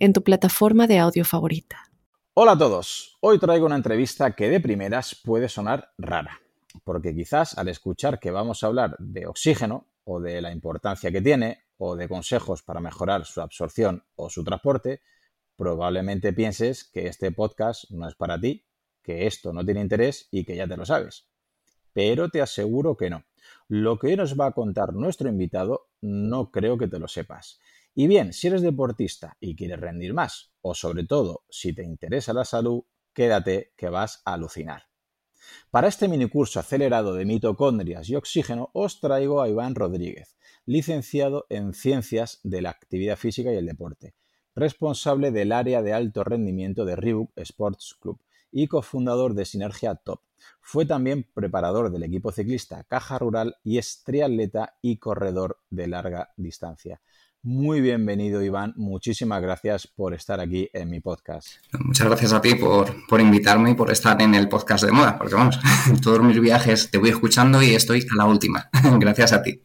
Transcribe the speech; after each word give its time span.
en 0.00 0.14
tu 0.14 0.22
plataforma 0.24 0.86
de 0.86 0.98
audio 0.98 1.26
favorita. 1.26 1.84
Hola 2.32 2.52
a 2.52 2.58
todos, 2.58 3.18
hoy 3.20 3.38
traigo 3.38 3.66
una 3.66 3.76
entrevista 3.76 4.32
que 4.32 4.48
de 4.48 4.58
primeras 4.58 5.14
puede 5.14 5.48
sonar 5.50 5.92
rara, 5.98 6.40
porque 6.84 7.14
quizás 7.14 7.58
al 7.58 7.68
escuchar 7.68 8.18
que 8.18 8.30
vamos 8.30 8.62
a 8.62 8.68
hablar 8.68 8.96
de 8.98 9.26
oxígeno 9.26 9.88
o 10.04 10.18
de 10.18 10.40
la 10.40 10.52
importancia 10.52 11.12
que 11.12 11.20
tiene 11.20 11.66
o 11.76 11.96
de 11.96 12.08
consejos 12.08 12.62
para 12.62 12.80
mejorar 12.80 13.26
su 13.26 13.42
absorción 13.42 14.02
o 14.16 14.30
su 14.30 14.42
transporte, 14.42 15.02
probablemente 15.54 16.32
pienses 16.32 16.84
que 16.84 17.06
este 17.06 17.30
podcast 17.30 17.90
no 17.90 18.08
es 18.08 18.14
para 18.14 18.40
ti, 18.40 18.64
que 19.02 19.26
esto 19.26 19.52
no 19.52 19.66
tiene 19.66 19.82
interés 19.82 20.28
y 20.30 20.46
que 20.46 20.56
ya 20.56 20.66
te 20.66 20.78
lo 20.78 20.86
sabes. 20.86 21.28
Pero 21.92 22.30
te 22.30 22.40
aseguro 22.40 22.96
que 22.96 23.10
no. 23.10 23.24
Lo 23.68 23.98
que 23.98 24.06
hoy 24.08 24.16
nos 24.16 24.38
va 24.38 24.46
a 24.46 24.52
contar 24.52 24.94
nuestro 24.94 25.28
invitado 25.28 25.90
no 26.00 26.50
creo 26.50 26.78
que 26.78 26.88
te 26.88 26.98
lo 26.98 27.06
sepas. 27.06 27.60
Y 27.94 28.06
bien, 28.06 28.32
si 28.32 28.46
eres 28.46 28.62
deportista 28.62 29.36
y 29.40 29.56
quieres 29.56 29.80
rendir 29.80 30.14
más, 30.14 30.52
o 30.60 30.74
sobre 30.74 31.04
todo 31.04 31.44
si 31.50 31.72
te 31.72 31.82
interesa 31.82 32.32
la 32.32 32.44
salud, 32.44 32.84
quédate 33.12 33.72
que 33.76 33.88
vas 33.88 34.22
a 34.24 34.34
alucinar. 34.34 34.84
Para 35.70 35.88
este 35.88 36.08
minicurso 36.08 36.60
acelerado 36.60 37.14
de 37.14 37.24
mitocondrias 37.24 38.08
y 38.08 38.16
oxígeno 38.16 38.70
os 38.72 39.00
traigo 39.00 39.42
a 39.42 39.48
Iván 39.48 39.74
Rodríguez, 39.74 40.36
licenciado 40.66 41.46
en 41.48 41.74
Ciencias 41.74 42.40
de 42.44 42.62
la 42.62 42.70
Actividad 42.70 43.16
Física 43.16 43.52
y 43.52 43.56
el 43.56 43.66
Deporte, 43.66 44.14
responsable 44.54 45.30
del 45.30 45.52
área 45.52 45.82
de 45.82 45.92
alto 45.92 46.22
rendimiento 46.24 46.84
de 46.84 46.96
Reebok 46.96 47.32
Sports 47.36 47.96
Club 48.00 48.20
y 48.52 48.66
cofundador 48.66 49.34
de 49.34 49.44
Sinergia 49.44 49.94
Top. 49.94 50.20
Fue 50.60 50.86
también 50.86 51.26
preparador 51.34 51.90
del 51.90 52.02
equipo 52.02 52.32
ciclista 52.32 52.84
Caja 52.84 53.18
Rural 53.18 53.56
y 53.62 53.78
es 53.78 54.02
triatleta 54.04 54.76
y 54.80 54.96
corredor 54.96 55.58
de 55.70 55.86
larga 55.86 56.32
distancia. 56.36 57.00
Muy 57.42 57.80
bienvenido, 57.80 58.42
Iván. 58.42 58.74
Muchísimas 58.76 59.40
gracias 59.40 59.86
por 59.86 60.12
estar 60.12 60.40
aquí 60.40 60.68
en 60.74 60.90
mi 60.90 61.00
podcast. 61.00 61.48
Muchas 61.78 62.06
gracias 62.06 62.34
a 62.34 62.42
ti 62.42 62.54
por, 62.54 63.18
invitarme 63.18 63.70
y 63.70 63.74
por 63.74 63.90
estar 63.90 64.20
en 64.20 64.34
el 64.34 64.46
podcast 64.46 64.84
de 64.84 64.92
moda, 64.92 65.16
porque 65.16 65.36
vamos, 65.36 65.58
en 65.88 65.98
todos 66.02 66.22
mis 66.22 66.38
viajes 66.38 66.90
te 66.90 66.98
voy 66.98 67.08
escuchando 67.08 67.62
y 67.62 67.74
estoy 67.74 68.00
a 68.00 68.16
la 68.16 68.26
última. 68.26 68.68
gracias 69.00 69.32
a 69.32 69.42
ti. 69.42 69.62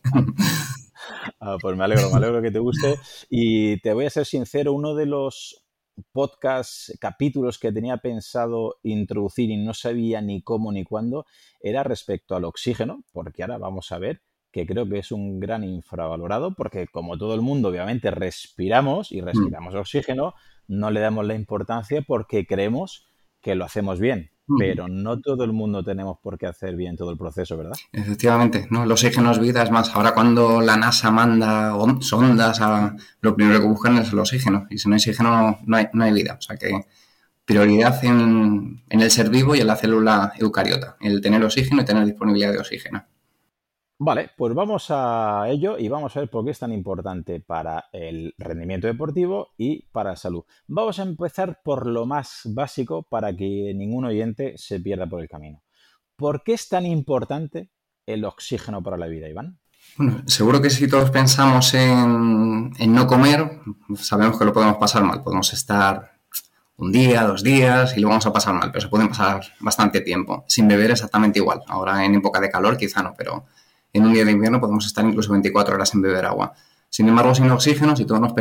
Ah, 1.41 1.57
pues 1.59 1.75
me 1.75 1.83
alegro, 1.83 2.09
me 2.11 2.15
alegro 2.15 2.41
que 2.41 2.51
te 2.51 2.59
guste. 2.59 2.97
Y 3.29 3.77
te 3.81 3.91
voy 3.91 4.05
a 4.05 4.09
ser 4.09 4.25
sincero, 4.25 4.71
uno 4.71 4.95
de 4.95 5.07
los 5.07 5.65
podcast, 6.13 6.91
capítulos 7.01 7.59
que 7.59 7.73
tenía 7.73 7.97
pensado 7.97 8.77
introducir 8.83 9.49
y 9.49 9.57
no 9.57 9.73
sabía 9.73 10.21
ni 10.21 10.41
cómo 10.41 10.71
ni 10.71 10.85
cuándo, 10.85 11.25
era 11.59 11.83
respecto 11.83 12.37
al 12.37 12.45
oxígeno, 12.45 13.03
porque 13.11 13.43
ahora 13.43 13.57
vamos 13.57 13.91
a 13.91 13.99
ver 13.99 14.21
que 14.55 14.65
creo 14.65 14.87
que 14.87 14.99
es 14.99 15.11
un 15.11 15.41
gran 15.41 15.65
infravalorado, 15.65 16.53
porque 16.53 16.87
como 16.87 17.17
todo 17.17 17.35
el 17.35 17.41
mundo 17.41 17.67
obviamente 17.67 18.09
respiramos 18.09 19.11
y 19.11 19.21
mm. 19.21 19.25
respiramos 19.25 19.75
oxígeno, 19.75 20.33
no 20.69 20.91
le 20.91 21.01
damos 21.01 21.25
la 21.25 21.35
importancia 21.35 22.01
porque 22.07 22.47
creemos 22.47 23.05
que 23.41 23.53
lo 23.55 23.65
hacemos 23.65 23.99
bien, 23.99 24.31
mm. 24.47 24.57
pero 24.57 24.87
no 24.87 25.19
todo 25.19 25.43
el 25.43 25.51
mundo 25.51 25.83
tenemos 25.83 26.19
por 26.19 26.37
qué 26.37 26.47
hacer 26.47 26.77
bien 26.77 26.95
todo 26.95 27.11
el 27.11 27.17
proceso, 27.17 27.57
¿verdad? 27.57 27.75
Efectivamente, 27.91 28.65
¿no? 28.69 28.85
El 28.85 28.91
oxígeno 28.93 29.29
es 29.33 29.39
vida, 29.39 29.61
es 29.61 29.71
más, 29.71 29.93
ahora 29.93 30.13
cuando 30.13 30.61
la 30.61 30.77
NASA 30.77 31.11
manda 31.11 31.75
sondas, 31.99 32.61
a, 32.61 32.95
lo 33.19 33.35
primero 33.35 33.59
que 33.59 33.67
buscan 33.67 33.97
es 33.97 34.13
el 34.13 34.19
oxígeno, 34.19 34.67
y 34.69 34.77
si 34.77 34.87
no 34.87 34.95
hay 34.95 34.99
oxígeno 34.99 35.59
no 35.65 35.75
hay, 35.75 35.87
no 35.91 36.05
hay 36.05 36.13
vida, 36.13 36.37
o 36.39 36.41
sea 36.41 36.55
que 36.55 36.71
prioridad 37.43 38.05
en, 38.05 38.85
en 38.87 39.01
el 39.01 39.11
ser 39.11 39.29
vivo 39.29 39.53
y 39.53 39.59
en 39.59 39.67
la 39.67 39.75
célula 39.75 40.31
eucariota, 40.39 40.95
el 41.01 41.19
tener 41.19 41.43
oxígeno 41.43 41.81
y 41.81 41.85
tener 41.85 42.05
disponibilidad 42.05 42.53
de 42.53 42.59
oxígeno. 42.59 43.05
Vale, 43.97 44.31
pues 44.35 44.53
vamos 44.53 44.87
a 44.89 45.45
ello 45.47 45.77
y 45.77 45.87
vamos 45.87 46.15
a 46.15 46.19
ver 46.19 46.29
por 46.29 46.43
qué 46.43 46.51
es 46.51 46.59
tan 46.59 46.73
importante 46.73 47.39
para 47.39 47.85
el 47.93 48.35
rendimiento 48.37 48.87
deportivo 48.87 49.53
y 49.57 49.83
para 49.83 50.11
la 50.11 50.15
salud. 50.17 50.43
Vamos 50.67 50.99
a 50.99 51.03
empezar 51.03 51.61
por 51.63 51.87
lo 51.87 52.05
más 52.05 52.41
básico 52.43 53.03
para 53.03 53.33
que 53.33 53.73
ningún 53.73 54.03
oyente 54.03 54.53
se 54.57 54.81
pierda 54.81 55.07
por 55.07 55.21
el 55.21 55.29
camino. 55.29 55.63
¿Por 56.17 56.43
qué 56.43 56.53
es 56.53 56.67
tan 56.67 56.85
importante 56.85 57.69
el 58.05 58.25
oxígeno 58.25 58.83
para 58.83 58.97
la 58.97 59.07
vida, 59.07 59.29
Iván? 59.29 59.59
Seguro 60.25 60.61
que 60.61 60.69
si 60.69 60.89
todos 60.89 61.09
pensamos 61.09 61.73
en, 61.73 62.71
no 62.71 63.07
comer, 63.07 63.61
sabemos 63.95 64.37
que 64.37 64.43
lo 64.43 64.51
podemos 64.51 64.75
pasar 64.75 65.03
mal. 65.03 65.23
Podemos 65.23 65.53
estar 65.53 66.19
un 66.75 66.91
día, 66.91 67.23
dos 67.23 67.43
días 67.43 67.95
y 67.95 68.01
lo 68.01 68.09
vamos 68.09 68.25
a 68.25 68.33
pasar 68.33 68.53
mal, 68.55 68.71
pero 68.73 68.81
se 68.81 68.89
pueden 68.89 69.07
pasar 69.07 69.41
bastante 69.61 70.01
tiempo. 70.01 70.43
Sin 70.49 70.67
beber 70.67 70.91
exactamente 70.91 71.39
igual. 71.39 71.61
Ahora 71.67 72.03
en 72.03 72.15
época 72.15 72.41
de 72.41 72.49
calor 72.49 72.75
quizá 72.75 73.01
no, 73.01 73.13
pero 73.17 73.45
en 73.97 74.05
un 74.05 74.13
día 74.13 74.25
de 74.25 74.31
invierno 74.31 74.59
podemos 74.59 74.85
estar 74.85 75.05
incluso 75.05 75.31
24 75.31 75.75
horas 75.75 75.89
sin 75.89 76.01
beber 76.01 76.25
agua. 76.25 76.53
Sin 76.89 77.07
embargo, 77.07 77.33
sin 77.33 77.49
oxígeno, 77.49 77.95
si 77.95 78.05
todos 78.05 78.21
nos, 78.21 78.33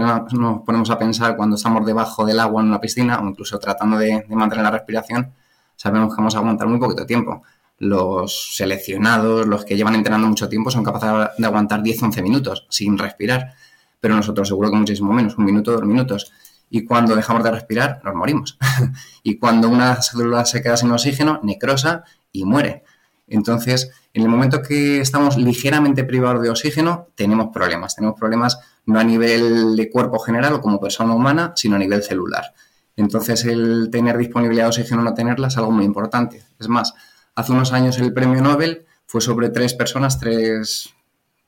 ponemos 0.63 0.91
a 0.91 0.99
pensar 0.99 1.37
cuando 1.37 1.57
estamos 1.57 1.87
debajo 1.87 2.25
del 2.25 2.41
agua 2.41 2.63
en 2.63 2.69
una 2.69 2.81
piscina 2.81 3.21
o 3.21 3.29
incluso 3.29 3.59
tratando 3.59 3.97
de, 3.99 4.25
mantener 4.31 4.65
la 4.65 4.71
respiración, 4.71 5.33
sabemos 5.77 6.15
que 6.15 6.19
vamos 6.19 6.35
a 6.35 6.39
aguantar 6.39 6.67
muy 6.67 6.79
poquito 6.79 7.07
tiempo. 7.07 7.43
Los 7.79 8.57
seleccionados, 8.57 9.47
los 9.47 9.65
que 9.65 9.77
llevan 9.77 9.95
entrenando 9.95 10.29
mucho 10.29 10.49
tiempo, 10.49 10.71
son 10.71 10.85
capaces 10.85 11.37
de 11.37 11.47
aguantar 11.47 11.83
10-11 11.83 12.23
minutos 12.23 12.67
sin 12.69 12.99
respirar, 12.99 13.55
pero 14.01 14.15
nosotros 14.15 14.49
seguro 14.49 14.71
que 14.71 14.77
muchísimo 14.77 15.13
menos, 15.13 15.37
un 15.37 15.45
minuto, 15.45 15.73
dos 15.73 15.85
minutos. 15.85 16.33
Y 16.71 16.85
cuando 16.85 17.15
dejamos 17.15 17.45
de 17.45 17.51
respirar, 17.51 18.01
nos 18.05 18.15
morimos. 18.15 18.59
y 19.23 19.39
cuando 19.39 19.69
una 19.69 20.01
célula 20.03 20.45
se 20.45 20.63
queda 20.63 20.77
sin 20.77 20.91
oxígeno, 20.93 21.41
necrosa 21.43 22.05
y 22.33 22.45
muere. 22.45 22.85
Entonces, 23.27 23.91
en 24.13 24.23
el 24.23 24.29
momento 24.29 24.63
que 24.63 25.01
estamos 25.01 25.37
ligeramente 25.37 26.05
privados 26.05 26.43
de 26.43 26.51
oxígeno, 26.51 27.09
tenemos 27.15 27.49
problemas. 27.53 27.97
Tenemos 27.97 28.19
problemas 28.19 28.59
no 28.87 28.99
a 28.99 29.05
nivel 29.05 29.77
de 29.77 29.91
cuerpo 29.91 30.19
general 30.19 30.55
o 30.55 30.61
como 30.61 30.81
persona 30.81 31.15
humana, 31.15 31.53
sino 31.57 31.77
a 31.77 31.79
nivel 31.79 32.03
celular. 32.03 32.53
Entonces, 32.97 33.45
el 33.45 33.89
tener 33.91 34.17
disponibilidad 34.19 34.65
de 34.65 34.69
oxígeno 34.69 35.01
o 35.01 35.05
no 35.05 35.15
tenerla 35.15 35.49
es 35.49 35.57
algo 35.57 35.71
muy 35.71 35.85
importante. 35.85 36.45
Es 36.59 36.69
más, 36.69 36.95
hace 37.35 37.53
unos 37.53 37.73
años 37.73 37.99
el 37.99 38.13
premio 38.13 38.41
Nobel 38.41 38.87
fue 39.07 39.21
sobre 39.21 39.49
tres 39.49 39.75
personas, 39.75 40.19
tres, 40.19 40.91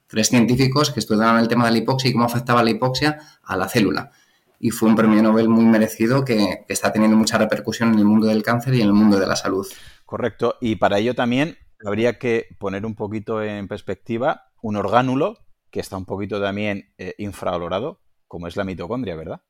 científicos 0.09 0.91
que 0.91 1.01
estudiaban 1.01 1.41
el 1.41 1.49
tema 1.49 1.67
de 1.67 1.73
la 1.73 1.79
hipoxia 1.79 2.11
y 2.11 2.13
cómo 2.13 2.25
afectaba 2.25 2.63
la 2.63 2.71
hipoxia 2.71 3.19
a 3.43 3.57
la 3.57 3.69
célula. 3.69 4.11
Y 4.59 4.71
fue 4.71 4.89
un 4.89 4.97
premio 4.97 5.23
Nobel 5.23 5.49
muy 5.49 5.67
merecido 5.67 6.25
que 6.25 6.65
está 6.69 6.91
teniendo 6.91 7.17
mucha 7.17 7.37
repercusión 7.37 7.93
en 7.93 7.99
el 7.99 8.07
mundo 8.07 8.27
del 8.27 8.43
cáncer 8.43 8.75
y 8.75 8.81
en 8.81 8.87
el 8.87 8.95
mundo 8.95 9.21
de 9.21 9.27
la 9.27 9.37
salud. 9.37 9.67
Correcto. 10.07 10.57
Y 10.61 10.77
para 10.77 10.99
ello 10.99 11.15
también 11.15 11.59
habría 11.87 12.19
que 12.19 12.49
poner 12.59 12.85
un 12.85 12.95
poquito 12.95 13.43
en 13.43 13.69
perspectiva 13.69 14.51
un 14.61 14.77
orgánulo 14.77 15.39
que 15.71 15.81
está 15.81 15.97
un 15.97 16.05
poquito 16.05 16.41
también 16.41 16.93
eh, 16.99 17.15
infravalorado, 17.19 18.01
como 18.27 18.49
es 18.49 18.57
la 18.57 18.65
mitocondria, 18.65 19.15
¿verdad? 19.15 19.43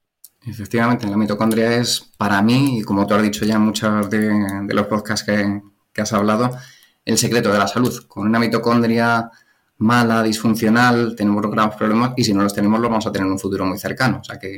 Efectivamente, 0.46 1.06
la 1.06 1.16
mitocondria 1.16 1.76
es 1.76 2.12
para 2.18 2.42
mí, 2.42 2.80
y 2.80 2.82
como 2.82 3.06
tú 3.06 3.14
has 3.14 3.22
dicho 3.22 3.44
ya 3.44 3.54
en 3.54 3.62
muchos 3.62 4.10
de, 4.10 4.66
los 4.68 4.86
podcasts 4.86 5.24
que, 5.24 6.02
has 6.02 6.12
hablado, 6.12 6.50
el 7.04 7.16
secreto 7.16 7.50
de 7.52 7.58
la 7.58 7.68
salud. 7.68 8.06
Con 8.06 8.26
una 8.26 8.38
mitocondria 8.38 9.30
mala, 9.78 10.22
disfuncional, 10.22 11.14
tenemos 11.16 11.42
grandes 11.50 11.76
problemas 11.76 12.12
y 12.16 12.24
si 12.24 12.34
no 12.34 12.42
los 12.42 12.54
tenemos 12.54 12.80
los 12.80 12.90
vamos 12.90 13.06
a 13.06 13.12
tener 13.12 13.26
en 13.26 13.32
un 13.32 13.38
futuro 13.38 13.64
muy 13.64 13.78
cercano. 13.78 14.18
O 14.20 14.24
sea 14.24 14.38
que 14.38 14.56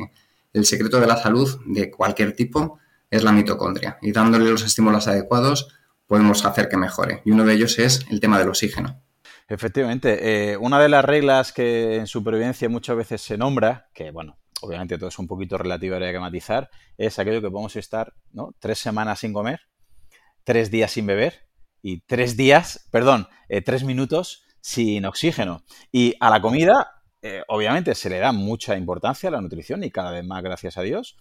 el 0.53 0.65
secreto 0.65 1.01
de 1.01 1.07
la 1.07 1.17
salud 1.17 1.61
de 1.67 1.91
cualquier 1.91 2.35
tipo 2.35 2.79
es 3.11 3.23
la 3.23 3.33
mitocondria 3.33 3.99
y 4.03 4.13
dándole 4.13 4.51
los 4.51 4.65
estímulos 4.65 5.07
adecuados 5.07 5.78
podemos 6.09 6.45
hacer 6.45 6.69
que 6.69 6.77
mejore. 6.77 7.23
Y 7.25 7.31
uno 7.31 7.45
de 7.45 7.55
ellos 7.55 7.79
es 7.79 8.05
el 8.11 8.19
tema 8.19 8.41
del 8.41 8.49
oxígeno. 8.49 9.01
Efectivamente, 9.47 10.53
eh, 10.53 10.57
una 10.57 10.81
de 10.81 10.89
las 10.89 11.05
reglas 11.05 11.53
que 11.53 11.97
en 11.97 12.07
supervivencia 12.07 12.69
muchas 12.69 12.97
veces 12.97 13.23
se 13.23 13.39
nombra, 13.39 13.89
que 13.95 14.11
bueno, 14.11 14.39
obviamente 14.61 14.99
todo 14.99 15.09
es 15.09 15.19
un 15.19 15.27
poquito 15.27 15.57
relativo, 15.57 15.95
habría 15.95 16.13
que 16.13 16.19
matizar, 16.19 16.69
es 16.97 17.19
aquello 17.19 17.41
que 17.41 17.51
podemos 17.51 17.77
estar 17.77 18.13
tres 18.59 18.79
semanas 18.79 19.21
sin 19.21 19.33
comer, 19.33 19.61
tres 20.45 20.71
días 20.71 20.91
sin 20.91 21.07
beber 21.07 21.49
y 21.83 22.01
tres 22.01 22.37
días, 22.37 22.89
perdón, 22.91 23.29
eh, 23.49 23.63
tres 23.63 23.85
minutos 23.85 24.45
sin 24.61 25.05
oxígeno. 25.05 25.63
Y 25.93 26.15
a 26.21 26.31
la 26.31 26.41
comida, 26.41 27.03
eh, 27.23 27.43
obviamente, 27.49 27.95
se 27.95 28.11
le 28.11 28.19
da 28.19 28.33
mucha 28.33 28.77
importancia 28.77 29.29
a 29.29 29.33
la 29.33 29.41
nutrición 29.41 29.85
y 29.85 29.91
cada 29.91 30.11
vez 30.11 30.25
más, 30.25 30.43
gracias 30.43 30.77
a 30.77 30.83
Dios. 30.83 31.17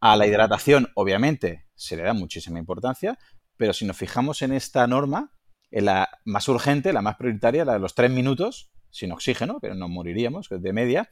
A 0.00 0.16
la 0.16 0.26
hidratación, 0.26 0.88
obviamente, 0.94 1.66
se 1.74 1.96
le 1.96 2.02
da 2.02 2.12
muchísima 2.12 2.58
importancia, 2.58 3.18
pero 3.56 3.72
si 3.72 3.84
nos 3.84 3.96
fijamos 3.96 4.42
en 4.42 4.52
esta 4.52 4.86
norma, 4.86 5.32
en 5.70 5.86
la 5.86 6.08
más 6.24 6.48
urgente, 6.48 6.92
la 6.92 7.02
más 7.02 7.16
prioritaria, 7.16 7.64
la 7.64 7.74
de 7.74 7.78
los 7.78 7.94
tres 7.94 8.10
minutos, 8.10 8.70
sin 8.90 9.10
oxígeno, 9.12 9.58
pero 9.60 9.74
no 9.74 9.88
moriríamos, 9.88 10.48
de 10.50 10.72
media, 10.72 11.10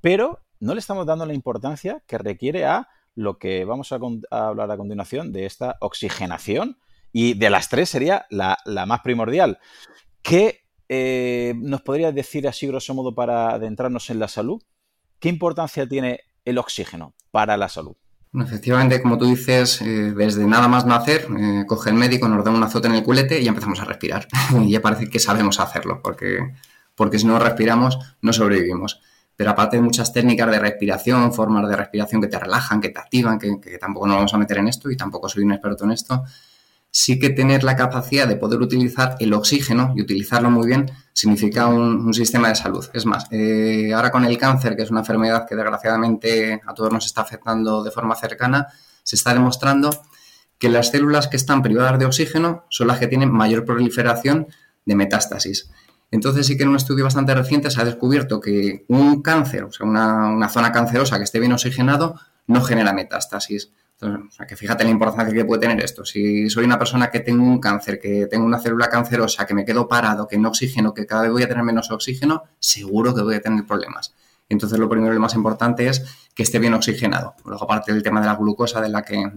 pero 0.00 0.40
no 0.60 0.74
le 0.74 0.80
estamos 0.80 1.06
dando 1.06 1.26
la 1.26 1.34
importancia 1.34 2.02
que 2.06 2.18
requiere 2.18 2.64
a 2.64 2.88
lo 3.14 3.38
que 3.38 3.64
vamos 3.64 3.92
a, 3.92 3.98
hablar 4.30 4.70
a 4.70 4.76
continuación 4.76 5.32
de 5.32 5.44
esta 5.44 5.76
oxigenación 5.80 6.78
y 7.12 7.34
de 7.34 7.50
las 7.50 7.68
tres 7.68 7.90
sería 7.90 8.26
la, 8.30 8.56
más 8.86 9.00
primordial. 9.00 9.58
¿Qué 10.22 10.60
eh, 10.88 11.54
nos 11.56 11.82
podrías 11.82 12.14
decir 12.14 12.48
así, 12.48 12.66
grosso 12.66 12.94
modo, 12.94 13.14
para 13.14 13.50
adentrarnos 13.50 14.08
en 14.08 14.18
la 14.18 14.28
salud? 14.28 14.62
¿Qué 15.18 15.28
importancia 15.28 15.86
tiene 15.86 16.20
el 16.44 16.58
oxígeno 16.58 17.14
para 17.30 17.56
la 17.56 17.68
salud? 17.68 17.96
Efectivamente, 18.34 19.02
como 19.02 19.18
tú 19.18 19.26
dices, 19.26 19.82
eh, 19.82 20.12
desde 20.16 20.46
nada 20.46 20.68
más 20.68 20.86
nacer, 20.86 21.26
eh, 21.38 21.64
coge 21.66 21.90
el 21.90 21.96
médico, 21.96 22.28
nos 22.28 22.44
da 22.44 22.50
un 22.50 22.62
azote 22.62 22.88
en 22.88 22.94
el 22.94 23.02
culete 23.02 23.40
y 23.40 23.44
ya 23.44 23.50
empezamos 23.50 23.80
a 23.80 23.84
respirar. 23.84 24.26
y 24.62 24.70
ya 24.70 24.80
parece 24.80 25.08
que 25.10 25.18
sabemos 25.18 25.60
hacerlo, 25.60 26.00
porque, 26.02 26.54
porque 26.94 27.18
si 27.18 27.26
no 27.26 27.38
respiramos, 27.38 27.98
no 28.20 28.32
sobrevivimos 28.32 29.00
pero 29.36 29.50
aparte 29.50 29.76
de 29.76 29.82
muchas 29.82 30.12
técnicas 30.12 30.50
de 30.50 30.58
respiración, 30.58 31.32
formas 31.32 31.68
de 31.68 31.76
respiración 31.76 32.20
que 32.20 32.28
te 32.28 32.38
relajan, 32.38 32.80
que 32.80 32.90
te 32.90 33.00
activan, 33.00 33.38
que, 33.38 33.78
tampoco 33.78 34.06
nos 34.06 34.16
vamos 34.16 34.34
a 34.34 34.38
meter 34.38 34.58
en 34.58 34.68
esto 34.68 34.90
y 34.90 34.96
tampoco 34.96 35.28
soy 35.28 35.42
un 35.42 35.52
experto 35.52 35.84
en 35.84 35.92
esto, 35.92 36.24
sí 36.92 37.18
que 37.18 37.30
tener 37.30 37.64
la 37.64 37.74
capacidad 37.74 38.28
de 38.28 38.36
poder 38.36 38.60
utilizar 38.60 39.16
el 39.18 39.32
oxígeno 39.32 39.94
y 39.96 40.02
utilizarlo 40.02 40.50
muy 40.50 40.68
bien 40.68 40.90
significa 41.12 41.66
un, 41.66 42.14
sistema 42.14 42.48
de 42.48 42.54
salud. 42.54 42.86
Es 42.92 43.06
más, 43.06 43.26
eh, 43.32 43.92
ahora 43.94 44.10
con 44.10 44.24
el 44.24 44.38
cáncer, 44.38 44.76
que 44.76 44.82
es 44.82 44.90
una 44.90 45.00
enfermedad 45.00 45.46
que 45.48 45.56
desgraciadamente 45.56 46.60
a 46.64 46.74
todos 46.74 46.92
nos 46.92 47.06
está 47.06 47.22
afectando 47.22 47.82
de 47.82 47.90
forma 47.90 48.14
cercana, 48.14 48.68
se 49.02 49.16
está 49.16 49.32
demostrando 49.32 49.90
que 50.58 50.68
las 50.68 50.90
células 50.90 51.26
que 51.26 51.36
están 51.36 51.62
privadas 51.62 51.98
de 51.98 52.04
oxígeno 52.04 52.66
son 52.68 52.86
las 52.86 53.00
que 53.00 53.08
tienen 53.08 53.32
mayor 53.32 53.64
proliferación 53.64 54.46
de 54.84 54.94
metástasis. 54.94 55.70
Entonces 56.10 56.46
sí 56.46 56.58
que 56.58 56.64
en 56.64 56.68
un 56.68 56.76
estudio 56.76 57.04
bastante 57.04 57.34
reciente 57.34 57.70
se 57.70 57.80
ha 57.80 57.84
descubierto 57.84 58.38
que 58.38 58.84
un 58.88 59.22
cáncer, 59.22 59.64
o 59.64 59.72
sea, 59.72 59.86
una, 59.86 60.48
zona 60.50 60.70
cancerosa 60.70 61.16
que 61.16 61.24
esté 61.24 61.40
bien 61.40 61.52
oxigenado, 61.52 62.16
no 62.46 62.60
genera 62.60 62.92
metástasis. 62.92 63.72
O 64.02 64.30
sea, 64.30 64.46
que 64.46 64.56
fíjate 64.56 64.84
la 64.84 64.90
importancia 64.90 65.32
que 65.32 65.44
puede 65.44 65.60
tener 65.60 65.82
esto. 65.82 66.04
Si 66.04 66.50
soy 66.50 66.64
una 66.64 66.78
persona 66.78 67.10
que 67.10 67.20
tengo 67.20 67.44
un 67.44 67.60
cáncer, 67.60 68.00
que 68.00 68.26
tengo 68.26 68.44
una 68.44 68.58
célula 68.58 68.88
cancerosa, 68.88 69.46
que 69.46 69.54
me 69.54 69.64
quedo 69.64 69.86
parado, 69.88 70.26
que 70.26 70.38
no 70.38 70.48
oxígeno, 70.48 70.92
que 70.92 71.06
cada 71.06 71.22
vez 71.22 71.32
voy 71.32 71.42
a 71.42 71.48
tener 71.48 71.62
menos 71.62 71.90
oxígeno, 71.90 72.44
seguro 72.58 73.14
que 73.14 73.22
voy 73.22 73.36
a 73.36 73.40
tener 73.40 73.64
problemas. 73.66 74.14
Entonces 74.48 74.78
lo 74.78 74.88
primero 74.88 75.12
y 75.12 75.16
lo 75.16 75.20
más 75.20 75.34
importante 75.34 75.86
es 75.86 76.04
que 76.34 76.42
esté 76.42 76.58
bien 76.58 76.74
oxigenado. 76.74 77.34
Luego 77.44 77.64
aparte 77.64 77.92
del 77.92 78.02
tema 78.02 78.20
de 78.20 78.26
la 78.26 78.34
glucosa, 78.34 78.80
de 78.80 78.88
la 78.88 79.02
que 79.02 79.32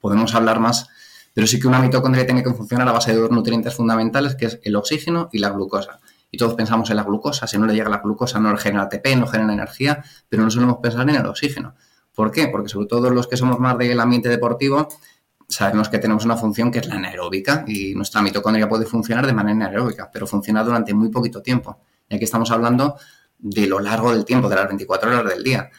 podemos 0.00 0.34
hablar 0.34 0.60
más, 0.60 0.88
pero 1.32 1.46
sí 1.46 1.60
que 1.60 1.68
una 1.68 1.80
mitocondria 1.80 2.26
tiene 2.26 2.42
que 2.42 2.52
funcionar 2.52 2.88
a 2.88 2.92
base 2.92 3.12
de 3.12 3.20
dos 3.20 3.30
nutrientes 3.30 3.74
fundamentales, 3.74 4.34
que 4.34 4.46
es 4.46 4.60
el 4.64 4.76
oxígeno 4.76 5.28
y 5.32 5.38
la 5.38 5.50
glucosa. 5.50 6.00
Y 6.30 6.36
todos 6.36 6.54
pensamos 6.54 6.90
en 6.90 6.96
la 6.96 7.04
glucosa, 7.04 7.46
si 7.46 7.58
no 7.58 7.66
le 7.66 7.74
llega 7.74 7.88
la 7.88 7.98
glucosa 7.98 8.38
no 8.38 8.52
le 8.52 8.58
genera 8.58 8.82
ATP, 8.82 9.16
no 9.16 9.26
genera 9.26 9.52
energía, 9.52 10.04
pero 10.28 10.42
no 10.42 10.50
solemos 10.50 10.78
pensar 10.82 11.08
en 11.08 11.16
el 11.16 11.26
oxígeno. 11.26 11.74
¿Por 12.18 12.32
qué? 12.32 12.48
Porque 12.48 12.68
sobre 12.68 12.88
todo 12.88 13.10
los 13.10 13.28
que 13.28 13.36
somos 13.36 13.60
más 13.60 13.78
del 13.78 14.00
ambiente 14.00 14.28
deportivo, 14.28 14.88
sabemos 15.46 15.88
que 15.88 16.00
tenemos 16.00 16.24
una 16.24 16.36
función 16.36 16.72
que 16.72 16.80
es 16.80 16.88
la 16.88 16.96
anaeróbica 16.96 17.64
y 17.64 17.94
nuestra 17.94 18.22
mitocondria 18.22 18.68
puede 18.68 18.86
funcionar 18.86 19.24
de 19.24 19.32
manera 19.32 19.54
anaeróbica, 19.54 20.10
pero 20.12 20.26
funciona 20.26 20.64
durante 20.64 20.92
muy 20.92 21.10
poquito 21.10 21.40
tiempo. 21.42 21.78
Y 22.08 22.16
aquí 22.16 22.24
estamos 22.24 22.50
hablando 22.50 22.96
de 23.38 23.68
lo 23.68 23.78
largo 23.78 24.10
del 24.10 24.24
tiempo, 24.24 24.48
de 24.48 24.56
las 24.56 24.66
24 24.66 25.10
horas 25.10 25.32
del 25.32 25.44
día 25.44 25.70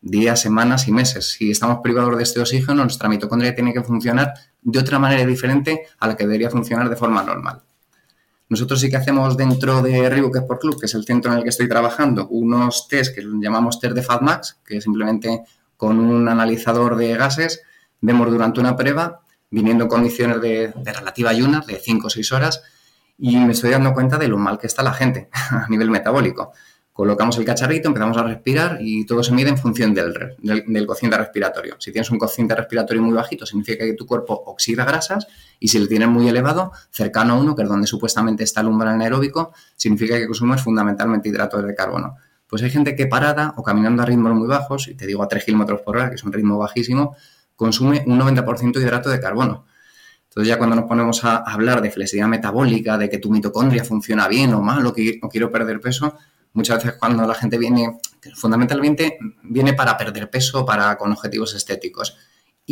días, 0.00 0.40
semanas 0.40 0.88
y 0.88 0.92
meses. 0.92 1.32
Si 1.32 1.50
estamos 1.50 1.80
privados 1.82 2.16
de 2.16 2.22
este 2.22 2.40
oxígeno, 2.40 2.84
nuestra 2.84 3.10
mitocondria 3.10 3.54
tiene 3.54 3.74
que 3.74 3.82
funcionar 3.82 4.32
de 4.62 4.78
otra 4.78 4.98
manera 4.98 5.26
diferente 5.26 5.82
a 5.98 6.06
la 6.06 6.16
que 6.16 6.24
debería 6.24 6.48
funcionar 6.48 6.88
de 6.88 6.96
forma 6.96 7.22
normal. 7.22 7.60
Nosotros 8.48 8.80
sí 8.80 8.88
que 8.88 8.96
hacemos 8.96 9.36
dentro 9.36 9.82
de 9.82 10.08
Reebok 10.08 10.36
Sport 10.36 10.60
Club, 10.62 10.80
que 10.80 10.86
es 10.86 10.94
el 10.94 11.04
centro 11.04 11.32
en 11.32 11.36
el 11.36 11.44
que 11.44 11.50
estoy 11.50 11.68
trabajando, 11.68 12.28
unos 12.28 12.88
test 12.88 13.14
que 13.14 13.22
llamamos 13.22 13.78
test 13.78 13.94
de 13.94 14.02
FatMax, 14.02 14.60
que 14.64 14.80
simplemente 14.80 15.42
con 15.82 15.98
un 15.98 16.28
analizador 16.28 16.94
de 16.94 17.16
gases 17.16 17.62
vemos 18.00 18.30
durante 18.30 18.60
una 18.60 18.76
prueba, 18.76 19.22
viniendo 19.50 19.82
en 19.82 19.90
condiciones 19.90 20.40
de, 20.40 20.72
de 20.76 20.92
relativa 20.92 21.30
ayunas, 21.30 21.66
de 21.66 21.74
5 21.74 22.06
o 22.06 22.08
6 22.08 22.30
horas, 22.30 22.62
y 23.18 23.36
me 23.36 23.50
estoy 23.50 23.70
dando 23.70 23.92
cuenta 23.92 24.16
de 24.16 24.28
lo 24.28 24.38
mal 24.38 24.60
que 24.60 24.68
está 24.68 24.84
la 24.84 24.92
gente 24.92 25.28
a 25.50 25.66
nivel 25.68 25.90
metabólico 25.90 26.52
colocamos 26.92 27.38
el 27.38 27.44
cacharrito, 27.44 27.88
empezamos 27.88 28.16
a 28.18 28.22
respirar 28.22 28.78
y 28.80 29.06
todo 29.06 29.24
se 29.24 29.32
mide 29.32 29.48
en 29.48 29.56
función 29.56 29.94
del, 29.94 30.36
del, 30.38 30.86
cociente 30.86 31.16
respiratorio. 31.16 31.76
Si 31.78 31.90
tienes 31.90 32.10
un 32.10 32.18
cociente 32.18 32.54
respiratorio 32.54 33.02
muy 33.02 33.14
bajito, 33.14 33.46
significa 33.46 33.84
que 33.84 33.94
tu 33.94 34.06
cuerpo 34.06 34.34
oxida 34.46 34.84
grasas 34.84 35.26
y 35.58 35.68
si 35.68 35.78
lo 35.78 35.88
tienes 35.88 36.08
muy 36.08 36.28
elevado, 36.28 36.70
cercano 36.90 37.32
a 37.34 37.36
uno, 37.38 37.56
que 37.56 37.62
es 37.62 37.68
donde 37.68 37.86
supuestamente 37.86 38.44
está 38.44 38.60
el 38.60 38.66
umbral 38.66 38.94
anaeróbico, 38.94 39.52
significa 39.74 40.18
que 40.18 40.26
consumes 40.26 40.60
fundamentalmente 40.60 41.30
hidratos 41.30 41.64
de 41.64 41.74
carbono. 41.74 42.16
Pues 42.52 42.62
hay 42.62 42.68
gente 42.68 42.94
que 42.94 43.06
parada 43.06 43.54
o 43.56 43.62
caminando 43.62 44.02
a 44.02 44.04
ritmos 44.04 44.34
muy 44.34 44.46
bajos, 44.46 44.86
y 44.86 44.94
te 44.94 45.06
digo 45.06 45.22
a 45.22 45.26
3 45.26 45.42
kilómetros 45.42 45.80
por 45.80 45.96
hora, 45.96 46.10
que 46.10 46.16
es 46.16 46.22
un 46.22 46.34
ritmo 46.34 46.58
bajísimo, 46.58 47.16
consume 47.56 48.04
un 48.06 48.20
90% 48.20 48.74
de 48.74 48.84
hidrato 48.84 49.08
de 49.08 49.18
carbono. 49.18 49.64
Entonces 50.24 50.48
ya 50.48 50.58
cuando 50.58 50.76
nos 50.76 50.84
ponemos 50.84 51.24
a 51.24 51.36
hablar 51.36 51.80
de 51.80 51.90
flexibilidad 51.90 52.28
metabólica, 52.28 52.98
de 52.98 53.08
que 53.08 53.16
tu 53.16 53.30
mitocondria 53.30 53.84
funciona 53.84 54.28
bien 54.28 54.52
o 54.52 54.60
mal 54.60 54.84
o 54.84 54.92
que 54.92 55.18
o 55.22 55.30
quiero 55.30 55.50
perder 55.50 55.80
peso, 55.80 56.14
muchas 56.52 56.84
veces 56.84 56.98
cuando 57.00 57.26
la 57.26 57.32
gente 57.32 57.56
viene, 57.56 57.98
fundamentalmente 58.34 59.16
viene 59.44 59.72
para 59.72 59.96
perder 59.96 60.28
peso, 60.28 60.66
para 60.66 60.98
con 60.98 61.10
objetivos 61.10 61.54
estéticos. 61.54 62.18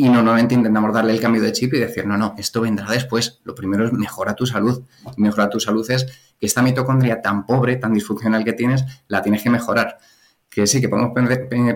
Y 0.00 0.08
normalmente 0.08 0.55
intentamos 0.55 0.94
darle 0.94 1.12
el 1.12 1.20
cambio 1.20 1.43
de 1.43 1.52
chip 1.52 1.75
y 1.75 1.79
decir, 1.79 2.06
no, 2.06 2.17
no, 2.17 2.35
esto 2.38 2.62
vendrá 2.62 2.91
después. 2.91 3.43
Lo 3.44 3.55
primero 3.55 3.85
es 3.85 3.93
mejorar 3.93 4.35
tu 4.35 4.47
salud. 4.47 4.82
Y 5.14 5.20
mejorar 5.20 5.50
tu 5.50 5.61
salud 5.61 5.88
es 5.91 6.06
que 6.41 6.47
esta 6.47 6.62
mitocondria 6.62 7.20
tan 7.20 7.44
pobre, 7.44 7.76
tan 7.76 7.93
disfuncional 7.93 8.43
que 8.43 8.55
tienes, 8.55 8.82
la 9.08 9.20
tienes 9.20 9.43
que 9.43 9.50
mejorar. 9.50 9.99
Que 10.49 10.67
sí, 10.67 10.81
que 10.81 10.88
podemos 10.88 11.12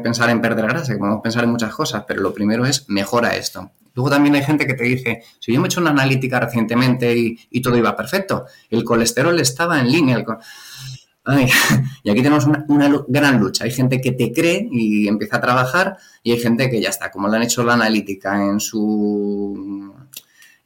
pensar 0.03 0.31
en 0.31 0.41
perder 0.41 0.67
grasa, 0.67 0.94
que 0.94 0.99
podemos 0.99 1.21
pensar 1.21 1.44
en 1.44 1.50
muchas 1.50 1.75
cosas, 1.75 2.05
pero 2.09 2.23
lo 2.23 2.32
primero 2.32 2.65
es 2.65 2.88
mejora 2.88 3.37
esto. 3.37 3.73
Luego 3.94 4.09
también 4.09 4.35
hay 4.37 4.43
gente 4.43 4.67
que 4.67 4.73
te 4.73 4.85
dice, 4.85 5.23
si 5.38 5.53
yo 5.53 5.61
me 5.61 5.67
he 5.67 5.69
hecho 5.69 5.82
una 5.82 5.91
analítica 5.91 6.41
recientemente 6.41 7.15
y, 7.15 7.61
todo 7.61 7.77
iba 7.77 7.94
perfecto, 7.94 8.47
el 8.70 8.85
colesterol 8.85 9.38
estaba 9.38 9.79
en 9.81 9.93
línea. 9.93 10.25
y 12.03 12.11
aquí 12.11 12.23
tenemos 12.23 12.47
una, 12.47 13.05
gran 13.09 13.41
lucha. 13.41 13.65
Hay 13.65 13.71
gente 13.71 14.00
que 14.00 14.12
te 14.12 14.32
cree 14.32 14.69
y 14.71 15.09
empieza 15.09 15.37
a 15.37 15.41
trabajar 15.41 15.97
y 16.23 16.32
hay 16.32 16.41
gente 16.41 16.71
que 16.71 16.81
ya 16.81 16.91
está, 16.91 17.11
como 17.11 17.29
le 17.29 17.37
han 17.37 17.43
hecho 17.43 17.65
la 17.65 17.75
analítica 17.75 18.44
en 18.44 18.61
su 18.61 19.94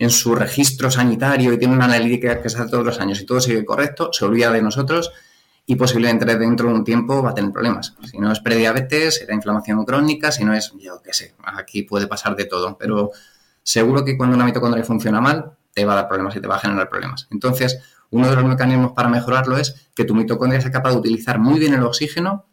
en 0.00 0.10
su 0.10 0.34
registro 0.36 0.92
sanitario 0.92 1.52
y 1.52 1.58
tiene 1.58 1.74
una 1.74 1.86
analítica 1.86 2.40
que 2.40 2.48
se 2.48 2.58
hace 2.58 2.70
todos 2.70 2.84
los 2.84 3.00
años 3.00 3.20
y 3.20 3.26
todo 3.26 3.40
sigue 3.40 3.64
correcto, 3.64 4.12
se 4.12 4.24
olvida 4.24 4.52
de 4.52 4.62
nosotros 4.62 5.10
y 5.66 5.74
posiblemente 5.74 6.24
dentro 6.24 6.68
de 6.68 6.74
un 6.74 6.84
tiempo 6.84 7.20
va 7.20 7.30
a 7.30 7.34
tener 7.34 7.50
problemas. 7.50 7.94
Si 8.08 8.16
no 8.18 8.30
es 8.32 8.38
prediabetes, 8.40 9.16
será 9.16 9.34
inflamación 9.34 9.84
crónica, 9.84 10.30
si 10.30 10.44
no 10.44 10.54
es, 10.54 10.72
yo 10.78 11.02
qué 11.02 11.12
sé, 11.12 11.34
aquí 11.44 11.82
puede 11.82 12.06
pasar 12.06 12.36
de 12.36 12.44
todo, 12.44 12.78
pero 12.78 13.10
seguro 13.62 14.04
que 14.04 14.16
cuando 14.16 14.36
una 14.36 14.44
mitocondria 14.44 14.84
funciona 14.84 15.20
mal, 15.20 15.52
te 15.74 15.84
va 15.84 15.94
a 15.94 15.96
dar 15.96 16.08
problemas 16.08 16.34
y 16.36 16.40
te 16.40 16.46
va 16.46 16.56
a 16.56 16.60
generar 16.60 16.88
problemas. 16.88 17.26
Entonces, 17.30 17.80
uno 18.10 18.28
de 18.28 18.36
los 18.36 18.44
mecanismos 18.44 18.92
para 18.92 19.08
mejorarlo 19.08 19.56
es 19.58 19.90
que 19.94 20.04
tu 20.04 20.14
mitocondria 20.14 20.60
sea 20.60 20.70
capaz 20.70 20.90
de 20.90 20.96
utilizar 20.96 21.38
muy 21.38 21.58
bien 21.58 21.74
el 21.74 21.82
oxígeno 21.82 22.46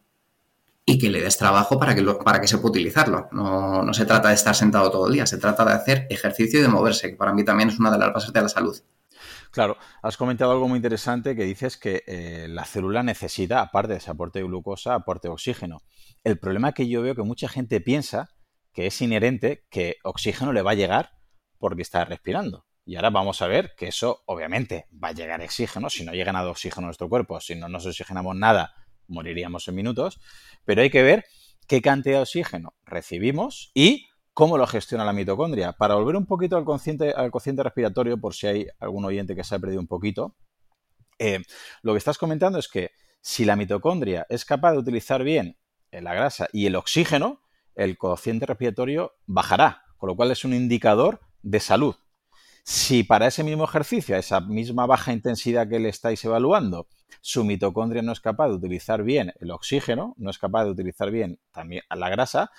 y 0.86 1.00
que 1.00 1.10
le 1.10 1.22
des 1.22 1.38
trabajo 1.38 1.80
para 1.80 1.96
que, 1.96 2.04
para 2.04 2.40
que 2.40 2.48
se 2.48 2.58
pueda 2.58 2.72
utilizarlo. 2.72 3.28
No, 3.32 3.92
se 3.94 4.06
trata 4.06 4.30
de 4.30 4.36
estar 4.36 4.56
sentado 4.56 4.92
todo 4.92 5.08
el 5.08 5.14
día, 5.14 5.26
se 5.26 5.38
trata 5.38 5.66
de 5.66 5.74
hacer 5.74 6.08
ejercicio 6.10 6.60
y 6.60 6.62
de 6.62 6.68
moverse, 6.68 7.10
que 7.10 7.16
para 7.16 7.34
mí 7.34 7.44
también 7.44 7.70
es 7.70 7.80
una 7.80 7.92
de 7.92 7.98
las 7.98 8.14
bases 8.14 8.32
de 8.32 8.42
la 8.42 8.50
salud. 8.50 8.78
Claro, 9.52 9.78
has 10.04 10.18
comentado 10.18 10.52
algo 10.52 10.68
muy 10.68 10.76
interesante 10.76 11.36
que 11.36 11.44
dices 11.44 11.78
que 11.78 12.04
eh, 12.06 12.48
la 12.50 12.66
célula 12.66 13.04
necesita, 13.04 13.62
aparte 13.62 13.94
de 13.94 14.00
ese 14.00 14.12
aporte 14.12 14.40
de 14.40 14.46
glucosa, 14.46 14.94
aporte 14.94 15.30
de 15.30 15.34
oxígeno. 15.34 15.82
El 16.24 16.38
problema 16.38 16.74
que 16.74 16.88
yo 16.90 17.02
veo 17.02 17.16
que 17.16 17.24
mucha 17.24 17.48
gente 17.48 17.80
piensa 17.80 18.30
que 18.74 18.88
es 18.88 19.02
inherente 19.02 19.66
que 19.70 19.96
oxígeno 20.04 20.52
le 20.52 20.62
va 20.62 20.72
a 20.72 20.76
llegar 20.76 21.12
porque 21.58 21.82
está 21.82 22.04
respirando. 22.04 22.65
Y 22.86 22.96
ahora 22.96 23.10
vamos 23.10 23.42
a 23.42 23.48
ver 23.48 23.74
que 23.76 23.88
eso, 23.88 24.22
obviamente, 24.28 24.88
va 25.04 25.10
a 25.10 25.12
llegar 25.12 25.42
oxígeno. 25.42 25.90
Si 25.90 26.06
no 26.06 26.14
llega 26.14 26.32
nada 26.32 26.50
oxígeno 26.50 26.86
a 26.86 26.90
nuestro 26.90 27.10
cuerpo, 27.10 27.42
si 27.42 27.56
no 27.56 27.68
nos 27.68 27.86
oxigenamos 27.86 28.36
nada, 28.36 28.76
moriríamos 29.08 29.68
en 29.68 29.76
minutos. 29.76 30.20
Pero 30.66 30.84
hay 30.84 30.92
que 30.92 31.02
ver 31.02 31.26
qué 31.68 31.82
cantidad 31.82 32.18
de 32.18 32.22
oxígeno 32.22 32.76
recibimos 32.86 33.72
y 33.74 34.08
cómo 34.34 34.58
lo 34.58 34.68
gestiona 34.68 35.04
la 35.04 35.14
mitocondria. 35.14 35.74
Para 35.74 35.96
volver 35.96 36.16
un 36.16 36.28
poquito 36.28 36.58
al 36.58 36.66
cociente, 36.66 37.12
al 37.12 37.32
respiratorio, 37.32 38.20
por 38.20 38.36
si 38.36 38.48
hay 38.48 38.68
algún 38.80 39.04
oyente 39.06 39.36
que 39.36 39.44
se 39.44 39.56
ha 39.56 39.60
perdido 39.60 39.82
un 39.82 39.88
poquito, 39.88 40.36
eh, 41.18 41.42
lo 41.82 41.94
que 41.94 41.98
estás 41.98 42.20
comentando 42.20 42.60
es 42.60 42.68
que 42.68 42.92
si 43.20 43.46
la 43.46 43.56
mitocondria 43.56 44.28
es 44.30 44.46
capaz 44.46 44.74
de 44.74 44.78
utilizar 44.78 45.24
bien 45.24 45.58
la 45.92 46.14
grasa 46.14 46.50
y 46.52 46.68
el 46.68 46.76
oxígeno, 46.76 47.42
el 47.74 47.98
cociente 47.98 48.46
respiratorio 48.46 49.14
bajará, 49.26 49.84
con 49.98 50.10
lo 50.10 50.16
cual 50.16 50.32
es 50.32 50.46
un 50.46 50.54
indicador 50.54 51.22
de 51.42 51.60
salud. 51.60 51.96
Si 52.68 53.04
para 53.04 53.28
ese 53.28 53.44
mismo 53.44 53.64
ejercicio, 53.66 54.16
a 54.16 54.20
esa 54.20 54.42
misma 54.42 54.88
baja 54.88 55.14
intensidad 55.14 55.70
que 55.70 55.80
le 55.80 55.90
estáis 55.90 56.26
evaluando, 56.26 56.88
su 57.22 57.44
mitocondria 57.44 58.02
no 58.02 58.12
es 58.12 58.20
capaz 58.20 58.48
de 58.48 58.56
utilizar 58.56 59.04
bien 59.04 59.32
el 59.40 59.52
oxígeno, 59.52 60.16
no 60.18 60.32
es 60.32 60.40
capaz 60.40 60.64
de 60.66 60.72
utilizar 60.72 61.12
bien 61.12 61.40
también 61.52 61.84
la 61.96 62.10
grasa, 62.10 62.50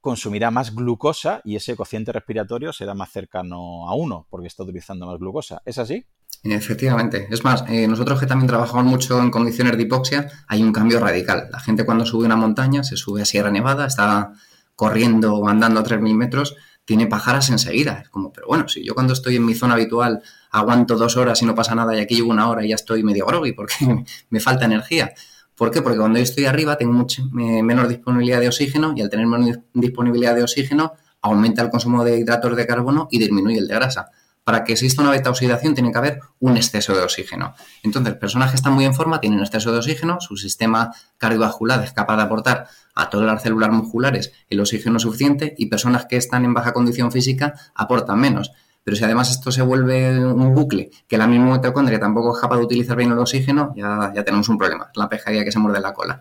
consumirá 0.00 0.50
más 0.50 0.74
glucosa 0.74 1.42
y 1.44 1.54
ese 1.54 1.76
cociente 1.76 2.10
respiratorio 2.10 2.72
será 2.72 2.94
más 2.94 3.12
cercano 3.12 3.88
a 3.88 3.94
uno 3.94 4.26
porque 4.30 4.48
está 4.48 4.64
utilizando 4.64 5.06
más 5.06 5.20
glucosa. 5.20 5.62
¿Es 5.64 5.78
así? 5.78 6.04
Efectivamente. 6.42 7.28
Es 7.30 7.44
más, 7.44 7.64
eh, 7.68 7.86
nosotros 7.86 8.18
que 8.18 8.26
también 8.26 8.48
trabajamos 8.48 8.84
mucho 8.84 9.22
en 9.22 9.30
condiciones 9.30 9.76
de 9.76 9.84
hipoxia, 9.84 10.28
hay 10.48 10.60
un 10.60 10.72
cambio 10.72 10.98
radical. 10.98 11.48
La 11.52 11.60
gente 11.60 11.84
cuando 11.86 12.04
sube 12.04 12.26
una 12.26 12.34
montaña, 12.34 12.82
se 12.82 12.96
sube 12.96 13.22
a 13.22 13.24
Sierra 13.24 13.52
Nevada, 13.52 13.86
está 13.86 14.32
corriendo 14.74 15.36
o 15.36 15.48
andando 15.48 15.78
a 15.78 15.84
3.000 15.84 16.16
metros, 16.16 16.56
tiene 16.84 17.06
pajaras 17.06 17.50
enseguida. 17.50 18.00
Es 18.02 18.08
como, 18.08 18.32
pero 18.32 18.46
bueno, 18.46 18.68
si 18.68 18.84
yo 18.84 18.94
cuando 18.94 19.12
estoy 19.12 19.36
en 19.36 19.46
mi 19.46 19.54
zona 19.54 19.74
habitual 19.74 20.22
aguanto 20.50 20.96
dos 20.96 21.16
horas 21.16 21.40
y 21.42 21.46
no 21.46 21.54
pasa 21.54 21.74
nada 21.74 21.96
y 21.96 22.00
aquí 22.00 22.16
llevo 22.16 22.30
una 22.30 22.48
hora 22.48 22.64
y 22.64 22.68
ya 22.68 22.74
estoy 22.74 23.02
medio 23.02 23.26
groggy 23.26 23.52
porque 23.52 23.74
me 24.30 24.40
falta 24.40 24.64
energía. 24.64 25.12
¿Por 25.54 25.70
qué? 25.70 25.82
Porque 25.82 25.98
cuando 25.98 26.18
yo 26.18 26.24
estoy 26.24 26.46
arriba 26.46 26.76
tengo 26.76 26.92
mucho, 26.92 27.24
menor 27.32 27.88
disponibilidad 27.88 28.40
de 28.40 28.48
oxígeno 28.48 28.94
y 28.96 29.02
al 29.02 29.10
tener 29.10 29.26
menos 29.26 29.58
disponibilidad 29.74 30.34
de 30.34 30.42
oxígeno 30.42 30.94
aumenta 31.20 31.62
el 31.62 31.70
consumo 31.70 32.04
de 32.04 32.18
hidratos 32.18 32.56
de 32.56 32.66
carbono 32.66 33.08
y 33.10 33.18
disminuye 33.18 33.58
el 33.58 33.68
de 33.68 33.74
grasa. 33.74 34.10
Para 34.44 34.64
que 34.64 34.72
exista 34.72 35.02
una 35.02 35.12
beta 35.12 35.30
oxidación 35.30 35.74
tiene 35.74 35.92
que 35.92 35.98
haber 35.98 36.20
un 36.40 36.56
exceso 36.56 36.94
de 36.94 37.02
oxígeno. 37.02 37.54
Entonces, 37.82 38.14
personas 38.14 38.50
que 38.50 38.56
están 38.56 38.72
muy 38.72 38.84
en 38.84 38.94
forma 38.94 39.20
tienen 39.20 39.38
exceso 39.38 39.70
de 39.70 39.78
oxígeno, 39.78 40.20
su 40.20 40.36
sistema 40.36 40.92
cardiovascular 41.16 41.82
es 41.84 41.92
capaz 41.92 42.16
de 42.16 42.22
aportar 42.22 42.66
a 42.94 43.08
todas 43.08 43.26
las 43.26 43.42
células 43.42 43.70
musculares 43.70 44.32
el 44.50 44.60
oxígeno 44.60 44.98
suficiente 44.98 45.54
y 45.56 45.66
personas 45.66 46.06
que 46.06 46.16
están 46.16 46.44
en 46.44 46.54
baja 46.54 46.72
condición 46.72 47.12
física 47.12 47.54
aportan 47.74 48.18
menos. 48.18 48.52
Pero 48.84 48.96
si 48.96 49.04
además 49.04 49.30
esto 49.30 49.52
se 49.52 49.62
vuelve 49.62 50.24
un 50.24 50.54
bucle, 50.54 50.90
que 51.06 51.16
la 51.16 51.28
misma 51.28 51.52
mitocondria 51.52 52.00
tampoco 52.00 52.34
es 52.34 52.40
capaz 52.40 52.56
de 52.56 52.64
utilizar 52.64 52.96
bien 52.96 53.12
el 53.12 53.18
oxígeno, 53.18 53.72
ya, 53.76 54.12
ya 54.12 54.24
tenemos 54.24 54.48
un 54.48 54.58
problema, 54.58 54.90
la 54.96 55.08
pescadilla 55.08 55.44
que 55.44 55.52
se 55.52 55.60
muerde 55.60 55.80
la 55.80 55.94
cola. 55.94 56.20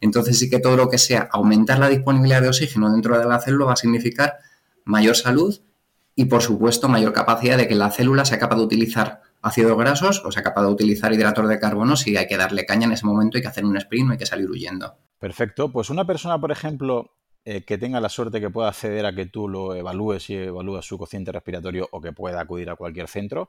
Entonces 0.00 0.38
sí 0.38 0.48
que 0.48 0.60
todo 0.60 0.76
lo 0.76 0.88
que 0.88 0.98
sea 0.98 1.28
aumentar 1.32 1.80
la 1.80 1.88
disponibilidad 1.88 2.40
de 2.40 2.48
oxígeno 2.48 2.92
dentro 2.92 3.18
de 3.18 3.24
la 3.24 3.40
célula 3.40 3.66
va 3.66 3.72
a 3.72 3.76
significar 3.76 4.36
mayor 4.84 5.16
salud 5.16 5.60
y 6.18 6.24
por 6.24 6.42
supuesto 6.42 6.88
mayor 6.88 7.12
capacidad 7.12 7.56
de 7.56 7.68
que 7.68 7.76
la 7.76 7.92
célula 7.92 8.24
sea 8.24 8.40
capaz 8.40 8.56
de 8.56 8.62
utilizar 8.62 9.22
ácidos 9.40 9.78
grasos 9.78 10.20
o 10.24 10.32
sea 10.32 10.42
capaz 10.42 10.62
de 10.62 10.72
utilizar 10.72 11.12
hidratos 11.12 11.48
de 11.48 11.60
carbono 11.60 11.94
si 11.94 12.16
hay 12.16 12.26
que 12.26 12.36
darle 12.36 12.66
caña 12.66 12.86
en 12.86 12.92
ese 12.92 13.06
momento, 13.06 13.38
hay 13.38 13.42
que 13.42 13.48
hacer 13.48 13.64
un 13.64 13.76
sprint 13.76 14.08
o 14.08 14.12
hay 14.12 14.18
que 14.18 14.26
salir 14.26 14.50
huyendo. 14.50 14.96
Perfecto. 15.20 15.70
Pues 15.70 15.90
una 15.90 16.04
persona, 16.04 16.40
por 16.40 16.50
ejemplo, 16.50 17.12
eh, 17.44 17.62
que 17.64 17.78
tenga 17.78 18.00
la 18.00 18.08
suerte 18.08 18.40
que 18.40 18.50
pueda 18.50 18.70
acceder 18.70 19.06
a 19.06 19.14
que 19.14 19.26
tú 19.26 19.48
lo 19.48 19.76
evalúes 19.76 20.28
y 20.28 20.34
evalúes 20.34 20.84
su 20.86 20.98
cociente 20.98 21.30
respiratorio 21.30 21.88
o 21.92 22.00
que 22.00 22.10
pueda 22.10 22.40
acudir 22.40 22.68
a 22.68 22.74
cualquier 22.74 23.06
centro 23.06 23.46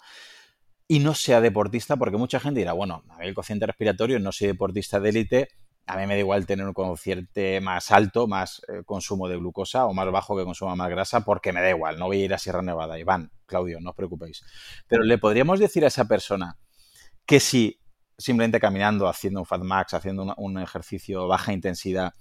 y 0.88 1.00
no 1.00 1.16
sea 1.16 1.42
deportista, 1.42 1.98
porque 1.98 2.18
mucha 2.18 2.40
gente 2.40 2.60
dirá, 2.60 2.74
bueno, 2.74 3.04
el 3.20 3.34
cociente 3.34 3.66
respiratorio, 3.66 4.20
no 4.20 4.32
soy 4.32 4.46
deportista 4.46 5.00
de 5.00 5.10
élite, 5.10 5.48
a 5.90 5.98
mí 5.98 6.06
me 6.06 6.14
da 6.14 6.20
igual 6.20 6.46
tener 6.46 6.68
un 6.68 6.74
cociente 6.74 7.60
más 7.62 7.90
alto, 7.90 8.28
más 8.28 8.62
eh, 8.68 8.84
consumo 8.86 9.28
de 9.28 9.38
glucosa 9.38 9.88
o 9.88 9.94
más 9.94 10.10
bajo 10.12 10.38
que 10.38 10.44
consuma 10.44 10.76
más 10.76 10.88
grasa, 10.92 11.22
porque 11.22 11.52
me 11.52 11.62
da 11.62 11.70
igual, 11.72 11.98
no 11.98 12.06
voy 12.06 12.22
a 12.22 12.26
ir 12.26 12.34
a 12.36 12.38
Sierra 12.38 12.62
Nevada. 12.62 13.00
Iván, 13.00 13.32
Claudio, 13.48 13.80
no 13.80 13.90
os 13.90 13.96
preocupéis. 13.96 14.44
Pero 14.88 15.02
le 15.04 15.18
podríamos 15.18 15.60
decir 15.60 15.84
a 15.84 15.88
esa 15.88 16.06
persona 16.06 16.60
que 17.26 17.40
si 17.40 17.82
simplemente 18.16 18.60
caminando, 18.60 19.08
haciendo 19.08 19.40
un 19.40 19.48
Fat 19.48 19.64
Max, 19.64 19.96
haciendo 19.96 20.22
un, 20.22 20.34
un 20.38 20.60
ejercicio 20.62 21.28
baja 21.28 21.54
intensidad, 21.54 22.14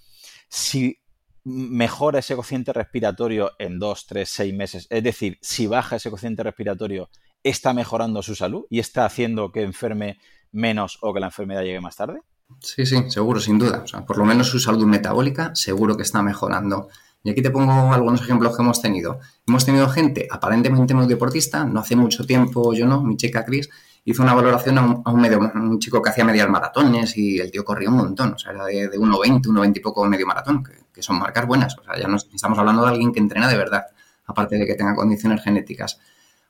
si 0.48 0.98
mejora 1.44 2.20
ese 2.20 2.36
cociente 2.36 2.72
respiratorio 2.72 3.52
en 3.58 3.78
dos, 3.78 4.06
tres, 4.06 4.30
seis 4.30 4.54
meses. 4.54 4.86
Es 4.88 5.02
decir, 5.02 5.38
si 5.42 5.66
baja 5.66 5.96
ese 5.96 6.10
cociente 6.10 6.42
respiratorio, 6.42 7.10
está 7.42 7.74
mejorando 7.74 8.22
su 8.22 8.34
salud 8.34 8.64
y 8.70 8.78
está 8.78 9.04
haciendo 9.04 9.52
que 9.52 9.62
enferme 9.62 10.18
menos 10.52 10.96
o 11.02 11.12
que 11.12 11.20
la 11.20 11.26
enfermedad 11.26 11.64
llegue 11.64 11.82
más 11.82 11.96
tarde. 11.96 12.22
Sí, 12.60 12.86
sí, 12.86 13.10
seguro, 13.10 13.40
sin 13.40 13.58
duda. 13.58 13.82
O 13.84 13.86
sea, 13.86 14.04
por 14.04 14.18
lo 14.18 14.24
menos 14.24 14.48
su 14.48 14.58
salud 14.58 14.84
metabólica 14.86 15.54
seguro 15.54 15.96
que 15.96 16.02
está 16.02 16.22
mejorando. 16.22 16.88
Y 17.22 17.30
aquí 17.30 17.42
te 17.42 17.50
pongo 17.50 17.92
algunos 17.92 18.20
ejemplos 18.22 18.56
que 18.56 18.62
hemos 18.62 18.80
tenido. 18.80 19.20
Hemos 19.46 19.64
tenido 19.64 19.88
gente 19.88 20.28
aparentemente 20.30 20.94
muy 20.94 21.06
deportista, 21.06 21.64
no 21.64 21.80
hace 21.80 21.96
mucho 21.96 22.24
tiempo, 22.24 22.72
yo 22.72 22.86
no, 22.86 23.02
mi 23.02 23.16
chica 23.16 23.44
Chris, 23.44 23.68
hizo 24.04 24.22
una 24.22 24.34
valoración 24.34 24.78
a 24.78 25.10
un, 25.10 25.20
medio, 25.20 25.38
un 25.38 25.78
chico 25.78 26.00
que 26.00 26.10
hacía 26.10 26.24
medias 26.24 26.48
maratones 26.48 27.16
y 27.18 27.38
el 27.40 27.50
tío 27.50 27.64
corría 27.64 27.90
un 27.90 27.96
montón, 27.96 28.34
o 28.34 28.38
sea, 28.38 28.52
era 28.52 28.64
de, 28.64 28.88
de 28.88 28.98
1,20, 28.98 29.42
1,20 29.42 29.76
y 29.76 29.80
poco 29.80 30.04
medio 30.06 30.26
maratón, 30.26 30.64
que, 30.64 31.02
son 31.02 31.18
marcas 31.18 31.46
buenas, 31.46 31.76
o 31.78 31.84
sea, 31.84 31.96
ya 31.96 32.08
no 32.08 32.16
estamos 32.16 32.58
hablando 32.58 32.82
de 32.82 32.88
alguien 32.88 33.12
que 33.12 33.20
entrena 33.20 33.46
de 33.48 33.56
verdad, 33.56 33.84
aparte 34.26 34.56
de 34.56 34.66
que 34.66 34.74
tenga 34.74 34.94
condiciones 34.94 35.44
genéticas. 35.44 36.00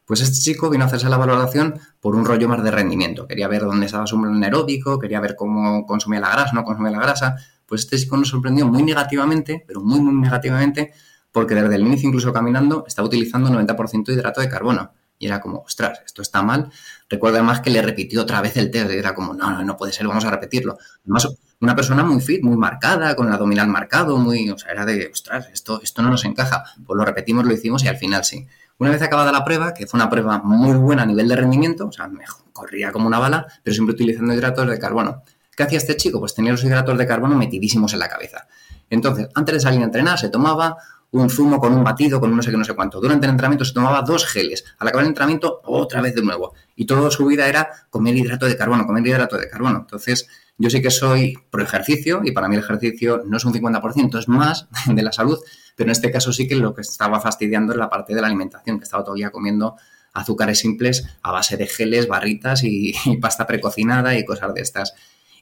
Pues 0.09 0.23
este 0.23 0.39
chico 0.41 0.71
vino 0.71 0.85
a 0.85 0.87
hacerse 0.87 1.07
la 1.11 1.19
valoración 1.19 1.79
por 2.01 2.17
un 2.17 2.25
rollo 2.25 2.49
más 2.49 2.65
de 2.65 2.71
rendimiento, 2.71 3.29
quería 3.29 3.47
ver 3.47 3.61
dónde 3.61 3.85
estaba 3.85 4.07
su 4.07 4.19
aeróbico, 4.43 4.99
quería 4.99 5.21
ver 5.21 5.37
cómo 5.37 5.85
consumía 5.85 6.19
la 6.19 6.31
grasa, 6.31 6.53
no 6.55 6.65
consumía 6.65 6.93
la 6.93 7.01
grasa, 7.01 7.37
pues 7.67 7.83
este 7.83 7.99
chico 7.99 8.17
nos 8.17 8.29
sorprendió 8.29 8.67
muy 8.67 8.83
negativamente, 8.83 9.63
pero 9.67 9.83
muy, 9.83 10.01
muy 10.01 10.15
negativamente, 10.15 10.95
porque 11.31 11.55
desde 11.55 11.75
el 11.75 11.83
inicio, 11.83 12.09
incluso 12.09 12.33
caminando, 12.33 12.85
estaba 12.87 13.07
utilizando 13.07 13.51
90% 13.51 14.07
de 14.07 14.15
hidrato 14.15 14.41
de 14.41 14.49
carbono. 14.49 14.93
Y 15.19 15.27
era 15.27 15.41
como, 15.41 15.59
ostras, 15.59 16.01
esto 16.07 16.23
está 16.23 16.43
mal. 16.43 16.71
Recuerdo 17.11 17.39
además 17.39 17.61
que 17.61 17.71
le 17.71 17.83
repitió 17.83 18.23
otra 18.23 18.41
vez 18.41 18.57
el 18.57 18.71
test. 18.71 18.91
Era 18.91 19.15
como, 19.15 19.35
no, 19.35 19.51
no, 19.51 19.63
no 19.63 19.77
puede 19.77 19.93
ser, 19.93 20.07
vamos 20.07 20.25
a 20.25 20.31
repetirlo. 20.31 20.79
Además, 21.03 21.29
una 21.61 21.75
persona 21.75 22.05
muy 22.05 22.21
fit, 22.21 22.43
muy 22.43 22.57
marcada, 22.57 23.15
con 23.17 23.27
el 23.27 23.33
abdominal 23.33 23.67
marcado, 23.67 24.17
muy, 24.17 24.49
o 24.49 24.57
sea, 24.57 24.71
era 24.73 24.87
de, 24.87 25.11
ostras, 25.13 25.49
esto, 25.53 25.83
esto 25.83 26.03
no 26.03 26.09
nos 26.09 26.25
encaja. 26.25 26.65
Pues 26.87 26.97
lo 26.97 27.05
repetimos, 27.05 27.45
lo 27.45 27.53
hicimos 27.53 27.83
y 27.85 27.89
al 27.89 27.97
final 27.97 28.25
sí. 28.25 28.47
Una 28.79 28.91
vez 28.91 29.03
acabada 29.03 29.33
la 29.33 29.45
prueba, 29.45 29.75
que 29.75 29.87
fue 29.87 29.99
una 29.99 30.09
prueba 30.09 30.39
muy 30.39 30.77
buena 30.77 31.03
a 31.03 31.07
nivel 31.07 31.27
de 31.27 31.35
rendimiento, 31.37 31.89
o 31.89 31.93
sea, 31.93 32.09
corría 32.53 32.93
como 32.93 33.09
una 33.09 33.19
bala, 33.19 33.47
pero 33.63 33.75
siempre 33.75 33.95
utilizando 33.95 34.33
hidratos 34.33 34.69
de 34.69 34.79
carbono. 34.79 35.23
¿Qué 35.57 35.65
hacía 35.65 35.79
este 35.79 35.97
chico? 35.97 36.21
Pues 36.21 36.35
tenía 36.35 36.53
los 36.53 36.63
hidratos 36.63 36.97
de 36.97 37.07
carbono 37.07 37.35
metidísimos 37.35 37.93
en 37.93 37.99
la 37.99 38.09
cabeza. 38.09 38.47
Entonces, 38.89 39.29
antes 39.35 39.55
de 39.55 39.61
salir 39.61 39.81
a 39.81 39.85
entrenar, 39.85 40.17
se 40.17 40.29
tomaba 40.29 40.77
un 41.11 41.29
zumo 41.31 41.59
con 41.59 41.73
un 41.73 41.83
batido, 41.83 42.21
con 42.21 42.37
no 42.37 42.43
sé 42.43 42.53
qué, 42.53 42.57
no 42.57 42.65
sé 42.65 42.75
cuánto. 42.75 43.01
Durante 43.01 43.27
el 43.27 43.31
entrenamiento 43.31 43.65
se 43.65 43.73
tomaba 43.73 44.03
dos 44.03 44.27
geles. 44.27 44.65
Al 44.79 44.89
acabar 44.89 45.05
el 45.05 45.09
entrenamiento, 45.09 45.61
otra 45.65 46.01
vez 46.01 46.15
de 46.15 46.23
nuevo. 46.23 46.55
Y 46.77 46.87
toda 46.87 47.11
su 47.11 47.27
vida 47.27 47.49
era 47.49 47.71
comer 47.91 48.17
hidrato 48.17 48.47
de 48.47 48.57
carbono, 48.57 48.87
comer 48.87 49.07
hidrato 49.07 49.37
de 49.37 49.49
carbono. 49.49 49.79
Entonces, 49.79 50.29
yo 50.59 50.71
sí 50.71 50.83
que 50.83 50.91
soy 50.91 51.39
pro 51.51 51.63
ejercicio 51.63 52.21
y 52.25 52.33
para 52.33 52.49
mí 52.49 52.57
el 52.57 52.63
ejercicio 52.63 53.23
no 53.25 53.37
es 53.37 53.45
un 53.45 53.55
50%, 53.55 54.19
es 54.19 54.29
más 54.29 54.69
de 54.87 55.03
la 55.03 55.13
salud. 55.13 55.39
Pero 55.77 55.89
en 55.89 55.93
este 55.93 56.11
caso 56.11 56.33
sí 56.33 56.49
que 56.49 56.57
lo 56.57 56.75
que 56.75 56.83
estaba 56.83 57.21
fastidiando 57.21 57.73
es 57.73 57.79
la 57.79 57.89
parte 57.89 58.15
de 58.15 58.21
la 58.21 58.27
alimentación, 58.27 58.79
que 58.79 58.85
estaba 58.85 59.05
todavía 59.05 59.31
comiendo 59.31 59.77
azúcares 60.13 60.59
simples 60.59 61.07
a 61.23 61.31
base 61.31 61.57
de 61.57 61.67
geles, 61.69 62.09
barritas 62.09 62.65
y, 62.65 62.93
pasta 63.21 63.47
precocinada 63.47 64.19
y 64.19 64.25
cosas 64.25 64.53
de 64.53 64.61
estas. 64.61 64.95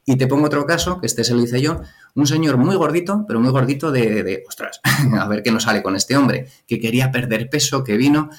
Y 0.04 0.16
te 0.16 0.26
pongo 0.26 0.46
otro 0.46 0.66
caso, 0.66 1.00
que 1.00 1.06
este 1.06 1.24
se 1.24 1.34
lo 1.34 1.42
hice 1.42 1.60
yo, 1.60 1.80
un 2.14 2.26
señor 2.26 2.58
muy 2.58 2.76
gordito, 2.76 3.24
pero 3.26 3.40
muy 3.40 3.50
gordito 3.50 3.90
de, 3.90 4.22
de 4.22 4.44
ostras, 4.46 4.80
a 5.18 5.26
ver 5.26 5.42
qué 5.42 5.50
nos 5.50 5.64
sale 5.64 5.82
con 5.82 5.96
este 5.96 6.16
hombre, 6.16 6.46
que 6.66 6.78
quería 6.78 7.10
perder 7.10 7.48
peso, 7.48 7.82
que 7.82 7.96
vino, 7.96 8.30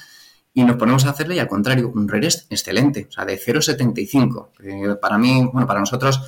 y 0.54 0.64
nos 0.64 0.76
ponemos 0.76 1.04
a 1.04 1.10
hacerle 1.10 1.36
y 1.36 1.38
al 1.40 1.48
contrario, 1.48 1.90
un 1.94 2.08
RERES 2.08 2.46
excelente, 2.48 3.06
o 3.08 3.12
sea, 3.12 3.24
de 3.24 3.38
0,75. 3.38 4.98
para 5.00 5.18
mí, 5.18 5.48
bueno, 5.52 5.66
para 5.66 5.80
nosotros, 5.80 6.20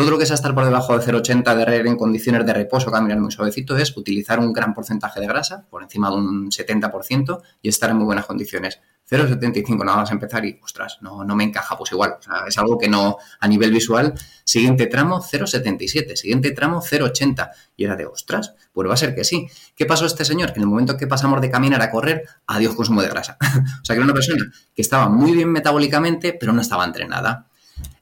todo 0.00 0.12
lo 0.12 0.18
que 0.18 0.24
sea 0.24 0.34
estar 0.34 0.54
por 0.54 0.64
debajo 0.64 0.98
de 0.98 1.04
0,80 1.04 1.54
de 1.54 1.64
RER 1.66 1.86
en 1.86 1.96
condiciones 1.96 2.46
de 2.46 2.54
reposo, 2.54 2.90
caminar 2.90 3.20
muy 3.20 3.30
suavecito, 3.30 3.76
es 3.76 3.94
utilizar 3.98 4.38
un 4.38 4.50
gran 4.50 4.72
porcentaje 4.72 5.20
de 5.20 5.26
grasa, 5.26 5.66
por 5.68 5.82
encima 5.82 6.08
de 6.08 6.16
un 6.16 6.50
70%, 6.50 7.42
y 7.60 7.68
estar 7.68 7.90
en 7.90 7.96
muy 7.96 8.06
buenas 8.06 8.24
condiciones. 8.24 8.80
0,75 9.10 9.84
nada 9.84 9.98
más 9.98 10.10
empezar 10.10 10.42
y, 10.46 10.58
ostras, 10.62 10.96
no, 11.02 11.22
no 11.22 11.36
me 11.36 11.44
encaja, 11.44 11.76
pues 11.76 11.92
igual, 11.92 12.16
es 12.48 12.56
algo 12.56 12.78
que 12.78 12.88
no, 12.88 13.18
a 13.40 13.46
nivel 13.46 13.72
visual, 13.72 14.14
siguiente 14.42 14.86
tramo 14.86 15.20
0,77, 15.20 16.16
siguiente 16.16 16.52
tramo 16.52 16.80
0,80, 16.80 17.50
y 17.76 17.84
era 17.84 17.94
de, 17.94 18.06
ostras, 18.06 18.54
pues 18.72 18.88
va 18.88 18.94
a 18.94 18.96
ser 18.96 19.14
que 19.14 19.24
sí. 19.24 19.48
¿Qué 19.76 19.84
pasó 19.84 20.06
este 20.06 20.24
señor? 20.24 20.54
Que 20.54 20.60
en 20.60 20.62
el 20.62 20.68
momento 20.68 20.96
que 20.96 21.08
pasamos 21.08 21.42
de 21.42 21.50
caminar 21.50 21.82
a 21.82 21.90
correr, 21.90 22.24
adiós 22.46 22.74
consumo 22.74 23.02
de 23.02 23.08
grasa. 23.08 23.36
o 23.82 23.84
sea, 23.84 23.94
que 23.94 23.98
era 23.98 24.04
una 24.04 24.14
persona 24.14 24.50
que 24.74 24.80
estaba 24.80 25.10
muy 25.10 25.32
bien 25.32 25.52
metabólicamente, 25.52 26.32
pero 26.32 26.54
no 26.54 26.62
estaba 26.62 26.86
entrenada. 26.86 27.49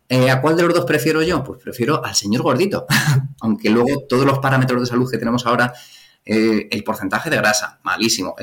Eh, 0.09 0.31
¿A 0.31 0.41
cuál 0.41 0.57
de 0.57 0.63
los 0.63 0.75
dos 0.75 0.85
prefiero 0.87 1.23
yo? 1.23 1.45
Pues 1.45 1.61
prefiero 1.63 2.05
al 2.05 2.15
señor 2.15 2.43
gordito, 2.43 2.87
aunque 3.41 3.69
luego 3.69 4.05
todos 4.09 4.25
los 4.25 4.39
parámetros 4.39 4.81
de 4.81 4.87
salud 4.87 5.11
que 5.11 5.19
tenemos 5.19 5.45
ahora 5.47 5.73
eh, 6.25 6.69
el 6.71 6.85
porcentaje 6.85 7.31
de 7.31 7.37
grasa, 7.37 7.79
malísimo. 7.83 8.35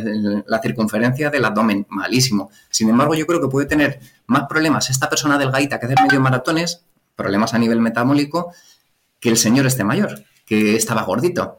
la 0.48 0.60
circunferencia 0.60 1.29
del 1.29 1.45
abdomen, 1.45 1.86
malísimo. 1.89 2.50
Sin 2.69 2.89
embargo, 2.89 3.15
yo 3.15 3.27
creo 3.27 3.41
que 3.41 3.48
puede 3.48 3.67
tener 3.67 4.00
más 4.27 4.45
problemas 4.48 4.89
esta 4.89 5.10
persona 5.10 5.38
delgadita 5.38 5.79
que 5.79 5.86
hace 5.86 5.95
medio 6.01 6.19
maratones, 6.19 6.84
problemas 7.15 7.53
a 7.53 7.60
nivel 7.60 7.79
metabólico, 7.81 8.51
que 9.19 9.29
el 9.29 9.38
señor 9.38 9.65
este 9.65 9.84
mayor, 9.84 10.24
que 10.45 10.75
estaba 10.75 11.03
gordito. 11.03 11.57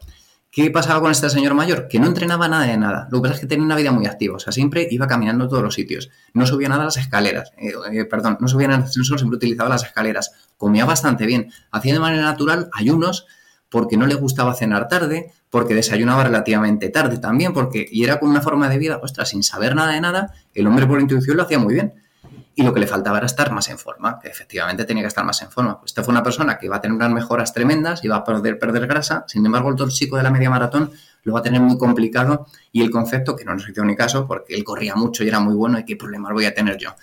¿Qué 0.56 0.70
pasaba 0.70 1.02
con 1.02 1.10
este 1.10 1.28
señor 1.28 1.52
mayor? 1.52 1.86
Que 1.86 2.00
no 2.00 2.06
entrenaba 2.06 2.48
nada 2.48 2.64
de 2.64 2.78
nada. 2.78 3.08
Lo 3.10 3.18
que 3.18 3.24
pasa 3.24 3.34
es 3.34 3.40
que 3.40 3.46
tenía 3.46 3.66
una 3.66 3.76
vida 3.76 3.92
muy 3.92 4.06
activa. 4.06 4.36
O 4.36 4.38
sea, 4.38 4.54
siempre 4.54 4.88
iba 4.90 5.06
caminando 5.06 5.44
a 5.44 5.48
todos 5.50 5.62
los 5.62 5.74
sitios. 5.74 6.08
No 6.32 6.46
subía 6.46 6.70
nada 6.70 6.80
a 6.80 6.84
las 6.86 6.96
escaleras. 6.96 7.52
Eh, 7.58 7.74
eh, 7.92 8.06
perdón, 8.06 8.38
no 8.40 8.48
subía 8.48 8.64
en 8.64 8.72
el 8.72 8.82
ascensor, 8.84 9.18
siempre 9.18 9.36
utilizaba 9.36 9.68
las 9.68 9.84
escaleras. 9.84 10.32
Comía 10.56 10.86
bastante 10.86 11.26
bien. 11.26 11.52
Hacía 11.72 11.92
de 11.92 12.00
manera 12.00 12.22
natural 12.22 12.70
ayunos 12.72 13.26
porque 13.68 13.98
no 13.98 14.06
le 14.06 14.14
gustaba 14.14 14.54
cenar 14.54 14.88
tarde, 14.88 15.30
porque 15.50 15.74
desayunaba 15.74 16.24
relativamente 16.24 16.88
tarde 16.88 17.18
también, 17.18 17.52
porque 17.52 17.86
y 17.90 18.04
era 18.04 18.18
con 18.18 18.30
una 18.30 18.40
forma 18.40 18.70
de 18.70 18.78
vida, 18.78 18.98
ostras, 19.02 19.28
sin 19.28 19.42
saber 19.42 19.74
nada 19.74 19.92
de 19.92 20.00
nada, 20.00 20.32
el 20.54 20.66
hombre 20.68 20.86
por 20.86 20.98
intuición 21.02 21.36
lo 21.36 21.42
hacía 21.42 21.58
muy 21.58 21.74
bien. 21.74 21.92
Y 22.58 22.62
lo 22.62 22.72
que 22.72 22.80
le 22.80 22.86
faltaba 22.86 23.18
era 23.18 23.26
estar 23.26 23.52
más 23.52 23.68
en 23.68 23.78
forma, 23.78 24.18
que 24.18 24.28
efectivamente 24.28 24.84
tenía 24.84 25.02
que 25.02 25.08
estar 25.08 25.24
más 25.24 25.42
en 25.42 25.50
forma. 25.50 25.78
Pues 25.78 25.90
esta 25.90 26.02
fue 26.02 26.12
una 26.12 26.22
persona 26.22 26.58
que 26.58 26.66
iba 26.66 26.76
a 26.76 26.80
tener 26.80 26.96
unas 26.96 27.10
mejoras 27.10 27.52
tremendas, 27.52 28.02
iba 28.02 28.16
a 28.16 28.24
poder 28.24 28.58
perder 28.58 28.86
grasa, 28.86 29.24
sin 29.28 29.44
embargo 29.44 29.68
el 29.68 29.90
chico 29.90 30.16
de 30.16 30.22
la 30.22 30.30
media 30.30 30.48
maratón 30.48 30.90
lo 31.22 31.34
va 31.34 31.40
a 31.40 31.42
tener 31.42 31.60
muy 31.60 31.76
complicado 31.76 32.46
y 32.72 32.82
el 32.82 32.90
concepto, 32.90 33.36
que 33.36 33.44
no 33.44 33.52
nos 33.52 33.68
hizo 33.68 33.84
ni 33.84 33.94
caso, 33.94 34.26
porque 34.26 34.54
él 34.54 34.64
corría 34.64 34.96
mucho 34.96 35.22
y 35.22 35.28
era 35.28 35.38
muy 35.38 35.54
bueno, 35.54 35.78
¿y 35.78 35.84
qué 35.84 35.96
problemas 35.96 36.32
voy 36.32 36.46
a 36.46 36.54
tener 36.54 36.78
yo? 36.78 36.94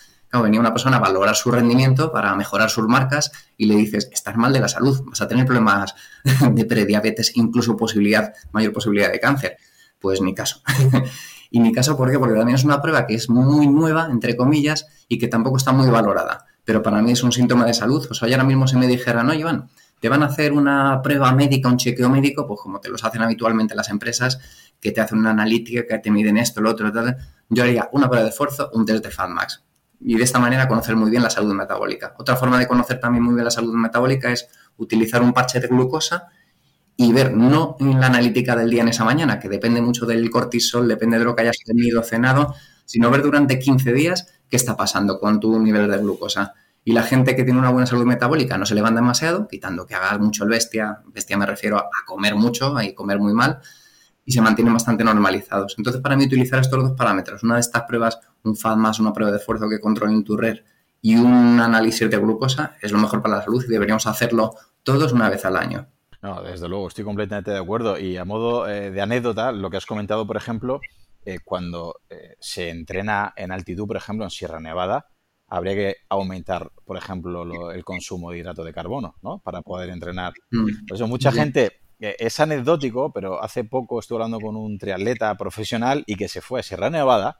venía 0.41 0.59
una 0.59 0.73
persona 0.73 0.97
a 0.97 0.99
valorar 0.99 1.35
su 1.35 1.51
rendimiento 1.51 2.11
para 2.11 2.33
mejorar 2.35 2.69
sus 2.69 2.87
marcas 2.87 3.31
y 3.55 3.67
le 3.67 3.75
dices, 3.75 4.09
estás 4.11 4.35
mal 4.35 4.51
de 4.51 4.59
la 4.59 4.67
salud, 4.67 5.03
vas 5.05 5.21
a 5.21 5.27
tener 5.27 5.45
problemas 5.45 5.93
de 6.51 6.65
prediabetes, 6.65 7.33
incluso 7.35 7.77
posibilidad, 7.77 8.33
mayor 8.51 8.73
posibilidad 8.73 9.11
de 9.11 9.19
cáncer. 9.19 9.57
pues 9.99 10.21
ni 10.21 10.33
caso. 10.33 10.61
y 11.55 11.59
ni 11.59 11.71
caso, 11.71 11.95
¿por 11.95 12.09
qué? 12.09 12.17
Porque 12.17 12.33
también 12.33 12.55
es 12.55 12.63
una 12.63 12.81
prueba 12.81 13.05
que 13.05 13.13
es 13.13 13.29
muy 13.29 13.67
nueva, 13.67 14.07
entre 14.09 14.35
comillas, 14.35 14.87
y 15.07 15.19
que 15.19 15.27
tampoco 15.27 15.57
está 15.57 15.71
muy 15.71 15.87
valorada. 15.87 16.47
Pero 16.65 16.81
para 16.81 16.99
mí 16.99 17.11
es 17.11 17.21
un 17.21 17.31
síntoma 17.31 17.63
de 17.63 17.75
salud. 17.75 18.07
O 18.09 18.15
sea, 18.15 18.27
yo 18.27 18.33
ahora 18.33 18.43
mismo 18.43 18.67
se 18.67 18.75
me 18.75 18.87
dijera, 18.87 19.21
no, 19.21 19.35
Iván, 19.35 19.69
te 19.99 20.09
van 20.09 20.23
a 20.23 20.25
hacer 20.25 20.51
una 20.51 20.99
prueba 21.03 21.31
médica, 21.31 21.69
un 21.69 21.77
chequeo 21.77 22.09
médico, 22.09 22.47
pues 22.47 22.59
como 22.59 22.79
te 22.79 22.89
los 22.89 23.03
hacen 23.03 23.21
habitualmente 23.21 23.75
las 23.75 23.89
empresas, 23.89 24.39
que 24.81 24.91
te 24.91 24.99
hacen 24.99 25.19
una 25.19 25.29
analítica, 25.29 25.85
que 25.87 25.99
te 25.99 26.09
miden 26.09 26.37
esto, 26.37 26.59
lo 26.59 26.71
otro, 26.71 26.91
tal. 26.91 27.17
Yo 27.49 27.61
haría 27.61 27.87
una 27.91 28.07
prueba 28.07 28.23
de 28.23 28.31
esfuerzo, 28.31 28.71
un 28.73 28.87
test 28.87 29.03
de 29.03 29.11
FatMax. 29.11 29.63
Y 29.99 30.17
de 30.17 30.23
esta 30.23 30.39
manera 30.39 30.67
conocer 30.67 30.95
muy 30.95 31.11
bien 31.11 31.21
la 31.21 31.29
salud 31.29 31.53
metabólica. 31.53 32.15
Otra 32.17 32.35
forma 32.35 32.57
de 32.57 32.65
conocer 32.65 32.99
también 32.99 33.23
muy 33.23 33.35
bien 33.35 33.45
la 33.45 33.51
salud 33.51 33.75
metabólica 33.75 34.31
es 34.31 34.47
utilizar 34.77 35.21
un 35.21 35.33
parche 35.33 35.59
de 35.59 35.67
glucosa 35.67 36.29
y 36.95 37.11
ver 37.11 37.35
no 37.35 37.75
en 37.79 37.99
la 37.99 38.07
analítica 38.07 38.55
del 38.55 38.69
día 38.69 38.83
en 38.83 38.89
esa 38.89 39.03
mañana, 39.03 39.39
que 39.39 39.49
depende 39.49 39.81
mucho 39.81 40.05
del 40.05 40.29
cortisol, 40.29 40.87
depende 40.87 41.19
de 41.19 41.25
lo 41.25 41.35
que 41.35 41.41
hayas 41.41 41.57
tenido, 41.65 42.03
cenado, 42.03 42.53
sino 42.85 43.09
ver 43.09 43.23
durante 43.23 43.59
15 43.59 43.93
días 43.93 44.27
qué 44.49 44.57
está 44.57 44.77
pasando 44.77 45.19
con 45.19 45.39
tu 45.39 45.59
nivel 45.59 45.89
de 45.89 45.97
glucosa. 45.97 46.53
Y 46.85 46.91
la 46.91 47.03
gente 47.03 47.35
que 47.35 47.43
tiene 47.43 47.59
una 47.59 47.69
buena 47.69 47.87
salud 47.87 48.05
metabólica 48.05 48.57
no 48.57 48.65
se 48.65 48.75
levanta 48.75 48.99
demasiado, 48.99 49.47
quitando 49.47 49.85
que 49.85 49.95
haga 49.95 50.17
mucho 50.17 50.43
el 50.43 50.49
bestia, 50.49 51.01
bestia 51.07 51.37
me 51.37 51.45
refiero 51.45 51.77
a 51.77 51.89
comer 52.05 52.35
mucho 52.35 52.79
y 52.81 52.93
comer 52.93 53.19
muy 53.19 53.33
mal, 53.33 53.59
y 54.25 54.31
se 54.31 54.41
mantienen 54.41 54.73
bastante 54.73 55.03
normalizados. 55.03 55.75
Entonces, 55.77 56.01
para 56.01 56.15
mí, 56.15 56.25
utilizar 56.25 56.59
estos 56.59 56.81
dos 56.81 56.91
parámetros, 56.93 57.43
una 57.43 57.55
de 57.55 57.61
estas 57.61 57.83
pruebas, 57.83 58.19
un 58.43 58.55
FAD 58.55 58.75
más 58.75 58.99
una 58.99 59.13
prueba 59.13 59.31
de 59.31 59.37
esfuerzo 59.37 59.69
que 59.69 59.79
controle 59.79 60.21
tu 60.23 60.37
red 60.37 60.59
y 61.01 61.15
un 61.15 61.59
análisis 61.59 62.09
de 62.09 62.17
glucosa, 62.17 62.75
es 62.81 62.91
lo 62.91 62.99
mejor 62.99 63.21
para 63.21 63.37
la 63.37 63.43
salud 63.43 63.63
y 63.65 63.71
deberíamos 63.71 64.07
hacerlo 64.07 64.55
todos 64.83 65.11
una 65.11 65.29
vez 65.29 65.43
al 65.45 65.57
año. 65.57 65.87
No, 66.23 66.41
desde 66.41 66.69
luego, 66.69 66.87
estoy 66.87 67.03
completamente 67.03 67.51
de 67.51 67.57
acuerdo. 67.57 67.99
Y 67.99 68.15
a 68.15 68.23
modo 68.23 68.65
eh, 68.69 68.91
de 68.91 69.01
anécdota, 69.01 69.51
lo 69.51 69.69
que 69.69 69.75
has 69.75 69.85
comentado, 69.85 70.25
por 70.25 70.37
ejemplo, 70.37 70.79
eh, 71.25 71.39
cuando 71.43 71.97
eh, 72.09 72.35
se 72.39 72.69
entrena 72.69 73.33
en 73.35 73.51
altitud, 73.51 73.85
por 73.85 73.97
ejemplo, 73.97 74.23
en 74.23 74.31
Sierra 74.31 74.61
Nevada, 74.61 75.05
habría 75.49 75.75
que 75.75 75.95
aumentar, 76.07 76.71
por 76.85 76.95
ejemplo, 76.95 77.71
el 77.71 77.83
consumo 77.83 78.31
de 78.31 78.37
hidrato 78.37 78.63
de 78.63 78.73
carbono, 78.73 79.15
¿no? 79.21 79.39
Para 79.39 79.61
poder 79.61 79.89
entrenar. 79.89 80.31
Mm. 80.49 80.87
Por 80.87 80.95
eso 80.95 81.07
mucha 81.07 81.29
gente, 81.33 81.81
es 81.99 82.39
anecdótico, 82.39 83.11
pero 83.11 83.43
hace 83.43 83.65
poco 83.65 83.99
estuve 83.99 84.17
hablando 84.23 84.39
con 84.39 84.55
un 84.55 84.77
triatleta 84.77 85.35
profesional 85.35 86.05
y 86.07 86.15
que 86.15 86.29
se 86.29 86.39
fue 86.39 86.61
a 86.61 86.63
Sierra 86.63 86.89
Nevada 86.89 87.37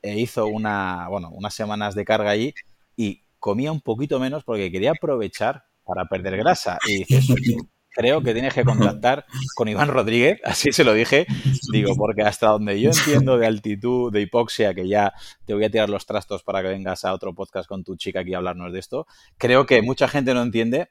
e 0.00 0.18
hizo 0.18 0.46
una, 0.46 1.08
bueno, 1.10 1.28
unas 1.30 1.54
semanas 1.54 1.94
de 1.94 2.06
carga 2.06 2.30
allí 2.30 2.54
y 2.96 3.22
comía 3.38 3.70
un 3.70 3.82
poquito 3.82 4.18
menos 4.18 4.44
porque 4.44 4.72
quería 4.72 4.92
aprovechar 4.92 5.64
para 5.84 6.06
perder 6.06 6.38
grasa. 6.38 6.78
Y 6.86 7.04
dices, 7.04 7.26
creo 7.94 8.22
que 8.22 8.32
tienes 8.32 8.52
que 8.52 8.64
contactar 8.64 9.24
con 9.54 9.68
Iván 9.68 9.88
Rodríguez, 9.88 10.40
así 10.44 10.72
se 10.72 10.84
lo 10.84 10.92
dije, 10.92 11.26
digo, 11.72 11.94
porque 11.96 12.22
hasta 12.22 12.48
donde 12.48 12.80
yo 12.80 12.90
entiendo 12.90 13.38
de 13.38 13.46
altitud, 13.46 14.12
de 14.12 14.22
hipoxia, 14.22 14.74
que 14.74 14.88
ya 14.88 15.14
te 15.46 15.54
voy 15.54 15.64
a 15.64 15.70
tirar 15.70 15.88
los 15.88 16.04
trastos 16.04 16.42
para 16.42 16.60
que 16.62 16.68
vengas 16.68 17.04
a 17.04 17.14
otro 17.14 17.34
podcast 17.34 17.68
con 17.68 17.84
tu 17.84 17.96
chica 17.96 18.20
aquí 18.20 18.34
a 18.34 18.38
hablarnos 18.38 18.72
de 18.72 18.80
esto, 18.80 19.06
creo 19.38 19.64
que 19.64 19.80
mucha 19.80 20.08
gente 20.08 20.34
no 20.34 20.42
entiende 20.42 20.88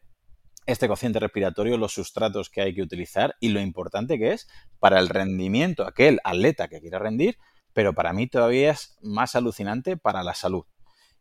este 0.65 0.88
cociente 0.88 1.19
respiratorio, 1.19 1.77
los 1.77 1.93
sustratos 1.93 2.50
que 2.50 2.62
hay 2.62 2.74
que 2.74 2.81
utilizar 2.81 3.36
y 3.41 3.50
lo 3.50 3.60
importante 3.60 4.17
que 4.17 4.31
es 4.31 4.48
para 4.79 5.00
el 5.00 5.10
rendimiento, 5.10 5.86
aquel 5.86 6.19
atleta 6.24 6.69
que 6.69 6.79
quiera 6.79 7.00
rendir, 7.00 7.38
pero 7.74 7.93
para 7.93 8.13
mí 8.13 8.27
todavía 8.27 8.72
es 8.72 8.98
más 9.01 9.36
alucinante 9.36 9.98
para 9.98 10.24
la 10.24 10.33
salud. 10.33 10.63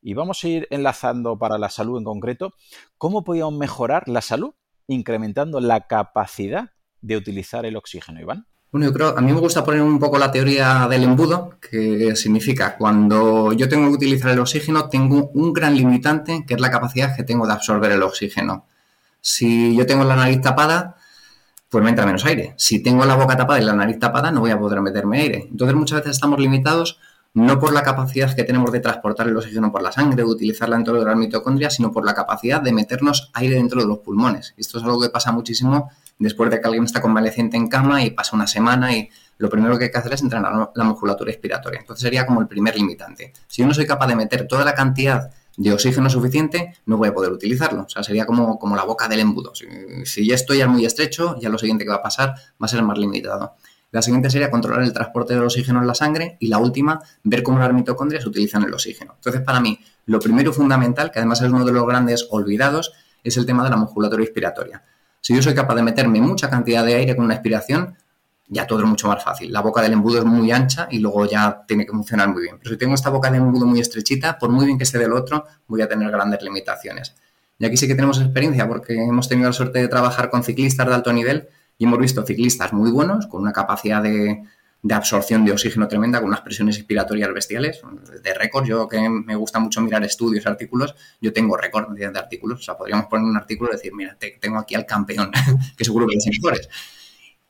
Y 0.00 0.14
vamos 0.14 0.42
a 0.42 0.48
ir 0.48 0.68
enlazando 0.70 1.38
para 1.38 1.58
la 1.58 1.70
salud 1.70 1.98
en 1.98 2.04
concreto, 2.04 2.54
¿cómo 2.98 3.24
podíamos 3.24 3.54
mejorar 3.54 4.08
la 4.08 4.20
salud 4.20 4.54
incrementando 4.86 5.60
la 5.60 5.86
capacidad 5.86 6.70
de 7.00 7.16
utilizar 7.16 7.66
el 7.66 7.76
oxígeno, 7.76 8.20
Iván? 8.20 8.46
Bueno, 8.70 8.86
yo 8.86 8.92
creo, 8.94 9.18
a 9.18 9.20
mí 9.20 9.32
me 9.32 9.38
gusta 9.38 9.62
poner 9.64 9.82
un 9.82 9.98
poco 9.98 10.16
la 10.16 10.30
teoría 10.30 10.86
del 10.88 11.04
embudo, 11.04 11.58
que 11.60 12.16
significa 12.16 12.76
cuando 12.78 13.52
yo 13.52 13.68
tengo 13.68 13.88
que 13.88 13.96
utilizar 13.96 14.30
el 14.30 14.38
oxígeno, 14.38 14.88
tengo 14.88 15.30
un 15.34 15.52
gran 15.52 15.76
limitante, 15.76 16.44
que 16.46 16.54
es 16.54 16.60
la 16.60 16.70
capacidad 16.70 17.14
que 17.14 17.22
tengo 17.22 17.46
de 17.46 17.52
absorber 17.52 17.92
el 17.92 18.02
oxígeno. 18.02 18.64
Si 19.20 19.76
yo 19.76 19.84
tengo 19.84 20.04
la 20.04 20.16
nariz 20.16 20.40
tapada, 20.40 20.96
pues 21.68 21.84
me 21.84 21.90
entra 21.90 22.06
menos 22.06 22.24
aire. 22.24 22.54
Si 22.56 22.82
tengo 22.82 23.04
la 23.04 23.14
boca 23.14 23.36
tapada 23.36 23.60
y 23.60 23.64
la 23.64 23.74
nariz 23.74 23.98
tapada, 23.98 24.30
no 24.30 24.40
voy 24.40 24.52
a 24.52 24.58
poder 24.58 24.80
meterme 24.80 25.20
aire. 25.20 25.48
Entonces, 25.50 25.76
muchas 25.76 25.98
veces 26.00 26.12
estamos 26.12 26.40
limitados 26.40 26.98
no 27.34 27.58
por 27.58 27.72
la 27.72 27.82
capacidad 27.82 28.34
que 28.34 28.44
tenemos 28.44 28.70
de 28.72 28.80
transportar 28.80 29.26
el 29.26 29.36
oxígeno 29.36 29.72
por 29.72 29.82
la 29.82 29.90
sangre, 29.90 30.16
de 30.16 30.24
utilizarla 30.24 30.76
dentro 30.76 30.98
de 30.98 31.04
las 31.04 31.16
mitocondrias, 31.16 31.74
sino 31.74 31.90
por 31.90 32.04
la 32.04 32.14
capacidad 32.14 32.60
de 32.60 32.72
meternos 32.72 33.30
aire 33.32 33.54
dentro 33.54 33.80
de 33.80 33.86
los 33.86 33.98
pulmones. 33.98 34.54
Esto 34.56 34.78
es 34.78 34.84
algo 34.84 35.00
que 35.00 35.08
pasa 35.08 35.32
muchísimo 35.32 35.90
después 36.18 36.50
de 36.50 36.60
que 36.60 36.66
alguien 36.66 36.84
está 36.84 37.00
convaleciente 37.00 37.56
en 37.56 37.68
cama 37.68 38.02
y 38.04 38.10
pasa 38.10 38.36
una 38.36 38.46
semana 38.46 38.94
y 38.94 39.08
lo 39.38 39.48
primero 39.48 39.78
que 39.78 39.84
hay 39.84 39.90
que 39.90 39.98
hacer 39.98 40.12
es 40.12 40.22
entrenar 40.22 40.70
la 40.74 40.84
musculatura 40.84 41.30
respiratoria. 41.30 41.80
Entonces 41.80 42.02
sería 42.02 42.26
como 42.26 42.40
el 42.40 42.46
primer 42.46 42.76
limitante. 42.76 43.32
Si 43.48 43.62
yo 43.62 43.68
no 43.68 43.74
soy 43.74 43.86
capaz 43.86 44.06
de 44.06 44.16
meter 44.16 44.46
toda 44.46 44.64
la 44.64 44.74
cantidad 44.74 45.30
de 45.56 45.72
oxígeno 45.72 46.08
suficiente, 46.08 46.74
no 46.86 46.96
voy 46.96 47.08
a 47.08 47.14
poder 47.14 47.32
utilizarlo. 47.32 47.82
O 47.82 47.88
sea, 47.88 48.02
sería 48.02 48.26
como, 48.26 48.58
como 48.58 48.76
la 48.76 48.84
boca 48.84 49.08
del 49.08 49.20
embudo. 49.20 49.54
Si, 49.54 49.66
si 50.04 50.26
ya 50.26 50.34
estoy 50.34 50.58
ya 50.58 50.68
muy 50.68 50.84
estrecho, 50.84 51.36
ya 51.40 51.48
lo 51.48 51.58
siguiente 51.58 51.84
que 51.84 51.90
va 51.90 51.96
a 51.96 52.02
pasar 52.02 52.30
va 52.30 52.66
a 52.66 52.68
ser 52.68 52.82
más 52.82 52.98
limitado. 52.98 53.54
La 53.92 54.00
siguiente 54.00 54.30
sería 54.30 54.50
controlar 54.50 54.82
el 54.82 54.92
transporte 54.92 55.34
del 55.34 55.44
oxígeno 55.44 55.80
en 55.80 55.86
la 55.86 55.94
sangre 55.94 56.38
y 56.40 56.48
la 56.48 56.58
última, 56.58 57.00
ver 57.22 57.42
cómo 57.42 57.58
las 57.58 57.72
mitocondrias 57.74 58.24
utilizan 58.24 58.64
el 58.64 58.72
oxígeno. 58.72 59.12
Entonces, 59.16 59.42
para 59.42 59.60
mí, 59.60 59.78
lo 60.06 60.18
primero 60.18 60.52
fundamental, 60.52 61.10
que 61.10 61.18
además 61.18 61.42
es 61.42 61.50
uno 61.50 61.64
de 61.64 61.72
los 61.72 61.86
grandes 61.86 62.26
olvidados, 62.30 62.92
es 63.22 63.36
el 63.36 63.44
tema 63.44 63.62
de 63.62 63.68
la 63.70 63.76
musculatura 63.76 64.20
respiratoria. 64.20 64.82
Si 65.20 65.36
yo 65.36 65.42
soy 65.42 65.54
capaz 65.54 65.74
de 65.74 65.82
meterme 65.82 66.22
mucha 66.22 66.48
cantidad 66.48 66.84
de 66.84 66.94
aire 66.94 67.14
con 67.14 67.26
una 67.26 67.34
expiración, 67.34 67.96
ya 68.48 68.66
todo 68.66 68.80
es 68.80 68.86
mucho 68.86 69.08
más 69.08 69.22
fácil. 69.22 69.52
La 69.52 69.60
boca 69.60 69.82
del 69.82 69.92
embudo 69.92 70.18
es 70.18 70.24
muy 70.24 70.50
ancha 70.50 70.88
y 70.90 70.98
luego 70.98 71.26
ya 71.26 71.62
tiene 71.68 71.84
que 71.84 71.92
funcionar 71.92 72.30
muy 72.30 72.42
bien. 72.42 72.58
Pero 72.58 72.70
si 72.70 72.78
tengo 72.78 72.94
esta 72.94 73.10
boca 73.10 73.30
del 73.30 73.42
embudo 73.42 73.66
muy 73.66 73.80
estrechita, 73.80 74.38
por 74.38 74.48
muy 74.48 74.64
bien 74.64 74.78
que 74.78 74.84
esté 74.84 74.98
del 74.98 75.12
otro, 75.12 75.44
voy 75.66 75.82
a 75.82 75.88
tener 75.88 76.10
grandes 76.10 76.42
limitaciones. 76.42 77.14
Y 77.58 77.66
aquí 77.66 77.76
sí 77.76 77.86
que 77.86 77.94
tenemos 77.94 78.18
experiencia 78.20 78.66
porque 78.66 78.94
hemos 78.94 79.28
tenido 79.28 79.50
la 79.50 79.52
suerte 79.52 79.80
de 79.80 79.88
trabajar 79.88 80.30
con 80.30 80.42
ciclistas 80.42 80.86
de 80.86 80.94
alto 80.94 81.12
nivel 81.12 81.48
y 81.82 81.84
hemos 81.84 81.98
visto 81.98 82.24
ciclistas 82.24 82.72
muy 82.72 82.92
buenos, 82.92 83.26
con 83.26 83.42
una 83.42 83.52
capacidad 83.52 84.00
de, 84.00 84.44
absorción 84.88 85.44
de 85.44 85.50
oxígeno 85.50 85.88
tremenda, 85.88 86.20
con 86.20 86.28
unas 86.28 86.42
presiones 86.42 86.76
expiratorias 86.76 87.34
bestiales, 87.34 87.80
de 88.22 88.34
récord. 88.34 88.64
Yo 88.64 88.86
que 88.86 89.08
me 89.08 89.34
gusta 89.34 89.58
mucho 89.58 89.80
mirar 89.80 90.04
estudios, 90.04 90.46
artículos, 90.46 90.94
yo 91.20 91.32
tengo 91.32 91.56
récord 91.56 91.92
de, 91.92 92.06
artículos. 92.06 92.60
O 92.60 92.62
sea, 92.62 92.76
podríamos 92.76 93.06
poner 93.06 93.24
un 93.24 93.36
artículo 93.36 93.70
y 93.70 93.74
decir, 93.74 93.92
mira, 93.94 94.16
tengo 94.40 94.58
aquí 94.58 94.76
al 94.76 94.86
campeón, 94.86 95.32
que 95.76 95.84
seguro 95.84 96.06
que 96.06 96.14
es 96.18 96.24
mejores. 96.24 96.68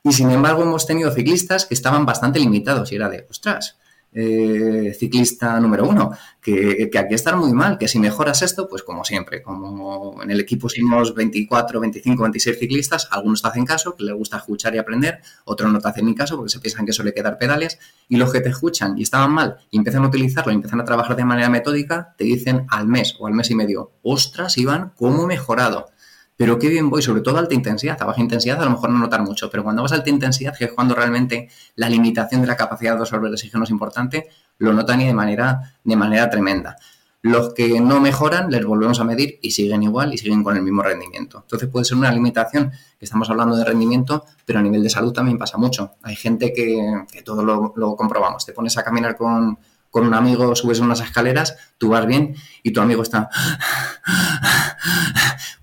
Y 0.03 0.15
sin 0.15 0.31
embargo, 0.31 0.63
hemos 0.63 0.87
tenido 0.87 1.11
ciclistas 1.11 1.67
que 1.67 1.75
estaban 1.75 2.07
bastante 2.07 2.39
limitados 2.39 2.91
y 2.91 2.97
era 2.97 3.11
de, 3.11 3.27
ostras, 3.29 3.77
eh, 4.13 4.95
ciclista 4.99 5.59
número 5.59 5.89
uno, 5.89 6.11
que, 6.41 6.91
aquí 6.99 7.15
están 7.15 7.39
muy 7.39 7.53
mal, 7.53 7.79
que 7.79 7.89
si 7.89 7.99
mejoras 7.99 8.43
esto, 8.43 8.69
pues 8.69 8.83
como 8.83 9.05
siempre, 9.05 9.43
como 9.43 10.23
en 10.23 10.31
el 10.31 10.41
equipo 10.41 10.69
somos 10.69 11.15
24, 11.15 11.81
25, 11.81 12.23
26 12.23 12.59
ciclistas, 12.59 13.09
algunos 13.11 13.43
te 13.43 13.49
hacen 13.49 13.65
caso, 13.65 13.95
que 13.97 14.05
les 14.05 14.15
gusta 14.15 14.37
escuchar 14.37 14.75
y 14.75 14.79
aprender, 14.79 15.21
otros 15.45 15.73
no 15.73 15.79
te 15.81 15.89
hacen 15.89 16.07
ni 16.07 16.15
caso 16.15 16.37
porque 16.37 16.51
se 16.51 16.61
piensan 16.61 16.85
que 16.85 16.93
suele 16.93 17.15
quedar 17.15 17.39
pedales, 17.39 17.79
y 18.09 18.17
los 18.17 18.33
que 18.33 18.41
te 18.41 18.51
escuchan 18.51 18.99
y 18.99 19.03
estaban 19.03 19.33
mal 19.33 19.57
y 19.71 19.79
empiezan 19.79 20.05
a 20.05 20.09
utilizarlo 20.09 20.53
y 20.53 20.57
empiezan 20.57 20.81
a 20.81 20.85
trabajar 20.85 21.17
de 21.17 21.25
manera 21.25 21.49
metódica, 21.49 22.15
te 22.19 22.25
dicen 22.25 22.67
al 22.69 22.87
mes 22.87 23.17
o 23.19 23.27
al 23.27 23.33
mes 23.33 23.51
y 23.51 23.55
medio, 23.55 23.93
ostras, 24.03 24.59
Iván, 24.59 24.93
¿cómo 24.97 25.25
he 25.25 25.27
mejorado? 25.27 25.93
Pero 26.37 26.59
qué 26.59 26.69
bien 26.69 26.91
voy, 26.91 27.03
sobre 27.03 27.21
todo 27.21 27.37
a 27.37 27.41
alta 27.41 27.55
intensidad. 27.55 28.01
A 28.01 28.05
baja 28.05 28.21
intensidad 28.21 28.61
a 28.61 28.65
lo 28.65 28.71
mejor 28.71 28.91
no 28.91 28.99
notar 28.99 29.23
mucho, 29.23 29.51
pero 29.51 29.63
cuando 29.63 29.83
vas 29.83 29.93
a 29.93 29.97
alta 29.97 30.11
intensidad, 30.11 30.57
que 30.57 30.65
es 30.67 30.73
cuando 30.73 30.95
realmente 30.95 31.49
la 31.77 31.89
limitación 31.89 32.41
de 32.41 32.47
la 32.47 32.57
capacidad 32.57 32.95
de 32.95 33.01
absorber 33.01 33.29
el 33.29 33.35
oxígeno 33.35 33.65
es 33.65 33.71
importante, 33.71 34.29
lo 34.59 34.73
notan 34.73 35.01
y 35.01 35.07
de 35.07 35.15
manera, 35.15 35.77
de 35.85 35.97
manera 35.97 36.31
tremenda. 36.31 36.77
Los 37.21 37.55
que 37.55 37.81
no 37.81 38.01
mejoran, 38.01 38.51
les 38.51 38.65
volvemos 38.65 38.99
a 38.99 39.05
medir 39.05 39.39
y 39.43 39.53
siguen 39.53 39.85
igual 39.85 40.13
y 40.13 40.19
siguen 40.19 40.43
con 40.43 40.57
el 40.57 40.63
mismo 40.63 40.83
rendimiento. 40.83 41.39
Entonces 41.43 41.69
puede 41.69 41.85
ser 41.85 41.97
una 41.97 42.11
limitación, 42.11 42.73
que 42.99 43.05
estamos 43.05 43.31
hablando 43.31 43.55
de 43.55 43.65
rendimiento, 43.65 44.25
pero 44.45 44.59
a 44.59 44.63
nivel 44.63 44.83
de 44.83 44.91
salud 44.91 45.13
también 45.13 45.39
pasa 45.39 45.57
mucho. 45.57 45.93
Hay 46.03 46.17
gente 46.17 46.53
que, 46.53 47.05
todo 47.25 47.45
lo, 47.45 47.75
lo 47.77 47.95
comprobamos. 47.95 48.45
Te 48.45 48.53
pones 48.53 48.77
a 48.77 48.83
caminar 48.83 49.17
con, 49.17 49.57
con 49.93 50.07
un 50.07 50.15
amigo 50.15 50.57
subes 50.57 50.81
unas 50.81 51.01
escaleras, 51.01 51.55
tú 51.77 51.91
vas 51.91 52.07
bien 52.07 52.35
y 52.63 52.73
tu 52.73 52.81
amigo 52.81 53.03
está... 53.03 53.29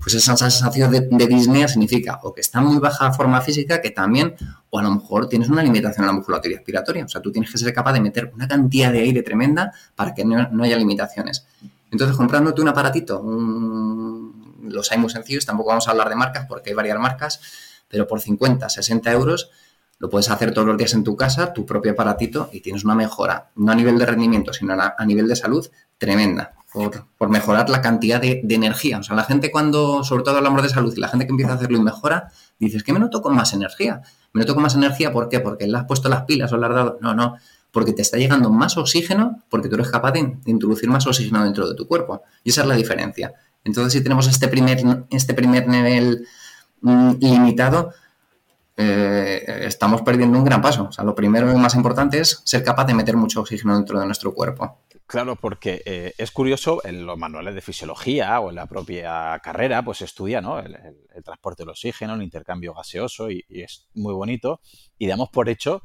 Pues 0.02 0.14
esa 0.14 0.38
sensación 0.38 0.92
de, 0.92 1.28
disnea 1.28 1.68
significa 1.68 2.22
o 2.24 2.34
que 2.34 2.40
está 2.40 2.62
muy 2.62 2.80
baja 2.80 3.12
forma 3.12 3.42
física, 3.42 3.82
que 3.82 3.92
también, 3.92 4.34
o 4.70 4.80
a 4.80 4.82
lo 4.82 4.92
mejor 4.92 5.28
tienes 5.28 5.50
una 5.50 5.62
limitación 5.62 6.06
en 6.06 6.08
la 6.08 6.14
musculatura 6.14 6.56
respiratoria. 6.56 7.04
O 7.04 7.08
sea, 7.10 7.22
tú 7.22 7.34
tienes 7.34 7.52
que 7.52 7.58
ser 7.58 7.74
capaz 7.74 7.92
de 7.94 8.00
meter 8.00 8.32
una 8.34 8.48
cantidad 8.48 8.94
de 8.94 9.02
aire 9.02 9.22
tremenda 9.24 9.74
para 9.96 10.14
que 10.14 10.24
no, 10.24 10.64
haya 10.64 10.78
limitaciones. 10.78 11.46
Entonces, 11.92 12.16
comprándote 12.16 12.62
un 12.62 12.70
aparatito, 12.70 13.22
los 14.64 14.92
hay 14.92 14.98
muy 14.98 15.10
sencillos, 15.10 15.46
tampoco 15.46 15.70
vamos 15.70 15.88
a 15.90 15.92
hablar 15.92 16.08
de 16.08 16.16
marcas 16.16 16.46
porque 16.48 16.70
hay 16.70 16.76
varias 16.76 16.98
marcas, 16.98 17.42
pero 17.90 18.08
por 18.08 18.22
50, 18.22 18.70
60 18.70 19.12
euros 19.12 19.52
lo 20.00 20.10
puedes 20.10 20.30
hacer 20.30 20.54
todos 20.54 20.66
los 20.66 20.78
días 20.78 20.94
en 20.94 21.04
tu 21.04 21.16
casa, 21.16 21.54
tu 21.54 21.66
propio 21.66 21.92
aparatito, 21.92 22.50
y 22.54 22.62
tienes 22.62 22.86
una 22.86 22.96
mejora, 22.96 23.52
no 23.56 23.72
a 23.72 23.76
nivel 23.76 24.00
de 24.00 24.06
rendimiento, 24.06 24.54
sino 24.54 24.74
a, 24.74 25.06
nivel 25.06 25.28
de 25.28 25.36
salud, 25.36 25.68
tremenda. 25.98 26.54
por, 27.18 27.30
mejorar 27.30 27.70
la 27.70 27.82
cantidad 27.82 28.22
de, 28.22 28.42
energía. 28.50 29.00
O 29.00 29.04
sea, 29.04 29.16
la 29.16 29.26
gente 29.26 29.52
cuando, 29.52 30.04
sobre 30.06 30.24
todo 30.24 30.38
hablamos 30.38 30.64
de 30.64 30.70
salud, 30.70 30.94
y 30.96 31.00
la 31.00 31.10
gente 31.10 31.26
que 31.26 31.32
empieza 31.32 31.52
a 31.52 31.56
hacerlo 31.56 31.78
y 31.78 31.82
mejora, 31.82 32.32
dices 32.58 32.84
que 32.84 32.94
me 32.94 33.00
noto 33.00 33.22
con 33.22 33.36
más 33.36 33.54
energía. 33.54 34.02
Me 34.32 34.42
noto 34.42 34.54
con 34.54 34.64
más 34.64 34.76
energía, 34.76 35.12
¿por 35.12 35.28
qué? 35.28 35.42
Porque 35.42 35.68
le 35.68 35.78
has 35.78 35.86
puesto 35.86 36.08
las 36.08 36.24
pilas 36.24 36.52
o 36.54 36.58
le 36.58 36.66
has 36.66 36.74
dado... 36.74 36.98
No, 37.02 37.14
no, 37.14 37.36
porque 37.72 37.94
te 37.94 38.02
está 38.02 38.18
llegando 38.18 38.50
más 38.50 38.78
oxígeno, 38.78 39.44
porque 39.50 39.68
tú 39.68 39.76
eres 39.76 39.90
capaz 39.90 40.14
de, 40.14 40.38
introducir 40.46 40.90
más 40.90 41.06
oxígeno 41.08 41.44
dentro 41.44 41.68
de 41.68 41.76
tu 41.76 41.88
cuerpo. 41.88 42.24
Y 42.44 42.52
esa 42.52 42.62
es 42.62 42.68
la 42.68 42.76
diferencia. 42.76 43.34
Entonces, 43.64 43.94
si 43.94 44.02
tenemos 44.02 44.28
este 44.28 44.48
primer, 44.48 45.06
este 45.10 45.34
primer 45.34 45.68
nivel 45.68 46.26
mm, 46.82 47.16
limitado, 47.20 47.92
eh, 48.82 49.66
estamos 49.66 50.04
perdiendo 50.04 50.38
un 50.38 50.46
gran 50.46 50.62
paso. 50.62 50.86
O 50.86 50.92
sea, 50.92 51.04
lo 51.04 51.14
primero 51.14 51.52
y 51.52 51.56
más 51.56 51.76
importante 51.76 52.20
es 52.20 52.42
ser 52.46 52.64
capaz 52.64 52.86
de 52.86 52.94
meter 52.94 53.18
mucho 53.18 53.42
oxígeno 53.42 53.76
dentro 53.76 54.00
de 54.00 54.06
nuestro 54.06 54.34
cuerpo. 54.34 54.80
Claro, 55.06 55.36
porque 55.36 55.82
eh, 55.86 56.14
es 56.18 56.32
curioso, 56.32 56.80
en 56.86 57.06
los 57.06 57.18
manuales 57.18 57.56
de 57.56 57.62
fisiología 57.62 58.40
o 58.40 58.52
en 58.52 58.56
la 58.56 58.68
propia 58.68 59.38
carrera, 59.44 59.84
pues 59.84 60.02
estudia 60.02 60.40
¿no? 60.40 60.60
el, 60.60 60.78
transporte 61.26 61.64
del 61.64 61.72
oxígeno, 61.72 62.14
el 62.14 62.24
intercambio 62.24 62.74
gaseoso 62.74 63.30
y, 63.30 63.44
es 63.50 63.90
muy 63.96 64.14
bonito. 64.14 64.62
Y 64.98 65.08
damos 65.08 65.28
por 65.28 65.50
hecho 65.50 65.84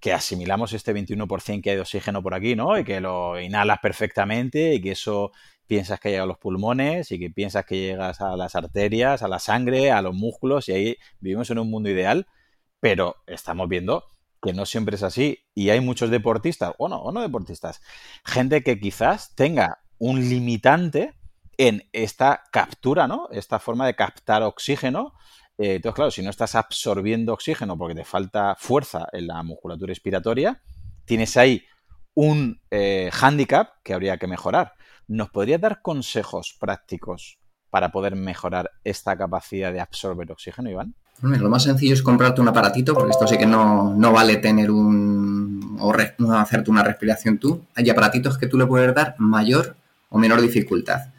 que 0.00 0.12
asimilamos 0.12 0.72
este 0.72 0.92
21% 0.92 1.62
que 1.62 1.70
hay 1.70 1.76
de 1.76 1.82
oxígeno 1.82 2.24
por 2.24 2.34
aquí, 2.34 2.56
¿no? 2.56 2.76
Y 2.76 2.82
que 2.82 3.00
lo 3.00 3.40
inhalas 3.40 3.78
perfectamente 3.80 4.74
y 4.74 4.80
que 4.80 4.92
eso 4.92 5.30
piensas 5.72 6.00
que 6.00 6.10
llega 6.10 6.24
a 6.24 6.26
los 6.26 6.36
pulmones 6.36 7.12
y 7.12 7.18
que 7.18 7.30
piensas 7.30 7.64
que 7.64 7.78
llegas 7.80 8.20
a 8.20 8.36
las 8.36 8.54
arterias, 8.56 9.22
a 9.22 9.28
la 9.28 9.38
sangre, 9.38 9.90
a 9.90 10.02
los 10.02 10.14
músculos 10.14 10.68
y 10.68 10.72
ahí 10.72 10.96
vivimos 11.18 11.48
en 11.48 11.60
un 11.60 11.70
mundo 11.70 11.88
ideal, 11.88 12.26
pero 12.78 13.16
estamos 13.26 13.70
viendo 13.70 14.04
que 14.42 14.52
no 14.52 14.66
siempre 14.66 14.96
es 14.96 15.02
así 15.02 15.46
y 15.54 15.70
hay 15.70 15.80
muchos 15.80 16.10
deportistas, 16.10 16.74
o 16.76 16.90
no, 16.90 16.98
o 16.98 17.10
no 17.10 17.22
deportistas, 17.22 17.80
gente 18.22 18.62
que 18.62 18.78
quizás 18.78 19.34
tenga 19.34 19.78
un 19.96 20.20
limitante 20.28 21.14
en 21.56 21.88
esta 21.94 22.42
captura, 22.52 23.08
¿no? 23.08 23.30
Esta 23.30 23.58
forma 23.58 23.86
de 23.86 23.94
captar 23.94 24.42
oxígeno. 24.42 25.14
Eh, 25.56 25.76
entonces, 25.76 25.94
claro, 25.94 26.10
si 26.10 26.20
no 26.20 26.28
estás 26.28 26.54
absorbiendo 26.54 27.32
oxígeno 27.32 27.78
porque 27.78 27.94
te 27.94 28.04
falta 28.04 28.56
fuerza 28.58 29.08
en 29.10 29.26
la 29.26 29.42
musculatura 29.42 29.88
respiratoria, 29.88 30.60
tienes 31.06 31.34
ahí 31.38 31.64
un 32.14 32.60
eh, 32.70 33.10
hándicap 33.12 33.70
que 33.82 33.94
habría 33.94 34.18
que 34.18 34.26
mejorar. 34.26 34.74
¿Nos 35.08 35.30
podría 35.30 35.58
dar 35.58 35.82
consejos 35.82 36.56
prácticos 36.58 37.38
para 37.70 37.90
poder 37.90 38.16
mejorar 38.16 38.70
esta 38.84 39.16
capacidad 39.16 39.72
de 39.72 39.80
absorber 39.80 40.30
oxígeno, 40.30 40.70
Iván? 40.70 40.94
Lo 41.22 41.50
más 41.50 41.62
sencillo 41.62 41.94
es 41.94 42.02
comprarte 42.02 42.40
un 42.40 42.48
aparatito, 42.48 42.94
porque 42.94 43.12
esto 43.12 43.26
sí 43.28 43.38
que 43.38 43.46
no, 43.46 43.94
vale 44.12 44.38
tener 44.38 44.70
un. 44.70 45.76
o 45.80 45.92
hacerte 46.34 46.70
una 46.70 46.82
respiración 46.82 47.38
tú. 47.38 47.62
Hay 47.74 47.88
aparatitos 47.88 48.38
que 48.38 48.46
tú 48.46 48.58
le 48.58 48.66
puedes 48.66 48.92
dar 48.94 49.14
mayor 49.18 49.76
o 50.08 50.18
menor 50.18 50.40
dificultad. 50.40 51.12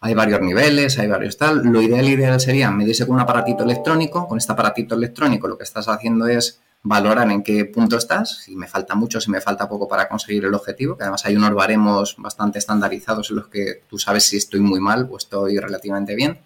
Hay 0.00 0.14
varios 0.14 0.40
niveles, 0.40 0.98
hay 0.98 1.08
varios 1.08 1.36
tal. 1.36 1.64
Lo 1.64 1.82
ideal, 1.82 2.08
ideal 2.08 2.40
sería 2.40 2.70
medirse 2.70 3.04
con 3.04 3.16
un 3.16 3.20
aparatito 3.20 3.64
electrónico. 3.64 4.28
Con 4.28 4.38
este 4.38 4.52
aparatito 4.52 4.94
electrónico 4.94 5.48
lo 5.48 5.58
que 5.58 5.64
estás 5.64 5.88
haciendo 5.88 6.28
es 6.28 6.60
valorar 6.82 7.30
en 7.30 7.42
qué 7.42 7.64
punto 7.64 7.96
estás, 7.96 8.44
si 8.44 8.56
me 8.56 8.68
falta 8.68 8.94
mucho, 8.94 9.20
si 9.20 9.30
me 9.30 9.40
falta 9.40 9.68
poco 9.68 9.88
para 9.88 10.08
conseguir 10.08 10.44
el 10.44 10.54
objetivo, 10.54 10.96
que 10.96 11.02
además 11.02 11.24
hay 11.26 11.36
unos 11.36 11.52
baremos 11.54 12.16
bastante 12.18 12.58
estandarizados 12.58 13.30
en 13.30 13.36
los 13.36 13.48
que 13.48 13.82
tú 13.88 13.98
sabes 13.98 14.24
si 14.24 14.36
estoy 14.36 14.60
muy 14.60 14.80
mal 14.80 15.08
o 15.10 15.16
estoy 15.16 15.58
relativamente 15.58 16.14
bien. 16.14 16.40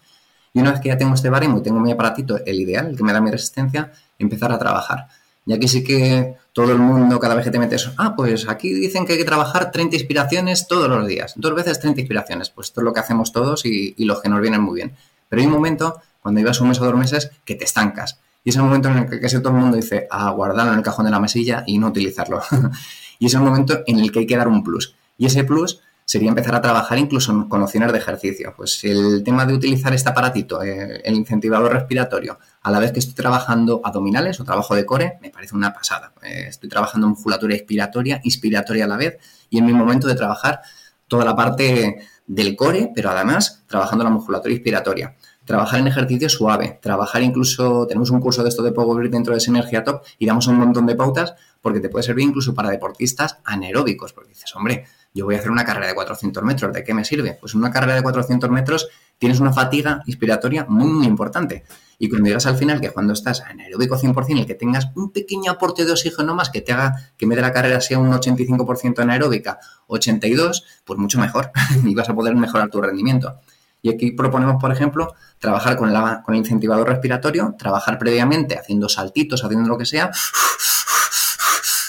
Y 0.55 0.61
una 0.61 0.73
vez 0.73 0.81
que 0.81 0.89
ya 0.89 0.99
tengo 0.99 1.15
este 1.15 1.31
baremo 1.31 1.59
y 1.59 1.63
tengo 1.63 1.81
mi 1.81 1.93
aparatito, 1.93 2.39
el 2.45 2.61
ideal, 2.61 2.89
el 2.89 2.97
que 2.97 3.05
me 3.05 3.13
da 3.13 3.21
mi 3.21 3.31
resistencia, 3.31 3.93
empezar 4.19 4.53
a 4.53 4.59
trabajar. 4.59 5.09
Y 5.45 5.55
aquí 5.55 5.67
sí 5.67 5.83
que 5.83 6.37
todo 6.53 6.73
el 6.73 6.79
mundo, 6.79 7.19
cada 7.19 7.35
vez 7.35 7.45
que 7.45 7.51
te 7.51 7.59
metes, 7.59 7.91
ah, 7.97 8.15
pues 8.15 8.49
aquí 8.49 8.73
dicen 8.73 9.07
que 9.07 9.15
hay 9.15 9.19
que 9.19 9.25
trabajar 9.25 9.73
30 9.73 9.97
inspiraciones 9.97 10.69
todos 10.69 10.89
los 10.89 11.07
días, 11.07 11.35
dos 11.37 11.55
veces 11.55 11.81
30 11.81 12.01
inspiraciones. 12.01 12.51
Pues 12.51 12.69
esto 12.69 12.81
es 12.81 12.85
lo 12.85 12.93
que 12.93 13.01
hacemos 13.01 13.33
todos 13.33 13.65
y, 13.65 13.95
los 14.05 14.21
que 14.21 14.29
nos 14.29 14.41
vienen 14.41 14.61
muy 14.61 14.77
bien. 14.77 14.95
Pero 15.29 15.41
hay 15.41 15.47
un 15.47 15.55
momento, 15.55 16.01
cuando 16.21 16.41
ibas 16.41 16.61
un 16.61 16.69
mes 16.69 16.81
o 16.81 16.85
dos 16.85 16.95
meses, 16.95 17.31
que 17.45 17.55
te 17.55 17.65
estancas 17.65 18.19
y 18.45 18.51
es 18.51 18.57
el 18.57 18.63
momento 18.63 18.89
en 18.89 18.99
el 18.99 19.11
que 19.11 19.21
casi 19.21 19.39
todo 19.39 19.51
el 19.51 19.61
mundo 19.61 19.77
dice 19.77 20.07
a 20.11 20.31
guardarlo 20.31 20.73
en 20.73 20.79
el 20.79 20.85
cajón 20.85 21.05
de 21.05 21.11
la 21.11 21.21
mesilla 21.21 21.63
y 21.67 21.79
no 21.79 21.89
utilizarlo. 21.89 22.43
y 23.19 23.27
es 23.27 23.35
el 23.35 23.41
momento 23.41 23.81
en 23.87 24.01
el 24.01 24.11
que 24.11 24.21
hay 24.21 24.27
que 24.27 24.37
dar 24.37 24.49
un 24.49 24.65
plus. 24.65 24.95
Y 25.17 25.27
ese 25.27 25.45
plus 25.45 25.81
sería 26.05 26.29
empezar 26.29 26.55
a 26.57 26.61
trabajar 26.61 26.99
incluso 26.99 27.49
con 27.49 27.63
opciones 27.63 27.93
de 27.93 27.99
ejercicio. 27.99 28.53
Pues 28.57 28.83
el 28.83 29.23
tema 29.25 29.47
de 29.47 29.55
utilizar 29.55 29.95
este 29.95 30.11
aparatito, 30.11 30.63
eh, 30.63 31.01
el 31.05 31.15
incentivador 31.15 31.73
respiratorio, 31.73 32.39
a 32.63 32.71
la 32.71 32.81
vez 32.81 32.93
que 32.93 32.99
estoy 32.99 33.15
trabajando 33.15 33.81
abdominales 33.85 34.41
o 34.41 34.45
trabajo 34.45 34.75
de 34.75 34.85
core, 34.85 35.19
me 35.23 35.31
parece 35.31 35.55
una 35.55 35.73
pasada. 35.73 36.13
Eh, 36.23 36.47
estoy 36.49 36.69
trabajando 36.69 37.09
musculatura 37.09 37.55
expiratoria, 37.55 38.21
inspiratoria 38.25 38.85
a 38.85 38.89
la 38.89 38.97
vez, 38.97 39.19
y 39.51 39.59
en 39.59 39.67
mi 39.67 39.73
momento 39.73 40.09
de 40.09 40.17
trabajar 40.17 40.61
toda 41.07 41.25
la 41.25 41.37
parte 41.37 41.99
del 42.27 42.57
core, 42.57 42.91
pero 42.95 43.11
además 43.11 43.63
trabajando 43.67 44.05
la 44.05 44.11
musculatura 44.11 44.53
inspiratoria 44.53 45.15
trabajar 45.45 45.81
en 45.81 45.89
ejercicio 45.89 46.29
suave, 46.29 46.79
trabajar 46.81 47.23
incluso, 47.23 47.87
tenemos 47.87 48.11
un 48.11 48.21
curso 48.21 48.43
de 48.43 48.49
esto 48.49 48.63
de 48.63 48.73
Power 48.73 49.11
dentro 49.11 49.35
de 49.35 49.41
Synergia 49.41 49.85
Top 49.85 50.03
y 50.19 50.27
damos 50.27 50.47
un 50.47 50.57
montón 50.57 50.87
de 50.87 50.95
pautas 50.95 51.35
porque 51.61 51.81
te 51.81 51.89
puede 51.89 52.03
servir 52.03 52.27
incluso 52.27 52.55
para 52.55 52.71
deportistas 52.71 53.39
anaeróbicos, 53.45 54.13
porque 54.13 54.31
dices, 54.31 54.55
hombre, 54.57 54.85
yo 55.15 55.27
voy 55.27 55.35
a 55.35 55.39
hacer 55.39 55.51
una 55.51 55.65
carrera 55.65 55.89
de 55.89 55.95
400 55.95 56.43
metros, 56.43 56.73
¿de 56.73 56.85
qué 56.85 56.95
me 56.95 57.05
sirve? 57.05 57.37
Pues 57.39 57.55
una 57.55 57.71
carrera 57.71 57.95
de 57.95 58.03
400 58.03 58.51
metros 58.51 58.89
tienes 59.19 59.41
una 59.41 59.53
fatiga 59.53 60.03
inspiratoria 60.07 60.65
muy, 60.69 60.91
muy 60.91 61.07
importante. 61.07 61.65
Y 61.99 62.09
cuando 62.09 62.27
llegas 62.27 62.47
al 62.47 62.57
final, 62.57 62.81
que 62.81 62.91
cuando 62.91 63.13
estás 63.13 63.43
anaeróbico 63.43 63.97
100%, 63.97 64.41
el 64.41 64.47
que 64.47 64.55
tengas 64.55 64.89
un 64.97 65.13
pequeño 65.13 65.53
aporte 65.53 65.85
de 65.85 65.93
oxígeno 65.93 66.35
más 66.35 66.51
que 66.51 66.61
te 66.61 66.73
haga 66.73 67.13
que 67.17 67.27
en 67.27 67.29
vez 67.29 67.37
de 67.37 67.43
la 67.43 67.53
carrera 67.53 67.81
sea 67.81 67.99
un 67.99 68.11
85% 68.11 69.01
anaeróbica, 69.01 69.61
82, 69.87 70.65
pues 70.85 70.99
mucho 70.99 71.21
mejor 71.21 71.53
y 71.85 71.95
vas 71.95 72.09
a 72.09 72.15
poder 72.15 72.35
mejorar 72.35 72.71
tu 72.71 72.81
rendimiento. 72.81 73.39
Y 73.83 73.91
aquí 73.91 74.13
proponemos, 74.13 74.61
por 74.61 74.73
ejemplo, 74.73 75.15
trabajar 75.41 75.77
con, 75.77 75.93
con 76.23 76.35
el 76.35 76.39
incentivador 76.39 76.89
respiratorio, 76.89 77.57
trabajar 77.59 77.99
previamente 77.99 78.57
haciendo 78.57 78.89
saltitos, 78.89 79.45
haciendo 79.45 79.69
lo 79.69 79.77
que 79.77 79.87
sea. 79.87 80.13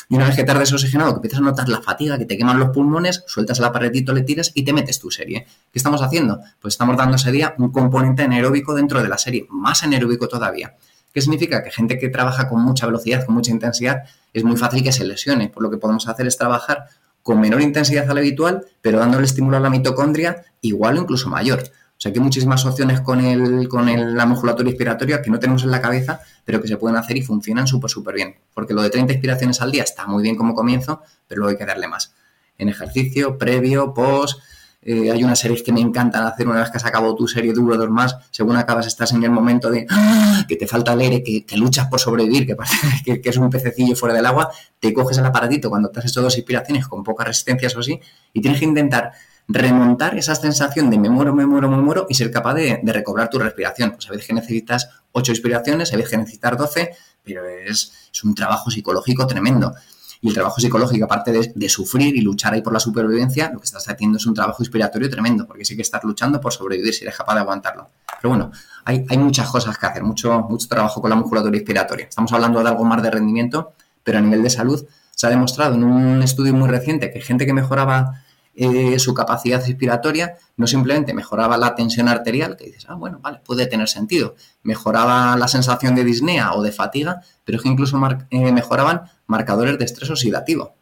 Y 0.09 0.15
una 0.15 0.25
vez 0.25 0.35
que 0.35 0.43
tardes 0.43 0.73
oxigenado, 0.73 1.11
que 1.13 1.17
empiezas 1.17 1.39
a 1.39 1.43
notar 1.43 1.69
la 1.69 1.81
fatiga, 1.81 2.17
que 2.17 2.25
te 2.25 2.37
queman 2.37 2.59
los 2.59 2.69
pulmones, 2.69 3.23
sueltas 3.27 3.59
el 3.59 3.65
aparatito, 3.65 4.13
le 4.13 4.23
tiras 4.23 4.51
y 4.53 4.63
te 4.63 4.73
metes 4.73 4.99
tu 4.99 5.11
serie. 5.11 5.45
¿Qué 5.71 5.79
estamos 5.79 6.01
haciendo? 6.01 6.39
Pues 6.59 6.73
estamos 6.73 6.97
dando 6.97 7.15
ese 7.15 7.31
día 7.31 7.55
un 7.57 7.71
componente 7.71 8.23
anaeróbico 8.23 8.73
dentro 8.73 9.01
de 9.01 9.07
la 9.07 9.17
serie, 9.17 9.47
más 9.49 9.83
anaeróbico 9.83 10.27
todavía. 10.27 10.75
¿Qué 11.13 11.21
significa? 11.21 11.63
Que 11.63 11.71
gente 11.71 11.99
que 11.99 12.09
trabaja 12.09 12.49
con 12.49 12.61
mucha 12.61 12.87
velocidad, 12.87 13.25
con 13.25 13.35
mucha 13.35 13.51
intensidad, 13.51 14.03
es 14.33 14.43
muy 14.43 14.57
fácil 14.57 14.83
que 14.83 14.91
se 14.91 15.05
lesione. 15.05 15.49
Por 15.49 15.61
lo 15.61 15.69
que 15.69 15.77
podemos 15.77 16.07
hacer 16.07 16.25
es 16.25 16.37
trabajar 16.37 16.87
con 17.21 17.39
menor 17.39 17.61
intensidad 17.61 18.09
a 18.09 18.13
la 18.13 18.19
habitual, 18.19 18.65
pero 18.81 18.99
dándole 18.99 19.25
estímulo 19.25 19.57
a 19.57 19.59
la 19.59 19.69
mitocondria 19.69 20.43
igual 20.61 20.97
o 20.97 21.01
incluso 21.01 21.29
mayor. 21.29 21.63
O 22.03 22.05
sea 22.05 22.11
que 22.11 22.19
hay 22.19 22.23
muchísimas 22.25 22.65
opciones 22.65 22.99
con, 22.99 23.21
el, 23.21 23.69
con 23.69 24.17
la 24.17 24.25
musculatura 24.25 24.67
inspiratoria 24.67 25.21
que 25.21 25.29
no 25.29 25.39
tenemos 25.39 25.63
en 25.63 25.71
la 25.71 25.79
cabeza, 25.79 26.19
pero 26.43 26.61
que 26.61 26.67
se 26.67 26.75
pueden 26.75 26.97
hacer 26.97 27.15
y 27.15 27.21
funcionan 27.21 27.65
súper, 27.65 27.89
súper 27.89 28.15
bien. 28.15 28.35
Porque 28.53 28.73
lo 28.73 28.81
de 28.81 28.89
30 28.89 29.13
inspiraciones 29.13 29.61
al 29.61 29.71
día 29.71 29.83
está 29.83 30.05
muy 30.05 30.21
bien 30.21 30.35
como 30.35 30.53
comienzo, 30.53 31.01
pero 31.29 31.39
luego 31.39 31.51
hay 31.51 31.57
que 31.57 31.65
darle 31.65 31.87
más. 31.87 32.13
En 32.57 32.67
ejercicio, 32.67 33.37
previo, 33.37 33.93
post. 33.93 34.41
Eh, 34.81 35.13
hay 35.13 35.23
unas 35.23 35.39
series 35.39 35.63
que 35.63 35.71
me 35.71 35.79
encantan 35.79 36.25
hacer 36.25 36.45
una 36.45 36.59
vez 36.59 36.71
que 36.71 36.75
has 36.75 36.83
acabado 36.83 37.15
tu 37.15 37.25
serie 37.25 37.53
de 37.53 37.59
uno 37.61 37.75
o 37.75 37.77
dos 37.77 37.89
más. 37.89 38.17
Según 38.31 38.57
acabas, 38.57 38.85
estás 38.85 39.13
en 39.13 39.23
el 39.23 39.31
momento 39.31 39.71
de 39.71 39.87
¡ah! 39.89 40.43
que 40.45 40.57
te 40.57 40.67
falta 40.67 40.91
el 40.91 40.99
aire, 40.99 41.23
que, 41.23 41.55
luchas 41.55 41.87
por 41.87 42.01
sobrevivir, 42.01 42.53
que 43.05 43.21
es 43.23 43.37
un 43.37 43.49
pececillo 43.49 43.95
fuera 43.95 44.13
del 44.13 44.25
agua. 44.25 44.51
Te 44.77 44.91
coges 44.91 45.19
el 45.19 45.25
aparatito 45.25 45.69
cuando 45.69 45.87
te 45.87 45.99
has 45.99 46.07
hecho 46.07 46.21
dos 46.21 46.35
inspiraciones 46.35 46.85
con 46.85 47.01
poca 47.01 47.23
resistencia, 47.23 47.67
eso 47.67 47.81
sí, 47.81 47.97
y 48.33 48.41
tienes 48.41 48.59
que 48.59 48.65
intentar 48.65 49.13
remontar 49.47 50.17
esa 50.17 50.35
sensación 50.35 50.89
de 50.89 50.97
me 50.97 51.09
muero, 51.09 51.33
me 51.33 51.45
muero, 51.45 51.69
me 51.69 51.77
muero 51.77 52.05
y 52.09 52.15
ser 52.15 52.31
capaz 52.31 52.53
de, 52.55 52.81
recobrar 52.85 53.29
tu 53.29 53.39
respiración. 53.39 53.91
Pues 53.91 54.09
a 54.09 54.25
que 54.25 54.33
necesitas 54.33 54.89
8 55.11 55.31
inspiraciones, 55.31 55.93
a 55.93 55.97
que 55.97 56.17
necesitas 56.17 56.57
12, 56.57 56.91
pero 57.23 57.45
es, 57.45 58.09
un 58.23 58.35
trabajo 58.35 58.71
psicológico 58.71 59.27
tremendo. 59.27 59.73
Y 60.21 60.29
el 60.29 60.33
trabajo 60.33 60.61
psicológico, 60.61 61.03
aparte 61.03 61.51
de, 61.53 61.69
sufrir 61.69 62.15
y 62.15 62.21
luchar 62.21 62.53
ahí 62.53 62.61
por 62.61 62.71
la 62.71 62.79
supervivencia, 62.79 63.51
lo 63.51 63.59
que 63.59 63.65
estás 63.65 63.87
haciendo 63.89 64.17
es 64.17 64.25
un 64.25 64.33
trabajo 64.33 64.63
inspiratorio 64.63 65.09
tremendo, 65.09 65.45
porque 65.45 65.65
sí 65.65 65.75
que 65.75 65.81
estás 65.81 66.01
luchando 66.05 66.39
por 66.39 66.53
sobrevivir 66.53 66.93
si 66.93 67.03
eres 67.03 67.17
capaz 67.17 67.33
de 67.33 67.41
aguantarlo. 67.41 67.89
Pero 68.21 68.29
bueno, 68.29 68.51
hay, 68.85 69.05
hay 69.09 69.17
muchas 69.17 69.49
cosas 69.49 69.77
que 69.77 69.85
hacer, 69.85 70.01
mucho, 70.01 70.39
mucho 70.49 70.69
trabajo 70.69 71.01
con 71.01 71.09
la 71.09 71.17
musculatura 71.17 71.57
inspiratoria. 71.57 72.05
Estamos 72.05 72.31
hablando 72.31 72.63
de 72.63 72.69
algo 72.69 72.85
más 72.85 73.03
de 73.03 73.11
rendimiento, 73.11 73.73
pero 74.01 74.19
a 74.19 74.21
nivel 74.21 74.43
de 74.43 74.49
salud 74.49 74.85
se 75.11 75.27
ha 75.27 75.29
demostrado 75.29 75.75
en 75.75 75.83
un 75.83 76.23
estudio 76.23 76.53
muy 76.53 76.69
reciente 76.69 77.11
que 77.11 77.19
gente 77.19 77.45
que 77.45 77.53
mejoraba 77.53 78.22
eh, 78.55 78.99
su 78.99 79.13
capacidad 79.13 79.65
respiratoria, 79.65 80.37
no 80.57 80.67
simplemente 80.67 81.13
mejoraba 81.13 81.57
la 81.57 81.73
tensión 81.75 82.07
arterial, 82.07 82.55
que 82.55 82.65
dices, 82.65 82.85
ah, 82.87 82.95
bueno, 82.95 83.19
vale, 83.21 83.39
puede 83.43 83.65
tener 83.65 83.89
sentido, 83.89 84.35
mejoraba 84.61 85.35
la 85.37 85.47
sensación 85.47 85.95
de 85.95 86.03
disnea 86.03 86.53
o 86.53 86.61
de 86.61 86.71
fatiga, 86.71 87.21
pero 87.43 87.57
es 87.57 87.63
que 87.63 87.69
incluso 87.69 87.99
eh, 88.29 88.51
mejoraban 88.51 89.03
marcadores 89.25 89.77
de 89.79 89.85
estrés 89.85 90.09
oxidativo. 90.09 90.75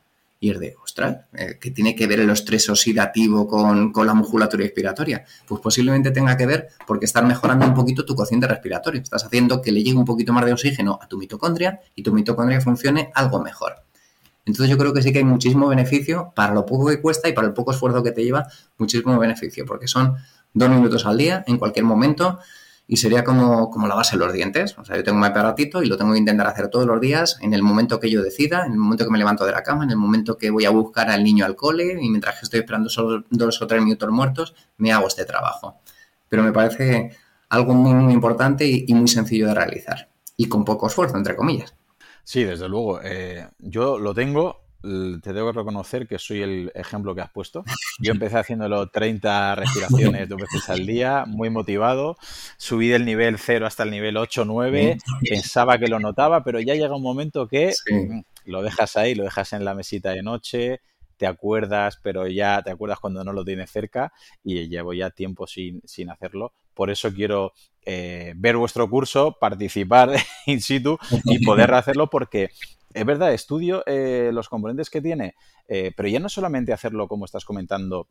Y 0.43 0.49
es 0.49 0.59
de, 0.59 0.75
ostras, 0.83 1.17
eh, 1.33 1.59
¿qué 1.61 1.69
tiene 1.69 1.95
que 1.95 2.07
ver 2.07 2.19
el 2.19 2.29
estrés 2.31 2.67
oxidativo 2.67 3.47
con, 3.47 3.93
con, 3.93 4.07
la 4.07 4.15
musculatura 4.15 4.63
respiratoria? 4.63 5.23
Pues 5.47 5.61
posiblemente 5.61 6.09
tenga 6.09 6.35
que 6.35 6.47
ver 6.47 6.69
porque 6.87 7.05
estás 7.05 7.23
mejorando 7.23 7.67
un 7.67 7.75
poquito 7.75 8.03
tu 8.05 8.15
cociente 8.15 8.47
respiratorio. 8.47 9.01
Estás 9.01 9.23
haciendo 9.23 9.61
que 9.61 9.71
le 9.71 9.83
llegue 9.83 9.99
un 9.99 10.05
poquito 10.05 10.33
más 10.33 10.43
de 10.43 10.53
oxígeno 10.53 10.97
a 10.99 11.07
tu 11.07 11.19
mitocondria 11.19 11.79
y 11.93 12.01
tu 12.01 12.11
mitocondria 12.11 12.59
funcione 12.59 13.11
algo 13.13 13.39
mejor. 13.39 13.83
Entonces 14.51 14.69
yo 14.69 14.77
creo 14.77 14.93
que 14.93 15.01
sí 15.01 15.13
que 15.13 15.19
hay 15.19 15.23
muchísimo 15.23 15.69
beneficio 15.69 16.33
para 16.35 16.53
lo 16.53 16.65
poco 16.65 16.87
que 16.87 16.99
cuesta 16.99 17.29
y 17.29 17.31
para 17.31 17.47
el 17.47 17.53
poco 17.53 17.71
esfuerzo 17.71 18.03
que 18.03 18.11
te 18.11 18.21
lleva, 18.21 18.47
muchísimo 18.77 19.17
beneficio, 19.17 19.65
porque 19.65 19.87
son 19.87 20.17
dos 20.53 20.69
minutos 20.69 21.05
al 21.05 21.17
día, 21.17 21.45
en 21.47 21.57
cualquier 21.57 21.85
momento, 21.85 22.37
y 22.85 22.97
sería 22.97 23.23
como, 23.23 23.69
como 23.69 23.87
lavarse 23.87 24.17
los 24.17 24.33
dientes. 24.33 24.77
O 24.77 24.83
sea, 24.83 24.97
yo 24.97 25.05
tengo 25.05 25.17
mi 25.19 25.25
aparatito 25.25 25.81
y 25.81 25.85
lo 25.85 25.95
tengo 25.95 26.11
que 26.11 26.19
intentar 26.19 26.47
hacer 26.47 26.67
todos 26.67 26.85
los 26.85 26.99
días, 26.99 27.37
en 27.39 27.53
el 27.53 27.63
momento 27.63 28.01
que 28.01 28.09
yo 28.09 28.21
decida, 28.21 28.65
en 28.65 28.73
el 28.73 28.77
momento 28.77 29.05
que 29.05 29.11
me 29.11 29.17
levanto 29.17 29.45
de 29.45 29.53
la 29.53 29.63
cama, 29.63 29.85
en 29.85 29.91
el 29.91 29.95
momento 29.95 30.37
que 30.37 30.49
voy 30.49 30.65
a 30.65 30.69
buscar 30.69 31.09
al 31.09 31.23
niño 31.23 31.45
al 31.45 31.55
cole 31.55 31.97
y 32.01 32.09
mientras 32.09 32.37
que 32.37 32.41
estoy 32.43 32.59
esperando 32.59 32.89
solo 32.89 33.23
dos 33.29 33.61
o 33.61 33.67
tres 33.67 33.81
minutos 33.81 34.09
muertos, 34.11 34.53
me 34.75 34.91
hago 34.91 35.07
este 35.07 35.23
trabajo. 35.23 35.77
Pero 36.27 36.43
me 36.43 36.51
parece 36.51 37.15
algo 37.47 37.73
muy, 37.73 37.93
muy 37.93 38.11
importante 38.11 38.67
y, 38.67 38.93
muy 38.93 39.07
sencillo 39.07 39.47
de 39.47 39.53
realizar. 39.53 40.09
Y 40.35 40.49
con 40.49 40.65
poco 40.65 40.87
esfuerzo, 40.87 41.15
entre 41.15 41.37
comillas. 41.37 41.73
Sí, 42.23 42.43
desde 42.43 42.69
luego. 42.69 43.01
Eh, 43.03 43.47
yo 43.59 43.97
lo 43.99 44.13
tengo, 44.13 44.61
te 44.81 45.33
debo 45.33 45.51
reconocer 45.51 46.07
que 46.07 46.17
soy 46.17 46.41
el 46.41 46.71
ejemplo 46.73 47.13
que 47.13 47.21
has 47.21 47.31
puesto. 47.31 47.63
Yo 47.99 48.11
empecé 48.11 48.37
haciéndolo 48.37 48.89
30 48.89 49.55
respiraciones 49.55 50.27
dos 50.27 50.41
veces 50.41 50.69
al 50.69 50.85
día, 50.85 51.25
muy 51.27 51.49
motivado. 51.49 52.17
Subí 52.57 52.87
del 52.87 53.05
nivel 53.05 53.37
0 53.37 53.67
hasta 53.67 53.83
el 53.83 53.91
nivel 53.91 54.17
8, 54.17 54.45
9. 54.45 54.97
Pensaba 55.29 55.77
que 55.77 55.87
lo 55.87 55.99
notaba, 55.99 56.43
pero 56.43 56.59
ya 56.59 56.73
llega 56.73 56.95
un 56.95 57.03
momento 57.03 57.47
que 57.47 57.73
mm, 57.91 58.21
lo 58.45 58.63
dejas 58.63 58.97
ahí, 58.97 59.13
lo 59.13 59.23
dejas 59.23 59.53
en 59.53 59.65
la 59.65 59.75
mesita 59.75 60.11
de 60.11 60.23
noche, 60.23 60.81
te 61.21 61.27
acuerdas, 61.27 61.99
pero 62.01 62.25
ya 62.25 62.63
te 62.63 62.71
acuerdas 62.71 62.99
cuando 62.99 63.23
no 63.23 63.31
lo 63.31 63.45
tienes 63.45 63.69
cerca 63.69 64.11
y 64.43 64.67
llevo 64.69 64.91
ya 64.91 65.11
tiempo 65.11 65.45
sin, 65.45 65.79
sin 65.85 66.09
hacerlo. 66.09 66.55
Por 66.73 66.89
eso 66.89 67.13
quiero 67.13 67.53
eh, 67.85 68.33
ver 68.37 68.57
vuestro 68.57 68.89
curso, 68.89 69.37
participar 69.39 70.09
in 70.47 70.61
situ 70.61 70.97
y 71.25 71.45
poder 71.45 71.71
hacerlo 71.75 72.09
porque 72.09 72.49
es 72.91 73.05
verdad, 73.05 73.35
estudio 73.35 73.83
eh, 73.85 74.31
los 74.33 74.49
componentes 74.49 74.89
que 74.89 74.99
tiene, 74.99 75.35
eh, 75.67 75.91
pero 75.95 76.09
ya 76.09 76.19
no 76.19 76.27
solamente 76.27 76.73
hacerlo 76.73 77.07
como 77.07 77.25
estás 77.25 77.45
comentando 77.45 78.09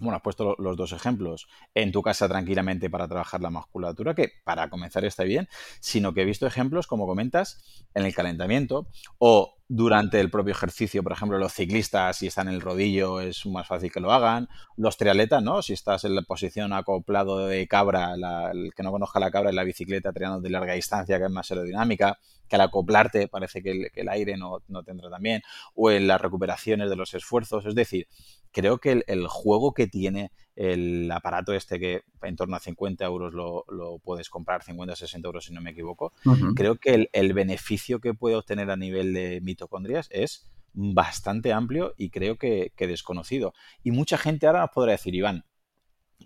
bueno, 0.00 0.16
has 0.16 0.22
puesto 0.22 0.56
los 0.58 0.76
dos 0.76 0.90
ejemplos, 0.90 1.46
en 1.72 1.92
tu 1.92 2.02
casa 2.02 2.28
tranquilamente 2.28 2.90
para 2.90 3.06
trabajar 3.06 3.40
la 3.40 3.50
musculatura, 3.50 4.12
que 4.12 4.32
para 4.44 4.68
comenzar 4.68 5.04
está 5.04 5.22
bien, 5.22 5.48
sino 5.80 6.12
que 6.12 6.22
he 6.22 6.24
visto 6.24 6.48
ejemplos, 6.48 6.88
como 6.88 7.06
comentas, 7.06 7.86
en 7.94 8.04
el 8.04 8.12
calentamiento 8.12 8.88
o 9.18 9.54
durante 9.68 10.20
el 10.20 10.30
propio 10.30 10.52
ejercicio, 10.52 11.02
por 11.02 11.12
ejemplo, 11.12 11.38
los 11.38 11.54
ciclistas, 11.54 12.18
si 12.18 12.26
están 12.26 12.48
en 12.48 12.54
el 12.54 12.60
rodillo, 12.60 13.20
es 13.20 13.46
más 13.46 13.66
fácil 13.66 13.90
que 13.90 14.00
lo 14.00 14.12
hagan. 14.12 14.48
Los 14.76 14.98
triatletas, 14.98 15.42
¿no? 15.42 15.62
Si 15.62 15.72
estás 15.72 16.04
en 16.04 16.14
la 16.14 16.22
posición 16.22 16.72
acoplado 16.72 17.46
de 17.46 17.66
cabra, 17.66 18.14
el 18.52 18.72
que 18.74 18.82
no 18.82 18.90
conozca 18.92 19.20
la 19.20 19.30
cabra 19.30 19.50
en 19.50 19.56
la 19.56 19.64
bicicleta 19.64 20.12
triando 20.12 20.40
de 20.40 20.50
larga 20.50 20.74
distancia, 20.74 21.18
que 21.18 21.24
es 21.24 21.30
más 21.30 21.50
aerodinámica, 21.50 22.18
que 22.46 22.56
al 22.56 22.62
acoplarte 22.62 23.28
parece 23.28 23.62
que 23.62 23.90
el, 23.94 24.08
aire 24.08 24.36
no, 24.36 24.58
no 24.68 24.82
tendrá 24.82 25.08
también, 25.08 25.42
o 25.74 25.90
en 25.90 26.06
las 26.06 26.20
recuperaciones 26.20 26.90
de 26.90 26.96
los 26.96 27.14
esfuerzos. 27.14 27.64
Es 27.64 27.74
decir, 27.74 28.06
creo 28.52 28.78
que 28.78 29.02
el, 29.06 29.26
juego 29.28 29.74
que 29.74 29.86
tiene 29.86 30.30
el 30.56 31.10
aparato 31.10 31.52
este 31.52 31.80
que 31.80 32.02
en 32.22 32.36
torno 32.36 32.56
a 32.56 32.60
50 32.60 33.04
euros 33.04 33.34
lo, 33.34 33.98
puedes 34.02 34.30
comprar, 34.30 34.62
50 34.62 34.94
60 34.94 35.26
euros 35.26 35.44
si 35.44 35.52
no 35.52 35.60
me 35.60 35.70
equivoco, 35.70 36.12
creo 36.54 36.76
que 36.76 37.08
el, 37.12 37.32
beneficio 37.32 38.00
que 38.00 38.14
puede 38.14 38.36
obtener 38.36 38.70
a 38.70 38.76
nivel 38.76 39.12
de 39.12 39.40
mitocondrias 39.40 40.08
es 40.10 40.48
bastante 40.72 41.52
amplio 41.52 41.94
y 41.96 42.10
creo 42.10 42.36
que, 42.36 42.72
desconocido. 42.78 43.54
Y 43.82 43.90
mucha 43.90 44.18
gente 44.18 44.46
ahora 44.46 44.60
nos 44.60 44.70
podrá 44.70 44.92
decir, 44.92 45.14
Iván, 45.14 45.44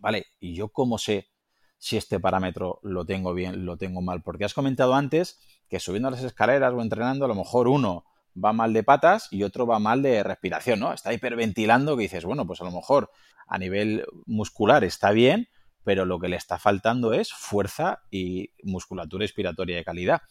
vale, 0.01 0.27
¿y 0.41 0.55
yo 0.55 0.69
cómo 0.69 0.99
sé 0.99 1.29
si 1.79 1.97
este 1.97 2.21
parámetro 2.21 2.81
lo 2.83 3.05
tengo 3.05 3.33
bien, 3.33 3.65
lo 3.65 3.77
tengo 3.77 4.03
mal? 4.03 4.23
Porque 4.23 4.45
has 4.45 4.55
comentado 4.55 4.95
antes 4.95 5.41
que 5.69 5.81
subiendo 5.81 6.11
las 6.11 6.23
escaleras 6.23 6.73
o 6.75 6.83
entrenando, 6.83 7.25
a 7.25 7.29
lo 7.29 7.35
mejor 7.35 7.69
uno 7.69 8.05
va 8.43 8.53
mal 8.53 8.73
de 8.73 8.83
patas 8.83 9.29
y 9.31 9.43
otro 9.43 9.67
va 9.67 9.79
mal 9.79 10.03
de 10.03 10.23
respiración, 10.23 10.81
¿no? 10.81 10.93
Está 10.93 11.13
hiperventilando 11.13 11.97
que 11.97 12.03
dices, 12.03 12.25
bueno, 12.25 12.47
pues 12.47 12.61
a 12.61 12.65
lo 12.65 12.71
mejor 12.71 13.11
a 13.47 13.59
nivel 13.59 14.05
muscular 14.27 14.85
está 14.85 15.11
bien, 15.11 15.49
pero 15.85 16.05
lo 16.05 16.19
que 16.19 16.29
le 16.29 16.37
está 16.37 16.59
faltando 16.59 17.13
es 17.13 17.33
fuerza 17.33 18.03
y 18.11 18.51
musculatura 18.63 19.23
respiratoria 19.23 19.77
de 19.77 19.85
calidad. 19.85 20.23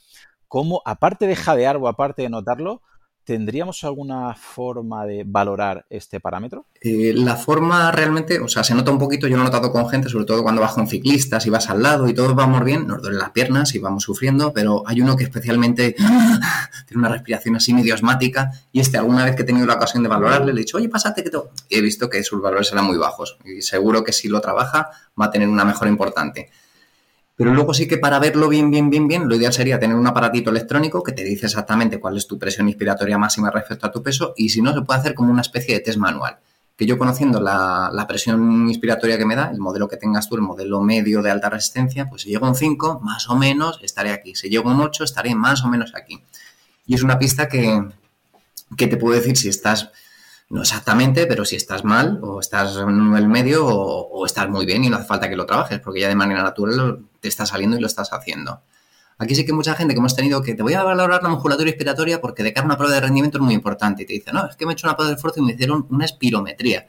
¿Cómo, 0.47 0.81
aparte 0.85 1.27
de 1.27 1.35
jadear 1.35 1.77
o 1.77 1.87
aparte 1.87 2.21
de 2.21 2.29
notarlo, 2.29 2.81
¿Tendríamos 3.27 3.83
alguna 3.83 4.33
forma 4.35 5.05
de 5.05 5.25
valorar 5.27 5.85
este 5.89 6.21
parámetro? 6.21 6.65
Eh, 6.79 7.11
la 7.13 7.35
forma 7.35 7.91
realmente, 7.91 8.39
o 8.39 8.47
sea, 8.47 8.63
se 8.63 8.73
nota 8.73 8.89
un 8.89 8.97
poquito, 8.97 9.27
yo 9.27 9.35
lo 9.35 9.41
he 9.41 9.45
notado 9.45 9.69
con 9.69 9.89
gente, 9.89 10.07
sobre 10.07 10.23
todo 10.23 10.43
cuando 10.43 10.61
vas 10.61 10.71
con 10.71 10.87
ciclistas 10.87 11.45
y 11.45 11.49
vas 11.49 11.69
al 11.69 11.83
lado 11.83 12.07
y 12.07 12.13
todos 12.13 12.33
vamos 12.35 12.63
bien, 12.63 12.87
nos 12.87 13.01
duelen 13.01 13.19
las 13.19 13.31
piernas 13.31 13.75
y 13.75 13.79
vamos 13.79 14.03
sufriendo, 14.03 14.53
pero 14.53 14.81
hay 14.87 15.01
uno 15.01 15.17
que 15.17 15.25
especialmente 15.25 15.93
tiene 16.87 16.99
una 16.99 17.09
respiración 17.09 17.57
así 17.57 17.73
medio 17.73 17.95
asmática 17.95 18.49
y 18.71 18.79
este 18.79 18.97
alguna 18.97 19.25
vez 19.25 19.35
que 19.35 19.41
he 19.41 19.45
tenido 19.45 19.67
la 19.67 19.73
ocasión 19.73 20.03
de 20.03 20.07
valorarle 20.07 20.53
le 20.53 20.61
he 20.61 20.63
dicho, 20.63 20.77
oye, 20.77 20.87
pásate 20.87 21.21
que 21.21 21.29
todo. 21.29 21.51
Y 21.67 21.79
he 21.79 21.81
visto 21.81 22.09
que 22.09 22.23
sus 22.23 22.41
valores 22.41 22.71
eran 22.71 22.85
muy 22.85 22.97
bajos 22.97 23.39
y 23.43 23.61
seguro 23.61 24.05
que 24.05 24.13
si 24.13 24.29
lo 24.29 24.39
trabaja 24.39 24.89
va 25.19 25.25
a 25.25 25.31
tener 25.31 25.49
una 25.49 25.65
mejora 25.65 25.91
importante. 25.91 26.49
Pero 27.37 27.53
luego 27.53 27.71
sí 27.75 27.87
que 27.87 27.99
para 27.99 28.17
verlo 28.17 28.49
bien, 28.49 28.71
bien, 28.71 28.89
bien, 28.89 29.07
bien, 29.07 29.29
lo 29.29 29.35
ideal 29.35 29.53
sería 29.53 29.79
tener 29.79 29.95
un 29.95 30.07
aparatito 30.07 30.49
electrónico 30.49 31.03
que 31.03 31.11
te 31.11 31.23
dice 31.23 31.45
exactamente 31.45 31.99
cuál 31.99 32.17
es 32.17 32.25
tu 32.25 32.39
presión 32.39 32.67
inspiratoria 32.67 33.19
máxima 33.19 33.51
respecto 33.51 33.85
a 33.85 33.91
tu 33.91 34.01
peso 34.01 34.33
y 34.35 34.49
si 34.49 34.63
no, 34.63 34.73
se 34.73 34.81
puede 34.81 34.99
hacer 34.99 35.13
como 35.13 35.31
una 35.31 35.41
especie 35.41 35.75
de 35.75 35.81
test 35.81 35.99
manual. 35.99 36.39
Que 36.75 36.87
yo 36.87 36.97
conociendo 36.97 37.39
la, 37.39 38.05
presión 38.07 38.67
inspiratoria 38.67 39.19
que 39.19 39.25
me 39.25 39.35
da, 39.35 39.51
el 39.51 39.59
modelo 39.59 39.87
que 39.87 39.97
tengas 39.97 40.27
tú, 40.27 40.35
el 40.35 40.41
modelo 40.41 40.81
medio 40.81 41.21
de 41.21 41.29
alta 41.29 41.51
resistencia, 41.51 42.09
pues 42.09 42.23
si 42.23 42.29
llego 42.29 42.47
a 42.47 42.49
un 42.49 42.55
5, 42.55 43.01
más 43.03 43.29
o 43.29 43.35
menos 43.35 43.79
estaré 43.83 44.11
aquí. 44.11 44.33
Si 44.33 44.49
llego 44.49 44.71
a 44.71 44.73
un 44.73 44.81
8, 44.81 45.03
estaré 45.03 45.35
más 45.35 45.63
o 45.63 45.67
menos 45.67 45.93
aquí. 45.93 46.23
Y 46.87 46.95
es 46.95 47.03
una 47.03 47.19
pista 47.19 47.47
que, 47.47 47.87
que 48.75 48.87
te 48.87 48.97
puedo 48.97 49.15
decir 49.15 49.37
si 49.37 49.47
estás 49.49 49.91
no 50.49 50.61
exactamente, 50.61 51.25
pero 51.25 51.43
si 51.43 51.57
estás 51.57 51.83
mal 51.83 52.19
o 52.21 52.39
estás 52.39 52.77
en 52.77 53.15
el 53.15 53.27
medio 53.27 53.65
o, 53.65 54.25
estás 54.25 54.49
muy 54.49 54.65
bien 54.65 54.83
y 54.83 54.89
no 54.89 54.95
hace 54.95 55.05
falta 55.05 55.29
que 55.29 55.35
lo 55.35 55.45
trabajes, 55.45 55.79
porque 55.79 55.99
ya 55.99 56.07
de 56.07 56.15
manera 56.15 56.41
natural 56.41 56.99
te 57.19 57.27
está 57.27 57.45
saliendo 57.45 57.77
y 57.77 57.81
lo 57.81 57.87
estás 57.87 58.13
haciendo. 58.13 58.61
Aquí 59.17 59.35
sí 59.35 59.45
que 59.45 59.51
mucha 59.51 59.73
gente 59.73 59.93
que 59.93 59.99
hemos 59.99 60.15
tenido 60.15 60.41
que 60.41 60.53
te 60.53 60.63
voy 60.63 60.75
a 60.75 60.83
valorar 60.83 61.21
la 61.23 61.29
musculatura 61.29 61.69
inspiratoria 61.69 62.21
porque 62.21 62.43
de 62.43 62.53
cara 62.53 62.63
a 62.63 62.67
una 62.67 62.77
prueba 62.77 62.93
de 62.93 63.01
rendimiento 63.01 63.39
es 63.39 63.43
muy 63.43 63.55
importante. 63.55 64.03
Y 64.03 64.05
te 64.05 64.13
dice, 64.13 64.31
no, 64.31 64.47
es 64.47 64.55
que 64.55 64.65
me 64.65 64.71
he 64.71 64.73
hecho 64.73 64.87
una 64.87 64.95
prueba 64.95 65.09
de 65.09 65.15
esfuerzo 65.15 65.39
y 65.39 65.43
me 65.43 65.53
hicieron 65.53 65.87
una 65.89 66.05
espirometría. 66.05 66.87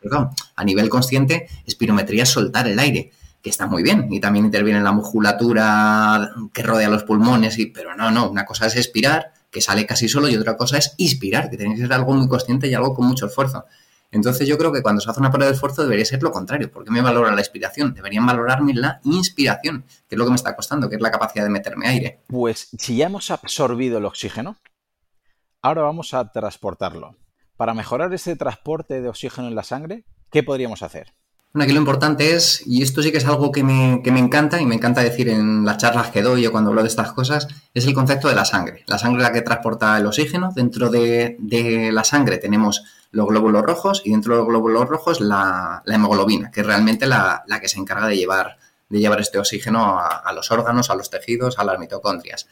Claro, 0.00 0.30
a 0.54 0.64
nivel 0.64 0.88
consciente, 0.88 1.48
espirometría 1.66 2.22
es 2.22 2.28
soltar 2.28 2.68
el 2.68 2.78
aire, 2.78 3.10
que 3.42 3.50
está 3.50 3.66
muy 3.66 3.82
bien. 3.82 4.12
Y 4.12 4.20
también 4.20 4.44
interviene 4.44 4.78
en 4.78 4.84
la 4.84 4.92
musculatura 4.92 6.30
que 6.52 6.62
rodea 6.62 6.88
los 6.88 7.02
pulmones. 7.02 7.58
Y, 7.58 7.66
pero 7.66 7.96
no, 7.96 8.12
no, 8.12 8.30
una 8.30 8.46
cosa 8.46 8.66
es 8.66 8.76
expirar 8.76 9.32
que 9.56 9.62
sale 9.62 9.86
casi 9.86 10.06
solo, 10.06 10.28
y 10.28 10.36
otra 10.36 10.54
cosa 10.54 10.76
es 10.76 10.92
inspirar, 10.98 11.48
que 11.48 11.56
tiene 11.56 11.76
que 11.76 11.80
ser 11.80 11.90
algo 11.94 12.12
muy 12.12 12.28
consciente 12.28 12.68
y 12.68 12.74
algo 12.74 12.92
con 12.92 13.06
mucho 13.06 13.24
esfuerzo. 13.24 13.64
Entonces 14.10 14.46
yo 14.46 14.58
creo 14.58 14.70
que 14.70 14.82
cuando 14.82 15.00
se 15.00 15.08
hace 15.08 15.18
una 15.18 15.30
prueba 15.30 15.46
de 15.46 15.54
esfuerzo 15.54 15.82
debería 15.82 16.04
ser 16.04 16.22
lo 16.22 16.30
contrario. 16.30 16.70
porque 16.70 16.90
me 16.90 17.00
valora 17.00 17.32
la 17.32 17.40
inspiración? 17.40 17.94
Deberían 17.94 18.26
valorarme 18.26 18.74
la 18.74 19.00
inspiración, 19.04 19.86
que 20.06 20.14
es 20.14 20.18
lo 20.18 20.24
que 20.26 20.30
me 20.32 20.36
está 20.36 20.54
costando, 20.54 20.90
que 20.90 20.96
es 20.96 21.00
la 21.00 21.10
capacidad 21.10 21.42
de 21.42 21.48
meterme 21.48 21.88
aire. 21.88 22.20
Pues 22.26 22.68
si 22.78 22.96
ya 22.98 23.06
hemos 23.06 23.30
absorbido 23.30 23.96
el 23.96 24.04
oxígeno, 24.04 24.58
ahora 25.62 25.80
vamos 25.80 26.12
a 26.12 26.30
transportarlo. 26.30 27.16
Para 27.56 27.72
mejorar 27.72 28.12
ese 28.12 28.36
transporte 28.36 29.00
de 29.00 29.08
oxígeno 29.08 29.48
en 29.48 29.54
la 29.54 29.64
sangre, 29.64 30.04
¿qué 30.30 30.42
podríamos 30.42 30.82
hacer? 30.82 31.14
Bueno, 31.56 31.64
aquí 31.64 31.72
lo 31.72 31.80
importante 31.80 32.34
es, 32.34 32.62
y 32.66 32.82
esto 32.82 33.02
sí 33.02 33.10
que 33.10 33.16
es 33.16 33.24
algo 33.24 33.50
que 33.50 33.64
me, 33.64 34.02
encanta 34.04 34.60
y 34.60 34.66
me 34.66 34.74
encanta 34.74 35.02
decir 35.02 35.30
en 35.30 35.64
las 35.64 35.78
charlas 35.78 36.10
que 36.10 36.20
doy 36.20 36.44
o 36.44 36.52
cuando 36.52 36.68
hablo 36.68 36.82
de 36.82 36.88
estas 36.88 37.12
cosas, 37.12 37.48
es 37.72 37.86
el 37.86 37.94
concepto 37.94 38.28
de 38.28 38.34
la 38.34 38.44
sangre. 38.44 38.84
La 38.86 38.98
sangre 38.98 39.22
es 39.22 39.28
la 39.28 39.32
que 39.32 39.40
transporta 39.40 39.96
el 39.96 40.04
oxígeno. 40.04 40.52
Dentro 40.54 40.90
de, 40.90 41.38
la 41.94 42.04
sangre 42.04 42.36
tenemos 42.36 42.84
los 43.10 43.26
glóbulos 43.26 43.62
rojos 43.62 44.02
y 44.04 44.10
dentro 44.10 44.34
de 44.34 44.40
los 44.40 44.48
glóbulos 44.48 44.86
rojos 44.86 45.22
la, 45.22 45.82
hemoglobina, 45.86 46.50
que 46.50 46.60
es 46.60 46.66
realmente 46.66 47.06
la, 47.06 47.42
que 47.58 47.68
se 47.70 47.78
encarga 47.80 48.06
de 48.06 48.18
llevar, 48.18 48.58
de 48.90 48.98
llevar 48.98 49.22
este 49.22 49.38
oxígeno 49.38 49.98
a, 49.98 50.08
a, 50.08 50.32
los 50.34 50.50
órganos, 50.50 50.90
a 50.90 50.94
los 50.94 51.08
tejidos, 51.08 51.58
a 51.58 51.64
las 51.64 51.78
mitocondrias. 51.78 52.48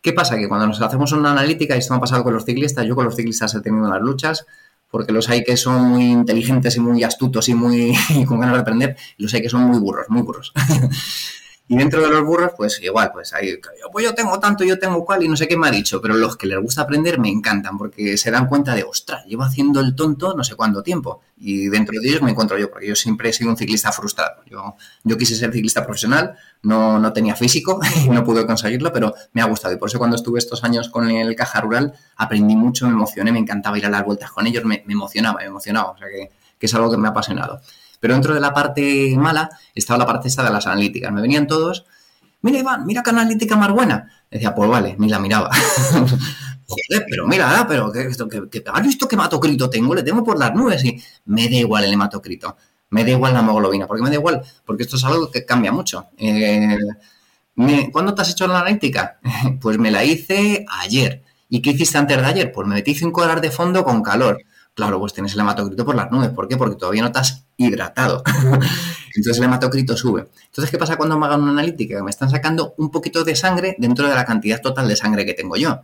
¿Qué 0.00 0.12
pasa? 0.12 0.36
Que 0.36 0.48
cuando 0.48 0.68
nos 0.68 0.80
hacemos 0.80 1.10
una 1.10 1.32
analítica, 1.32 1.74
y 1.74 1.80
esto 1.80 1.92
me 1.92 1.98
ha 1.98 2.00
pasado 2.00 2.22
con 2.22 2.34
los 2.34 2.44
ciclistas, 2.44 2.86
yo 2.86 2.94
con 2.94 3.04
los 3.04 3.16
ciclistas 3.16 3.52
he 3.56 3.60
tenido 3.62 3.88
las 3.88 4.00
luchas, 4.00 4.46
porque 4.92 5.10
los 5.10 5.30
hay 5.30 5.42
que 5.42 5.56
son 5.56 5.86
muy 5.86 6.04
inteligentes 6.04 6.76
y 6.76 6.80
muy 6.80 7.02
astutos 7.02 7.48
y 7.48 7.54
muy 7.54 7.94
con 8.28 8.38
ganas 8.38 8.56
de 8.56 8.60
aprender, 8.60 8.96
y 9.16 9.22
los 9.22 9.32
hay 9.34 9.40
que 9.40 9.48
son 9.48 9.62
muy 9.62 9.80
burros, 9.80 10.06
muy 10.10 10.22
burros. 10.22 10.52
Y 11.68 11.76
dentro 11.76 12.02
de 12.02 12.08
los 12.08 12.22
burros, 12.24 12.52
pues 12.56 12.82
igual, 12.82 13.12
pues 13.12 13.32
hay, 13.32 13.58
pues 13.92 14.04
yo 14.04 14.14
tengo 14.14 14.38
tanto, 14.38 14.64
yo 14.64 14.78
tengo 14.78 15.04
cual 15.04 15.22
y 15.22 15.28
no 15.28 15.36
sé 15.36 15.48
qué 15.48 15.56
me 15.56 15.68
ha 15.68 15.70
dicho, 15.70 16.02
pero 16.02 16.14
los 16.14 16.36
que 16.36 16.46
les 16.46 16.58
gusta 16.60 16.82
aprender 16.82 17.18
me 17.18 17.30
encantan 17.30 17.78
porque 17.78 18.18
se 18.18 18.30
dan 18.30 18.46
cuenta 18.46 18.74
de, 18.74 18.82
ostras, 18.82 19.24
llevo 19.26 19.44
haciendo 19.44 19.80
el 19.80 19.94
tonto 19.94 20.34
no 20.36 20.44
sé 20.44 20.54
cuánto 20.54 20.82
tiempo. 20.82 21.20
Y 21.38 21.68
dentro 21.68 21.98
de 22.00 22.08
ellos 22.08 22.22
me 22.22 22.32
encuentro 22.32 22.58
yo, 22.58 22.70
porque 22.70 22.88
yo 22.88 22.96
siempre 22.96 23.30
he 23.30 23.32
sido 23.32 23.50
un 23.50 23.56
ciclista 23.56 23.90
frustrado. 23.92 24.42
Yo, 24.46 24.76
yo 25.04 25.16
quise 25.16 25.34
ser 25.34 25.52
ciclista 25.52 25.84
profesional, 25.84 26.36
no, 26.62 26.98
no 26.98 27.12
tenía 27.12 27.36
físico 27.36 27.80
y 28.04 28.08
no 28.10 28.24
pude 28.24 28.44
conseguirlo, 28.44 28.92
pero 28.92 29.14
me 29.32 29.40
ha 29.40 29.46
gustado. 29.46 29.72
Y 29.72 29.78
por 29.78 29.88
eso 29.88 29.98
cuando 29.98 30.16
estuve 30.16 30.38
estos 30.38 30.64
años 30.64 30.88
con 30.88 31.08
el 31.08 31.34
Caja 31.36 31.60
Rural, 31.60 31.94
aprendí 32.16 32.56
mucho, 32.56 32.86
me 32.86 32.92
emocioné, 32.92 33.32
me 33.32 33.38
encantaba 33.38 33.78
ir 33.78 33.86
a 33.86 33.90
las 33.90 34.04
vueltas 34.04 34.30
con 34.30 34.46
ellos, 34.46 34.64
me, 34.64 34.84
emocionaba, 34.88 35.38
me 35.40 35.46
emocionaba. 35.46 35.92
O 35.92 35.96
sea 35.96 36.08
que, 36.08 36.30
que 36.58 36.66
es 36.66 36.74
algo 36.74 36.90
que 36.90 36.98
me 36.98 37.08
ha 37.08 37.12
apasionado. 37.12 37.60
Pero 38.02 38.14
dentro 38.14 38.34
de 38.34 38.40
la 38.40 38.52
parte 38.52 39.14
mala 39.16 39.48
estaba 39.76 39.96
la 39.96 40.06
parte 40.06 40.26
esta 40.26 40.42
de 40.42 40.50
las 40.50 40.66
analíticas. 40.66 41.12
Me 41.12 41.22
venían 41.22 41.46
todos, 41.46 41.86
mira 42.40 42.58
Iván, 42.58 42.84
mira 42.84 43.00
qué 43.00 43.10
analítica 43.10 43.54
más 43.54 43.70
buena. 43.70 44.10
Decía, 44.28 44.52
pues 44.56 44.68
vale, 44.68 44.96
ni 44.98 45.08
la 45.08 45.20
miraba. 45.20 45.50
joder, 46.66 47.06
pero 47.08 47.28
mira, 47.28 47.64
pero 47.68 47.92
que, 47.92 48.10
que, 48.50 48.64
¿has 48.66 48.82
visto 48.82 49.06
qué 49.06 49.14
hematocrito 49.14 49.70
tengo? 49.70 49.94
Le 49.94 50.02
tengo 50.02 50.24
por 50.24 50.36
las 50.36 50.52
nubes 50.52 50.84
y 50.84 51.00
me 51.26 51.48
da 51.48 51.54
igual 51.54 51.84
el 51.84 51.92
hematocrito, 51.92 52.56
me 52.90 53.04
da 53.04 53.12
igual 53.12 53.34
la 53.34 53.38
hemoglobina. 53.38 53.86
¿Por 53.86 53.98
qué 53.98 54.02
me 54.02 54.08
da 54.08 54.16
igual? 54.16 54.42
Porque 54.64 54.82
esto 54.82 54.96
es 54.96 55.04
algo 55.04 55.30
que 55.30 55.46
cambia 55.46 55.70
mucho. 55.70 56.06
Eh, 56.18 56.76
¿Cuándo 57.92 58.16
te 58.16 58.22
has 58.22 58.30
hecho 58.30 58.48
la 58.48 58.58
analítica? 58.58 59.20
Pues 59.60 59.78
me 59.78 59.92
la 59.92 60.02
hice 60.02 60.66
ayer. 60.80 61.22
¿Y 61.48 61.62
qué 61.62 61.70
hiciste 61.70 61.98
antes 61.98 62.16
de 62.16 62.26
ayer? 62.26 62.50
Pues 62.50 62.66
me 62.66 62.74
metí 62.74 62.96
5 62.96 63.22
horas 63.22 63.40
de 63.40 63.52
fondo 63.52 63.84
con 63.84 64.02
calor. 64.02 64.42
Claro, 64.74 64.98
pues 64.98 65.12
tienes 65.12 65.34
el 65.34 65.40
hematocrito 65.40 65.84
por 65.84 65.94
las 65.94 66.10
nubes. 66.10 66.30
¿Por 66.30 66.48
qué? 66.48 66.56
Porque 66.56 66.76
todavía 66.76 67.02
no 67.02 67.08
estás 67.08 67.44
hidratado. 67.58 68.22
Entonces 69.14 69.38
el 69.38 69.44
hematocrito 69.44 69.96
sube. 69.96 70.28
Entonces, 70.46 70.70
¿qué 70.70 70.78
pasa 70.78 70.96
cuando 70.96 71.18
me 71.18 71.26
hagan 71.26 71.42
una 71.42 71.52
analítica? 71.52 72.02
Me 72.02 72.10
están 72.10 72.30
sacando 72.30 72.74
un 72.78 72.90
poquito 72.90 73.22
de 73.22 73.36
sangre 73.36 73.76
dentro 73.78 74.08
de 74.08 74.14
la 74.14 74.24
cantidad 74.24 74.60
total 74.62 74.88
de 74.88 74.96
sangre 74.96 75.26
que 75.26 75.34
tengo 75.34 75.56
yo. 75.56 75.82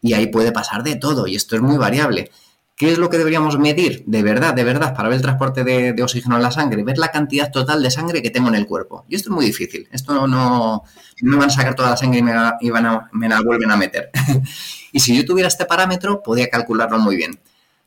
Y 0.00 0.14
ahí 0.14 0.28
puede 0.28 0.52
pasar 0.52 0.82
de 0.84 0.96
todo, 0.96 1.26
y 1.26 1.36
esto 1.36 1.56
es 1.56 1.62
muy 1.62 1.76
variable. 1.76 2.30
¿Qué 2.76 2.90
es 2.90 2.98
lo 2.98 3.10
que 3.10 3.18
deberíamos 3.18 3.58
medir 3.58 4.02
de 4.06 4.22
verdad, 4.22 4.54
de 4.54 4.64
verdad, 4.64 4.94
para 4.94 5.08
ver 5.08 5.16
el 5.16 5.22
transporte 5.22 5.62
de, 5.62 6.02
oxígeno 6.02 6.36
en 6.36 6.42
la 6.42 6.50
sangre? 6.50 6.82
Ver 6.82 6.98
la 6.98 7.10
cantidad 7.10 7.50
total 7.50 7.82
de 7.82 7.90
sangre 7.90 8.22
que 8.22 8.30
tengo 8.30 8.48
en 8.48 8.54
el 8.54 8.66
cuerpo. 8.66 9.04
Y 9.08 9.16
esto 9.16 9.28
es 9.30 9.34
muy 9.34 9.46
difícil. 9.46 9.88
Esto 9.92 10.14
no, 10.14 10.26
no, 10.26 10.82
me 11.20 11.36
van 11.36 11.48
a 11.48 11.52
sacar 11.52 11.74
toda 11.74 11.90
la 11.90 11.96
sangre 11.96 12.20
y 12.20 12.22
me, 12.22 12.32
me 13.12 13.28
la 13.28 13.40
vuelven 13.44 13.70
a 13.70 13.76
meter. 13.76 14.10
y 14.92 15.00
si 15.00 15.16
yo 15.16 15.24
tuviera 15.24 15.48
este 15.48 15.66
parámetro, 15.66 16.22
podría 16.22 16.48
calcularlo 16.48 16.98
muy 16.98 17.16
bien. 17.16 17.38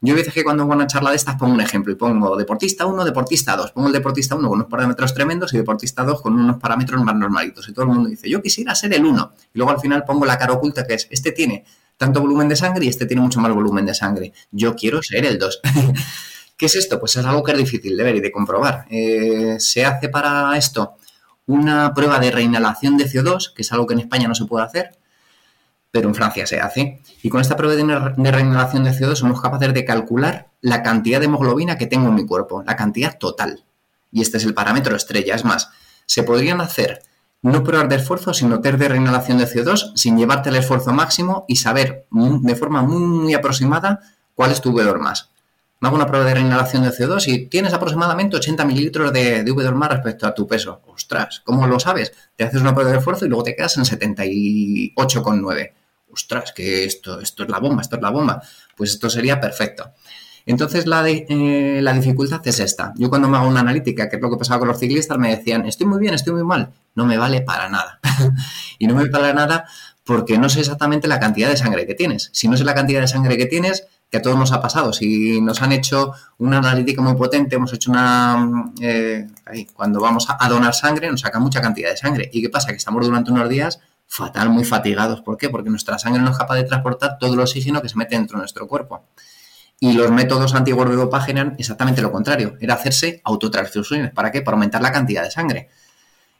Yo 0.06 0.13
a 0.13 0.18
veces 0.18 0.34
que 0.34 0.44
cuando 0.44 0.63
hago 0.63 0.74
una 0.74 0.86
charla 0.86 1.10
de 1.10 1.15
estas 1.15 1.36
pongo 1.36 1.54
un 1.54 1.62
ejemplo 1.62 1.91
y 1.91 1.96
pongo 1.96 2.38
deportista 2.38 2.86
1, 2.86 3.04
deportista 3.04 3.56
2. 3.56 3.72
Pongo 3.72 3.88
el 3.88 3.94
deportista 3.94 4.36
1 4.36 4.48
con 4.48 4.60
unos 4.60 4.70
parámetros 4.70 5.13
tremendos 5.15 5.54
y 5.54 5.58
deportista 5.58 6.04
2 6.04 6.22
con 6.22 6.34
unos 6.39 6.58
parámetros 6.58 7.02
más 7.04 7.15
normalitos. 7.15 7.68
Y 7.68 7.74
todo 7.74 7.86
el 7.86 7.91
mundo 7.91 8.10
dice, 8.10 8.30
yo 8.30 8.41
quisiera 8.41 8.76
ser 8.76 8.94
el 8.94 9.04
1. 9.04 9.32
Y 9.54 9.58
luego 9.58 9.72
al 9.72 9.80
final 9.80 10.04
pongo 10.06 10.26
la 10.26 10.38
cara 10.38 10.54
oculta 10.54 10.86
que 10.86 10.94
es, 10.94 11.08
este 11.10 11.32
tiene 11.32 11.65
tanto 11.98 12.22
volumen 12.22 12.48
de 12.48 12.56
sangre 12.56 12.86
y 12.86 12.89
este 12.89 13.08
tiene 13.08 13.22
mucho 13.22 13.39
más 13.39 13.52
volumen 13.52 13.86
de 13.86 13.96
sangre. 13.96 14.32
Yo 14.52 14.76
quiero 14.76 15.02
ser 15.02 15.26
el 15.26 15.39
2. 15.39 15.62
¿Qué 16.58 16.68
es 16.68 16.76
esto? 16.76 17.00
Pues 17.00 17.15
es 17.15 17.26
algo 17.26 17.44
que 17.44 17.54
es 17.54 17.58
difícil 17.58 17.98
de 17.98 18.04
ver 18.04 18.15
y 18.15 18.22
de 18.22 18.32
comprobar. 18.32 18.86
Eh, 18.89 19.56
se 19.60 19.86
hace 19.86 20.10
para 20.10 20.56
esto 20.56 20.98
una 21.48 21.94
prueba 21.94 22.20
de 22.20 22.32
reinhalación 22.32 22.98
de 22.98 23.06
CO2, 23.06 23.54
que 23.54 23.63
es 23.63 23.72
algo 23.72 23.88
que 23.88 23.94
en 23.94 24.02
España 24.02 24.28
no 24.28 24.36
se 24.36 24.46
puede 24.46 24.65
hacer, 24.65 24.91
pero 25.96 26.10
en 26.10 26.16
Francia 26.16 26.46
se 26.46 26.60
hace. 26.60 27.00
Y 27.24 27.30
con 27.30 27.40
esta 27.40 27.56
prueba 27.56 27.74
de 27.74 28.32
reinhalación 28.32 28.84
de 28.84 28.92
CO2 28.92 29.16
somos 29.16 29.40
capaces 29.40 29.74
de 29.74 29.86
calcular 29.86 30.50
la 30.60 30.84
cantidad 30.84 31.22
de 31.22 31.28
hemoglobina 31.28 31.78
que 31.78 31.88
tengo 31.88 32.10
en 32.10 32.16
mi 32.16 32.26
cuerpo, 32.26 32.64
la 32.68 32.76
cantidad 32.76 33.18
total. 33.18 33.64
Y 34.12 34.22
este 34.22 34.36
es 34.36 34.44
el 34.44 34.54
parámetro 34.54 34.94
estrella. 34.94 35.36
Es 35.36 35.46
más, 35.46 35.70
se 36.06 36.24
podrían 36.24 36.60
hacer 36.60 37.02
no 37.44 37.64
pruebas 37.64 37.88
de 37.88 37.96
esfuerzo, 37.96 38.34
sino 38.34 38.60
test 38.60 38.78
de 38.78 38.90
reinhalación 38.90 39.38
de 39.38 39.48
CO2 39.48 39.94
sin 39.96 40.18
llevarte 40.18 40.50
el 40.50 40.58
esfuerzo 40.58 40.92
máximo 40.92 41.46
y 41.48 41.56
saber 41.56 42.08
de 42.12 42.56
forma 42.58 42.82
muy, 42.82 43.34
aproximada 43.34 44.02
cuál 44.34 44.52
es 44.52 44.60
tu 44.60 44.74
V2 44.74 45.00
más. 45.00 45.30
Me 45.80 45.88
hago 45.88 45.96
una 45.96 46.08
prueba 46.08 46.26
de 46.26 46.34
reinhalación 46.34 46.84
de 46.84 46.90
CO2 46.90 47.26
y 47.30 47.46
tienes 47.46 47.72
aproximadamente 47.72 48.36
80 48.36 48.66
mililitros 48.66 49.14
de, 49.14 49.46
de 49.46 49.52
V2 49.54 49.74
más 49.74 49.92
respecto 49.92 50.28
a 50.28 50.34
tu 50.34 50.46
peso. 50.46 50.82
Ostras, 50.88 51.42
¿cómo 51.46 51.66
lo 51.68 51.80
sabes? 51.80 52.12
Te 52.36 52.44
haces 52.44 52.60
una 52.60 52.74
prueba 52.74 52.92
de 52.92 52.98
esfuerzo 52.98 53.26
y 53.26 53.30
luego 53.30 53.46
te 53.46 53.56
quedas 53.56 53.78
en 53.78 53.86
78,9. 53.86 55.72
Ostras, 56.15 56.54
que 56.54 56.86
esto, 56.86 57.19
esto 57.19 57.43
es 57.43 57.49
la 57.49 57.60
bomba, 57.60 57.82
esto 57.82 57.97
es 57.97 58.01
la 58.01 58.10
bomba. 58.10 58.41
Pues 58.78 58.91
esto 58.91 59.10
sería 59.10 59.41
perfecto. 59.41 59.91
Entonces 60.45 60.88
la, 60.88 61.04
eh, 61.10 61.80
la 61.82 61.91
dificultad 61.91 62.39
es 62.47 62.60
esta. 62.62 62.93
Yo 62.95 63.10
cuando 63.10 63.28
me 63.28 63.36
hago 63.38 63.49
una 63.49 63.60
analítica, 63.60 64.08
que 64.08 64.15
es 64.15 64.21
lo 64.21 64.30
que 64.30 64.38
pasaba 64.38 64.60
con 64.60 64.69
los 64.69 64.80
ciclistas, 64.80 65.17
me 65.17 65.36
decían, 65.36 65.65
estoy 65.65 65.88
muy 65.88 65.99
bien, 65.99 66.13
estoy 66.13 66.34
muy 66.34 66.45
mal. 66.45 66.71
No 66.93 67.06
me 67.06 67.17
vale 67.17 67.41
para 67.41 67.67
nada. 67.67 67.99
y 68.80 68.88
no 68.88 68.93
me 68.93 69.01
vale 69.01 69.12
para 69.12 69.34
nada 69.34 69.65
porque 70.06 70.38
no 70.38 70.47
sé 70.47 70.62
exactamente 70.62 71.10
la 71.10 71.19
cantidad 71.19 71.49
de 71.49 71.58
sangre 71.58 71.86
que 71.86 71.95
tienes. 71.95 72.30
Si 72.32 72.47
no 72.47 72.56
sé 72.56 72.63
la 72.63 72.75
cantidad 72.75 73.01
de 73.01 73.08
sangre 73.08 73.38
que 73.38 73.47
tienes, 73.47 73.88
que 74.10 74.17
a 74.17 74.21
todos 74.21 74.38
nos 74.38 74.54
ha 74.54 74.62
pasado. 74.62 74.93
Si 74.93 75.41
nos 75.41 75.62
han 75.62 75.73
hecho 75.73 76.13
una 76.38 76.60
analítica 76.60 77.01
muy 77.01 77.15
potente, 77.15 77.58
hemos 77.58 77.73
hecho 77.73 77.91
una... 77.91 78.71
Eh, 78.80 79.28
cuando 79.73 79.99
vamos 79.99 80.28
a 80.30 80.47
donar 80.47 80.73
sangre, 80.73 81.12
nos 81.12 81.19
saca 81.21 81.39
mucha 81.39 81.60
cantidad 81.60 81.89
de 81.89 81.97
sangre. 81.97 82.30
¿Y 82.32 82.41
qué 82.41 82.49
pasa? 82.49 82.69
Que 82.69 82.78
estamos 82.78 83.06
durante 83.06 83.32
unos 83.32 83.49
días 83.49 83.80
fatal, 84.15 84.49
muy 84.49 84.63
fatigados. 84.63 85.21
¿Por 85.21 85.38
qué? 85.38 85.49
Porque 85.49 85.69
nuestra 85.69 85.99
sangre 85.99 86.21
no 86.21 86.32
es 86.32 86.38
capaz 86.38 86.56
de 86.56 86.63
transportar 86.63 87.17
todo 87.19 87.34
el 87.34 87.39
oxígeno 87.41 87.82
que 87.82 87.89
se 87.89 87.97
mete 87.97 88.15
dentro 88.15 88.38
de 88.38 88.43
nuestro 88.43 88.67
cuerpo. 88.67 89.06
Y 89.80 89.91
los 89.91 90.10
métodos 90.10 90.56
antiguos 90.56 90.89
de 90.89 90.95
dopaje 90.95 91.32
eran 91.32 91.56
exactamente 91.60 92.01
lo 92.01 92.12
contrario, 92.12 92.56
era 92.62 92.75
hacerse 92.75 93.21
autotransfusiones. 93.25 94.12
¿Para 94.12 94.32
qué? 94.32 94.41
Para 94.41 94.56
aumentar 94.56 94.82
la 94.82 94.93
cantidad 94.93 95.21
de 95.21 95.32
sangre. 95.32 95.69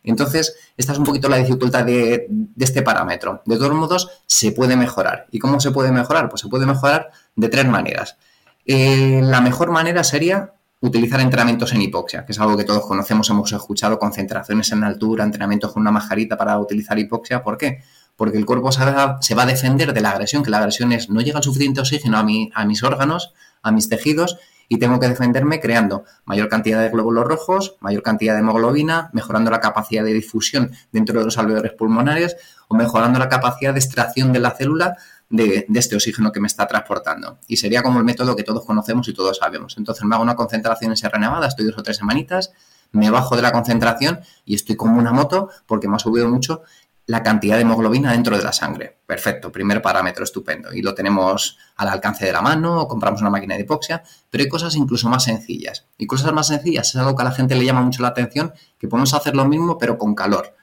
Entonces, 0.04 0.56
esta 0.78 0.94
es 0.94 1.00
un 1.00 1.04
poquito 1.04 1.28
la 1.28 1.38
dificultad 1.38 1.84
de, 1.84 2.30
este 2.58 2.82
parámetro. 2.82 3.42
De 3.46 3.58
todos 3.58 3.74
modos, 3.74 4.22
se 4.26 4.52
puede 4.54 4.78
mejorar. 4.78 5.28
¿Y 5.32 5.40
cómo 5.40 5.60
se 5.60 5.72
puede 5.72 5.92
mejorar? 5.92 6.30
Pues 6.30 6.42
se 6.42 6.48
puede 6.48 6.66
mejorar 6.66 7.12
de 7.36 7.50
tres 7.50 7.66
maneras. 7.66 8.18
Eh, 8.66 9.20
la 9.22 9.42
mejor 9.42 9.72
manera 9.72 10.04
sería 10.04 10.54
utilizar 10.88 11.20
entrenamientos 11.20 11.74
en 11.74 11.82
hipoxia, 11.82 12.26
que 12.26 12.32
es 12.32 12.40
algo 12.40 12.56
que 12.58 12.64
todos 12.64 12.86
conocemos, 12.86 13.30
hemos 13.30 13.52
escuchado, 13.52 14.00
concentraciones 14.00 14.72
en 14.72 14.84
altura, 14.84 15.24
entrenamientos 15.24 15.74
con 15.74 15.82
una 15.82 15.92
majarita 15.92 16.38
para 16.38 16.58
utilizar 16.60 16.98
hipoxia. 16.98 17.44
¿Por 17.44 17.58
qué? 17.58 17.80
porque 18.16 18.38
el 18.38 18.46
cuerpo 18.46 18.72
se 18.72 18.84
va, 18.86 19.20
a 19.20 19.46
defender 19.46 19.94
de 19.94 20.02
la 20.02 20.12
agresión, 20.12 20.44
que 20.44 20.50
la 20.50 20.60
agresión 20.60 20.92
es 20.92 21.10
no 21.10 21.22
llega 21.22 21.42
suficiente 21.42 21.82
oxígeno 21.82 22.18
a, 22.18 22.26
a 22.54 22.66
mis 22.66 22.84
órganos, 22.84 23.34
a 23.62 23.72
mis 23.72 23.90
tejidos, 23.90 24.38
y 24.68 24.80
tengo 24.80 25.00
que 25.00 25.08
defenderme 25.08 25.60
creando 25.60 26.06
mayor 26.26 26.50
cantidad 26.50 26.82
de 26.82 26.90
glóbulos 26.90 27.26
rojos, 27.26 27.76
mayor 27.82 28.02
cantidad 28.02 28.34
de 28.34 28.40
hemoglobina, 28.40 29.10
mejorando 29.14 29.52
la 29.52 29.60
capacidad 29.60 30.04
de 30.04 30.14
difusión 30.14 30.72
dentro 30.92 31.20
de 31.20 31.26
los 31.26 31.38
alveolos 31.38 31.74
pulmonares 31.74 32.36
o 32.68 32.76
mejorando 32.76 33.20
la 33.20 33.30
capacidad 33.30 33.74
de 33.74 33.80
extracción 33.80 34.34
de 34.34 34.40
la 34.40 34.52
célula 34.52 34.98
de, 35.30 35.66
este 35.74 35.96
oxígeno 35.96 36.32
que 36.32 36.40
me 36.40 36.48
está 36.48 36.68
transportando. 36.68 37.40
Y 37.48 37.58
sería 37.58 37.84
como 37.84 38.00
el 38.00 38.06
método 38.06 38.36
que 38.36 38.44
todos 38.44 38.66
conocemos 38.66 39.08
y 39.08 39.14
todos 39.14 39.38
sabemos. 39.38 39.76
Entonces 39.78 40.04
me 40.06 40.16
hago 40.16 40.24
una 40.24 40.36
concentración 40.36 40.92
en 40.92 40.98
Sierra 40.98 41.20
Nevada, 41.20 41.48
estoy 41.48 41.66
dos 41.66 41.78
o 41.78 41.84
tres 41.84 41.98
semanitas, 41.98 42.52
me 42.92 43.10
bajo 43.10 43.36
de 43.36 43.42
la 43.42 43.52
concentración 43.52 44.22
y 44.46 44.56
estoy 44.56 44.76
como 44.76 44.98
una 44.98 45.12
moto 45.12 45.50
porque 45.66 45.88
me 45.88 45.96
ha 45.96 46.00
subido 46.00 46.30
mucho 46.30 46.62
la 47.08 47.22
cantidad 47.22 47.56
de 47.56 47.62
hemoglobina 47.62 48.14
dentro 48.14 48.36
de 48.36 48.44
la 48.44 48.52
sangre. 48.52 48.98
Perfecto, 49.06 49.52
primer 49.52 49.82
parámetro 49.82 50.24
estupendo. 50.24 50.74
Y 50.74 50.82
lo 50.82 50.96
tenemos 50.96 51.58
al 51.76 51.90
alcance 51.90 52.26
de 52.26 52.32
la 52.32 52.42
mano, 52.42 52.82
o 52.82 52.88
compramos 52.88 53.22
una 53.22 53.30
máquina 53.30 53.56
de 53.56 53.62
hipoxia, 53.62 54.04
pero 54.30 54.44
hay 54.44 54.50
cosas 54.50 54.76
incluso 54.76 55.08
más 55.08 55.24
sencillas. 55.24 55.86
Y 55.98 56.08
cosas 56.08 56.34
más 56.34 56.48
sencillas 56.48 56.90
es 56.90 56.96
algo 56.96 57.16
que 57.16 57.22
a 57.22 57.26
la 57.26 57.32
gente 57.32 57.56
le 57.56 57.66
llama 57.66 57.82
mucho 57.82 58.02
la 58.02 58.10
atención, 58.10 58.54
que 58.80 58.88
podemos 58.88 59.14
hacer 59.14 59.36
lo 59.36 59.46
mismo 59.46 59.78
pero 59.78 59.98
con 59.98 60.16
calor. 60.16 60.56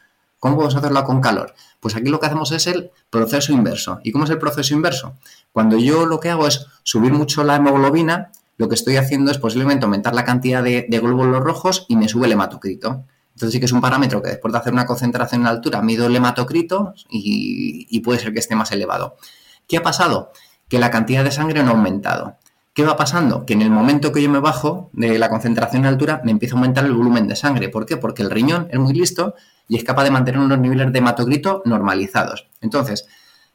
¿Cómo 0.42 0.56
podemos 0.56 0.74
hacerlo 0.74 1.04
con 1.04 1.20
calor? 1.20 1.54
Pues 1.78 1.94
aquí 1.94 2.08
lo 2.08 2.18
que 2.18 2.26
hacemos 2.26 2.50
es 2.50 2.66
el 2.66 2.90
proceso 3.10 3.52
inverso. 3.52 4.00
¿Y 4.02 4.10
cómo 4.10 4.24
es 4.24 4.30
el 4.30 4.38
proceso 4.38 4.74
inverso? 4.74 5.14
Cuando 5.52 5.78
yo 5.78 6.04
lo 6.04 6.18
que 6.18 6.30
hago 6.30 6.48
es 6.48 6.66
subir 6.82 7.12
mucho 7.12 7.44
la 7.44 7.54
hemoglobina, 7.54 8.32
lo 8.56 8.68
que 8.68 8.74
estoy 8.74 8.96
haciendo 8.96 9.30
es 9.30 9.38
posiblemente 9.38 9.84
aumentar 9.84 10.16
la 10.16 10.24
cantidad 10.24 10.60
de, 10.60 10.84
glóbulos 11.00 11.44
rojos 11.44 11.86
y 11.88 11.94
me 11.94 12.08
sube 12.08 12.26
el 12.26 12.32
hematocrito. 12.32 13.04
Entonces 13.34 13.52
sí 13.52 13.60
que 13.60 13.66
es 13.66 13.72
un 13.72 13.80
parámetro 13.80 14.20
que 14.20 14.30
después 14.30 14.50
de 14.50 14.58
hacer 14.58 14.72
una 14.72 14.84
concentración 14.84 15.42
en 15.42 15.46
altura 15.46 15.80
mido 15.80 16.06
el 16.06 16.16
hematocrito 16.16 16.92
y, 17.08 18.00
puede 18.00 18.18
ser 18.18 18.32
que 18.32 18.40
esté 18.40 18.56
más 18.56 18.72
elevado. 18.72 19.14
¿Qué 19.68 19.76
ha 19.76 19.82
pasado? 19.84 20.32
Que 20.66 20.80
la 20.80 20.90
cantidad 20.90 21.22
de 21.22 21.30
sangre 21.30 21.62
no 21.62 21.70
ha 21.70 21.74
aumentado. 21.74 22.34
¿Qué 22.74 22.82
va 22.82 22.96
pasando? 22.96 23.46
Que 23.46 23.52
en 23.52 23.62
el 23.62 23.70
momento 23.70 24.10
que 24.10 24.20
yo 24.20 24.28
me 24.28 24.40
bajo 24.40 24.90
de 24.92 25.20
la 25.20 25.28
concentración 25.28 25.82
en 25.82 25.86
altura, 25.86 26.20
me 26.24 26.32
empieza 26.32 26.56
a 26.56 26.58
aumentar 26.58 26.84
el 26.84 26.94
volumen 26.94 27.28
de 27.28 27.36
sangre. 27.36 27.68
¿Por 27.68 27.86
qué? 27.86 27.96
Porque 27.96 28.22
el 28.22 28.30
riñón 28.30 28.66
es 28.72 28.80
muy 28.80 28.92
listo 28.92 29.36
y 29.72 29.76
es 29.78 29.84
capaz 29.84 30.04
de 30.04 30.10
mantener 30.10 30.38
unos 30.38 30.58
niveles 30.58 30.92
de 30.92 30.98
hematocrito 30.98 31.62
normalizados. 31.64 32.50
Entonces, 32.60 33.08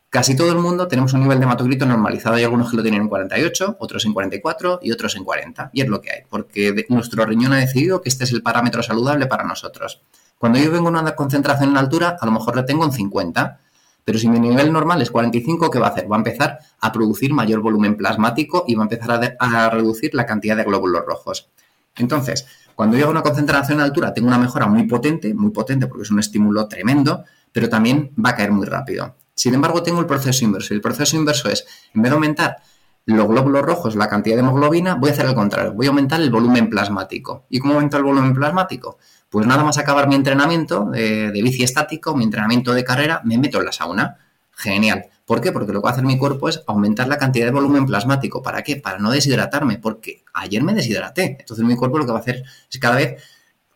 Casi 0.09 0.37
todo 0.37 0.53
el 0.53 0.59
mundo 0.59 0.87
tenemos 0.87 1.11
un 1.11 1.19
nivel 1.19 1.37
de 1.37 1.43
hematocrito 1.43 1.85
normalizado. 1.85 2.37
Hay 2.37 2.43
algunos 2.45 2.71
que 2.71 2.77
lo 2.77 2.81
tienen 2.81 3.01
en 3.01 3.09
48, 3.09 3.75
otros 3.77 4.05
en 4.05 4.13
44 4.13 4.79
y 4.81 4.91
otros 4.93 5.17
en 5.17 5.25
40. 5.25 5.71
Y 5.73 5.81
es 5.81 5.89
lo 5.89 5.99
que 5.99 6.11
hay, 6.11 6.21
porque 6.29 6.85
nuestro 6.87 7.25
riñón 7.25 7.51
ha 7.51 7.57
decidido 7.57 8.01
que 8.01 8.07
este 8.07 8.23
es 8.23 8.31
el 8.31 8.41
parámetro 8.41 8.81
saludable 8.81 9.27
para 9.27 9.43
nosotros. 9.43 10.01
Cuando 10.37 10.59
yo 10.59 10.71
vengo 10.71 10.87
a 10.87 10.91
una 10.91 11.13
concentración 11.13 11.71
en 11.71 11.77
altura, 11.77 12.15
a 12.19 12.25
lo 12.25 12.31
mejor 12.31 12.55
lo 12.55 12.63
tengo 12.63 12.85
en 12.85 12.93
50. 12.93 13.59
Pero 14.05 14.17
si 14.17 14.29
mi 14.29 14.39
nivel 14.39 14.71
normal 14.71 15.01
es 15.01 15.11
45, 15.11 15.69
¿qué 15.69 15.77
va 15.77 15.87
a 15.87 15.89
hacer? 15.89 16.09
Va 16.09 16.15
a 16.15 16.19
empezar 16.19 16.59
a 16.79 16.91
producir 16.93 17.33
mayor 17.33 17.59
volumen 17.59 17.97
plasmático 17.97 18.63
y 18.65 18.75
va 18.75 18.83
a 18.83 18.87
empezar 18.89 19.35
a, 19.37 19.69
reducir 19.69 20.15
la 20.15 20.25
cantidad 20.25 20.55
de 20.55 20.63
glóbulos 20.63 21.05
rojos. 21.05 21.49
Entonces, 21.97 22.47
cuando 22.77 22.95
yo 22.95 23.05
hago 23.05 23.11
una 23.11 23.23
concentración 23.23 23.79
en 23.79 23.85
altura, 23.85 24.13
tengo 24.13 24.27
una 24.27 24.37
mejora 24.37 24.67
muy 24.67 24.83
potente, 24.83 25.33
muy 25.33 25.49
potente 25.49 25.87
porque 25.87 26.03
es 26.03 26.11
un 26.11 26.19
estímulo 26.19 26.67
tremendo, 26.67 27.23
pero 27.51 27.69
también 27.69 28.11
va 28.23 28.29
a 28.29 28.35
caer 28.35 28.51
muy 28.51 28.67
rápido. 28.67 29.15
Sin 29.33 29.55
embargo, 29.55 29.81
tengo 29.81 29.99
el 29.99 30.05
proceso 30.05 30.45
inverso. 30.45 30.75
Y 30.75 30.77
el 30.77 30.81
proceso 30.81 31.17
inverso 31.17 31.49
es, 31.49 31.65
en 31.95 32.03
vez 32.03 32.11
de 32.11 32.13
aumentar 32.13 32.57
los 33.05 33.27
glóbulos 33.27 33.63
rojos, 33.63 33.95
la 33.95 34.07
cantidad 34.07 34.35
de 34.35 34.41
hemoglobina, 34.41 34.93
voy 34.93 35.09
a 35.09 35.13
hacer 35.13 35.25
el 35.25 35.33
contrario. 35.33 35.73
Voy 35.73 35.87
a 35.87 35.89
aumentar 35.89 36.21
el 36.21 36.29
volumen 36.29 36.69
plasmático. 36.69 37.47
¿Y 37.49 37.57
cómo 37.57 37.73
aumento 37.73 37.97
el 37.97 38.03
volumen 38.03 38.35
plasmático? 38.35 38.99
Pues 39.27 39.47
nada 39.47 39.63
más 39.63 39.79
acabar 39.79 40.07
mi 40.07 40.13
entrenamiento 40.13 40.91
de, 40.91 41.31
bici 41.31 41.63
estático, 41.63 42.15
mi 42.15 42.25
entrenamiento 42.25 42.75
de 42.75 42.83
carrera, 42.83 43.21
me 43.23 43.39
meto 43.39 43.57
en 43.57 43.65
la 43.65 43.71
sauna. 43.71 44.17
Genial. 44.51 45.05
¿Por 45.27 45.41
qué? 45.41 45.51
Porque 45.51 45.73
lo 45.73 45.81
que 45.81 45.83
va 45.83 45.89
a 45.89 45.91
hacer 45.91 46.05
mi 46.05 46.17
cuerpo 46.17 46.47
es 46.47 46.63
aumentar 46.67 47.09
la 47.09 47.17
cantidad 47.17 47.45
de 47.47 47.51
volumen 47.51 47.85
plasmático. 47.85 48.41
¿Para 48.41 48.63
qué? 48.63 48.77
Para 48.77 48.97
no 48.97 49.11
deshidratarme, 49.11 49.77
porque 49.77 50.23
ayer 50.33 50.63
me 50.63 50.73
deshidraté. 50.73 51.35
Entonces 51.41 51.65
mi 51.65 51.75
cuerpo 51.75 51.97
lo 51.97 52.05
que 52.05 52.13
va 52.13 52.19
a 52.19 52.21
hacer 52.21 52.43
es 52.71 52.79
cada 52.79 52.95
vez 52.95 53.21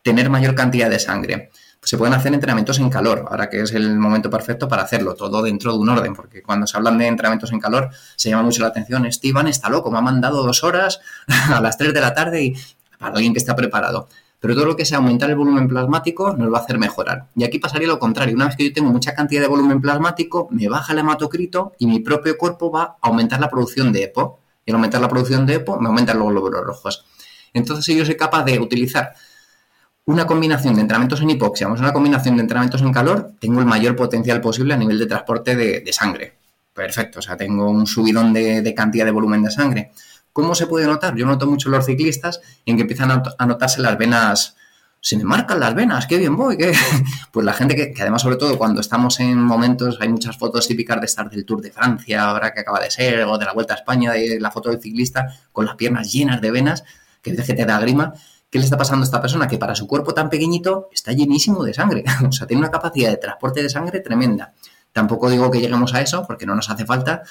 tener 0.00 0.30
mayor 0.30 0.54
cantidad 0.54 0.88
de 0.88 0.98
sangre. 0.98 1.50
se 1.82 1.98
pueden 1.98 2.14
hacer 2.14 2.32
entrenamientos 2.32 2.78
en 2.78 2.88
calor, 2.88 3.26
ahora 3.28 3.50
que 3.50 3.60
es 3.60 3.72
el 3.72 3.98
momento 3.98 4.30
perfecto 4.30 4.66
para 4.66 4.82
hacerlo, 4.82 5.14
todo 5.14 5.42
dentro 5.42 5.72
de 5.72 5.78
un 5.78 5.88
orden, 5.90 6.14
porque 6.14 6.40
cuando 6.42 6.66
se 6.66 6.76
hablan 6.76 6.96
de 6.96 7.06
entrenamientos 7.08 7.52
en 7.52 7.60
calor 7.60 7.90
se 8.16 8.30
llama 8.30 8.44
mucho 8.44 8.62
la 8.62 8.68
atención, 8.68 9.04
Esteban 9.04 9.48
está 9.48 9.68
loco, 9.68 9.90
me 9.90 9.98
ha 9.98 10.00
mandado 10.00 10.42
dos 10.44 10.64
horas 10.64 11.00
a 11.50 11.60
las 11.60 11.76
3 11.76 11.92
de 11.92 12.00
la 12.00 12.14
tarde 12.14 12.44
y 12.44 12.54
para 12.98 13.14
alguien 13.14 13.34
que 13.34 13.40
está 13.40 13.54
preparado. 13.54 14.08
Pero 14.42 14.56
todo 14.56 14.66
lo 14.66 14.76
que 14.76 14.84
sea 14.84 14.98
aumentar 14.98 15.30
el 15.30 15.36
volumen 15.36 15.68
plasmático 15.68 16.32
nos 16.36 16.52
va 16.52 16.58
a 16.58 16.62
hacer 16.62 16.76
mejorar. 16.76 17.28
Y 17.36 17.44
aquí 17.44 17.60
pasaría 17.60 17.86
lo 17.86 18.00
contrario. 18.00 18.34
Una 18.34 18.46
vez 18.46 18.56
que 18.56 18.64
yo 18.64 18.72
tengo 18.72 18.90
mucha 18.90 19.14
cantidad 19.14 19.40
de 19.40 19.46
volumen 19.46 19.80
plasmático, 19.80 20.48
me 20.50 20.68
baja 20.68 20.92
el 20.94 20.98
hematocrito 20.98 21.74
y 21.78 21.86
mi 21.86 22.00
propio 22.00 22.36
cuerpo 22.36 22.68
va 22.68 22.98
a 23.00 23.08
aumentar 23.08 23.38
la 23.38 23.48
producción 23.48 23.92
de 23.92 24.02
EPO. 24.02 24.40
Y 24.66 24.72
al 24.72 24.74
aumentar 24.74 25.00
la 25.00 25.08
producción 25.08 25.46
de 25.46 25.54
EPO, 25.54 25.78
me 25.78 25.86
aumentan 25.86 26.18
los 26.18 26.26
glóbulos 26.26 26.64
rojos. 26.64 27.04
Entonces, 27.54 27.84
si 27.84 27.96
yo 27.96 28.04
soy 28.04 28.16
capaz 28.16 28.42
de 28.42 28.58
utilizar 28.58 29.14
una 30.06 30.26
combinación 30.26 30.74
de 30.74 30.80
entrenamientos 30.80 31.20
en 31.20 31.30
hipoxia 31.30 31.68
más 31.68 31.78
una 31.78 31.92
combinación 31.92 32.34
de 32.34 32.42
entrenamientos 32.42 32.82
en 32.82 32.92
calor, 32.92 33.34
tengo 33.38 33.60
el 33.60 33.66
mayor 33.66 33.94
potencial 33.94 34.40
posible 34.40 34.74
a 34.74 34.76
nivel 34.76 34.98
de 34.98 35.06
transporte 35.06 35.54
de, 35.54 35.92
sangre. 35.92 36.34
Perfecto, 36.74 37.20
o 37.20 37.22
sea, 37.22 37.36
tengo 37.36 37.70
un 37.70 37.86
subidón 37.86 38.32
de, 38.32 38.74
cantidad 38.74 39.04
de 39.04 39.12
volumen 39.12 39.42
de 39.42 39.52
sangre. 39.52 39.92
¿Cómo 40.32 40.54
se 40.54 40.66
puede 40.66 40.86
notar? 40.86 41.14
Yo 41.16 41.26
noto 41.26 41.46
mucho 41.46 41.68
los 41.68 41.84
ciclistas 41.84 42.40
en 42.64 42.76
que 42.76 42.82
empiezan 42.82 43.10
a, 43.10 43.46
notarse 43.46 43.80
las 43.80 43.98
venas, 43.98 44.56
se 45.00 45.16
me 45.16 45.24
marcan 45.24 45.60
las 45.60 45.74
venas, 45.74 46.06
qué 46.06 46.16
bien 46.18 46.36
voy, 46.36 46.56
qué... 46.56 46.72
Pues 47.32 47.44
la 47.44 47.52
gente 47.52 47.74
que, 47.74 47.94
además, 48.00 48.22
sobre 48.22 48.36
todo 48.36 48.56
cuando 48.58 48.80
estamos 48.80 49.20
en 49.20 49.42
momentos, 49.42 49.98
hay 50.00 50.08
muchas 50.08 50.36
fotos 50.38 50.66
típicas 50.68 51.00
de 51.00 51.06
estar 51.06 51.28
del 51.30 51.44
Tour 51.44 51.60
de 51.60 51.70
Francia, 51.70 52.24
ahora 52.24 52.52
que 52.52 52.60
acaba 52.60 52.80
de 52.80 52.90
ser, 52.90 53.24
o 53.24 53.38
de 53.38 53.44
la 53.44 53.52
Vuelta 53.52 53.74
a 53.74 53.76
España, 53.78 54.12
de 54.12 54.38
la 54.40 54.50
foto 54.50 54.70
del 54.70 54.80
ciclista 54.80 55.26
con 55.52 55.66
las 55.66 55.76
piernas 55.76 56.12
llenas 56.12 56.40
de 56.40 56.50
venas, 56.50 56.84
que 57.22 57.30
veces 57.30 57.46
que 57.46 57.54
te 57.54 57.64
da 57.64 57.78
grima, 57.78 58.14
¿Qué 58.52 58.58
le 58.58 58.64
está 58.66 58.76
pasando 58.76 59.02
a 59.02 59.06
esta 59.06 59.18
persona? 59.18 59.48
Que 59.48 59.56
para 59.56 59.74
su 59.74 59.88
cuerpo 59.88 60.12
tan 60.12 60.28
pequeñito 60.28 60.90
está 60.92 61.12
llenísimo 61.12 61.64
de 61.64 61.72
sangre. 61.72 62.04
o 62.28 62.32
sea, 62.32 62.46
tiene 62.46 62.60
una 62.60 62.70
capacidad 62.70 63.08
de 63.08 63.16
transporte 63.16 63.62
de 63.62 63.70
sangre 63.70 64.00
tremenda. 64.00 64.52
Tampoco 64.92 65.30
digo 65.30 65.50
que 65.50 65.58
lleguemos 65.58 65.94
a 65.94 66.02
eso, 66.02 66.26
porque 66.26 66.44
no 66.44 66.54
nos 66.54 66.68
hace 66.68 66.84
falta. 66.84 67.22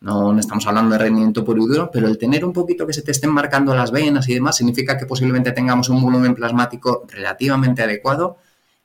No, 0.00 0.38
estamos 0.38 0.64
hablando 0.66 0.92
de 0.92 0.98
rendimiento 0.98 1.44
puro 1.44 1.64
y 1.64 1.88
pero 1.92 2.06
el 2.06 2.18
tener 2.18 2.44
un 2.44 2.52
poquito 2.52 2.86
que 2.86 2.92
se 2.92 3.02
te 3.02 3.10
estén 3.10 3.30
marcando 3.30 3.74
las 3.74 3.90
venas 3.90 4.28
y 4.28 4.34
demás 4.34 4.56
significa 4.56 4.96
que 4.96 5.06
posiblemente 5.06 5.50
tengamos 5.50 5.88
un 5.88 6.00
volumen 6.00 6.34
plasmático 6.34 7.04
relativamente 7.08 7.82
adecuado. 7.82 8.38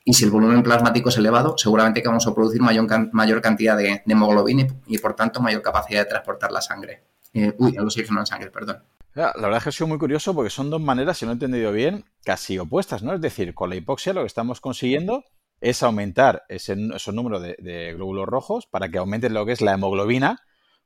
Y 0.04 0.14
si 0.14 0.24
el 0.24 0.30
volumen 0.30 0.62
plasmático 0.62 1.08
es 1.08 1.16
elevado, 1.16 1.56
seguramente 1.56 2.02
que 2.02 2.08
vamos 2.08 2.26
a 2.26 2.34
producir 2.34 2.60
mayor, 2.60 3.40
cantidad 3.40 3.76
de, 3.76 4.02
hemoglobina 4.06 4.66
y, 4.86 4.98
por 4.98 5.14
tanto, 5.14 5.40
mayor 5.40 5.62
capacidad 5.62 6.00
de 6.00 6.10
transportar 6.10 6.52
la 6.52 6.60
sangre. 6.60 7.04
Eh, 7.32 7.54
uy, 7.58 7.74
el 7.74 7.84
oxígeno 7.84 8.20
en 8.20 8.26
sangre, 8.26 8.50
perdón. 8.50 8.82
La 9.14 9.32
verdad 9.36 9.58
es 9.58 9.62
que 9.62 9.68
ha 9.68 9.72
sido 9.72 9.86
muy 9.86 9.98
curioso 9.98 10.34
porque 10.34 10.50
son 10.50 10.70
dos 10.70 10.80
maneras, 10.80 11.16
si 11.16 11.24
no 11.24 11.30
he 11.30 11.34
entendido 11.34 11.70
bien, 11.70 12.04
casi 12.24 12.58
opuestas, 12.58 13.04
¿no? 13.04 13.14
Es 13.14 13.20
decir, 13.20 13.54
con 13.54 13.70
la 13.70 13.76
hipoxia 13.76 14.12
lo 14.12 14.22
que 14.22 14.26
estamos 14.26 14.60
consiguiendo 14.60 15.24
es 15.60 15.84
aumentar 15.84 16.42
ese, 16.48 16.76
esos 16.94 17.14
números 17.14 17.40
de, 17.40 17.94
glóbulos 17.94 18.26
rojos 18.26 18.66
para 18.66 18.88
que 18.88 18.98
aumente 18.98 19.30
lo 19.30 19.46
que 19.46 19.52
es 19.52 19.60
la 19.60 19.72
hemoglobina, 19.72 20.40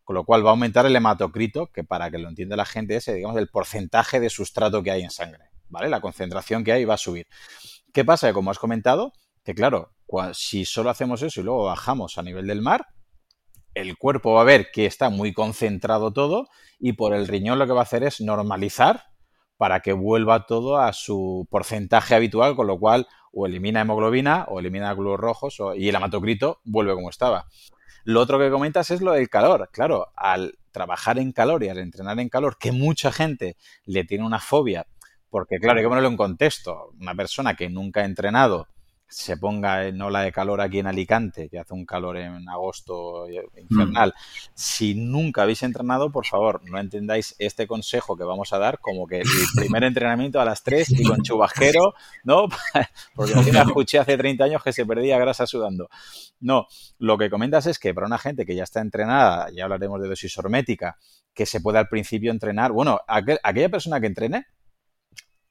con 0.08 0.14
lo 0.14 0.24
cual 0.24 0.42
va 0.42 0.48
a 0.48 0.52
aumentar 0.52 0.86
el 0.86 0.96
hematocrito, 0.96 1.66
que 1.66 1.84
para 1.84 2.10
que 2.10 2.16
lo 2.16 2.30
entienda 2.30 2.56
la 2.56 2.64
gente 2.64 2.96
es, 2.96 3.04
digamos, 3.04 3.36
el 3.36 3.48
porcentaje 3.48 4.20
de 4.20 4.30
sustrato 4.30 4.82
que 4.82 4.90
hay 4.90 5.02
en 5.02 5.10
sangre, 5.10 5.50
¿vale? 5.68 5.90
La 5.90 6.00
concentración 6.00 6.64
que 6.64 6.72
hay 6.72 6.86
va 6.86 6.94
a 6.94 6.96
subir. 6.96 7.26
¿Qué 7.92 8.06
pasa? 8.06 8.32
Como 8.32 8.50
has 8.50 8.58
comentado, 8.58 9.12
que 9.44 9.54
claro, 9.54 9.92
si 10.32 10.64
solo 10.64 10.88
hacemos 10.88 11.20
eso 11.20 11.42
y 11.42 11.44
luego 11.44 11.64
bajamos 11.64 12.16
a 12.16 12.22
nivel 12.22 12.46
del 12.46 12.62
mar, 12.62 12.86
el 13.74 13.98
cuerpo 13.98 14.32
va 14.32 14.40
a 14.40 14.44
ver 14.44 14.68
que 14.72 14.86
está 14.86 15.10
muy 15.10 15.34
concentrado 15.34 16.10
todo 16.10 16.48
y 16.78 16.94
por 16.94 17.12
el 17.12 17.28
riñón 17.28 17.58
lo 17.58 17.66
que 17.66 17.74
va 17.74 17.80
a 17.80 17.82
hacer 17.82 18.02
es 18.02 18.22
normalizar 18.22 19.02
para 19.58 19.80
que 19.80 19.92
vuelva 19.92 20.46
todo 20.46 20.78
a 20.78 20.94
su 20.94 21.46
porcentaje 21.50 22.14
habitual, 22.14 22.56
con 22.56 22.66
lo 22.66 22.78
cual 22.78 23.08
o 23.30 23.44
elimina 23.44 23.82
hemoglobina 23.82 24.46
o 24.48 24.58
elimina 24.58 24.94
glóbulos 24.94 25.20
rojos 25.20 25.58
y 25.76 25.90
el 25.90 25.96
hematocrito 25.96 26.62
vuelve 26.64 26.94
como 26.94 27.10
estaba. 27.10 27.46
Lo 28.04 28.20
otro 28.20 28.38
que 28.38 28.50
comentas 28.50 28.90
es 28.90 29.00
lo 29.00 29.12
del 29.12 29.28
calor. 29.28 29.68
Claro, 29.72 30.12
al 30.16 30.58
trabajar 30.70 31.18
en 31.18 31.32
calor 31.32 31.64
y 31.64 31.68
al 31.68 31.78
entrenar 31.78 32.18
en 32.20 32.28
calor, 32.28 32.56
que 32.58 32.72
mucha 32.72 33.12
gente 33.12 33.56
le 33.84 34.04
tiene 34.04 34.24
una 34.24 34.40
fobia, 34.40 34.86
porque 35.30 35.58
claro, 35.58 35.78
hay 35.78 35.84
que 35.84 35.88
ponerlo 35.88 36.08
en 36.08 36.16
contexto. 36.16 36.90
Una 37.00 37.14
persona 37.14 37.54
que 37.54 37.68
nunca 37.68 38.00
ha 38.00 38.04
entrenado 38.04 38.68
se 39.08 39.38
ponga 39.38 39.86
en 39.86 40.00
ola 40.02 40.20
de 40.20 40.32
calor 40.32 40.60
aquí 40.60 40.78
en 40.78 40.86
Alicante, 40.86 41.48
que 41.48 41.58
hace 41.58 41.72
un 41.72 41.86
calor 41.86 42.18
en 42.18 42.48
agosto 42.48 43.26
infernal. 43.56 44.10
Mm. 44.10 44.50
Si 44.54 44.94
nunca 44.94 45.42
habéis 45.42 45.62
entrenado, 45.62 46.12
por 46.12 46.26
favor, 46.26 46.60
no 46.64 46.78
entendáis 46.78 47.34
este 47.38 47.66
consejo 47.66 48.16
que 48.16 48.24
vamos 48.24 48.52
a 48.52 48.58
dar 48.58 48.78
como 48.80 49.06
que 49.06 49.20
el 49.20 49.26
primer 49.56 49.84
entrenamiento 49.84 50.40
a 50.40 50.44
las 50.44 50.62
3 50.62 50.90
y 50.90 51.04
con 51.04 51.22
chubasquero, 51.22 51.94
¿no? 52.24 52.48
Porque 53.14 53.34
me 53.52 53.58
escuché 53.60 53.98
hace 53.98 54.16
30 54.16 54.44
años 54.44 54.62
que 54.62 54.72
se 54.72 54.84
perdía 54.84 55.18
grasa 55.18 55.46
sudando. 55.46 55.88
No, 56.40 56.66
lo 56.98 57.16
que 57.16 57.30
comentas 57.30 57.66
es 57.66 57.78
que 57.78 57.94
para 57.94 58.06
una 58.06 58.18
gente 58.18 58.44
que 58.44 58.54
ya 58.54 58.64
está 58.64 58.80
entrenada, 58.80 59.48
ya 59.54 59.64
hablaremos 59.64 60.00
de 60.02 60.08
dosis 60.08 60.36
hormética, 60.38 60.98
que 61.32 61.46
se 61.46 61.60
puede 61.60 61.78
al 61.78 61.88
principio 61.88 62.30
entrenar, 62.30 62.72
bueno, 62.72 63.00
aquella 63.06 63.68
persona 63.68 64.00
que 64.00 64.06
entrene, 64.06 64.46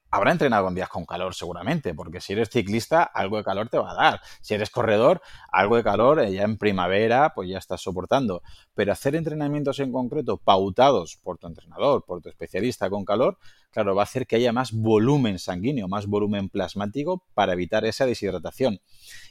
habrá 0.09 0.31
entrenado 0.31 0.65
con 0.65 0.75
días 0.75 0.89
con 0.89 1.05
calor 1.05 1.35
seguramente, 1.35 1.93
porque 1.93 2.21
si 2.21 2.33
eres 2.33 2.49
ciclista, 2.49 3.03
algo 3.03 3.37
de 3.37 3.43
calor 3.43 3.69
te 3.69 3.77
va 3.77 3.91
a 3.91 3.95
dar. 3.95 4.21
Si 4.41 4.53
eres 4.53 4.69
corredor, 4.69 5.21
algo 5.51 5.75
de 5.75 5.83
calor 5.83 6.19
eh, 6.19 6.31
ya 6.31 6.43
en 6.43 6.57
primavera, 6.57 7.33
pues 7.35 7.49
ya 7.49 7.57
estás 7.57 7.81
soportando. 7.81 8.41
Pero 8.73 8.91
hacer 8.91 9.15
entrenamientos 9.15 9.79
en 9.79 9.91
concreto 9.91 10.37
pautados 10.37 11.17
por 11.21 11.37
tu 11.37 11.47
entrenador, 11.47 12.03
por 12.05 12.21
tu 12.21 12.29
especialista 12.29 12.89
con 12.89 13.05
calor, 13.05 13.37
claro, 13.71 13.95
va 13.95 14.03
a 14.03 14.03
hacer 14.03 14.27
que 14.27 14.37
haya 14.37 14.53
más 14.53 14.71
volumen 14.71 15.39
sanguíneo, 15.39 15.87
más 15.87 16.07
volumen 16.07 16.49
plasmático 16.49 17.23
para 17.33 17.53
evitar 17.53 17.85
esa 17.85 18.05
deshidratación. 18.05 18.79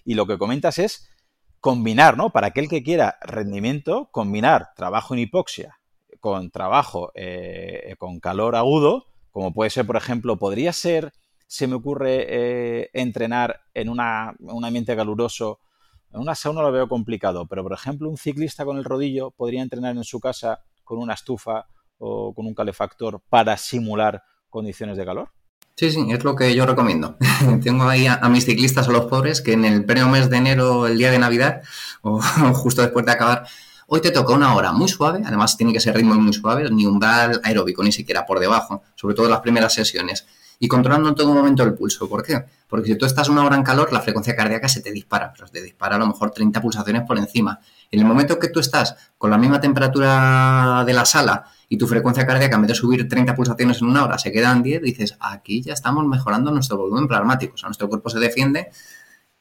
Y 0.04 0.14
lo 0.14 0.26
que 0.26 0.38
comentas 0.38 0.78
es 0.78 1.08
combinar, 1.60 2.16
¿no? 2.16 2.30
Para 2.30 2.48
aquel 2.48 2.68
que 2.68 2.82
quiera 2.82 3.18
rendimiento, 3.22 4.08
combinar 4.12 4.68
trabajo 4.76 5.14
en 5.14 5.20
hipoxia 5.20 5.78
con 6.20 6.50
trabajo 6.50 7.12
eh, 7.14 7.94
con 7.98 8.20
calor 8.20 8.56
agudo, 8.56 9.06
como 9.36 9.52
puede 9.52 9.68
ser, 9.68 9.84
por 9.86 9.98
ejemplo, 9.98 10.38
podría 10.38 10.72
ser, 10.72 11.12
se 11.46 11.66
me 11.66 11.74
ocurre, 11.74 12.24
eh, 12.26 12.90
entrenar 12.94 13.60
en 13.74 13.90
un 13.90 14.00
ambiente 14.00 14.96
caluroso. 14.96 15.60
En 16.10 16.20
una 16.22 16.34
sauna 16.34 16.62
lo 16.62 16.72
veo 16.72 16.88
complicado, 16.88 17.44
pero 17.44 17.62
por 17.62 17.74
ejemplo, 17.74 18.08
un 18.08 18.16
ciclista 18.16 18.64
con 18.64 18.78
el 18.78 18.84
rodillo 18.84 19.32
podría 19.32 19.60
entrenar 19.60 19.94
en 19.94 20.04
su 20.04 20.20
casa 20.20 20.60
con 20.84 20.96
una 20.96 21.12
estufa 21.12 21.66
o 21.98 22.32
con 22.32 22.46
un 22.46 22.54
calefactor 22.54 23.20
para 23.28 23.58
simular 23.58 24.22
condiciones 24.48 24.96
de 24.96 25.04
calor. 25.04 25.28
Sí, 25.76 25.90
sí, 25.90 26.06
es 26.10 26.24
lo 26.24 26.34
que 26.34 26.54
yo 26.54 26.64
recomiendo. 26.64 27.18
Tengo 27.62 27.84
ahí 27.90 28.06
a, 28.06 28.26
mis 28.30 28.46
ciclistas 28.46 28.88
o 28.88 28.92
los 28.92 29.04
pobres 29.04 29.42
que 29.42 29.52
en 29.52 29.66
el 29.66 29.84
pleno 29.84 30.08
mes 30.08 30.30
de 30.30 30.38
enero, 30.38 30.86
el 30.86 30.96
día 30.96 31.10
de 31.10 31.18
Navidad, 31.18 31.60
o 32.00 32.22
justo 32.54 32.80
después 32.80 33.04
de 33.04 33.12
acabar, 33.12 33.46
Hoy 33.88 34.00
te 34.00 34.10
toca 34.10 34.34
una 34.34 34.52
hora 34.56 34.72
muy 34.72 34.88
suave, 34.88 35.22
además 35.24 35.56
tiene 35.56 35.72
que 35.72 35.78
ser 35.78 35.94
ritmo 35.94 36.14
muy 36.14 36.32
suave, 36.32 36.68
ni 36.70 36.86
umbral 36.86 37.40
aeróbico, 37.44 37.84
ni 37.84 37.92
siquiera 37.92 38.26
por 38.26 38.40
debajo, 38.40 38.82
sobre 38.96 39.14
todo 39.14 39.26
en 39.26 39.30
las 39.30 39.40
primeras 39.40 39.74
sesiones. 39.74 40.26
Y 40.58 40.66
controlando 40.66 41.08
en 41.10 41.14
todo 41.14 41.32
momento 41.32 41.62
el 41.62 41.74
pulso. 41.74 42.08
¿Por 42.08 42.24
qué? 42.24 42.46
Porque 42.66 42.88
si 42.88 42.96
tú 42.96 43.06
estás 43.06 43.28
una 43.28 43.44
hora 43.44 43.54
en 43.54 43.62
calor, 43.62 43.92
la 43.92 44.00
frecuencia 44.00 44.34
cardíaca 44.34 44.68
se 44.68 44.80
te 44.80 44.90
dispara, 44.90 45.32
pero 45.32 45.46
te 45.48 45.62
dispara 45.62 45.94
a 45.94 45.98
lo 46.00 46.06
mejor 46.08 46.32
30 46.32 46.60
pulsaciones 46.60 47.02
por 47.02 47.16
encima. 47.16 47.60
En 47.90 48.00
el 48.00 48.06
momento 48.06 48.40
que 48.40 48.48
tú 48.48 48.58
estás 48.58 48.96
con 49.18 49.30
la 49.30 49.38
misma 49.38 49.60
temperatura 49.60 50.82
de 50.84 50.92
la 50.92 51.04
sala 51.04 51.44
y 51.68 51.78
tu 51.78 51.86
frecuencia 51.86 52.26
cardíaca, 52.26 52.56
en 52.56 52.62
vez 52.62 52.68
de 52.68 52.74
subir 52.74 53.08
30 53.08 53.36
pulsaciones 53.36 53.80
en 53.82 53.86
una 53.86 54.02
hora, 54.04 54.18
se 54.18 54.32
queda 54.32 54.50
en 54.50 54.64
10, 54.64 54.82
dices, 54.82 55.16
aquí 55.20 55.62
ya 55.62 55.74
estamos 55.74 56.04
mejorando 56.06 56.50
nuestro 56.50 56.76
volumen 56.76 57.06
plasmático. 57.06 57.54
O 57.54 57.56
sea, 57.56 57.68
nuestro 57.68 57.88
cuerpo 57.88 58.10
se 58.10 58.18
defiende 58.18 58.70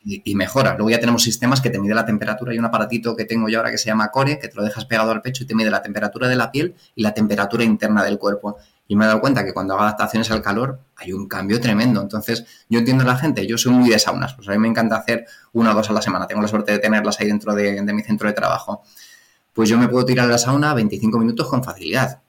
y, 0.07 0.35
mejora. 0.35 0.75
Luego 0.75 0.91
ya 0.91 0.99
tenemos 0.99 1.23
sistemas 1.23 1.61
que 1.61 1.71
te 1.71 1.79
mide 1.79 1.95
la 1.95 2.05
temperatura. 2.05 2.51
Hay 2.51 2.59
un 2.59 2.65
aparatito 2.65 3.15
que 3.15 3.25
tengo 3.25 3.49
yo 3.49 3.57
ahora 3.57 3.71
que 3.71 3.79
se 3.79 3.87
llama 3.87 4.11
Core, 4.11 4.37
que 4.37 4.47
te 4.47 4.55
lo 4.55 4.63
dejas 4.63 4.85
pegado 4.85 5.11
al 5.11 5.23
pecho 5.23 5.43
y 5.43 5.47
te 5.47 5.55
mide 5.55 5.71
la 5.71 5.81
temperatura 5.81 6.27
de 6.27 6.35
la 6.35 6.51
piel 6.51 6.75
y 6.93 7.01
la 7.01 7.13
temperatura 7.15 7.63
interna 7.63 8.03
del 8.03 8.19
cuerpo. 8.19 8.57
Y 8.87 8.95
me 8.95 9.05
he 9.05 9.07
dado 9.07 9.19
cuenta 9.19 9.43
que 9.43 9.51
cuando 9.51 9.73
hago 9.73 9.81
adaptaciones 9.81 10.29
al 10.29 10.43
calor 10.43 10.79
hay 10.95 11.11
un 11.11 11.27
cambio 11.27 11.59
tremendo. 11.59 12.01
Entonces, 12.01 12.45
yo 12.69 12.77
entiendo 12.77 13.03
a 13.03 13.07
la 13.07 13.17
gente, 13.17 13.47
yo 13.47 13.57
soy 13.57 13.73
muy 13.73 13.89
de 13.89 13.97
saunas, 13.97 14.35
pues 14.35 14.47
a 14.47 14.51
mí 14.51 14.59
me 14.59 14.67
encanta 14.67 14.95
hacer 14.95 15.25
una 15.53 15.71
o 15.71 15.73
dos 15.73 15.89
a 15.89 15.93
la 15.93 16.03
semana. 16.03 16.27
Tengo 16.27 16.43
la 16.43 16.47
suerte 16.47 16.71
de 16.73 16.77
tenerlas 16.77 17.19
ahí 17.19 17.27
dentro 17.27 17.55
de, 17.55 17.81
mi 17.81 18.03
centro 18.03 18.27
de 18.27 18.33
trabajo. 18.33 18.83
Pues 19.53 19.69
yo 19.69 19.77
me 19.79 19.87
puedo 19.87 20.05
tirar 20.05 20.27
a 20.27 20.31
la 20.31 20.37
sauna 20.37 20.75
25 20.75 21.17
minutos 21.17 21.47
con 21.47 21.63
facilidad. 21.63 22.21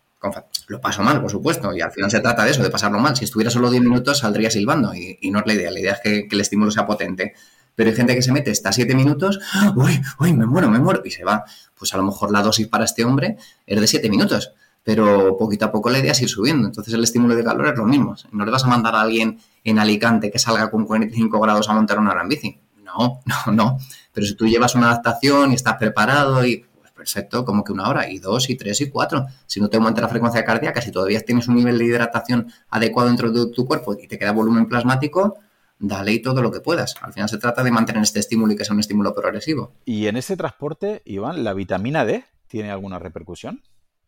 lo 0.69 0.81
paso 0.81 1.03
mal, 1.03 1.21
por 1.21 1.31
supuesto, 1.31 1.75
y 1.75 1.83
al 1.83 1.93
final 1.93 2.11
se 2.11 2.21
trata 2.21 2.45
de 2.45 2.53
eso, 2.53 2.63
de 2.63 2.71
pasarlo 2.71 2.99
mal. 3.01 3.15
Si 3.17 3.25
estuviera 3.25 3.51
solo 3.51 3.71
10 3.71 3.83
minutos, 3.83 4.21
saldría 4.21 4.51
silbando, 4.51 4.95
y, 4.95 5.31
no 5.31 5.41
es 5.41 5.47
la 5.47 5.53
idea. 5.53 5.71
La 5.71 5.81
idea 5.81 5.93
es 5.93 6.01
que, 6.01 6.27
que 6.27 6.35
el 6.37 6.41
estímulo 6.41 6.71
sea 6.71 6.87
potente 6.87 7.35
pero 7.77 7.91
hay 7.91 7.97
gente 7.97 8.15
que 8.15 8.23
se 8.23 8.33
mete 8.33 8.51
hasta 8.51 8.73
siete 8.73 8.95
minutos, 8.95 9.39
uy, 9.77 10.01
uy, 10.19 10.33
me 10.33 10.47
muero, 10.47 10.69
me 10.69 10.81
muero, 10.81 11.03
y 11.05 11.11
se 11.11 11.23
va. 11.23 11.45
Pues 11.79 11.93
a 11.95 11.99
lo 11.99 12.03
mejor 12.03 12.33
la 12.33 12.43
dosis 12.43 12.67
para 12.67 12.85
este 12.85 13.05
hombre 13.05 13.37
es 13.67 13.81
de 13.81 13.87
siete 13.87 14.09
minutos, 14.09 14.53
pero 14.83 15.37
poquito 15.37 15.67
a 15.67 15.71
poco 15.71 15.91
la 15.91 15.99
idea 15.99 16.13
es 16.13 16.23
ir 16.23 16.29
subiendo. 16.29 16.67
Entonces 16.67 16.95
el 16.95 17.05
estímulo 17.05 17.37
de 17.37 17.45
calor 17.45 17.69
es 17.69 17.77
lo 17.77 17.85
mismo. 17.85 18.17
No 18.33 18.45
le 18.45 18.51
vas 18.51 18.65
a 18.65 18.69
mandar 18.69 18.95
a 18.95 19.03
alguien 19.03 19.39
en 19.63 19.79
Alicante 19.79 20.31
que 20.31 20.39
salga 20.39 20.71
con 20.71 20.87
45 20.87 21.39
grados 21.39 21.69
a 21.69 21.75
montar 21.75 21.99
una 21.99 22.13
gran 22.13 22.29
bici. 22.29 22.59
No, 22.83 23.21
no, 23.47 23.53
no. 23.53 23.79
Pero 24.13 24.27
si 24.27 24.35
tú 24.35 24.47
llevas 24.47 24.75
una 24.75 24.87
adaptación 24.87 25.53
y 25.53 25.55
estás 25.55 25.75
preparado 25.77 26.47
y 26.47 26.65
pues 26.81 26.93
perfecto, 26.93 27.45
como 27.45 27.63
que 27.63 27.73
una 27.73 27.91
hora, 27.91 28.09
y 28.11 28.21
dos, 28.21 28.49
y 28.49 28.55
tres, 28.57 28.81
y 28.81 28.89
cuatro. 28.89 29.27
Si 29.47 29.61
no 29.61 29.69
te 29.69 29.77
aumenta 29.77 30.01
la 30.01 30.09
frecuencia 30.09 30.43
cardíaca, 30.45 30.81
si 30.81 30.91
todavía 30.91 31.21
tienes 31.21 31.47
un 31.47 31.57
nivel 31.57 31.77
de 31.77 31.85
hidratación 31.85 32.51
adecuado 32.71 33.09
dentro 33.09 33.31
de 33.31 33.53
tu 33.53 33.67
cuerpo 33.67 33.95
y 34.01 34.07
te 34.07 34.19
queda 34.19 34.33
volumen 34.33 34.67
plasmático, 34.67 35.37
dale 35.79 36.13
y 36.13 36.23
todo 36.23 36.43
lo 36.43 36.51
que 36.51 36.61
puedas. 36.61 36.95
Al 37.03 37.13
final 37.13 37.29
se 37.29 37.39
trata 37.39 37.63
de 37.63 37.71
mantener 37.71 38.03
este 38.03 38.21
estímulo 38.21 38.53
y 38.53 38.57
que 38.57 38.65
sea 38.65 38.75
un 38.75 38.81
estímulo 38.81 39.15
progresivo. 39.15 39.75
Y 39.85 40.07
en 40.07 40.17
este 40.17 40.37
transporte, 40.37 41.03
Iván, 41.05 41.45
¿la 41.45 41.55
vitamina 41.55 42.05
D 42.05 42.25
tiene 42.49 42.71
alguna 42.71 42.99
repercusión? 42.99 43.63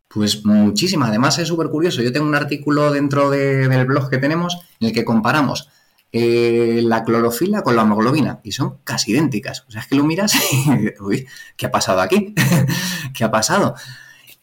Pues 0.08 0.44
muchísima. 0.44 1.08
Además 1.08 1.38
es 1.38 1.48
súper 1.48 1.68
curioso. 1.68 2.02
Yo 2.02 2.12
tengo 2.12 2.26
un 2.26 2.34
artículo 2.34 2.90
dentro 2.90 3.30
del 3.30 3.86
blog 3.86 4.08
que 4.08 4.18
tenemos 4.18 4.56
en 4.80 4.88
el 4.88 4.94
que 4.94 5.04
comparamos 5.04 5.68
eh, 6.10 6.80
la 6.82 7.04
clorofila 7.04 7.62
con 7.62 7.76
la 7.76 7.82
hemoglobina 7.82 8.40
y 8.42 8.52
son 8.52 8.78
casi 8.84 9.12
idénticas. 9.12 9.64
O 9.68 9.70
sea, 9.70 9.82
es 9.82 9.86
que 9.86 9.96
lo 9.96 10.04
miras 10.04 10.34
y, 10.34 10.94
uy, 11.02 11.26
¿qué 11.56 11.66
ha 11.66 11.70
pasado 11.70 12.00
aquí? 12.00 12.34
¿Qué 13.14 13.24
ha 13.24 13.30
pasado? 13.30 13.74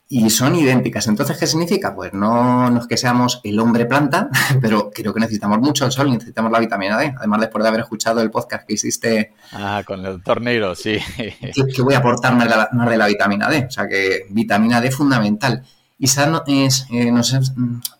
Y 0.08 0.30
son 0.30 0.56
idénticas. 0.56 1.08
Entonces, 1.08 1.38
¿qué 1.38 1.48
significa? 1.48 1.96
Pues 1.96 2.14
no, 2.14 2.70
no, 2.70 2.80
es 2.80 2.88
que 2.88 2.98
seamos 2.98 3.42
el 3.44 3.60
hombre 3.60 3.86
planta, 3.86 4.30
pero 4.62 4.92
creo 4.94 5.14
que 5.14 5.20
necesitamos 5.20 5.60
mucho 5.60 5.86
el 5.86 5.92
sol 5.92 6.08
y 6.08 6.12
necesitamos 6.12 6.52
la 6.52 6.60
vitamina 6.60 6.98
D. 6.98 7.14
Además, 7.18 7.42
después 7.42 7.64
de 7.64 7.70
haber 7.70 7.82
escuchado 7.82 8.22
el 8.22 8.30
podcast 8.30 8.68
que 8.68 8.74
hiciste... 8.74 9.34
Ah, 9.52 9.84
con 9.86 10.06
el 10.06 10.22
tornero, 10.22 10.76
sí. 10.76 11.00
Que, 11.76 11.82
voy 11.82 11.96
a 11.96 12.00
aportar 12.00 12.36
más 12.36 12.48
de, 12.48 12.56
la, 12.56 12.70
más 12.72 12.90
de, 12.90 12.98
la, 12.98 13.08
vitamina 13.08 13.50
D. 13.50 13.66
O 13.68 13.72
sea, 13.72 13.88
que 13.88 14.28
vitamina 14.30 14.80
D 14.80 14.92
fundamental. 14.92 15.64
Y 15.98 16.06
es, 16.06 16.86
eh, 16.92 17.10
no 17.10 17.24
sé, 17.24 17.40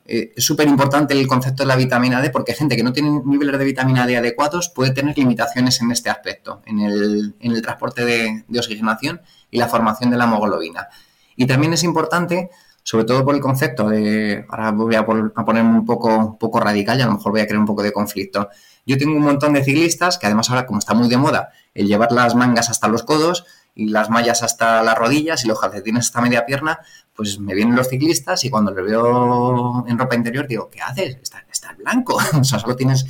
eh, 0.06 0.34
súper 0.38 0.68
importante 0.68 1.14
el 1.14 1.26
concepto 1.28 1.64
de 1.64 1.68
la 1.68 1.78
vitamina 1.78 2.22
D 2.22 2.30
porque 2.30 2.54
gente 2.54 2.76
que 2.76 2.84
no 2.84 2.92
tiene 2.92 3.22
niveles 3.26 3.58
de 3.58 3.64
vitamina 3.64 4.06
D 4.06 4.18
adecuados 4.18 4.70
puede 4.70 4.92
tener 4.92 5.18
limitaciones 5.18 5.82
en 5.82 5.92
este 5.92 6.10
aspecto, 6.10 6.62
en 6.66 6.82
el, 6.82 7.36
en 7.40 7.54
el 7.54 7.62
transporte 7.62 8.04
de, 8.04 8.44
de 8.48 8.60
oxigenación 8.60 9.22
y 9.50 9.58
la 9.58 9.70
formación 9.70 10.12
de 10.12 10.18
la 10.18 10.26
hemoglobina. 10.26 10.90
Y 11.36 11.46
también 11.48 11.74
es 11.74 11.84
importante, 11.84 12.50
sobre 12.84 13.06
todo 13.06 13.26
por 13.26 13.36
el 13.36 13.42
concepto 13.42 13.90
de, 13.90 14.46
ahora 14.50 14.72
voy 14.72 14.96
a, 14.96 15.06
ponerme 15.06 15.80
un 15.80 15.86
poco, 15.86 16.38
poco 16.38 16.60
radical 16.60 17.00
y 17.00 17.02
a 17.02 17.08
lo 17.08 17.14
mejor 17.14 17.32
voy 17.32 17.42
a 17.42 17.48
crear 17.48 17.60
un 17.60 17.66
poco 17.66 17.84
de 17.84 17.92
conflicto. 17.92 18.50
Yo 18.86 18.98
tengo 18.98 19.16
un 19.16 19.24
montón 19.24 19.54
de 19.54 19.64
ciclistas 19.64 20.18
que 20.18 20.28
además 20.28 20.50
ahora 20.50 20.66
como 20.66 20.80
está 20.80 20.94
muy 20.94 21.10
de 21.10 21.18
moda 21.18 21.50
el 21.74 21.88
llevar 21.88 22.12
las 22.12 22.36
mangas 22.36 22.70
hasta 22.70 22.88
los 22.88 23.04
codos 23.04 23.46
y 23.74 23.90
las 23.90 24.10
mallas 24.10 24.44
hasta 24.44 24.84
las 24.84 24.98
rodillas 24.98 25.44
y 25.44 25.48
los 25.48 25.60
calcetines 25.60 26.06
hasta 26.06 26.22
media 26.22 26.46
pierna, 26.46 26.80
pues 27.14 27.40
me 27.40 27.54
vienen 27.54 27.76
los 27.76 27.90
ciclistas 27.90 28.44
y 28.46 28.50
cuando 28.50 28.72
les 28.72 28.86
veo 28.86 29.86
en 29.88 29.98
ropa 29.98 30.16
interior 30.16 30.48
digo, 30.48 30.70
¿qué 30.70 30.82
haces? 30.82 31.18
Está, 31.22 31.46
está 31.52 31.74
blanco, 31.74 32.18
o 32.40 32.44
sea, 32.44 32.60
solo 32.60 32.76
tienes... 32.76 33.06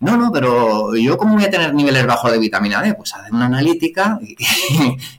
No, 0.00 0.16
no, 0.16 0.30
pero 0.32 0.94
yo 0.96 1.16
cómo 1.16 1.34
voy 1.34 1.44
a 1.44 1.50
tener 1.50 1.72
niveles 1.72 2.06
bajos 2.06 2.30
de 2.30 2.38
vitamina 2.38 2.82
D? 2.82 2.94
Pues 2.94 3.14
hacer 3.14 3.32
una 3.32 3.46
analítica 3.46 4.18
y, 4.22 4.36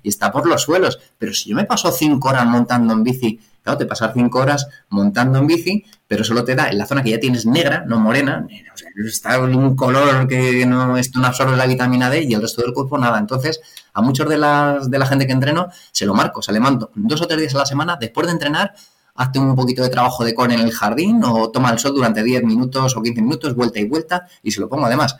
está 0.07 0.31
por 0.31 0.47
los 0.47 0.61
suelos. 0.61 0.99
Pero 1.17 1.33
si 1.33 1.49
yo 1.49 1.55
me 1.55 1.65
paso 1.65 1.91
cinco 1.91 2.29
horas 2.29 2.45
montando 2.45 2.93
en 2.93 3.03
bici, 3.03 3.39
claro, 3.63 3.79
te 3.79 3.85
pasas 3.85 4.11
cinco 4.13 4.39
horas 4.39 4.67
montando 4.89 5.39
en 5.39 5.47
bici, 5.47 5.85
pero 6.07 6.23
solo 6.23 6.43
te 6.43 6.55
da 6.55 6.69
en 6.69 6.77
la 6.77 6.85
zona 6.85 7.01
que 7.01 7.09
ya 7.11 7.19
tienes 7.19 7.45
negra, 7.45 7.83
no 7.87 7.99
morena, 7.99 8.45
o 8.73 8.77
sea, 8.77 8.89
está 9.07 9.39
un 9.39 9.75
color 9.75 10.27
que 10.27 10.65
no, 10.65 10.97
esto 10.97 11.19
no 11.19 11.27
absorbe 11.27 11.57
la 11.57 11.65
vitamina 11.65 12.09
D 12.09 12.23
y 12.23 12.33
el 12.33 12.41
resto 12.41 12.61
del 12.61 12.73
cuerpo 12.73 12.97
nada. 12.97 13.17
Entonces, 13.17 13.61
a 13.93 14.01
muchos 14.01 14.29
de, 14.29 14.37
las, 14.37 14.91
de 14.91 14.99
la 14.99 15.07
gente 15.07 15.25
que 15.25 15.33
entreno 15.33 15.69
se 15.91 16.05
lo 16.05 16.13
marco, 16.13 16.41
se 16.41 16.51
le 16.51 16.59
mando 16.59 16.91
dos 16.93 17.21
o 17.21 17.27
tres 17.27 17.39
días 17.39 17.55
a 17.55 17.59
la 17.59 17.65
semana 17.65 17.97
después 17.99 18.27
de 18.27 18.33
entrenar 18.33 18.75
hazte 19.15 19.39
un 19.39 19.55
poquito 19.55 19.81
de 19.81 19.89
trabajo 19.89 20.23
de 20.23 20.35
core 20.35 20.53
en 20.53 20.59
el 20.59 20.71
jardín 20.71 21.21
o 21.23 21.49
toma 21.49 21.71
el 21.71 21.79
sol 21.79 21.93
durante 21.95 22.21
10 22.21 22.43
minutos 22.43 22.95
o 22.95 23.01
15 23.01 23.21
minutos, 23.21 23.55
vuelta 23.55 23.79
y 23.79 23.87
vuelta, 23.87 24.27
y 24.43 24.51
se 24.51 24.59
lo 24.59 24.69
pongo 24.69 24.85
además. 24.85 25.15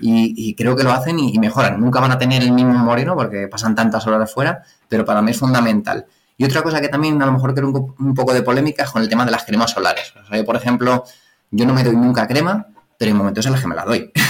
Y, 0.00 0.54
creo 0.56 0.74
que 0.74 0.82
lo 0.82 0.92
hacen 0.92 1.18
y, 1.20 1.38
mejoran. 1.38 1.80
Nunca 1.80 2.00
van 2.00 2.10
a 2.10 2.18
tener 2.18 2.42
el 2.42 2.52
mismo 2.52 2.72
moreno 2.72 3.14
porque 3.14 3.46
pasan 3.46 3.76
tantas 3.76 4.06
horas 4.06 4.32
fuera, 4.32 4.62
pero 4.88 5.04
para 5.04 5.22
mí 5.22 5.30
es 5.30 5.38
fundamental. 5.38 6.06
Y 6.36 6.44
otra 6.44 6.62
cosa 6.62 6.80
que 6.80 6.88
también 6.88 7.22
a 7.22 7.26
lo 7.26 7.32
mejor 7.32 7.54
creo 7.54 7.94
un, 7.98 8.14
poco 8.14 8.34
de 8.34 8.42
polémica 8.42 8.82
es 8.82 8.90
con 8.90 9.02
el 9.02 9.08
tema 9.08 9.24
de 9.24 9.30
las 9.30 9.44
cremas 9.44 9.70
solares. 9.70 10.12
por 10.44 10.56
ejemplo, 10.56 11.04
yo 11.52 11.64
no 11.64 11.74
me 11.74 11.84
doy 11.84 11.94
nunca 11.94 12.26
crema, 12.26 12.66
pero 12.98 13.10
hay 13.12 13.16
momentos 13.16 13.46
en 13.46 13.52
los 13.52 13.60
que 13.60 13.68
me 13.68 13.76
la 13.76 13.84
doy. 13.84 14.10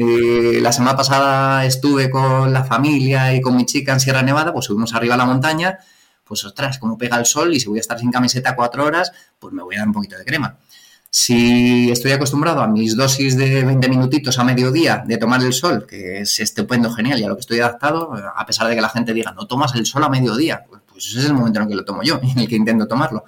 Eh, 0.00 0.60
la 0.62 0.70
semana 0.70 0.96
pasada 0.96 1.64
estuve 1.64 2.08
con 2.08 2.52
la 2.52 2.62
familia 2.62 3.34
y 3.34 3.40
con 3.40 3.56
mi 3.56 3.66
chica 3.66 3.92
en 3.92 3.98
Sierra 3.98 4.22
Nevada, 4.22 4.52
pues 4.52 4.66
subimos 4.66 4.94
arriba 4.94 5.14
a 5.14 5.16
la 5.16 5.24
montaña 5.24 5.80
pues 6.28 6.44
ostras, 6.44 6.78
como 6.78 6.98
pega 6.98 7.18
el 7.18 7.24
sol 7.24 7.54
y 7.54 7.60
si 7.60 7.68
voy 7.68 7.78
a 7.78 7.80
estar 7.80 7.98
sin 7.98 8.12
camiseta 8.12 8.54
cuatro 8.54 8.84
horas, 8.84 9.10
pues 9.38 9.54
me 9.54 9.62
voy 9.62 9.76
a 9.76 9.78
dar 9.78 9.88
un 9.88 9.94
poquito 9.94 10.18
de 10.18 10.24
crema. 10.24 10.58
Si 11.10 11.90
estoy 11.90 12.12
acostumbrado 12.12 12.60
a 12.60 12.68
mis 12.68 12.94
dosis 12.94 13.36
de 13.36 13.64
20 13.64 13.88
minutitos 13.88 14.38
a 14.38 14.44
mediodía 14.44 15.02
de 15.06 15.16
tomar 15.16 15.42
el 15.42 15.54
sol, 15.54 15.86
que 15.88 16.20
es 16.20 16.38
estupendo, 16.38 16.92
genial, 16.92 17.18
y 17.18 17.24
a 17.24 17.28
lo 17.28 17.34
que 17.34 17.40
estoy 17.40 17.60
adaptado, 17.60 18.12
a 18.14 18.44
pesar 18.44 18.68
de 18.68 18.74
que 18.74 18.82
la 18.82 18.90
gente 18.90 19.14
diga, 19.14 19.32
no 19.32 19.46
tomas 19.46 19.74
el 19.74 19.86
sol 19.86 20.04
a 20.04 20.10
mediodía, 20.10 20.64
pues 20.86 21.06
ese 21.06 21.20
es 21.20 21.24
el 21.24 21.32
momento 21.32 21.60
en 21.60 21.62
el 21.64 21.68
que 21.70 21.76
lo 21.76 21.84
tomo 21.84 22.02
yo, 22.02 22.20
en 22.22 22.38
el 22.38 22.46
que 22.48 22.56
intento 22.56 22.86
tomarlo. 22.86 23.24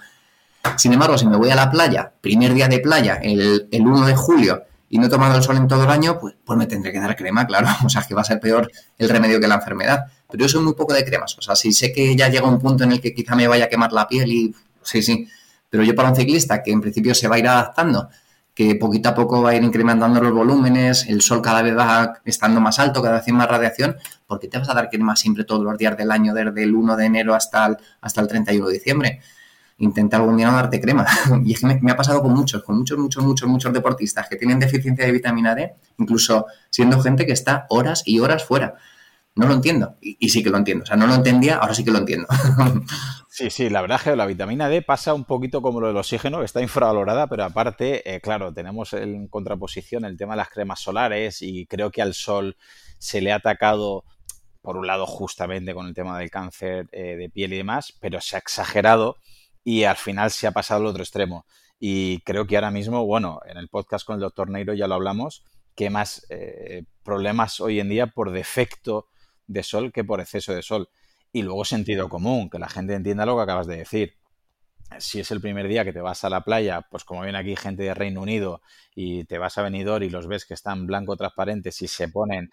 Sin 0.77 0.93
embargo, 0.93 1.17
si 1.17 1.27
me 1.27 1.39
voy 1.39 1.49
a 1.49 1.55
la 1.55 1.71
playa, 1.71 2.13
primer 2.21 2.53
día 2.53 2.69
de 2.69 2.81
playa, 2.81 3.15
el, 3.15 3.67
el 3.73 3.81
1 3.81 4.07
de 4.07 4.15
julio, 4.15 4.65
y 4.91 4.99
no 4.99 5.07
he 5.07 5.09
tomado 5.09 5.37
el 5.37 5.43
sol 5.43 5.57
en 5.57 5.69
todo 5.69 5.85
el 5.85 5.91
año, 5.91 6.19
pues, 6.19 6.35
pues 6.45 6.59
me 6.59 6.67
tendré 6.67 6.93
que 6.93 6.99
dar 6.99 7.17
crema, 7.17 7.47
claro. 7.47 7.69
O 7.85 7.89
sea, 7.89 8.03
que 8.03 8.15
va 8.15 8.21
a 8.23 8.25
ser 8.25 8.41
peor 8.41 8.71
el 8.99 9.09
remedio 9.09 9.41
que 9.41 9.47
la 9.47 9.55
enfermedad. 9.55 10.07
Pero 10.31 10.43
yo 10.45 10.49
soy 10.49 10.63
muy 10.63 10.75
poco 10.75 10.95
de 10.95 11.05
cremas. 11.05 11.37
O 11.39 11.43
sea, 11.43 11.57
si 11.57 11.73
sé 11.73 11.93
que 11.93 12.15
ya 12.17 12.29
llega 12.29 12.47
un 12.47 12.59
punto 12.59 12.85
en 12.85 12.93
el 12.93 13.01
que 13.01 13.15
quizá 13.15 13.35
me 13.35 13.47
vaya 13.49 13.65
a 13.65 13.69
quemar 13.69 13.93
la 13.93 14.07
piel 14.07 14.33
y 14.33 14.55
sí, 14.83 15.03
sí. 15.03 15.27
Pero 15.69 15.83
yo 15.85 15.95
para 15.95 16.11
un 16.11 16.17
ciclista 16.17 16.63
que 16.63 16.73
en 16.73 16.81
principio 16.81 17.15
se 17.15 17.29
va 17.29 17.37
a 17.37 17.39
ir 17.39 17.49
adaptando, 17.49 18.09
que 18.55 18.75
poquito 18.75 19.09
a 19.09 19.15
poco 19.15 19.41
va 19.43 19.51
a 19.51 19.55
ir 19.55 19.63
incrementando 19.63 20.21
los 20.21 20.33
volúmenes, 20.33 21.07
el 21.09 21.23
sol 21.23 21.41
cada 21.41 21.63
vez 21.63 21.77
va 21.77 22.15
estando 22.25 22.61
más 22.61 22.79
alto, 22.79 23.01
cada 23.01 23.17
vez 23.17 23.27
hay 23.27 23.33
más 23.33 23.49
radiación, 23.49 23.97
¿por 24.27 24.41
qué 24.41 24.49
te 24.49 24.59
vas 24.59 24.69
a 24.69 24.75
dar 24.75 24.91
crema 24.91 25.15
siempre 25.17 25.45
todos 25.45 25.63
los 25.63 25.79
días 25.79 25.97
del 25.97 26.11
año, 26.11 26.35
desde 26.35 26.65
el 26.65 26.75
1 26.75 26.97
de 26.97 27.07
enero 27.07 27.35
hasta 27.35 27.67
el, 27.67 27.77
hasta 28.01 28.21
el 28.21 28.29
31 28.29 28.67
de 28.67 28.73
diciembre? 28.73 29.21
intenta 29.81 30.19
algún 30.19 30.37
día 30.37 30.49
no 30.49 30.57
darte 30.57 30.81
crema. 30.81 31.07
Y 31.45 31.55
es 31.55 31.61
que 31.61 31.67
me, 31.67 31.91
ha 31.91 31.97
pasado 31.97 32.23
con 32.23 32.33
muchos, 32.33 32.63
con 32.63 32.79
muchos, 32.79 32.99
muchos, 32.99 33.25
muchos, 33.25 33.49
muchos 33.49 33.73
deportistas 33.73 34.29
que 34.29 34.37
tienen 34.37 34.59
deficiencia 34.59 35.05
de 35.05 35.13
vitamina 35.13 35.55
D, 35.55 35.75
incluso 35.99 36.47
siendo 36.69 37.01
gente 37.01 37.27
que 37.27 37.33
está 37.33 37.67
horas 37.71 38.03
y 38.07 38.21
horas 38.21 38.45
fuera. 38.45 38.75
No 39.37 39.47
lo 39.47 39.55
entiendo. 39.55 39.97
Y, 40.01 40.29
sí 40.29 40.43
que 40.43 40.51
lo 40.51 40.59
entiendo. 40.59 40.83
O 40.83 40.87
sea, 40.87 40.97
no 40.97 41.07
lo 41.07 41.15
entendía, 41.15 41.57
ahora 41.57 41.75
sí 41.75 41.85
que 41.85 41.91
lo 41.91 41.99
entiendo. 41.99 42.27
Sí, 43.33 43.49
sí, 43.49 43.71
la 43.71 43.81
verdad 43.81 43.99
es 43.99 44.03
que 44.03 44.17
la 44.17 44.27
vitamina 44.27 44.69
D 44.69 44.83
pasa 44.83 45.15
un 45.15 45.25
poquito 45.25 45.63
como 45.63 45.81
lo 45.81 45.87
del 45.87 45.97
oxígeno, 45.97 46.41
que 46.41 46.45
está 46.45 46.61
infravalorada, 46.61 47.29
pero 47.29 47.45
aparte, 47.45 48.15
eh, 48.15 48.21
claro, 48.21 48.53
tenemos 48.53 48.93
en 48.93 49.29
contraposición 49.29 50.05
el 50.05 50.19
tema 50.19 50.35
de 50.35 50.39
las 50.39 50.51
cremas 50.51 50.81
solares 50.81 51.41
y 51.41 51.65
creo 51.67 51.91
que 51.91 52.03
al 52.03 52.13
sol 52.13 52.57
se 52.99 53.23
le 53.23 53.33
ha 53.33 53.37
atacado, 53.37 54.05
por 54.61 54.77
un 54.77 54.87
lado, 54.87 55.07
justamente 55.07 55.73
con 55.73 55.87
el 55.87 55.95
tema 55.95 56.19
del 56.19 56.29
cáncer 56.29 56.89
eh, 56.93 57.17
de 57.17 57.31
piel 57.31 57.53
y 57.53 57.59
demás, 57.59 57.97
pero 57.99 58.21
se 58.21 58.35
ha 58.37 58.41
exagerado 58.41 59.17
y 59.65 59.85
al 59.85 59.97
final 59.97 60.33
se 60.33 60.49
ha 60.49 60.53
pasado 60.53 60.81
al 60.81 60.87
otro 60.89 61.03
extremo. 61.03 61.47
Y 61.79 62.21
creo 62.23 62.47
que 62.47 62.57
ahora 62.57 62.73
mismo, 62.73 63.07
bueno, 63.07 63.41
en 63.47 63.57
el 63.57 63.69
podcast 63.69 64.05
con 64.05 64.17
el 64.17 64.21
doctor 64.21 64.51
Neiro 64.51 64.75
ya 64.75 64.89
lo 64.89 64.97
hablamos, 64.97 65.45
que 65.75 65.89
más 65.89 66.27
eh, 66.29 66.83
problemas 67.05 67.61
hoy 67.61 67.81
en 67.81 67.89
día 67.89 68.09
por 68.09 68.33
defecto 68.33 69.07
de 69.51 69.63
sol 69.65 69.93
que 69.93 70.05
por 70.05 70.21
exceso 70.21 70.55
de 70.55 70.63
sol. 70.63 70.89
Y 71.33 71.43
luego 71.43 71.65
sentido 71.65 72.09
común, 72.09 72.49
que 72.49 72.59
la 72.59 72.69
gente 72.69 72.95
entienda 72.95 73.27
lo 73.27 73.37
que 73.37 73.43
acabas 73.43 73.67
de 73.67 73.77
decir. 73.77 74.15
Si 74.99 75.21
es 75.21 75.31
el 75.31 75.41
primer 75.41 75.69
día 75.69 75.85
que 75.85 75.93
te 75.93 76.01
vas 76.01 76.25
a 76.25 76.31
la 76.31 76.43
playa, 76.43 76.83
pues 76.91 77.05
como 77.05 77.23
viene 77.23 77.39
aquí 77.39 77.55
gente 77.55 77.85
de 77.85 77.95
Reino 77.95 78.23
Unido 78.23 78.61
y 78.95 79.25
te 79.25 79.39
vas 79.39 79.57
a 79.57 79.63
Benidorm 79.63 80.03
y 80.03 80.11
los 80.11 80.27
ves 80.27 80.45
que 80.45 80.55
están 80.55 80.87
blanco 80.87 81.17
transparentes 81.17 81.81
y 81.83 81.87
se 81.87 82.09
ponen 82.09 82.51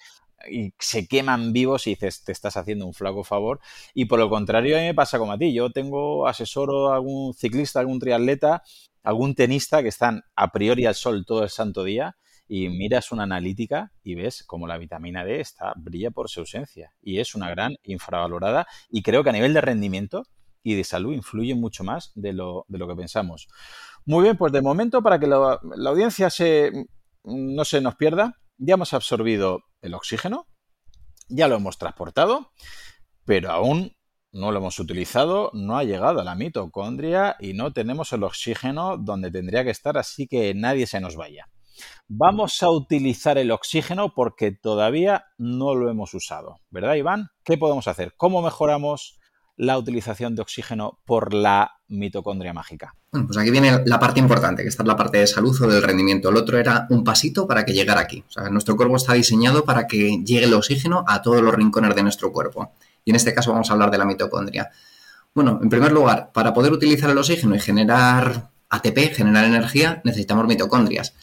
y 0.47 0.71
se 0.77 1.07
queman 1.07 1.51
vivos 1.51 1.87
y 1.87 1.91
dices, 1.91 2.23
te 2.23 2.31
estás 2.31 2.57
haciendo 2.57 2.85
un 2.85 2.93
flaco 2.93 3.23
favor. 3.23 3.59
Y 3.95 4.05
por 4.05 4.19
lo 4.19 4.29
contrario, 4.29 4.77
a 4.77 4.79
mí 4.79 4.85
me 4.85 4.93
pasa 4.93 5.17
como 5.17 5.31
a 5.31 5.37
ti. 5.37 5.51
Yo 5.51 5.71
tengo 5.71 6.27
asesoro 6.27 6.91
a 6.91 6.95
algún 6.95 7.33
ciclista, 7.33 7.79
algún 7.79 7.99
triatleta, 7.99 8.61
algún 9.01 9.33
tenista 9.33 9.81
que 9.81 9.89
están 9.89 10.23
a 10.35 10.51
priori 10.51 10.85
al 10.85 10.93
sol 10.93 11.25
todo 11.25 11.43
el 11.43 11.49
santo 11.49 11.83
día 11.83 12.17
y 12.47 12.69
miras 12.69 13.11
una 13.11 13.23
analítica 13.23 13.91
y 14.03 14.15
ves 14.15 14.43
como 14.43 14.67
la 14.67 14.77
vitamina 14.77 15.25
D 15.25 15.41
está, 15.41 15.73
brilla 15.75 16.11
por 16.11 16.29
su 16.29 16.41
ausencia 16.41 16.93
y 17.01 17.19
es 17.19 17.35
una 17.35 17.49
gran 17.49 17.75
infravalorada 17.83 18.67
y 18.89 19.01
creo 19.01 19.23
que 19.23 19.29
a 19.29 19.33
nivel 19.33 19.53
de 19.53 19.61
rendimiento 19.61 20.23
y 20.63 20.75
de 20.75 20.83
salud 20.83 21.13
influye 21.13 21.55
mucho 21.55 21.83
más 21.83 22.11
de 22.15 22.33
lo, 22.33 22.65
de 22.67 22.77
lo 22.77 22.87
que 22.87 22.95
pensamos. 22.95 23.47
Muy 24.05 24.23
bien, 24.23 24.37
pues 24.37 24.51
de 24.51 24.61
momento 24.61 25.01
para 25.01 25.19
que 25.19 25.27
la, 25.27 25.59
la 25.75 25.89
audiencia 25.89 26.29
se, 26.29 26.71
no 27.23 27.65
se 27.65 27.81
nos 27.81 27.95
pierda, 27.95 28.35
ya 28.57 28.73
hemos 28.73 28.93
absorbido 28.93 29.63
el 29.81 29.93
oxígeno, 29.93 30.47
ya 31.29 31.47
lo 31.47 31.55
hemos 31.55 31.77
transportado, 31.77 32.51
pero 33.25 33.51
aún 33.51 33.93
no 34.31 34.51
lo 34.51 34.59
hemos 34.59 34.79
utilizado, 34.79 35.51
no 35.53 35.77
ha 35.77 35.83
llegado 35.83 36.21
a 36.21 36.23
la 36.23 36.35
mitocondria 36.35 37.35
y 37.39 37.53
no 37.53 37.71
tenemos 37.73 38.13
el 38.13 38.23
oxígeno 38.23 38.97
donde 38.97 39.31
tendría 39.31 39.63
que 39.63 39.71
estar, 39.71 39.97
así 39.97 40.27
que 40.27 40.53
nadie 40.53 40.87
se 40.87 40.99
nos 40.99 41.15
vaya. 41.15 41.47
Vamos 42.07 42.61
a 42.63 42.69
utilizar 42.69 43.37
el 43.37 43.51
oxígeno 43.51 44.13
porque 44.13 44.51
todavía 44.51 45.25
no 45.37 45.75
lo 45.75 45.89
hemos 45.89 46.13
usado, 46.13 46.59
¿verdad, 46.69 46.95
Iván? 46.95 47.29
¿Qué 47.43 47.57
podemos 47.57 47.87
hacer? 47.87 48.13
¿Cómo 48.17 48.41
mejoramos 48.41 49.19
la 49.57 49.77
utilización 49.77 50.35
de 50.35 50.43
oxígeno 50.43 50.99
por 51.05 51.33
la 51.33 51.79
mitocondria 51.87 52.53
mágica? 52.53 52.93
Bueno, 53.11 53.27
pues 53.27 53.37
aquí 53.39 53.49
viene 53.49 53.81
la 53.85 53.99
parte 53.99 54.19
importante, 54.19 54.61
que 54.61 54.69
esta 54.69 54.83
es 54.83 54.87
la 54.87 54.95
parte 54.95 55.17
de 55.17 55.27
salud 55.27 55.59
o 55.61 55.67
del 55.67 55.81
rendimiento. 55.81 56.29
El 56.29 56.37
otro 56.37 56.57
era 56.59 56.85
un 56.89 57.03
pasito 57.03 57.47
para 57.47 57.65
que 57.65 57.73
llegara 57.73 58.01
aquí. 58.01 58.23
Nuestro 58.51 58.77
cuerpo 58.77 58.95
está 58.95 59.13
diseñado 59.13 59.65
para 59.65 59.87
que 59.87 60.23
llegue 60.23 60.45
el 60.45 60.53
oxígeno 60.53 61.03
a 61.07 61.21
todos 61.21 61.41
los 61.41 61.53
rincones 61.53 61.95
de 61.95 62.03
nuestro 62.03 62.31
cuerpo. 62.31 62.71
Y 63.03 63.09
en 63.09 63.15
este 63.15 63.33
caso 63.33 63.51
vamos 63.51 63.69
a 63.69 63.73
hablar 63.73 63.89
de 63.89 63.97
la 63.97 64.05
mitocondria. 64.05 64.69
Bueno, 65.33 65.59
en 65.61 65.69
primer 65.69 65.91
lugar, 65.91 66.31
para 66.33 66.53
poder 66.53 66.71
utilizar 66.71 67.09
el 67.09 67.17
oxígeno 67.17 67.55
y 67.55 67.59
generar 67.59 68.49
ATP, 68.69 69.15
generar 69.15 69.45
energía, 69.45 70.01
necesitamos 70.03 70.45
mitocondrias. 70.45 71.15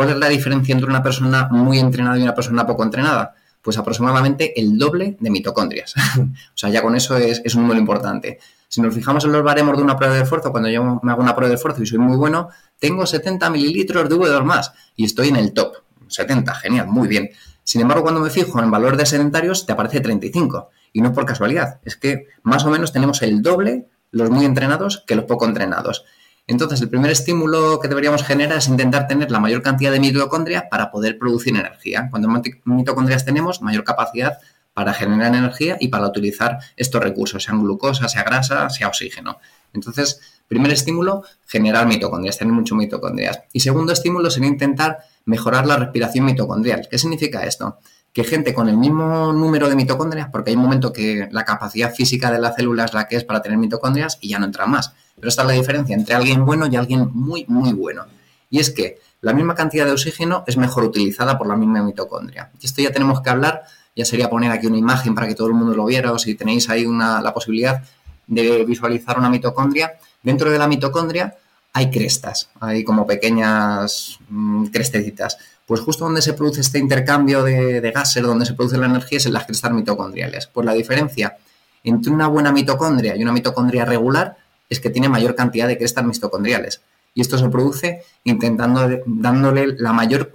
¿Cuál 0.00 0.12
es 0.12 0.16
la 0.16 0.30
diferencia 0.30 0.72
entre 0.72 0.88
una 0.88 1.02
persona 1.02 1.48
muy 1.50 1.78
entrenada 1.78 2.18
y 2.18 2.22
una 2.22 2.34
persona 2.34 2.66
poco 2.66 2.82
entrenada? 2.82 3.34
Pues 3.60 3.76
aproximadamente 3.76 4.58
el 4.58 4.78
doble 4.78 5.18
de 5.20 5.28
mitocondrias. 5.28 5.94
o 6.18 6.56
sea, 6.56 6.70
ya 6.70 6.80
con 6.80 6.96
eso 6.96 7.18
es, 7.18 7.42
es 7.44 7.54
un 7.54 7.64
número 7.64 7.78
importante. 7.78 8.38
Si 8.66 8.80
nos 8.80 8.94
fijamos 8.94 9.26
en 9.26 9.32
los 9.32 9.42
baremos 9.42 9.76
de 9.76 9.82
una 9.82 9.98
prueba 9.98 10.14
de 10.14 10.22
esfuerzo, 10.22 10.52
cuando 10.52 10.70
yo 10.70 11.00
me 11.02 11.12
hago 11.12 11.20
una 11.20 11.36
prueba 11.36 11.50
de 11.50 11.56
esfuerzo 11.56 11.82
y 11.82 11.86
soy 11.86 11.98
muy 11.98 12.16
bueno, 12.16 12.48
tengo 12.78 13.04
70 13.04 13.50
mililitros 13.50 14.08
de 14.08 14.16
V2 14.16 14.42
más 14.42 14.72
y 14.96 15.04
estoy 15.04 15.28
en 15.28 15.36
el 15.36 15.52
top. 15.52 15.74
70, 16.08 16.54
genial, 16.54 16.86
muy 16.86 17.06
bien. 17.06 17.28
Sin 17.62 17.82
embargo, 17.82 18.02
cuando 18.02 18.22
me 18.22 18.30
fijo 18.30 18.58
en 18.62 18.70
valor 18.70 18.96
de 18.96 19.04
sedentarios, 19.04 19.66
te 19.66 19.72
aparece 19.72 20.00
35. 20.00 20.70
Y 20.94 21.02
no 21.02 21.10
es 21.10 21.14
por 21.14 21.26
casualidad, 21.26 21.78
es 21.84 21.96
que 21.96 22.28
más 22.42 22.64
o 22.64 22.70
menos 22.70 22.94
tenemos 22.94 23.20
el 23.20 23.42
doble 23.42 23.86
los 24.12 24.30
muy 24.30 24.46
entrenados 24.46 25.04
que 25.06 25.14
los 25.14 25.26
poco 25.26 25.44
entrenados. 25.44 26.06
Entonces, 26.50 26.80
el 26.80 26.88
primer 26.88 27.12
estímulo 27.12 27.78
que 27.78 27.86
deberíamos 27.86 28.24
generar 28.24 28.58
es 28.58 28.66
intentar 28.66 29.06
tener 29.06 29.30
la 29.30 29.38
mayor 29.38 29.62
cantidad 29.62 29.92
de 29.92 30.00
mitocondria 30.00 30.68
para 30.68 30.90
poder 30.90 31.16
producir 31.16 31.54
energía. 31.54 32.08
Cuando 32.10 32.26
más 32.26 32.42
mitocondrias 32.64 33.24
tenemos, 33.24 33.62
mayor 33.62 33.84
capacidad 33.84 34.38
para 34.74 34.92
generar 34.92 35.32
energía 35.32 35.76
y 35.78 35.88
para 35.88 36.08
utilizar 36.08 36.58
estos 36.76 37.00
recursos, 37.00 37.44
sean 37.44 37.62
glucosa, 37.62 38.08
sea 38.08 38.24
grasa, 38.24 38.68
sea 38.68 38.88
oxígeno. 38.88 39.38
Entonces, 39.72 40.40
primer 40.48 40.72
estímulo, 40.72 41.22
generar 41.46 41.86
mitocondrias, 41.86 42.36
tener 42.36 42.52
mucho 42.52 42.74
mitocondrias. 42.74 43.42
Y 43.52 43.60
segundo 43.60 43.92
estímulo 43.92 44.28
sería 44.28 44.48
intentar 44.48 44.98
mejorar 45.26 45.68
la 45.68 45.76
respiración 45.76 46.24
mitocondrial. 46.24 46.88
¿Qué 46.90 46.98
significa 46.98 47.44
esto? 47.44 47.78
Que 48.12 48.24
gente 48.24 48.52
con 48.52 48.68
el 48.68 48.76
mismo 48.76 49.32
número 49.32 49.68
de 49.68 49.76
mitocondrias, 49.76 50.28
porque 50.30 50.50
hay 50.50 50.56
un 50.56 50.62
momento 50.62 50.92
que 50.92 51.28
la 51.30 51.44
capacidad 51.44 51.94
física 51.94 52.30
de 52.30 52.40
la 52.40 52.52
célula 52.52 52.84
es 52.84 52.92
la 52.92 53.06
que 53.06 53.16
es 53.16 53.24
para 53.24 53.40
tener 53.40 53.58
mitocondrias 53.58 54.18
y 54.20 54.30
ya 54.30 54.38
no 54.38 54.46
entra 54.46 54.66
más. 54.66 54.92
Pero 55.16 55.28
esta 55.28 55.42
es 55.42 55.48
la 55.48 55.54
diferencia 55.54 55.94
entre 55.94 56.14
alguien 56.14 56.44
bueno 56.44 56.66
y 56.66 56.76
alguien 56.76 57.10
muy, 57.12 57.44
muy 57.46 57.72
bueno. 57.72 58.06
Y 58.48 58.58
es 58.58 58.70
que 58.70 58.98
la 59.20 59.32
misma 59.32 59.54
cantidad 59.54 59.84
de 59.84 59.92
oxígeno 59.92 60.44
es 60.46 60.56
mejor 60.56 60.84
utilizada 60.84 61.36
por 61.36 61.46
la 61.46 61.56
misma 61.56 61.82
mitocondria. 61.82 62.50
Y 62.60 62.66
esto 62.66 62.80
ya 62.82 62.90
tenemos 62.90 63.20
que 63.20 63.30
hablar, 63.30 63.62
ya 63.94 64.04
sería 64.04 64.30
poner 64.30 64.50
aquí 64.50 64.66
una 64.66 64.78
imagen 64.78 65.14
para 65.14 65.28
que 65.28 65.34
todo 65.34 65.48
el 65.48 65.54
mundo 65.54 65.74
lo 65.74 65.84
viera, 65.84 66.12
o 66.12 66.18
si 66.18 66.34
tenéis 66.34 66.70
ahí 66.70 66.86
una, 66.86 67.20
la 67.20 67.34
posibilidad 67.34 67.82
de 68.26 68.64
visualizar 68.64 69.18
una 69.18 69.28
mitocondria. 69.28 69.92
Dentro 70.22 70.50
de 70.50 70.58
la 70.58 70.66
mitocondria 70.66 71.36
hay 71.72 71.90
crestas, 71.90 72.50
hay 72.60 72.82
como 72.82 73.06
pequeñas 73.06 74.18
mm, 74.28 74.66
crestecitas. 74.66 75.38
Pues 75.70 75.82
justo 75.82 76.04
donde 76.04 76.20
se 76.20 76.32
produce 76.32 76.62
este 76.62 76.80
intercambio 76.80 77.44
de, 77.44 77.92
gases, 77.94 78.24
donde 78.24 78.44
se 78.44 78.54
produce 78.54 78.76
la 78.76 78.86
energía, 78.86 79.18
es 79.18 79.26
en 79.26 79.32
las 79.32 79.46
crestas 79.46 79.70
mitocondriales. 79.70 80.48
Pues 80.48 80.66
la 80.66 80.72
diferencia 80.72 81.36
entre 81.84 82.10
una 82.10 82.26
buena 82.26 82.50
mitocondria 82.50 83.14
y 83.14 83.22
una 83.22 83.30
mitocondria 83.30 83.84
regular 83.84 84.36
es 84.68 84.80
que 84.80 84.90
tiene 84.90 85.08
mayor 85.08 85.36
cantidad 85.36 85.68
de 85.68 85.78
crestas 85.78 86.04
mitocondriales. 86.04 86.80
Y 87.14 87.20
esto 87.20 87.38
se 87.38 87.48
produce 87.50 88.02
intentando 88.24 88.90
dándole 89.06 89.76
la 89.78 89.92
mayor, 89.92 90.32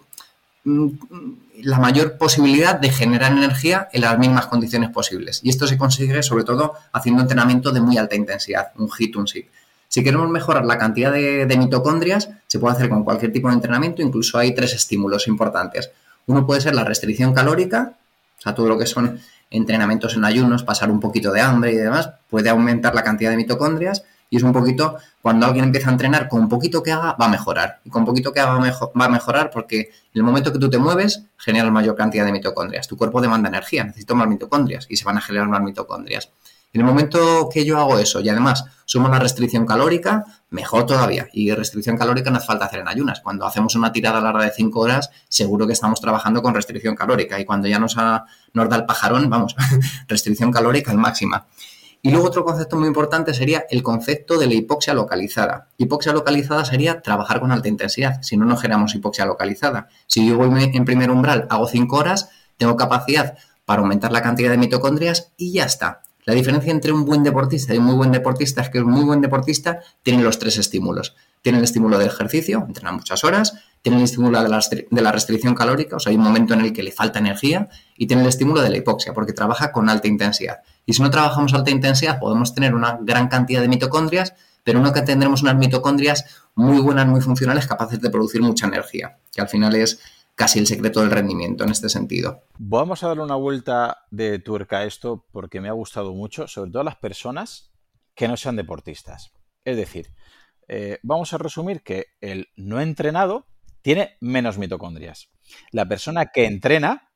mm, 0.64 0.88
la 1.64 1.80
mayor 1.80 2.18
posibilidad 2.18 2.80
de 2.80 2.90
generar 2.90 3.34
energía 3.34 3.90
en 3.92 4.04
las 4.04 4.18
mismas 4.18 4.46
condiciones 4.46 4.90
posibles. 4.92 5.42
Y 5.44 5.50
esto 5.50 5.68
se 5.68 5.78
consigue 5.78 6.24
sobre 6.24 6.46
todo 6.46 6.76
haciendo 6.94 7.22
entrenamiento 7.24 7.74
de 7.74 7.82
muy 7.82 7.98
alta 7.98 8.16
intensidad, 8.16 8.72
un 8.78 8.88
HIT, 8.88 9.18
un 9.18 9.28
SIT. 9.28 9.48
Si 9.96 10.04
queremos 10.04 10.30
mejorar 10.30 10.66
la 10.66 10.78
cantidad 10.78 11.10
de, 11.10 11.56
mitocondrias, 11.58 12.28
se 12.48 12.60
puede 12.60 12.76
hacer 12.76 12.90
con 12.90 13.06
cualquier 13.06 13.32
tipo 13.32 13.48
de 13.48 13.54
entrenamiento, 13.54 14.02
incluso 14.02 14.38
hay 14.38 14.54
tres 14.54 14.74
estímulos 14.74 15.26
importantes. 15.30 15.90
Uno 16.26 16.46
puede 16.46 16.60
ser 16.60 16.76
la 16.76 16.84
restricción 16.84 17.34
calórica, 17.34 17.94
o 18.38 18.42
sea, 18.42 18.54
todo 18.54 18.68
lo 18.68 18.78
que 18.78 18.88
son 18.88 19.22
entrenamientos 19.50 20.18
en 20.18 20.26
ayunos, 20.26 20.64
pasar 20.64 20.92
un 20.92 21.00
poquito 21.00 21.32
de 21.32 21.40
hambre 21.40 21.72
y 21.72 21.78
demás, 21.78 22.10
puede 22.30 22.50
aumentar 22.50 22.94
la 22.94 23.06
cantidad 23.06 23.32
de 23.32 23.38
mitocondrias 23.38 24.04
y 24.30 24.36
es 24.36 24.44
un 24.44 24.52
poquito, 24.52 24.98
cuando 25.22 25.46
alguien 25.46 25.64
empieza 25.64 25.88
a 25.88 25.94
entrenar, 25.94 26.28
con 26.28 26.50
poquito 26.50 26.84
que 26.84 26.92
haga, 26.92 27.14
va 27.14 27.28
a 27.28 27.30
mejorar. 27.30 27.80
Y 27.86 27.90
con 27.90 28.04
poquito 28.04 28.34
que 28.34 28.42
haga, 28.42 28.60
va 28.60 29.06
a 29.06 29.10
mejorar 29.10 29.50
porque 29.50 29.80
en 29.80 29.88
el 30.16 30.24
momento 30.24 30.52
que 30.52 30.60
tú 30.60 30.70
te 30.70 30.78
mueves, 30.78 31.24
generas 31.38 31.72
mayor 31.72 31.96
cantidad 31.96 32.26
de 32.26 32.34
mitocondrias. 32.34 32.86
Tu 32.90 32.98
cuerpo 32.98 33.22
demanda 33.22 33.48
energía, 33.48 33.86
necesita 33.86 34.14
más 34.14 34.28
mitocondrias 34.28 34.88
y 34.90 34.98
se 34.98 35.06
van 35.06 35.20
a 35.20 35.22
generar 35.22 35.48
más 35.48 35.62
mitocondrias. 35.62 36.32
En 36.76 36.82
el 36.82 36.88
momento 36.88 37.48
que 37.50 37.64
yo 37.64 37.80
hago 37.80 37.98
eso 38.00 38.20
y 38.20 38.28
además 38.28 38.66
sumo 38.84 39.08
la 39.08 39.18
restricción 39.18 39.66
calórica, 39.66 40.26
mejor 40.50 40.86
todavía. 40.86 41.30
Y 41.32 41.50
restricción 41.54 41.98
calórica 41.98 42.30
no 42.32 42.38
hace 42.38 42.48
falta 42.48 42.66
hacer 42.66 42.82
en 42.82 42.90
ayunas. 42.90 43.22
Cuando 43.22 43.46
hacemos 43.46 43.76
una 43.76 43.94
tirada 43.94 44.20
larga 44.20 44.44
de 44.44 44.52
5 44.52 44.78
horas, 44.78 45.10
seguro 45.30 45.68
que 45.68 45.72
estamos 45.72 46.02
trabajando 46.02 46.42
con 46.42 46.54
restricción 46.54 46.94
calórica. 46.94 47.40
Y 47.40 47.46
cuando 47.46 47.70
ya 47.70 47.80
nos, 47.80 47.96
da 47.96 48.26
el 48.54 48.86
pajarón, 48.86 49.30
vamos, 49.30 49.56
restricción 50.10 50.52
calórica 50.52 50.92
al 50.92 50.98
máxima. 50.98 51.48
Y 52.02 52.12
luego 52.12 52.28
otro 52.28 52.44
concepto 52.44 52.76
muy 52.76 52.90
importante 52.90 53.34
sería 53.34 53.66
el 53.70 53.82
concepto 53.82 54.38
de 54.38 54.48
la 54.48 54.56
hipoxia 54.56 54.94
localizada. 54.94 55.70
Hipoxia 55.78 56.12
localizada 56.12 56.66
sería 56.66 57.02
trabajar 57.02 57.40
con 57.40 57.54
alta 57.54 57.70
intensidad, 57.70 58.22
si 58.22 58.36
no, 58.36 58.44
no 58.44 58.58
generamos 58.58 58.94
hipoxia 58.94 59.26
localizada. 59.26 59.88
Si 60.08 60.28
yo 60.28 60.36
voy 60.36 60.72
en 60.74 60.84
primer 60.84 61.10
umbral, 61.10 61.48
hago 61.50 61.68
5 61.70 61.96
horas, 61.96 62.32
tengo 62.58 62.76
capacidad 62.76 63.38
para 63.64 63.82
aumentar 63.82 64.12
la 64.12 64.22
cantidad 64.22 64.52
de 64.52 64.58
mitocondrias 64.58 65.32
y 65.38 65.54
ya 65.54 65.64
está. 65.64 66.02
La 66.26 66.34
diferencia 66.34 66.72
entre 66.72 66.92
un 66.92 67.06
buen 67.06 67.22
deportista 67.22 67.76
y 67.76 67.78
un 67.78 67.86
muy 67.86 67.94
buen 67.94 68.12
deportista 68.12 68.62
es 68.62 68.70
que 68.70 68.82
un 68.82 68.90
muy 68.90 69.04
buen 69.04 69.22
deportista 69.22 69.82
tiene 70.02 70.24
los 70.24 70.40
tres 70.40 70.58
estímulos. 70.58 71.16
Tiene 71.44 71.60
el 71.60 71.64
estímulo 71.64 72.00
del 72.00 72.08
ejercicio, 72.08 72.66
entrena 72.68 72.92
muchas 72.92 73.24
horas, 73.24 73.54
tiene 73.84 74.00
el 74.00 74.06
estímulo 74.06 74.42
de 74.42 75.02
la, 75.02 75.12
restricción 75.12 75.54
calórica, 75.54 75.98
o 75.98 76.00
sea, 76.00 76.10
hay 76.10 76.18
un 76.18 76.24
momento 76.24 76.56
en 76.56 76.62
el 76.62 76.74
que 76.74 76.82
le 76.82 76.92
falta 76.92 77.20
energía, 77.20 77.70
y 77.96 78.08
tiene 78.08 78.24
el 78.24 78.30
estímulo 78.30 78.62
de 78.62 78.72
la 78.72 78.78
hipoxia, 78.78 79.14
porque 79.14 79.34
trabaja 79.34 79.72
con 79.72 79.88
alta 79.88 80.08
intensidad. 80.08 80.62
Y 80.88 80.94
si 80.94 81.04
no 81.04 81.12
trabajamos 81.12 81.54
alta 81.54 81.70
intensidad, 81.70 82.18
podemos 82.20 82.56
tener 82.56 82.74
una 82.74 82.98
gran 83.00 83.28
cantidad 83.28 83.62
de 83.62 83.68
mitocondrias, 83.68 84.34
pero 84.64 84.80
no 84.80 84.92
que 84.92 85.04
tendremos 85.04 85.44
unas 85.44 85.56
mitocondrias 85.58 86.26
muy 86.56 86.80
buenas, 86.80 87.06
muy 87.06 87.22
funcionales, 87.22 87.68
capaces 87.68 88.02
de 88.02 88.10
producir 88.10 88.42
mucha 88.42 88.66
energía, 88.66 89.20
que 89.32 89.42
al 89.42 89.48
final 89.48 89.76
es 89.76 90.00
casi 90.36 90.60
el 90.60 90.68
secreto 90.68 91.02
del 91.02 91.12
rendimiento 91.12 91.64
en 91.64 91.72
este 91.72 91.90
sentido. 91.90 92.44
Vamos 92.58 93.04
a 93.04 93.08
darle 93.08 93.24
una 93.24 93.36
vuelta 93.36 94.06
de 94.12 94.40
tuerca 94.40 94.80
a 94.80 94.86
esto 94.86 95.26
porque 95.32 95.62
me 95.62 95.70
ha 95.70 95.74
gustado 95.74 96.14
mucho, 96.14 96.48
sobre 96.48 96.72
todo 96.72 96.82
a 96.82 96.86
las 96.86 96.98
personas 96.98 97.72
que 98.14 98.28
no 98.28 98.38
sean 98.38 98.56
deportistas. 98.56 99.34
Es 99.64 99.78
decir, 99.78 100.14
eh, 100.68 101.00
vamos 101.04 101.34
a 101.34 101.38
resumir 101.38 101.82
que 101.82 102.08
el 102.22 102.50
no 102.56 102.82
entrenado 102.82 103.48
tiene 103.82 104.18
menos 104.20 104.58
mitocondrias. 104.58 105.30
La 105.72 105.88
persona 105.88 106.28
que 106.28 106.46
entrena 106.46 107.10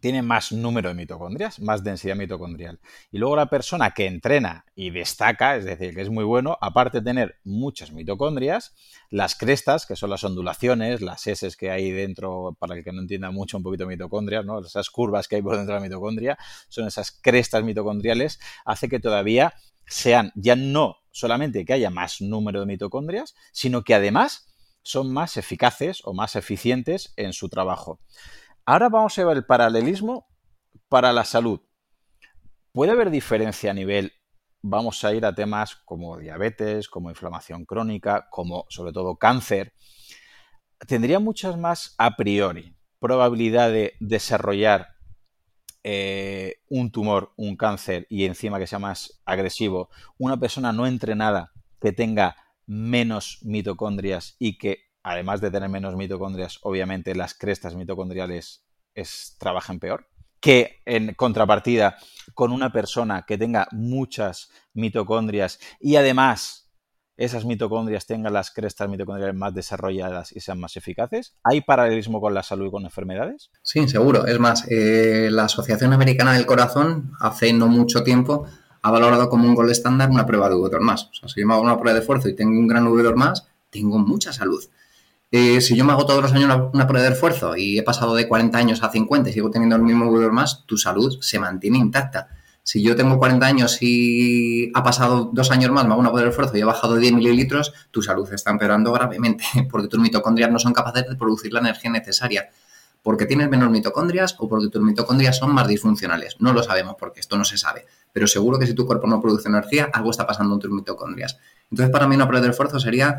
tiene 0.00 0.22
más 0.22 0.52
número 0.52 0.88
de 0.88 0.94
mitocondrias, 0.94 1.60
más 1.60 1.82
densidad 1.84 2.16
mitocondrial. 2.16 2.80
Y 3.10 3.18
luego 3.18 3.36
la 3.36 3.46
persona 3.46 3.90
que 3.92 4.06
entrena 4.06 4.64
y 4.74 4.90
destaca, 4.90 5.56
es 5.56 5.64
decir, 5.64 5.94
que 5.94 6.02
es 6.02 6.10
muy 6.10 6.24
bueno, 6.24 6.56
aparte 6.60 6.98
de 6.98 7.04
tener 7.04 7.36
muchas 7.44 7.92
mitocondrias, 7.92 8.74
las 9.10 9.34
crestas, 9.34 9.86
que 9.86 9.96
son 9.96 10.10
las 10.10 10.24
ondulaciones, 10.24 11.00
las 11.00 11.26
S 11.26 11.48
que 11.58 11.70
hay 11.70 11.90
dentro, 11.90 12.56
para 12.58 12.76
el 12.76 12.84
que 12.84 12.92
no 12.92 13.00
entienda 13.00 13.30
mucho 13.30 13.56
un 13.56 13.62
poquito 13.62 13.86
mitocondrias, 13.86 14.44
¿no? 14.44 14.60
esas 14.60 14.90
curvas 14.90 15.28
que 15.28 15.36
hay 15.36 15.42
por 15.42 15.56
dentro 15.56 15.74
de 15.74 15.80
la 15.80 15.84
mitocondria, 15.84 16.38
son 16.68 16.86
esas 16.86 17.10
crestas 17.10 17.64
mitocondriales, 17.64 18.38
hace 18.64 18.88
que 18.88 19.00
todavía 19.00 19.54
sean 19.86 20.32
ya 20.34 20.56
no 20.56 20.96
solamente 21.10 21.64
que 21.64 21.72
haya 21.72 21.90
más 21.90 22.20
número 22.20 22.60
de 22.60 22.66
mitocondrias, 22.66 23.34
sino 23.52 23.82
que 23.82 23.94
además 23.94 24.46
son 24.82 25.12
más 25.12 25.36
eficaces 25.36 26.00
o 26.04 26.14
más 26.14 26.36
eficientes 26.36 27.12
en 27.16 27.32
su 27.32 27.48
trabajo. 27.48 28.00
Ahora 28.70 28.90
vamos 28.90 29.18
a 29.18 29.24
ver 29.24 29.38
el 29.38 29.46
paralelismo 29.46 30.28
para 30.90 31.10
la 31.14 31.24
salud. 31.24 31.58
¿Puede 32.70 32.92
haber 32.92 33.08
diferencia 33.08 33.70
a 33.70 33.74
nivel, 33.74 34.12
vamos 34.60 35.02
a 35.04 35.14
ir 35.14 35.24
a 35.24 35.34
temas 35.34 35.76
como 35.86 36.18
diabetes, 36.18 36.86
como 36.90 37.08
inflamación 37.08 37.64
crónica, 37.64 38.28
como 38.30 38.66
sobre 38.68 38.92
todo 38.92 39.16
cáncer? 39.16 39.72
Tendría 40.86 41.18
muchas 41.18 41.56
más 41.56 41.94
a 41.96 42.14
priori 42.16 42.76
probabilidad 43.00 43.72
de 43.72 43.94
desarrollar 44.00 44.88
eh, 45.82 46.56
un 46.68 46.92
tumor, 46.92 47.32
un 47.38 47.56
cáncer 47.56 48.06
y 48.10 48.26
encima 48.26 48.58
que 48.58 48.66
sea 48.66 48.78
más 48.78 49.22
agresivo, 49.24 49.88
una 50.18 50.38
persona 50.38 50.74
no 50.74 50.86
entrenada 50.86 51.52
que 51.80 51.92
tenga 51.92 52.36
menos 52.66 53.38
mitocondrias 53.44 54.36
y 54.38 54.58
que 54.58 54.87
además 55.02 55.40
de 55.40 55.50
tener 55.50 55.68
menos 55.68 55.96
mitocondrias, 55.96 56.58
obviamente 56.62 57.14
las 57.14 57.34
crestas 57.34 57.74
mitocondriales 57.74 58.64
es, 58.94 59.36
trabajan 59.38 59.78
peor. 59.78 60.08
Que 60.40 60.80
en 60.84 61.14
contrapartida, 61.14 61.96
con 62.34 62.52
una 62.52 62.72
persona 62.72 63.24
que 63.26 63.38
tenga 63.38 63.66
muchas 63.72 64.50
mitocondrias 64.72 65.58
y 65.80 65.96
además 65.96 66.68
esas 67.18 67.44
mitocondrias 67.44 68.06
tengan 68.06 68.32
las 68.32 68.52
crestas 68.52 68.88
mitocondriales 68.88 69.34
más 69.34 69.52
desarrolladas 69.52 70.30
y 70.30 70.40
sean 70.40 70.60
más 70.60 70.76
eficaces? 70.76 71.34
¿Hay 71.42 71.60
paralelismo 71.60 72.20
con 72.20 72.32
la 72.32 72.44
salud 72.44 72.68
y 72.68 72.70
con 72.70 72.84
enfermedades? 72.84 73.50
Sí, 73.62 73.88
seguro. 73.88 74.24
Es 74.26 74.38
más, 74.38 74.64
eh, 74.70 75.28
la 75.30 75.44
Asociación 75.44 75.92
Americana 75.92 76.34
del 76.34 76.46
Corazón 76.46 77.10
hace 77.18 77.52
no 77.52 77.66
mucho 77.66 78.04
tiempo 78.04 78.46
ha 78.82 78.90
valorado 78.92 79.28
como 79.28 79.48
un 79.48 79.56
gol 79.56 79.70
estándar 79.70 80.08
una 80.10 80.26
prueba 80.26 80.48
de 80.48 80.54
V2 80.54 80.80
más. 80.80 81.06
O 81.06 81.14
sea, 81.14 81.28
si 81.28 81.40
yo 81.40 81.46
me 81.46 81.54
hago 81.54 81.62
una 81.64 81.76
prueba 81.76 81.94
de 81.94 82.00
esfuerzo 82.00 82.28
y 82.28 82.36
tengo 82.36 82.52
un 82.52 82.68
gran 82.68 82.86
V2 82.86 83.16
más, 83.16 83.48
tengo 83.70 83.98
mucha 83.98 84.32
salud. 84.32 84.62
Eh, 85.30 85.60
si 85.60 85.76
yo 85.76 85.84
me 85.84 85.92
hago 85.92 86.06
todos 86.06 86.22
los 86.22 86.32
años 86.32 86.70
una, 86.72 86.86
prueba 86.86 87.06
de 87.06 87.12
esfuerzo 87.12 87.54
y 87.54 87.78
he 87.78 87.82
pasado 87.82 88.14
de 88.14 88.26
40 88.26 88.56
años 88.56 88.82
a 88.82 88.90
50 88.90 89.28
y 89.28 89.32
sigo 89.34 89.50
teniendo 89.50 89.76
el 89.76 89.82
mismo 89.82 90.10
V2 90.10 90.30
más, 90.30 90.64
tu 90.64 90.78
salud 90.78 91.18
se 91.20 91.38
mantiene 91.38 91.78
intacta. 91.78 92.28
Si 92.62 92.82
yo 92.82 92.96
tengo 92.96 93.18
40 93.18 93.46
años 93.46 93.78
y 93.82 94.70
ha 94.74 94.82
pasado 94.82 95.30
dos 95.32 95.50
años 95.50 95.70
más, 95.70 95.84
me 95.84 95.92
hago 95.92 96.00
una 96.00 96.10
poder 96.10 96.28
esfuerzo 96.28 96.56
y 96.56 96.60
he 96.60 96.64
bajado 96.64 96.96
10 96.96 97.12
mililitros, 97.14 97.72
tu 97.90 98.02
salud 98.02 98.30
está 98.32 98.50
empeorando 98.50 98.92
gravemente 98.92 99.44
porque 99.70 99.88
tus 99.88 100.00
mitocondrias 100.00 100.50
no 100.50 100.58
son 100.58 100.72
capaces 100.72 101.06
de 101.08 101.16
producir 101.16 101.52
la 101.52 101.60
energía 101.60 101.90
necesaria. 101.90 102.48
Porque 103.02 103.26
tienes 103.26 103.48
menos 103.48 103.70
mitocondrias 103.70 104.34
o 104.38 104.48
porque 104.48 104.68
tus 104.68 104.82
mitocondrias 104.82 105.38
son 105.38 105.54
más 105.54 105.68
disfuncionales. 105.68 106.36
No 106.40 106.52
lo 106.52 106.62
sabemos 106.62 106.96
porque 106.98 107.20
esto 107.20 107.38
no 107.38 107.44
se 107.44 107.56
sabe. 107.56 107.86
Pero 108.12 108.26
seguro 108.26 108.58
que 108.58 108.66
si 108.66 108.74
tu 108.74 108.86
cuerpo 108.86 109.06
no 109.06 109.20
produce 109.20 109.48
energía, 109.48 109.88
algo 109.92 110.10
está 110.10 110.26
pasando 110.26 110.54
en 110.54 110.60
tus 110.60 110.70
mitocondrias. 110.70 111.38
Entonces, 111.70 111.92
para 111.92 112.08
mí, 112.08 112.16
una 112.16 112.26
prueba 112.26 112.44
de 112.44 112.50
esfuerzo 112.50 112.80
sería 112.80 113.18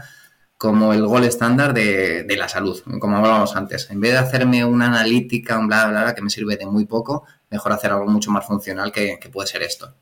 como 0.59 0.91
el 0.93 1.07
gol 1.07 1.23
estándar 1.23 1.73
de, 1.73 2.35
la 2.37 2.49
salud, 2.49 2.77
como 2.99 3.15
hablábamos 3.15 3.55
antes. 3.55 3.89
En 3.91 4.01
vez 4.01 4.11
de 4.11 4.17
hacerme 4.17 4.65
una 4.65 4.87
analítica, 4.87 5.57
un 5.57 5.67
bla, 5.69 5.87
bla, 5.87 6.03
bla, 6.03 6.13
que 6.13 6.21
me 6.21 6.29
sirve 6.29 6.57
de 6.57 6.65
muy 6.65 6.85
poco, 6.85 7.25
mejor 7.49 7.71
hacer 7.71 7.91
algo 7.91 8.07
mucho 8.07 8.29
más 8.29 8.45
funcional 8.45 8.91
que, 8.91 9.17
puede 9.31 9.47
ser 9.47 9.63
esto. 9.63 9.95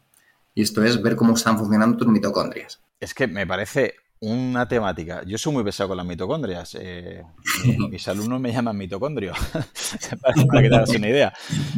Y 0.55 0.63
esto 0.63 0.83
es 0.83 0.99
ver 0.99 1.15
cómo 1.15 1.35
están 1.35 1.59
funcionando 1.59 1.95
tus 1.95 2.07
mitocondrias. 2.07 2.81
Es 2.99 3.13
que 3.13 3.27
me 3.27 3.45
parece 3.45 3.93
una 4.19 4.67
temática. 4.67 5.21
Yo 5.27 5.37
soy 5.37 5.53
muy 5.53 5.63
pesado 5.63 5.89
con 5.89 5.97
las 5.97 6.07
mitocondrias. 6.07 6.75
Eh, 6.81 7.23
mis 7.91 8.07
alumnos 8.07 8.41
me 8.41 8.51
llaman 8.51 8.75
mitocondrio, 8.75 9.33
para 10.21 10.63
que 10.63 10.69
te 10.69 10.75
hagas 10.75 10.89
una 10.89 11.07
idea. 11.07 11.33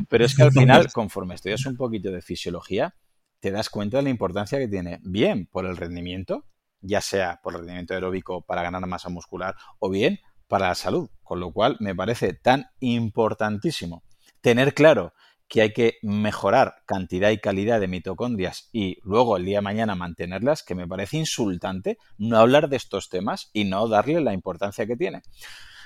Pero 0.08 0.24
es 0.24 0.34
que 0.34 0.44
al 0.44 0.54
final, 0.54 0.90
conforme 0.94 1.36
estudias 1.36 1.66
un 1.66 1.76
poquito 1.76 2.12
de 2.12 2.22
fisiología, 2.22 2.96
te 3.42 3.52
das 3.52 3.70
cuenta 3.70 3.98
de 3.98 4.04
la 4.04 4.10
importancia 4.10 4.58
que 4.58 4.70
tiene, 4.70 5.02
bien 5.04 5.48
por 5.48 5.66
el 5.66 5.76
rendimiento, 5.76 6.46
ya 6.82 7.02
sea 7.02 7.40
por 7.44 7.54
rendimiento 7.54 7.94
aeróbico 7.94 8.42
para 8.42 8.64
ganar 8.64 8.86
masa 8.88 9.10
muscular 9.10 9.56
o 9.80 9.90
bien 9.90 10.20
para 10.48 10.70
la 10.70 10.76
salud. 10.76 11.10
Con 11.24 11.40
lo 11.40 11.52
cual 11.52 11.78
me 11.80 11.96
parece 11.96 12.34
tan 12.34 12.68
importantísimo 12.80 14.04
tener 14.42 14.74
claro 14.74 15.14
que 15.48 15.62
hay 15.62 15.74
que 15.74 15.98
mejorar 16.04 16.76
cantidad 16.86 17.32
y 17.32 17.40
calidad 17.40 17.80
de 17.80 17.88
mitocondrias 17.88 18.70
y 18.72 18.98
luego 19.04 19.36
el 19.36 19.46
día 19.46 19.58
de 19.58 19.64
mañana 19.64 19.96
mantenerlas, 19.96 20.64
que 20.64 20.76
me 20.76 20.88
parece 20.88 21.18
insultante 21.18 21.98
no 22.18 22.38
hablar 22.38 22.70
de 22.70 22.78
estos 22.78 23.10
temas 23.10 23.50
y 23.52 23.66
no 23.66 23.88
darle 23.88 24.22
la 24.22 24.34
importancia 24.34 24.86
que 24.86 24.96
tiene. 24.96 25.24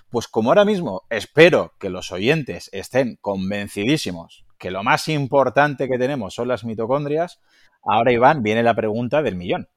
Pues 0.10 0.28
como 0.28 0.50
ahora 0.50 0.66
mismo 0.66 1.04
espero 1.10 1.74
que 1.80 1.90
los 1.90 2.12
oyentes 2.12 2.70
estén 2.74 3.18
convencidísimos 3.22 4.46
que 4.64 4.72
lo 4.72 4.82
más 4.82 5.10
importante 5.10 5.90
que 5.90 5.98
tenemos 5.98 6.36
son 6.36 6.48
las 6.48 6.64
mitocondrias, 6.64 7.42
ahora 7.84 8.14
Iván 8.14 8.44
viene 8.44 8.64
la 8.64 8.74
pregunta 8.74 9.22
del 9.22 9.36
millón. 9.36 9.68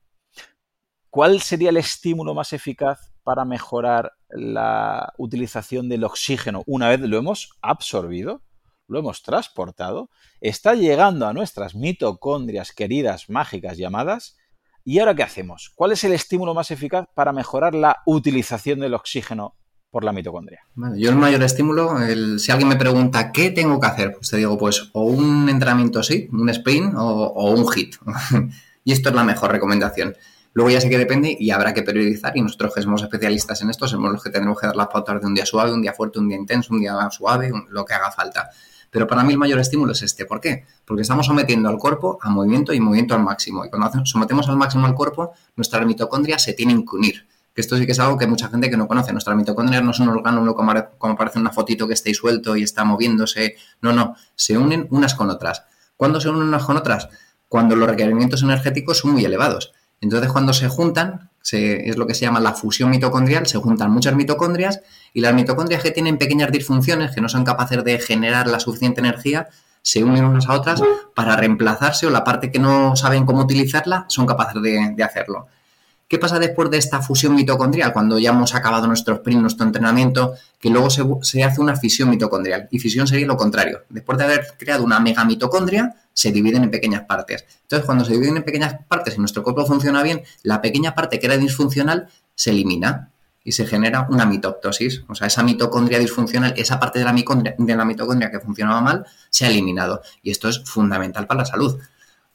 ¿Cuál 1.17 1.41
sería 1.41 1.71
el 1.71 1.79
estímulo 1.79 2.35
más 2.35 2.53
eficaz 2.53 3.11
para 3.25 3.47
mejorar 3.47 4.13
la 4.29 5.15
utilización 5.17 5.89
del 5.89 6.05
oxígeno 6.05 6.63
una 6.67 6.91
vez 6.91 7.01
lo 7.01 7.17
hemos 7.17 7.57
absorbido, 7.63 8.43
lo 8.87 8.99
hemos 8.99 9.23
transportado, 9.23 10.11
está 10.43 10.75
llegando 10.75 11.27
a 11.27 11.33
nuestras 11.33 11.75
mitocondrias 11.75 12.71
queridas, 12.73 13.31
mágicas 13.31 13.79
llamadas? 13.79 14.37
¿Y 14.85 14.99
ahora 14.99 15.15
qué 15.15 15.23
hacemos? 15.23 15.73
¿Cuál 15.75 15.93
es 15.93 16.05
el 16.05 16.13
estímulo 16.13 16.53
más 16.53 16.71
eficaz 16.71 17.07
para 17.15 17.33
mejorar 17.33 17.75
la 17.75 18.03
utilización 18.05 18.81
del 18.81 18.93
oxígeno 18.93 19.57
por 19.91 20.05
la 20.05 20.13
mitocondria? 20.13 20.67
yo 20.97 21.09
el 21.09 21.17
mayor 21.17 21.43
estímulo, 21.43 21.97
si 22.39 22.53
alguien 22.53 22.69
me 22.69 22.77
pregunta 22.77 23.33
qué 23.33 23.51
tengo 23.53 23.81
que 23.81 23.87
hacer, 23.87 24.13
pues 24.13 24.29
te 24.29 24.37
digo, 24.37 24.59
pues 24.59 24.91
o 24.93 25.05
un 25.05 25.49
entrenamiento 25.49 26.03
sí, 26.03 26.29
un 26.31 26.51
sprint 26.51 26.93
o 26.95 27.51
un 27.53 27.67
hit. 27.69 27.97
y 28.85 28.93
esto 28.93 29.09
es 29.09 29.15
la 29.15 29.25
mejor 29.25 29.51
recomendación. 29.51 30.15
Luego 30.57 30.71
ya 30.71 30.81
sé 30.81 30.89
que 30.89 30.97
depende 30.97 31.37
y 31.39 31.51
habrá 31.51 31.75
que 31.75 31.83
periodizar 31.83 32.35
y 32.35 32.41
nosotros 32.41 32.73
que 32.75 32.81
somos 32.81 33.03
especialistas 33.03 33.61
en 33.61 33.69
esto 33.69 33.87
somos 33.87 34.11
los 34.11 34.23
que 34.23 34.31
tenemos 34.31 34.59
que 34.59 34.67
dar 34.67 34.75
las 34.75 34.87
pautas 34.87 35.21
de 35.21 35.27
un 35.27 35.35
día 35.35 35.45
suave, 35.45 35.71
un 35.71 35.83
día 35.83 35.93
fuerte, 35.93 36.19
un 36.19 36.31
día 36.31 36.39
intenso, 36.39 36.73
un 36.73 36.81
día 36.81 36.97
suave, 37.11 37.53
lo 37.69 37.85
que 37.85 37.93
haga 37.93 38.11
falta. 38.11 38.49
Pero 38.91 39.07
para 39.07 39.23
mí 39.23 39.35
el 39.35 39.39
mayor 39.39 39.59
estímulo 39.59 39.93
es 39.93 40.01
este. 40.01 40.25
¿Por 40.25 40.41
qué? 40.41 40.65
Porque 40.87 41.03
estamos 41.03 41.27
sometiendo 41.27 41.69
al 41.69 41.77
cuerpo 41.77 42.19
a 42.23 42.31
movimiento 42.31 42.73
y 42.73 42.81
movimiento 42.81 43.15
al 43.15 43.23
máximo. 43.23 43.67
Y 43.67 43.69
cuando 43.69 44.07
sometemos 44.07 44.49
al 44.49 44.57
máximo 44.57 44.87
al 44.87 44.95
cuerpo, 44.95 45.33
nuestras 45.57 45.85
mitocondrias 45.85 46.43
se 46.43 46.55
tienen 46.55 46.87
que 46.87 46.97
unir. 46.97 47.29
Que 47.55 47.61
esto 47.61 47.77
sí 47.77 47.85
que 47.85 47.93
es 47.93 48.01
algo 48.01 48.17
que 48.17 48.27
mucha 48.27 48.49
gente 48.49 48.71
que 48.71 48.79
no 48.79 48.89
conoce. 48.89 49.13
Nuestras 49.13 49.37
mitocondrias 49.37 49.83
no 49.83 49.93
son 49.93 50.09
un 50.09 50.17
órgano 50.17 50.55
como, 50.55 50.73
como 50.97 51.17
parece 51.17 51.39
una 51.39 51.53
fotito 51.53 51.87
que 51.87 51.93
esté 51.93 52.15
suelto 52.15 52.57
y 52.57 52.63
está 52.63 52.83
moviéndose. 52.83 53.57
No, 53.83 53.93
no. 53.93 54.17
Se 54.35 54.57
unen 54.57 54.89
unas 54.91 55.15
con 55.15 55.29
otras. 55.29 55.65
¿Cuándo 55.99 56.19
se 56.19 56.31
unen 56.31 56.45
unas 56.45 56.65
con 56.65 56.79
otras? 56.79 57.11
Cuando 57.47 57.77
los 57.77 57.91
requerimientos 57.91 58.43
energéticos 58.43 59.01
son 59.01 59.11
muy 59.11 59.23
elevados. 59.23 59.75
Entonces, 60.01 60.31
cuando 60.31 60.53
se 60.53 60.69
juntan, 60.69 61.31
es 61.53 61.97
lo 61.97 62.07
que 62.07 62.15
se 62.15 62.23
llama 62.23 62.41
la 62.41 62.53
fusión 62.53 62.91
mitocondrial, 62.91 63.47
se 63.47 63.59
juntan 63.59 63.91
muchas 63.91 64.15
mitocondrias 64.15 64.81
y 65.13 65.21
las 65.21 65.35
mitocondrias 65.35 65.83
que 65.83 65.91
tienen 65.91 66.19
pequeñas 66.19 66.51
disfunciones, 66.51 67.15
que 67.15 67.21
no 67.21 67.29
son 67.29 67.45
capaces 67.45 67.83
de 67.85 67.99
generar 67.99 68.49
la 68.49 68.61
suficiente 68.61 69.01
energía, 69.01 69.49
se 69.83 70.03
unen 70.03 70.25
unas 70.25 70.49
a 70.49 70.55
otras 70.55 70.83
para 71.15 71.37
reemplazarse 71.37 72.07
o 72.07 72.11
la 72.11 72.25
parte 72.25 72.51
que 72.51 72.59
no 72.59 72.97
saben 72.97 73.25
cómo 73.25 73.43
utilizarla 73.43 74.05
son 74.09 74.27
capaces 74.27 74.61
de 74.61 75.05
hacerlo. 75.05 75.47
¿Qué 76.09 76.19
pasa 76.19 76.39
después 76.39 76.71
de 76.71 76.79
esta 76.79 77.03
fusión 77.03 77.35
mitocondrial? 77.35 77.93
Cuando 77.93 78.17
ya 78.19 78.31
hemos 78.31 78.55
acabado 78.55 78.87
nuestro 78.87 79.15
sprint, 79.15 79.41
nuestro 79.41 79.67
entrenamiento, 79.67 80.35
que 80.61 80.71
luego 80.71 80.89
se, 80.89 81.43
hace 81.43 81.61
una 81.61 81.75
fisión 81.75 82.11
mitocondrial. 82.11 82.69
Y 82.71 82.79
fisión 82.79 83.09
sería 83.09 83.27
lo 83.27 83.37
contrario. 83.37 83.83
Después 83.89 84.17
de 84.19 84.25
haber 84.25 84.55
creado 84.57 84.85
una 84.85 85.01
megamitocondria, 85.01 85.97
se 86.13 86.31
dividen 86.31 86.63
en 86.63 86.71
pequeñas 86.71 87.03
partes. 87.03 87.45
Entonces, 87.63 87.85
cuando 87.85 88.05
se 88.05 88.13
dividen 88.13 88.37
en 88.37 88.45
pequeñas 88.45 88.77
partes 88.87 89.17
y 89.17 89.19
nuestro 89.19 89.43
cuerpo 89.43 89.67
funciona 89.67 90.03
bien, 90.05 90.23
la 90.45 90.63
pequeña 90.63 90.95
parte 90.95 91.19
que 91.19 91.27
era 91.27 91.37
disfuncional 91.39 92.07
se 92.37 92.51
elimina 92.51 93.11
y 93.43 93.53
se 93.53 93.67
genera 93.67 94.07
una 94.09 94.27
mitoptosis. 94.27 95.03
O 95.09 95.15
sea, 95.17 95.27
esa 95.27 95.43
mitocondria 95.43 95.99
disfuncional, 95.99 96.55
esa 96.57 96.79
parte 96.79 97.01
de 97.01 97.05
la, 97.05 97.13
de 97.13 97.77
la 97.77 97.85
mitocondria 97.85 98.31
que 98.31 98.39
funcionaba 98.39 98.81
mal, 98.81 99.07
se 99.31 99.45
ha 99.45 99.49
eliminado. 99.49 100.03
Y 100.23 100.31
esto 100.31 100.49
es 100.49 100.63
fundamental 100.65 101.27
para 101.27 101.39
la 101.39 101.47
salud. 101.47 101.81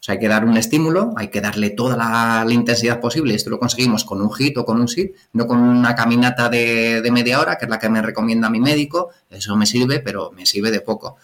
O 0.01 0.03
sea, 0.03 0.13
hay 0.13 0.19
que 0.19 0.27
dar 0.27 0.45
un 0.45 0.57
estímulo, 0.57 1.13
hay 1.15 1.27
que 1.27 1.41
darle 1.41 1.69
toda 1.69 1.95
la, 1.95 2.51
intensidad 2.51 2.99
posible. 2.99 3.35
Esto 3.35 3.51
lo 3.51 3.59
conseguimos 3.59 4.03
con 4.03 4.19
un 4.19 4.33
hit 4.33 4.57
o 4.57 4.65
con 4.65 4.81
un 4.81 4.87
sit, 4.87 5.11
no 5.33 5.45
con 5.45 5.59
una 5.59 5.93
caminata 5.93 6.49
de, 6.49 7.07
media 7.11 7.39
hora, 7.39 7.59
que 7.59 7.65
es 7.65 7.69
la 7.69 7.77
que 7.77 7.87
me 7.87 8.01
recomienda 8.01 8.49
mi 8.49 8.59
médico. 8.59 9.11
Eso 9.29 9.55
me 9.55 9.67
sirve, 9.67 9.99
pero 9.99 10.31
me 10.31 10.47
sirve 10.47 10.71
de 10.71 10.81
poco. 10.81 11.17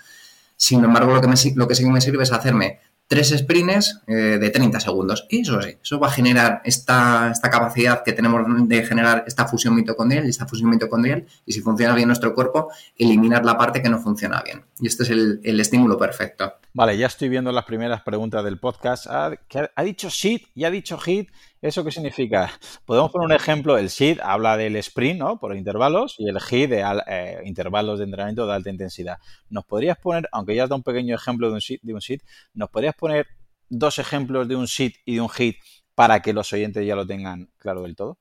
Sin 0.56 0.84
embargo, 0.84 1.12
lo 1.12 1.22
que, 1.22 1.28
lo 1.56 1.68
que 1.68 1.74
sí 1.74 1.86
me 1.86 2.02
sirve 2.02 2.22
es 2.22 2.32
hacerme 2.32 2.80
tres 3.08 3.34
sprints 3.36 4.02
eh, 4.06 4.38
de 4.40 4.50
30 4.52 4.80
segundos. 4.80 5.26
Y 5.28 5.42
eso 5.42 5.60
sí, 5.60 5.76
eso 5.82 6.00
va 6.00 6.10
a 6.10 6.12
generar 6.12 6.62
esta, 6.64 7.32
esta, 7.32 7.50
capacidad 7.50 8.04
que 8.04 8.14
tenemos 8.14 8.44
de 8.68 8.84
generar 8.86 9.24
esta 9.26 9.48
fusión 9.48 9.74
mitocondrial 9.74 10.28
y 10.28 10.30
esta 10.30 10.46
fusión 10.46 10.70
mitocondrial, 10.70 11.26
y 11.48 11.54
si 11.54 11.62
funciona 11.62 11.96
bien 11.96 12.10
nuestro 12.10 12.36
cuerpo, 12.36 12.70
eliminar 12.96 13.44
la 13.44 13.58
parte 13.58 13.82
que 13.82 13.90
no 13.90 14.00
funciona 14.00 14.44
bien. 14.44 14.66
Y 14.80 14.86
este 14.86 15.02
es 15.02 15.10
el, 15.10 15.40
el 15.44 15.60
estímulo 15.60 15.98
perfecto. 15.98 16.54
Vale, 16.78 16.96
ya 16.96 17.08
estoy 17.08 17.28
viendo 17.28 17.52
las 17.52 17.66
primeras 17.66 18.04
preguntas 18.04 18.44
del 18.44 18.60
podcast. 18.60 19.08
Ha, 19.08 19.32
ha, 19.76 19.84
dicho 19.84 20.12
SID 20.12 20.42
y 20.54 20.64
ha 20.64 20.70
dicho 20.70 21.00
HIT. 21.04 21.28
¿Eso 21.60 21.84
qué 21.84 21.90
significa? 21.90 22.52
Podemos 22.86 23.10
poner 23.10 23.26
un 23.26 23.32
ejemplo. 23.32 23.80
El 23.80 23.90
SID 23.90 24.20
habla 24.22 24.58
del 24.58 24.76
sprint, 24.76 25.18
¿no? 25.18 25.40
Por 25.40 25.56
intervalos 25.56 26.14
y 26.20 26.30
el 26.30 26.38
HIT 26.38 26.70
de 26.70 26.86
eh, 27.08 27.42
intervalos 27.46 27.98
de 27.98 28.06
entrenamiento 28.06 28.46
de 28.46 28.54
alta 28.54 28.70
intensidad. 28.70 29.18
¿Nos 29.50 29.66
podrías 29.66 29.98
poner, 29.98 30.30
aunque 30.32 30.54
ya 30.54 30.66
has 30.66 30.70
dado 30.70 30.78
un 30.78 30.84
pequeño 30.84 31.16
ejemplo 31.16 31.48
de 31.48 31.56
un 31.56 31.62
SID, 31.62 31.80
de 31.82 31.96
un 31.96 32.02
SID, 32.02 32.22
¿nos 32.54 32.70
podrías 32.70 32.94
poner 32.94 33.26
dos 33.70 33.98
ejemplos 33.98 34.48
de 34.48 34.56
un 34.56 34.68
SID 34.68 34.92
y 35.04 35.16
de 35.16 35.22
un 35.22 35.30
HIT 35.36 35.56
para 35.96 36.22
que 36.22 36.32
los 36.32 36.54
oyentes 36.54 36.86
ya 36.86 36.96
lo 36.96 37.08
tengan 37.08 37.50
claro 37.58 37.82
del 37.82 37.96
todo? 37.96 38.20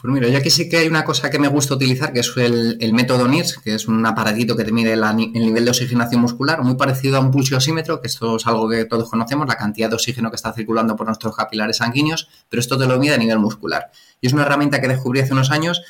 Pues 0.00 0.12
mira, 0.12 0.28
ya 0.28 0.42
que 0.42 0.50
sí 0.50 0.68
que 0.68 0.78
hay 0.78 0.88
una 0.88 1.04
cosa 1.04 1.30
que 1.30 1.38
me 1.38 1.48
gusta 1.48 1.74
utilizar, 1.74 2.12
que 2.12 2.20
es 2.20 2.32
el, 2.36 2.92
método 2.92 3.28
NIRS, 3.28 3.58
que 3.58 3.74
es 3.74 3.88
un 3.88 4.04
aparatito 4.04 4.56
que 4.56 4.64
te 4.64 4.72
mide 4.72 4.92
el 4.92 5.16
nivel 5.32 5.64
de 5.64 5.70
oxigenación 5.70 6.20
muscular, 6.20 6.62
muy 6.62 6.74
parecido 6.74 7.16
a 7.16 7.20
un 7.20 7.30
pulsiosímetro, 7.30 8.00
que 8.00 8.08
esto 8.08 8.36
es 8.36 8.46
algo 8.46 8.68
que 8.68 8.84
todos 8.84 9.08
conocemos, 9.08 9.46
la 9.46 9.56
cantidad 9.56 9.88
de 9.88 9.94
oxígeno 9.94 10.30
que 10.30 10.36
está 10.36 10.52
circulando 10.52 10.96
por 10.96 11.06
nuestros 11.06 11.34
capilares 11.36 11.78
sanguíneos, 11.78 12.28
pero 12.48 12.60
esto 12.60 12.76
te 12.78 12.86
lo 12.86 12.98
mide 12.98 13.14
a 13.14 13.18
nivel 13.18 13.38
muscular. 13.38 13.90
Y 14.20 14.26
es 14.26 14.32
una 14.32 14.42
herramienta 14.42 14.80
que 14.80 14.88
descubrí 14.88 15.20
hace 15.20 15.32
unos 15.32 15.50
años 15.50 15.82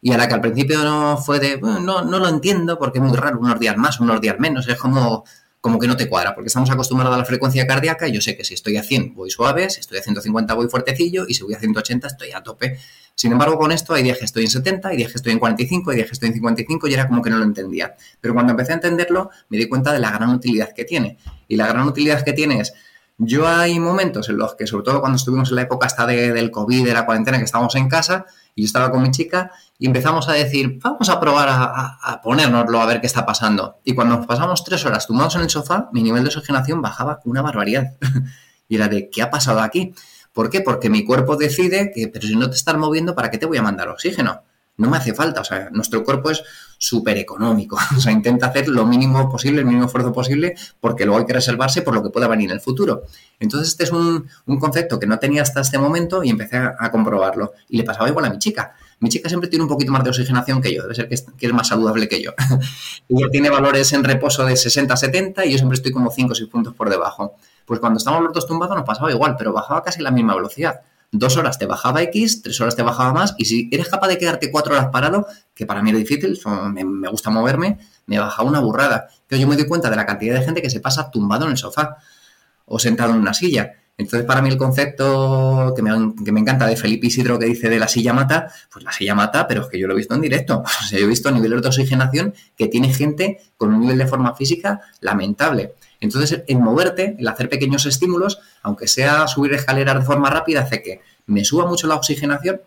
y 0.00 0.12
a 0.12 0.18
la 0.18 0.28
que 0.28 0.34
al 0.34 0.40
principio 0.40 0.82
no 0.84 1.16
fue 1.16 1.40
de, 1.40 1.60
no, 1.60 2.04
no 2.04 2.18
lo 2.18 2.28
entiendo 2.28 2.78
porque 2.78 2.98
es 2.98 3.04
muy 3.04 3.16
raro, 3.16 3.38
unos 3.38 3.58
días 3.58 3.76
más, 3.76 4.00
unos 4.00 4.20
días 4.20 4.38
menos, 4.38 4.68
es 4.68 4.76
como 4.76 5.24
como 5.66 5.80
que 5.80 5.88
no 5.88 5.96
te 5.96 6.08
cuadra, 6.08 6.32
porque 6.32 6.46
estamos 6.46 6.70
acostumbrados 6.70 7.12
a 7.12 7.18
la 7.18 7.24
frecuencia 7.24 7.66
cardíaca 7.66 8.06
y 8.06 8.12
yo 8.12 8.20
sé 8.20 8.36
que 8.36 8.44
si 8.44 8.54
estoy 8.54 8.76
a 8.76 8.84
100 8.84 9.16
voy 9.16 9.30
suave, 9.30 9.68
si 9.68 9.80
estoy 9.80 9.98
a 9.98 10.02
150 10.02 10.54
voy 10.54 10.68
fuertecillo 10.68 11.24
y 11.26 11.34
si 11.34 11.42
voy 11.42 11.54
a 11.54 11.58
180 11.58 12.06
estoy 12.06 12.30
a 12.30 12.40
tope. 12.40 12.78
Sin 13.16 13.32
embargo, 13.32 13.58
con 13.58 13.72
esto 13.72 13.92
hay 13.92 14.04
días 14.04 14.16
que 14.18 14.26
estoy 14.26 14.44
en 14.44 14.50
70, 14.50 14.90
hay 14.90 14.96
días 14.96 15.10
que 15.10 15.16
estoy 15.16 15.32
en 15.32 15.40
45, 15.40 15.90
hay 15.90 15.96
días 15.96 16.06
que 16.06 16.12
estoy 16.12 16.28
en 16.28 16.34
55 16.34 16.86
y 16.86 16.94
era 16.94 17.08
como 17.08 17.20
que 17.20 17.30
no 17.30 17.38
lo 17.38 17.42
entendía. 17.42 17.96
Pero 18.20 18.32
cuando 18.32 18.52
empecé 18.52 18.70
a 18.70 18.74
entenderlo, 18.76 19.30
me 19.48 19.58
di 19.58 19.68
cuenta 19.68 19.92
de 19.92 19.98
la 19.98 20.12
gran 20.12 20.30
utilidad 20.30 20.72
que 20.72 20.84
tiene. 20.84 21.18
Y 21.48 21.56
la 21.56 21.66
gran 21.66 21.88
utilidad 21.88 22.22
que 22.22 22.32
tiene 22.32 22.60
es, 22.60 22.72
yo 23.18 23.48
hay 23.48 23.80
momentos 23.80 24.28
en 24.28 24.36
los 24.36 24.54
que, 24.54 24.68
sobre 24.68 24.84
todo 24.84 25.00
cuando 25.00 25.16
estuvimos 25.16 25.48
en 25.48 25.56
la 25.56 25.62
época 25.62 25.86
hasta 25.86 26.06
del 26.06 26.52
COVID, 26.52 26.84
de 26.84 26.94
la 26.94 27.04
cuarentena, 27.06 27.38
que 27.38 27.44
estábamos 27.44 27.74
en 27.74 27.88
casa, 27.88 28.26
y 28.56 28.62
yo 28.62 28.66
estaba 28.66 28.90
con 28.90 29.02
mi 29.02 29.12
chica 29.12 29.52
y 29.78 29.86
empezamos 29.86 30.28
a 30.28 30.32
decir, 30.32 30.80
vamos 30.82 31.08
a 31.08 31.20
probar 31.20 31.48
a, 31.48 31.98
a, 32.02 32.20
ponérnoslo 32.22 32.80
a 32.80 32.86
ver 32.86 33.00
qué 33.00 33.06
está 33.06 33.24
pasando. 33.24 33.78
Y 33.84 33.94
cuando 33.94 34.16
nos 34.16 34.26
pasamos 34.26 34.64
tres 34.64 34.84
horas 34.84 35.06
tumbados 35.06 35.36
en 35.36 35.42
el 35.42 35.50
sofá, 35.50 35.88
mi 35.92 36.02
nivel 36.02 36.24
de 36.24 36.30
oxigenación 36.30 36.82
bajaba 36.82 37.20
una 37.24 37.42
barbaridad. 37.42 37.92
y 38.68 38.76
era 38.76 38.88
de, 38.88 39.08
¿qué 39.10 39.22
ha 39.22 39.30
pasado 39.30 39.60
aquí? 39.60 39.94
¿Por 40.32 40.50
qué? 40.50 40.62
Porque 40.62 40.90
mi 40.90 41.04
cuerpo 41.04 41.36
decide 41.36 41.92
que, 41.94 42.08
pero 42.08 42.26
si 42.26 42.34
no 42.34 42.50
te 42.50 42.56
estás 42.56 42.76
moviendo, 42.76 43.14
¿para 43.14 43.30
qué 43.30 43.38
te 43.38 43.46
voy 43.46 43.58
a 43.58 43.62
mandar 43.62 43.88
oxígeno? 43.88 44.42
no 44.76 44.90
me 44.90 44.96
hace 44.96 45.14
falta. 45.14 45.40
O 45.40 45.44
sea, 45.44 45.70
nuestro 45.70 46.04
cuerpo 46.04 46.30
es 46.30 46.42
súper 46.78 47.18
económico. 47.18 47.78
O 47.96 48.00
sea, 48.00 48.12
intenta 48.12 48.46
hacer 48.46 48.68
lo 48.68 48.84
mínimo 48.86 49.30
posible, 49.30 49.60
el 49.60 49.66
mínimo 49.66 49.86
esfuerzo 49.86 50.12
posible, 50.12 50.54
porque 50.80 51.04
luego 51.04 51.20
hay 51.20 51.26
que 51.26 51.32
reservarse 51.32 51.82
por 51.82 51.94
lo 51.94 52.02
que 52.02 52.10
pueda 52.10 52.28
venir 52.28 52.50
en 52.50 52.56
el 52.56 52.60
futuro. 52.60 53.04
Entonces, 53.40 53.68
este 53.68 53.84
es 53.84 53.92
un, 53.92 54.28
concepto 54.58 54.98
que 54.98 55.06
no 55.06 55.18
tenía 55.18 55.42
hasta 55.42 55.60
este 55.60 55.78
momento 55.78 56.22
y 56.22 56.30
empecé 56.30 56.56
a, 56.58 56.90
comprobarlo. 56.90 57.52
Y 57.68 57.78
le 57.78 57.84
pasaba 57.84 58.08
igual 58.08 58.26
a 58.26 58.30
mi 58.30 58.38
chica. 58.38 58.74
Mi 59.00 59.08
chica 59.08 59.28
siempre 59.28 59.48
tiene 59.48 59.62
un 59.62 59.68
poquito 59.68 59.92
más 59.92 60.04
de 60.04 60.10
oxigenación 60.10 60.60
que 60.60 60.74
yo, 60.74 60.82
debe 60.82 60.94
ser 60.94 61.08
que 61.08 61.14
es, 61.14 61.52
más 61.52 61.68
saludable 61.68 62.08
que 62.08 62.22
yo. 62.22 62.32
Ella 63.08 63.26
tiene 63.30 63.50
valores 63.50 63.92
en 63.92 64.04
reposo 64.04 64.44
de 64.44 64.54
60-70 64.54 65.46
y 65.46 65.52
yo 65.52 65.58
siempre 65.58 65.76
estoy 65.76 65.92
como 65.92 66.10
5 66.10 66.32
o 66.32 66.34
6 66.34 66.48
puntos 66.48 66.74
por 66.74 66.90
debajo. 66.90 67.36
Pues 67.64 67.80
cuando 67.80 67.98
estábamos 67.98 68.24
los 68.24 68.34
dos 68.34 68.46
tumbados 68.46 68.76
nos 68.76 68.86
pasaba 68.86 69.10
igual, 69.10 69.36
pero 69.36 69.52
bajaba 69.52 69.82
casi 69.82 70.02
la 70.02 70.10
misma 70.10 70.34
velocidad 70.34 70.80
dos 71.12 71.36
horas 71.36 71.58
te 71.58 71.66
bajaba 71.66 72.02
X, 72.02 72.42
tres 72.42 72.60
horas 72.60 72.76
te 72.76 72.82
bajaba 72.82 73.12
más, 73.12 73.34
y 73.38 73.44
si 73.44 73.68
eres 73.72 73.88
capaz 73.88 74.08
de 74.08 74.18
quedarte 74.18 74.50
cuatro 74.50 74.74
horas 74.74 74.88
parado, 74.92 75.26
que 75.54 75.66
para 75.66 75.82
mí 75.82 75.90
es 75.90 75.98
difícil, 75.98 76.38
me, 76.72 77.08
gusta 77.08 77.30
moverme, 77.30 77.78
me 78.06 78.18
bajaba 78.18 78.48
una 78.48 78.60
burrada. 78.60 79.08
Pero 79.26 79.40
yo 79.40 79.48
me 79.48 79.56
doy 79.56 79.66
cuenta 79.66 79.90
de 79.90 79.96
la 79.96 80.06
cantidad 80.06 80.38
de 80.38 80.44
gente 80.44 80.62
que 80.62 80.70
se 80.70 80.80
pasa 80.80 81.10
tumbado 81.10 81.46
en 81.46 81.52
el 81.52 81.56
sofá 81.56 81.96
o 82.66 82.78
sentado 82.78 83.12
en 83.12 83.20
una 83.20 83.34
silla. 83.34 83.72
Entonces, 83.98 84.26
para 84.26 84.42
mí 84.42 84.50
el 84.50 84.58
concepto 84.58 85.72
que 85.74 85.80
me, 85.80 86.14
que 86.22 86.30
me, 86.30 86.40
encanta 86.40 86.66
de 86.66 86.76
Felipe 86.76 87.06
Isidro 87.06 87.38
que 87.38 87.46
dice 87.46 87.70
de 87.70 87.78
la 87.78 87.88
silla 87.88 88.12
mata, 88.12 88.52
pues 88.70 88.84
la 88.84 88.92
silla 88.92 89.14
mata, 89.14 89.48
pero 89.48 89.62
es 89.62 89.68
que 89.68 89.78
yo 89.78 89.86
lo 89.86 89.94
he 89.94 89.96
visto 89.96 90.14
en 90.14 90.20
directo. 90.20 90.62
O 90.80 90.86
sea, 90.86 90.98
yo 90.98 91.06
he 91.06 91.08
visto 91.08 91.30
niveles 91.30 91.62
de 91.62 91.68
oxigenación 91.68 92.34
que 92.56 92.68
tiene 92.68 92.92
gente 92.92 93.40
con 93.56 93.72
un 93.72 93.80
nivel 93.80 93.96
de 93.96 94.06
forma 94.06 94.34
física 94.34 94.82
lamentable. 95.00 95.74
Entonces, 96.00 96.42
el 96.46 96.58
moverte, 96.58 97.16
el 97.18 97.28
hacer 97.28 97.48
pequeños 97.48 97.86
estímulos, 97.86 98.38
aunque 98.62 98.88
sea 98.88 99.26
subir 99.28 99.52
escaleras 99.54 99.98
de 99.98 100.04
forma 100.04 100.30
rápida, 100.30 100.62
hace 100.62 100.82
que 100.82 101.00
me 101.26 101.44
suba 101.44 101.66
mucho 101.66 101.86
la 101.86 101.94
oxigenación 101.94 102.60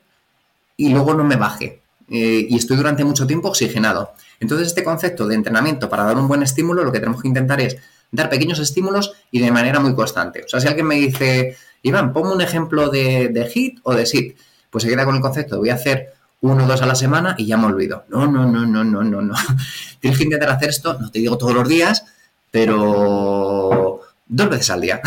y 0.78 0.90
luego 0.90 1.14
no 1.14 1.24
me 1.24 1.36
baje. 1.36 1.82
Eh, 2.10 2.48
y 2.50 2.58
estoy 2.58 2.78
durante 2.78 3.04
mucho 3.04 3.28
tiempo 3.28 3.50
oxigenado. 3.50 4.14
Entonces, 4.40 4.68
este 4.68 4.84
concepto 4.84 5.28
de 5.28 5.36
entrenamiento 5.36 5.90
para 5.90 6.04
dar 6.04 6.18
un 6.18 6.28
buen 6.28 6.42
estímulo, 6.42 6.84
lo 6.84 6.92
que 6.92 7.00
tenemos 7.00 7.22
que 7.22 7.28
intentar 7.28 7.62
es 7.62 7.78
dar 8.12 8.30
pequeños 8.30 8.60
estímulos 8.60 9.14
y 9.32 9.40
de 9.40 9.52
manera 9.52 9.80
muy 9.80 9.94
constante. 9.94 10.44
O 10.44 10.48
sea, 10.48 10.60
si 10.60 10.68
alguien 10.68 10.88
me 10.88 10.96
dice, 10.96 11.56
Iván, 11.84 12.14
ponme 12.14 12.34
un 12.34 12.42
ejemplo 12.42 12.90
de, 12.90 13.30
de 13.30 13.50
HIT 13.54 13.80
o 13.84 13.94
de 13.94 14.06
SIT, 14.06 14.38
pues 14.70 14.84
se 14.84 14.90
queda 14.90 15.06
con 15.06 15.16
el 15.16 15.22
concepto, 15.22 15.60
voy 15.60 15.70
a 15.70 15.76
hacer 15.76 16.14
uno 16.42 16.64
o 16.64 16.68
dos 16.68 16.82
a 16.82 16.86
la 16.86 16.96
semana 16.96 17.36
y 17.38 17.46
ya 17.46 17.58
me 17.58 17.66
olvido. 17.66 18.06
No, 18.10 18.28
no, 18.28 18.46
no, 18.46 18.66
no, 18.66 18.84
no, 18.84 19.04
no, 19.04 19.22
no. 19.22 19.34
Tienes 20.00 20.18
que 20.18 20.24
intentar 20.24 20.50
hacer 20.50 20.70
esto, 20.70 20.98
no 21.00 21.12
te 21.12 21.20
digo 21.20 21.38
todos 21.38 21.54
los 21.54 21.68
días, 21.68 22.06
pero 22.52 24.02
dos 24.30 24.50
veces 24.50 24.70
al 24.70 24.82
día. 24.82 25.02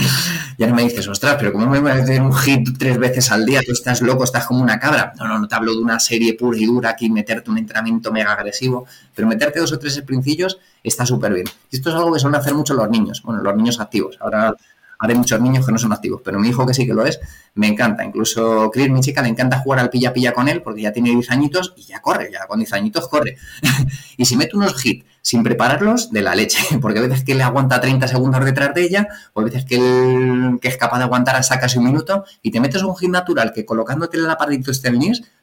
ya 0.58 0.66
no 0.66 0.74
me 0.74 0.82
dices, 0.82 1.06
ostras, 1.08 1.36
pero 1.38 1.52
¿cómo 1.52 1.66
me 1.66 1.80
voy 1.80 1.90
a 1.92 1.94
hacer 1.94 2.20
un 2.20 2.34
hit 2.34 2.76
tres 2.76 2.98
veces 2.98 3.30
al 3.30 3.46
día? 3.46 3.60
Tú 3.64 3.72
estás 3.72 4.02
loco, 4.02 4.24
estás 4.24 4.46
como 4.46 4.62
una 4.62 4.78
cabra. 4.78 5.12
No, 5.18 5.26
no, 5.28 5.38
no 5.38 5.48
te 5.48 5.54
hablo 5.54 5.72
de 5.72 5.78
una 5.80 6.00
serie 6.00 6.34
pura 6.34 6.58
y 6.58 6.66
dura 6.66 6.90
aquí, 6.90 7.08
meterte 7.08 7.50
un 7.50 7.58
entrenamiento 7.58 8.12
mega 8.12 8.32
agresivo, 8.32 8.86
pero 9.14 9.28
meterte 9.28 9.60
dos 9.60 9.72
o 9.72 9.78
tres 9.78 10.00
principios 10.02 10.58
está 10.82 11.06
súper 11.06 11.32
bien. 11.32 11.46
Y 11.70 11.76
esto 11.76 11.90
es 11.90 11.94
algo 11.94 12.12
que 12.12 12.18
suelen 12.18 12.40
hacer 12.40 12.54
mucho 12.54 12.74
los 12.74 12.90
niños, 12.90 13.22
bueno, 13.22 13.42
los 13.42 13.56
niños 13.56 13.80
activos. 13.80 14.18
Ahora 14.20 14.54
hay 14.98 15.14
muchos 15.14 15.40
niños 15.40 15.66
que 15.66 15.72
no 15.72 15.78
son 15.78 15.92
activos, 15.92 16.20
pero 16.24 16.38
mi 16.38 16.48
hijo 16.48 16.66
que 16.66 16.74
sí 16.74 16.86
que 16.86 16.94
lo 16.94 17.04
es, 17.04 17.20
me 17.54 17.66
encanta. 17.66 18.04
Incluso 18.04 18.70
Chris, 18.70 18.90
mi 18.90 19.00
chica, 19.00 19.22
le 19.22 19.28
encanta 19.28 19.58
jugar 19.58 19.80
al 19.80 19.90
pilla-pilla 19.90 20.32
con 20.32 20.48
él 20.48 20.62
porque 20.62 20.82
ya 20.82 20.92
tiene 20.92 21.10
10 21.10 21.30
añitos 21.30 21.74
y 21.76 21.82
ya 21.82 22.00
corre, 22.00 22.30
ya 22.32 22.46
con 22.46 22.58
10 22.58 22.72
añitos 22.72 23.08
corre. 23.08 23.36
y 24.16 24.24
si 24.24 24.36
mete 24.36 24.56
unos 24.56 24.84
hits 24.84 25.04
sin 25.24 25.42
prepararlos, 25.42 26.12
de 26.12 26.20
la 26.20 26.34
leche, 26.34 26.78
porque 26.82 26.98
a 26.98 27.02
veces 27.02 27.24
que 27.24 27.34
le 27.34 27.42
aguanta 27.42 27.80
30 27.80 28.08
segundos 28.08 28.44
detrás 28.44 28.74
de 28.74 28.82
ella, 28.82 29.08
o 29.32 29.40
a 29.40 29.44
veces 29.44 29.64
que, 29.64 29.76
él, 29.76 30.58
que 30.60 30.68
es 30.68 30.76
capaz 30.76 30.98
de 30.98 31.04
aguantar 31.04 31.34
hasta 31.36 31.58
casi 31.58 31.78
un 31.78 31.86
minuto, 31.86 32.24
y 32.42 32.50
te 32.50 32.60
metes 32.60 32.82
un 32.82 32.94
hit 32.94 33.08
natural 33.08 33.52
que 33.54 33.64
colocándote 33.64 34.18
en 34.18 34.24
el 34.24 34.30
aparatito 34.30 34.70
este 34.70 34.92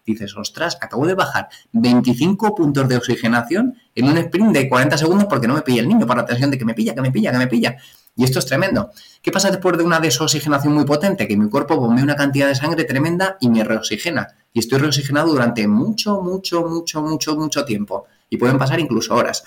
dices, 0.06 0.36
ostras, 0.38 0.78
acabo 0.82 1.08
de 1.08 1.16
bajar 1.16 1.50
25 1.72 2.56
puntos 2.56 2.88
de 2.88 2.98
oxigenación 2.98 3.76
en 3.96 4.06
un 4.06 4.18
sprint 4.18 4.54
de 4.54 4.70
40 4.70 4.98
segundos 4.98 5.26
porque 5.26 5.48
no 5.48 5.56
me 5.56 5.62
pilla 5.62 5.82
el 5.82 5.88
niño, 5.88 6.06
para 6.06 6.22
la 6.22 6.28
tensión 6.28 6.52
de 6.52 6.58
que 6.58 6.66
me 6.66 6.74
pilla, 6.74 6.94
que 6.94 7.02
me 7.02 7.12
pilla, 7.12 7.32
que 7.32 7.38
me 7.38 7.48
pilla. 7.48 7.78
Y 8.16 8.24
esto 8.24 8.40
es 8.40 8.46
tremendo. 8.46 8.92
¿Qué 9.22 9.32
pasa 9.32 9.50
después 9.50 9.78
de 9.78 9.84
una 9.84 10.00
desoxigenación 10.00 10.74
muy 10.74 10.86
potente? 10.86 11.28
Que 11.28 11.38
mi 11.38 11.50
cuerpo 11.50 11.78
bombea 11.78 12.04
una 12.04 12.16
cantidad 12.16 12.48
de 12.48 12.56
sangre 12.56 12.84
tremenda 12.84 13.38
y 13.40 13.50
me 13.50 13.64
reoxigena. 13.64 14.28
Y 14.54 14.60
estoy 14.60 14.80
reoxigenado 14.80 15.30
durante 15.32 15.68
mucho, 15.68 16.22
mucho, 16.22 16.64
mucho, 16.66 17.02
mucho, 17.02 17.36
mucho 17.36 17.66
tiempo. 17.66 18.06
Y 18.30 18.38
pueden 18.38 18.58
pasar 18.58 18.80
incluso 18.80 19.16
horas. 19.16 19.44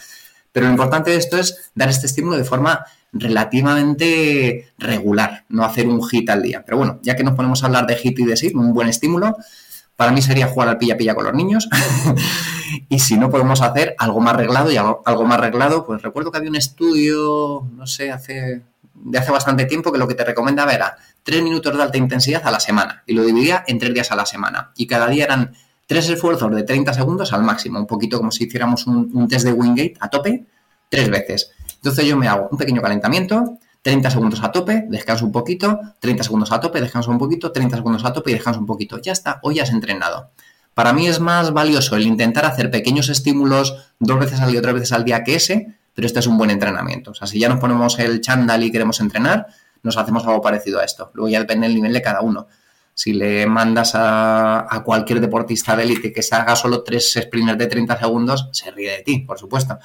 Pero 0.51 0.67
lo 0.67 0.73
importante 0.73 1.11
de 1.11 1.17
esto 1.17 1.37
es 1.37 1.71
dar 1.75 1.89
este 1.89 2.07
estímulo 2.07 2.37
de 2.37 2.45
forma 2.45 2.87
relativamente 3.13 4.73
regular, 4.79 5.45
no 5.49 5.65
hacer 5.65 5.87
un 5.87 6.03
hit 6.07 6.29
al 6.31 6.43
día. 6.43 6.63
Pero 6.65 6.79
bueno, 6.79 7.01
ya 7.03 7.17
que 7.17 7.25
nos 7.25 7.35
ponemos 7.35 7.63
a 7.63 7.67
hablar 7.67 7.87
de 7.87 7.97
hit 7.97 8.19
y 8.19 8.25
de 8.25 8.37
sit, 8.37 8.55
un 8.55 8.73
buen 8.73 8.89
estímulo, 8.89 9.37
para 9.97 10.13
mí 10.13 10.23
sería 10.23 10.47
jugar 10.47 10.69
al 10.69 10.79
pilla-pilla 10.79 11.15
con 11.15 11.25
los 11.25 11.35
niños. 11.35 11.69
y 12.89 12.99
si 12.99 13.17
no 13.17 13.31
podemos 13.31 13.61
hacer 13.63 13.95
algo 13.99 14.21
más 14.21 14.35
arreglado 14.35 14.71
y 14.71 14.77
algo, 14.77 15.25
más 15.25 15.39
arreglado, 15.39 15.87
pues 15.87 16.03
recuerdo 16.03 16.31
que 16.31 16.39
había 16.39 16.51
un 16.51 16.57
estudio, 16.57 17.69
no 17.73 17.87
sé, 17.87 18.11
hace 18.11 18.63
de 18.95 19.19
hace 19.19 19.33
bastante 19.33 19.67
tiempo 19.67 19.93
que 19.93 19.99
lo 19.99 20.07
que 20.07 20.15
te 20.15 20.25
recomendaba 20.25 20.73
era 20.73 20.97
tres 21.25 21.43
minutos 21.43 21.77
de 21.77 21.83
alta 21.83 21.99
intensidad 21.99 22.47
a 22.47 22.51
la 22.51 22.61
semana 22.61 23.03
y 23.07 23.13
lo 23.13 23.25
dividía 23.25 23.65
en 23.67 23.79
tres 23.79 23.93
días 23.93 24.13
a 24.13 24.17
la 24.17 24.25
semana. 24.25 24.73
Y 24.77 24.87
cada 24.87 25.09
día 25.09 25.25
eran 25.25 25.53
tres 25.87 26.09
esfuerzos 26.09 26.55
de 26.55 26.63
30 26.63 26.95
segundos 26.95 27.33
al 27.33 27.43
máximo, 27.43 27.79
un 27.79 27.87
poquito 27.87 28.19
como 28.19 28.31
si 28.31 28.45
hiciéramos 28.45 28.87
un, 28.87 29.11
un 29.13 29.29
test 29.29 29.45
de 29.45 29.53
Wingate 29.53 29.95
a 30.01 30.09
tope, 30.09 30.47
tres 30.89 31.11
veces. 31.11 31.51
Entonces 31.77 32.07
yo 32.07 32.17
me 32.17 32.29
hago 32.29 32.49
un 32.51 32.57
pequeño 32.57 32.81
calentamiento, 32.81 33.59
30 33.85 34.11
segundos 34.11 34.43
a 34.43 34.51
tope, 34.51 34.87
descanso 34.89 35.27
un 35.27 35.31
poquito, 35.31 35.79
30 36.01 36.25
segundos 36.25 36.51
a 36.53 36.59
tope, 36.59 36.81
descanso 36.81 37.11
un 37.11 37.19
poquito, 37.19 37.53
30 37.53 37.77
segundos 37.77 38.03
a 38.07 38.15
tope 38.15 38.31
y 38.31 38.35
descanso 38.35 38.59
un 38.59 38.65
poquito. 38.65 38.99
Ya 38.99 39.13
está, 39.13 39.41
hoy 39.43 39.61
has 39.61 39.69
entrenado. 39.69 40.31
Para 40.73 40.95
mí 40.95 41.07
es 41.07 41.21
más 41.21 41.53
valioso 41.53 41.95
el 41.95 42.05
intentar 42.05 42.47
hacer 42.47 42.71
pequeños 42.71 43.11
estímulos 43.11 43.93
dos 43.99 44.19
veces 44.19 44.41
al 44.41 44.53
día, 44.53 44.63
tres 44.63 44.73
veces 44.73 44.93
al 44.93 45.05
día 45.05 45.23
que 45.23 45.35
ese, 45.35 45.77
pero 45.93 46.07
este 46.07 46.21
es 46.21 46.27
un 46.27 46.39
buen 46.39 46.49
entrenamiento. 46.49 47.11
O 47.11 47.15
sea, 47.15 47.27
si 47.27 47.39
ya 47.39 47.51
nos 47.51 47.59
ponemos 47.59 47.99
el 47.99 48.23
chándal 48.23 48.65
y 48.65 48.73
queremos 48.73 49.01
entrenar, 49.01 49.49
nos 49.83 49.99
hacemos 49.99 50.27
algo 50.27 50.41
parecido 50.41 50.81
a 50.81 50.85
esto. 50.85 51.11
Luego 51.13 51.29
ya 51.29 51.41
depende 51.41 51.67
del 51.67 51.77
nivel 51.77 51.93
de 51.93 52.01
cada 52.01 52.23
uno. 52.23 52.49
Si 52.95 53.13
le 53.13 53.45
mandas 53.45 53.93
a, 53.93 54.83
cualquier 54.83 55.21
deportista 55.21 55.77
de 55.77 55.83
élite 55.83 56.11
que 56.11 56.23
se 56.23 56.35
haga 56.35 56.57
solo 56.57 56.83
tres 56.83 57.19
sprints 57.21 57.59
de 57.59 57.67
30 57.67 57.99
segundos, 57.99 58.49
se 58.53 58.71
ríe 58.71 58.93
de 58.93 59.03
ti, 59.03 59.19
por 59.19 59.39
supuesto. 59.39 59.79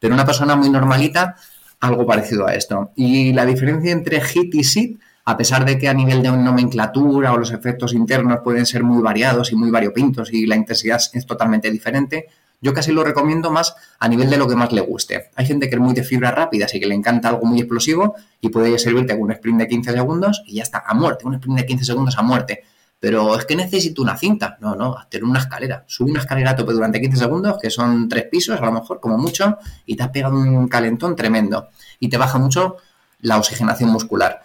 Pero 0.00 0.12
una 0.12 0.24
persona 0.24 0.56
muy 0.56 0.70
normalita 0.70 1.36
algo 1.80 2.06
parecido 2.06 2.46
a 2.46 2.54
esto. 2.54 2.90
Y 2.96 3.32
la 3.32 3.46
diferencia 3.46 3.92
entre 3.92 4.20
HIT 4.20 4.54
y 4.54 4.64
SIT, 4.64 5.00
a 5.24 5.36
pesar 5.36 5.64
de 5.64 5.78
que 5.78 5.88
a 5.88 5.94
nivel 5.94 6.22
de 6.22 6.30
nomenclatura 6.30 7.32
o 7.32 7.38
los 7.38 7.52
efectos 7.52 7.92
internos 7.92 8.40
pueden 8.42 8.66
ser 8.66 8.82
muy 8.82 9.02
variados 9.02 9.52
y 9.52 9.56
muy 9.56 9.70
variopintos 9.70 10.32
y 10.32 10.46
la 10.46 10.56
intensidad 10.56 11.00
es 11.12 11.26
totalmente 11.26 11.70
diferente, 11.70 12.26
yo 12.60 12.74
casi 12.74 12.90
lo 12.92 13.04
recomiendo 13.04 13.50
más 13.50 13.74
a 14.00 14.08
nivel 14.08 14.30
de 14.30 14.36
lo 14.36 14.48
que 14.48 14.56
más 14.56 14.72
le 14.72 14.80
guste. 14.80 15.30
Hay 15.36 15.46
gente 15.46 15.68
que 15.68 15.76
es 15.76 15.80
muy 15.80 15.94
de 15.94 16.02
fibra 16.02 16.30
rápida, 16.30 16.64
así 16.64 16.80
que 16.80 16.86
le 16.86 16.94
encanta 16.94 17.28
algo 17.28 17.44
muy 17.44 17.60
explosivo 17.60 18.16
y 18.40 18.48
puede 18.48 18.76
servirte 18.78 19.14
con 19.14 19.24
un 19.24 19.32
sprint 19.32 19.60
de 19.60 19.68
15 19.68 19.92
segundos 19.92 20.42
y 20.46 20.56
ya 20.56 20.62
está, 20.62 20.82
a 20.84 20.94
muerte, 20.94 21.26
un 21.26 21.34
sprint 21.34 21.58
de 21.58 21.66
15 21.66 21.84
segundos 21.84 22.18
a 22.18 22.22
muerte 22.22 22.64
pero 23.00 23.38
es 23.38 23.44
que 23.44 23.54
necesito 23.54 24.02
una 24.02 24.16
cinta. 24.16 24.58
No, 24.60 24.74
no, 24.74 24.96
hacer 24.96 25.22
una 25.24 25.38
escalera. 25.38 25.84
Sube 25.86 26.10
una 26.10 26.20
escalera 26.20 26.50
a 26.50 26.56
tope 26.56 26.72
durante 26.72 27.00
15 27.00 27.16
segundos, 27.16 27.58
que 27.60 27.70
son 27.70 28.08
tres 28.08 28.24
pisos 28.24 28.60
a 28.60 28.64
lo 28.64 28.72
mejor, 28.72 29.00
como 29.00 29.16
mucho, 29.16 29.58
y 29.86 29.96
te 29.96 30.02
has 30.02 30.10
pegado 30.10 30.36
un 30.36 30.68
calentón 30.68 31.14
tremendo. 31.14 31.68
Y 32.00 32.08
te 32.08 32.16
baja 32.16 32.38
mucho 32.38 32.76
la 33.20 33.36
oxigenación 33.36 33.90
muscular. 33.90 34.42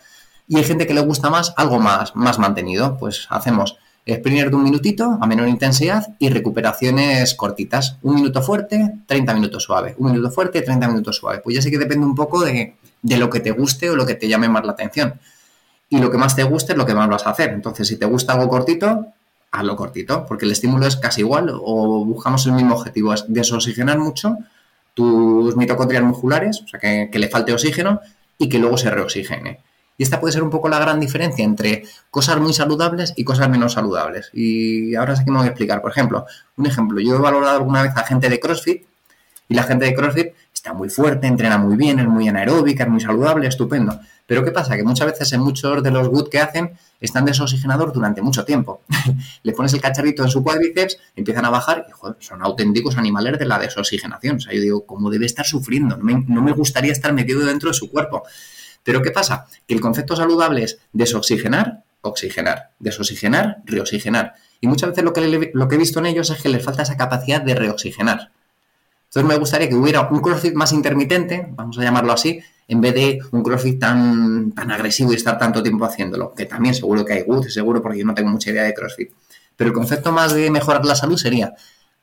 Y 0.48 0.58
hay 0.58 0.64
gente 0.64 0.86
que 0.86 0.94
le 0.94 1.02
gusta 1.02 1.30
más 1.30 1.54
algo 1.58 1.80
más, 1.80 2.16
más 2.16 2.38
mantenido. 2.38 2.98
Pues 2.98 3.26
hacemos 3.30 3.78
sprinter 4.08 4.50
de 4.50 4.56
un 4.56 4.64
minutito 4.64 5.18
a 5.20 5.26
menor 5.26 5.48
intensidad 5.48 6.16
y 6.20 6.30
recuperaciones 6.30 7.34
cortitas. 7.34 7.98
Un 8.04 8.16
minuto 8.16 8.44
fuerte, 8.44 9.00
30 9.08 9.34
minutos 9.34 9.64
suave. 9.64 9.96
Un 9.98 10.12
minuto 10.12 10.30
fuerte, 10.30 10.62
30 10.62 10.88
minutos 10.90 11.16
suave. 11.16 11.40
Pues 11.40 11.56
ya 11.56 11.62
sé 11.62 11.72
que 11.72 11.80
depende 11.80 12.06
un 12.06 12.14
poco 12.14 12.44
de, 12.44 12.76
de 13.02 13.18
lo 13.18 13.32
que 13.32 13.40
te 13.40 13.50
guste 13.50 13.90
o 13.90 13.96
lo 13.96 14.06
que 14.06 14.14
te 14.14 14.28
llame 14.28 14.48
más 14.48 14.64
la 14.64 14.74
atención 14.74 15.20
y 15.94 16.00
lo 16.00 16.10
que 16.10 16.18
más 16.18 16.36
te 16.36 16.42
guste 16.42 16.72
es 16.72 16.78
lo 16.78 16.88
que 16.88 16.96
más 16.96 17.08
vas 17.08 17.28
a 17.28 17.30
hacer. 17.30 17.52
Entonces, 17.52 17.88
si 17.88 17.98
te 17.98 18.08
gusta 18.08 18.34
algo 18.34 18.50
cortito, 18.50 19.10
hazlo 19.52 19.76
cortito, 19.76 20.26
porque 20.26 20.46
el 20.46 20.52
estímulo 20.52 20.88
es 20.88 20.96
casi 20.96 21.22
igual 21.22 21.52
o 21.54 22.04
buscamos 22.04 22.44
el 22.48 22.54
mismo 22.54 22.74
objetivo, 22.74 23.14
es 23.14 23.26
desoxigenar 23.28 24.00
mucho 24.00 24.38
tus 24.96 25.56
mitocondrias 25.56 26.02
musculares, 26.02 26.64
o 26.66 26.68
sea, 26.68 26.80
que, 26.80 27.08
le 27.14 27.30
falte 27.30 27.54
oxígeno 27.54 28.02
y 28.40 28.50
que 28.50 28.58
luego 28.58 28.76
se 28.76 28.90
reoxigene. 28.90 29.60
Y 29.96 30.02
esta 30.02 30.20
puede 30.20 30.34
ser 30.34 30.42
un 30.42 30.50
poco 30.50 30.68
la 30.68 30.80
gran 30.80 31.00
diferencia 31.00 31.46
entre 31.46 31.84
cosas 32.10 32.40
muy 32.40 32.54
saludables 32.54 33.14
y 33.16 33.24
cosas 33.24 33.48
menos 33.48 33.74
saludables. 33.74 34.32
Y 34.34 34.96
ahora 34.96 35.16
sí 35.16 35.24
que 35.24 35.30
me 35.30 35.38
voy 35.38 35.46
a 35.46 35.50
explicar. 35.52 35.84
Por 35.84 35.92
ejemplo, 35.92 36.26
un 36.58 36.66
ejemplo, 36.66 37.00
yo 37.02 37.18
he 37.18 37.20
valorado 37.20 37.58
alguna 37.58 37.84
vez 37.84 37.92
a 37.96 38.04
gente 38.04 38.30
de 38.30 38.40
CrossFit 38.40 38.82
y 39.48 39.54
la 39.54 39.62
gente 39.62 39.86
de 39.86 39.94
CrossFit 39.94 40.34
está 40.52 40.74
muy 40.74 40.90
fuerte, 40.90 41.28
entrena 41.28 41.60
muy 41.60 41.76
bien, 41.76 42.00
es 42.00 42.08
muy 42.08 42.28
anaeróbica, 42.28 42.86
es 42.86 42.90
muy 42.90 43.00
saludable, 43.00 43.46
estupendo. 43.48 44.00
Pero 44.26 44.44
¿qué 44.44 44.52
pasa? 44.52 44.76
Que 44.76 44.84
muchas 44.84 45.08
veces 45.08 45.32
en 45.34 45.42
muchos 45.42 45.84
de 45.84 45.92
los 45.92 46.08
good 46.08 46.30
que 46.30 46.40
hacen 46.40 46.78
están 47.00 47.26
desoxigenados 47.26 47.94
durante 47.94 48.22
mucho 48.22 48.46
tiempo. 48.46 48.82
Le 49.44 49.52
pones 49.52 49.74
el 49.74 49.82
cacharrito 49.82 50.24
en 50.24 50.30
su 50.30 50.44
cuádriceps, 50.44 50.98
empiezan 51.16 51.46
a 51.46 51.50
bajar 51.50 51.86
y 51.90 52.24
son 52.24 52.42
auténticos 52.42 52.98
animales 52.98 53.38
de 53.38 53.46
la 53.46 53.60
desoxigenación. 53.60 54.38
O 54.38 54.40
sea, 54.40 54.54
yo 54.54 54.62
digo, 54.62 54.86
¿cómo 54.86 55.10
debe 55.10 55.26
estar 55.26 55.46
sufriendo? 55.46 55.98
No 55.98 56.04
me, 56.04 56.24
no 56.28 56.42
me 56.42 56.54
gustaría 56.54 56.92
estar 56.92 57.12
metido 57.14 57.46
dentro 57.46 57.70
de 57.70 57.74
su 57.74 57.92
cuerpo. 57.92 58.24
Pero 58.84 59.02
¿qué 59.02 59.12
pasa? 59.12 59.46
Que 59.68 59.74
el 59.74 59.82
concepto 59.82 60.16
saludable 60.16 60.64
es 60.64 60.80
desoxigenar, 60.94 61.84
oxigenar, 62.02 62.72
desoxigenar, 62.80 63.58
reoxigenar. 63.66 64.34
Y 64.62 64.68
muchas 64.68 64.90
veces 64.90 65.04
lo 65.04 65.14
que, 65.14 65.52
lo 65.54 65.68
que 65.68 65.76
he 65.76 65.78
visto 65.78 66.00
en 66.00 66.06
ellos 66.06 66.30
es 66.30 66.42
que 66.42 66.50
les 66.50 66.64
falta 66.64 66.84
esa 66.84 66.98
capacidad 66.98 67.42
de 67.42 67.56
reoxigenar. 67.56 68.32
Entonces 69.06 69.30
me 69.30 69.38
gustaría 69.38 69.70
que 69.70 69.76
hubiera 69.76 70.02
un 70.10 70.22
CrossFit 70.22 70.54
más 70.56 70.72
intermitente, 70.72 71.48
vamos 71.52 71.78
a 71.78 71.84
llamarlo 71.84 72.14
así, 72.14 72.42
en 72.68 72.82
vez 72.82 72.94
de 72.94 73.20
un 73.32 73.44
CrossFit 73.44 73.80
tan, 73.80 74.52
tan 74.52 74.72
agresivo 74.72 75.12
y 75.12 75.16
estar 75.16 75.38
tanto 75.38 75.62
tiempo 75.62 75.86
haciéndolo, 75.86 76.34
que 76.34 76.46
también 76.46 76.74
seguro 76.74 77.06
que 77.06 77.14
hay 77.14 77.24
good, 77.24 77.48
seguro 77.48 77.82
porque 77.82 78.00
yo 78.00 78.06
no 78.06 78.14
tengo 78.14 78.30
mucha 78.30 78.52
idea 78.52 78.64
de 78.64 78.74
CrossFit. 78.74 79.12
Pero 79.56 79.70
el 79.70 79.74
concepto 79.74 80.12
más 80.12 80.34
de 80.34 80.50
mejorar 80.50 80.86
la 80.86 80.96
salud 80.96 81.18
sería 81.18 81.54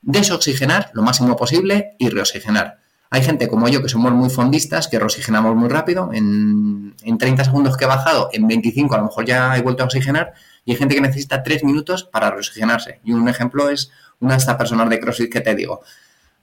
desoxigenar 0.02 0.90
lo 0.94 1.02
máximo 1.02 1.36
posible 1.36 1.94
y 1.98 2.08
reoxigenar. 2.08 2.78
Hay 3.12 3.22
gente 3.22 3.48
como 3.48 3.68
yo 3.68 3.82
que 3.82 3.88
somos 3.88 4.12
muy 4.12 4.30
fondistas, 4.30 4.86
que 4.86 4.98
reoxigenamos 4.98 5.56
muy 5.56 5.68
rápido, 5.68 6.10
en, 6.12 6.94
en 7.02 7.18
30 7.18 7.44
segundos 7.44 7.76
que 7.76 7.84
he 7.84 7.88
bajado, 7.88 8.30
en 8.32 8.46
25 8.46 8.94
a 8.94 8.98
lo 8.98 9.04
mejor 9.04 9.24
ya 9.24 9.56
he 9.56 9.62
vuelto 9.62 9.82
a 9.82 9.86
oxigenar, 9.86 10.32
y 10.64 10.72
hay 10.72 10.76
gente 10.76 10.94
que 10.94 11.00
necesita 11.00 11.42
3 11.42 11.64
minutos 11.64 12.04
para 12.04 12.30
reoxigenarse. 12.30 13.00
Y 13.02 13.12
un 13.12 13.28
ejemplo 13.28 13.68
es 13.68 13.90
una 14.20 14.34
de 14.34 14.38
estas 14.38 14.54
personas 14.56 14.88
de 14.88 15.00
CrossFit 15.00 15.32
que 15.32 15.40
te 15.40 15.56
digo 15.56 15.80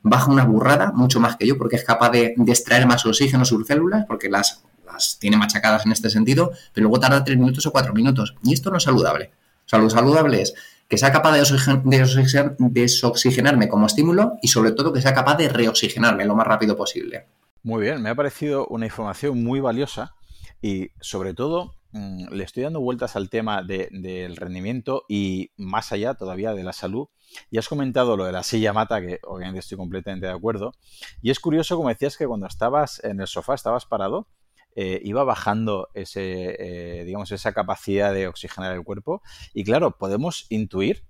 baja 0.10 0.32
una 0.32 0.46
burrada, 0.46 0.92
mucho 0.94 1.20
más 1.20 1.38
que 1.38 1.48
yo, 1.48 1.58
porque 1.58 1.76
es 1.76 1.84
capaz 1.84 2.10
de, 2.12 2.36
extraer 2.48 2.88
más 2.88 3.06
oxígeno 3.06 3.44
a 3.44 3.46
sus 3.46 3.66
células, 3.66 4.06
porque 4.08 4.30
las, 4.30 4.64
las 4.86 5.20
tiene 5.20 5.38
machacadas 5.38 5.86
en 5.86 5.92
este 5.92 6.10
sentido, 6.10 6.52
pero 6.74 6.86
luego 6.86 7.00
tarda 7.00 7.24
tres 7.24 7.38
minutos 7.38 7.66
o 7.66 7.72
cuatro 7.72 7.94
minutos. 7.94 8.36
Y 8.44 8.54
esto 8.54 8.72
no 8.72 8.78
es 8.78 8.84
saludable. 8.84 9.32
O 9.66 9.70
sea, 9.70 9.80
lo 9.80 9.90
saludable 9.90 10.42
es 10.42 10.54
que 10.88 10.98
sea 10.98 11.12
capaz 11.12 11.34
de, 11.34 12.56
desoxigenarme 12.60 13.68
como 13.68 13.86
estímulo 13.86 14.38
y 14.42 14.48
sobre 14.48 14.72
todo 14.72 14.94
que 14.94 15.02
sea 15.02 15.14
capaz 15.14 15.36
de 15.36 15.50
reoxigenarme 15.50 16.26
lo 16.26 16.36
más 16.36 16.48
rápido 16.48 16.78
posible. 16.78 17.26
Muy 17.64 17.82
bien, 17.82 18.02
me 18.02 18.10
ha 18.10 18.16
parecido 18.16 18.68
una 18.68 18.86
información 18.86 19.44
muy 19.44 19.60
valiosa 19.60 20.16
y 20.62 20.92
sobre 21.02 21.34
todo 21.34 21.76
mm, 21.92 22.30
le 22.32 22.44
estoy 22.44 22.64
dando 22.64 22.80
vueltas 22.80 23.16
al 23.16 23.30
tema 23.30 23.62
del 23.64 24.38
rendimiento 24.38 25.04
y 25.10 25.52
más 25.58 25.92
allá 25.92 26.14
todavía 26.14 26.54
de 26.54 26.64
la 26.64 26.74
salud 26.74 27.10
y 27.50 27.58
has 27.58 27.68
comentado 27.68 28.18
lo 28.18 28.26
de 28.26 28.32
la 28.32 28.44
silla 28.44 28.74
mata, 28.74 29.02
que 29.02 29.20
obviamente 29.24 29.60
estoy 29.60 29.78
completamente 29.78 30.28
de 30.28 30.34
acuerdo. 30.34 30.74
Y 31.22 31.32
es 31.32 31.40
curioso, 31.40 31.76
como 31.76 31.90
decías, 31.90 32.18
que 32.18 32.28
cuando 32.28 32.48
estabas 32.48 33.04
en 33.04 33.20
el 33.22 33.28
sofá, 33.28 33.56
estabas 33.56 33.86
parado, 33.86 34.28
eh, 34.76 35.02
iba 35.04 35.24
bajando 35.24 35.90
ese, 35.96 36.56
eh, 36.60 37.04
digamos, 37.04 37.32
esa 37.32 37.52
capacidad 37.52 38.14
de 38.14 38.28
oxigenar 38.28 38.74
el 38.74 38.84
cuerpo. 38.84 39.22
Y 39.54 39.64
claro, 39.64 39.98
podemos 39.98 40.46
intuir 40.50 41.04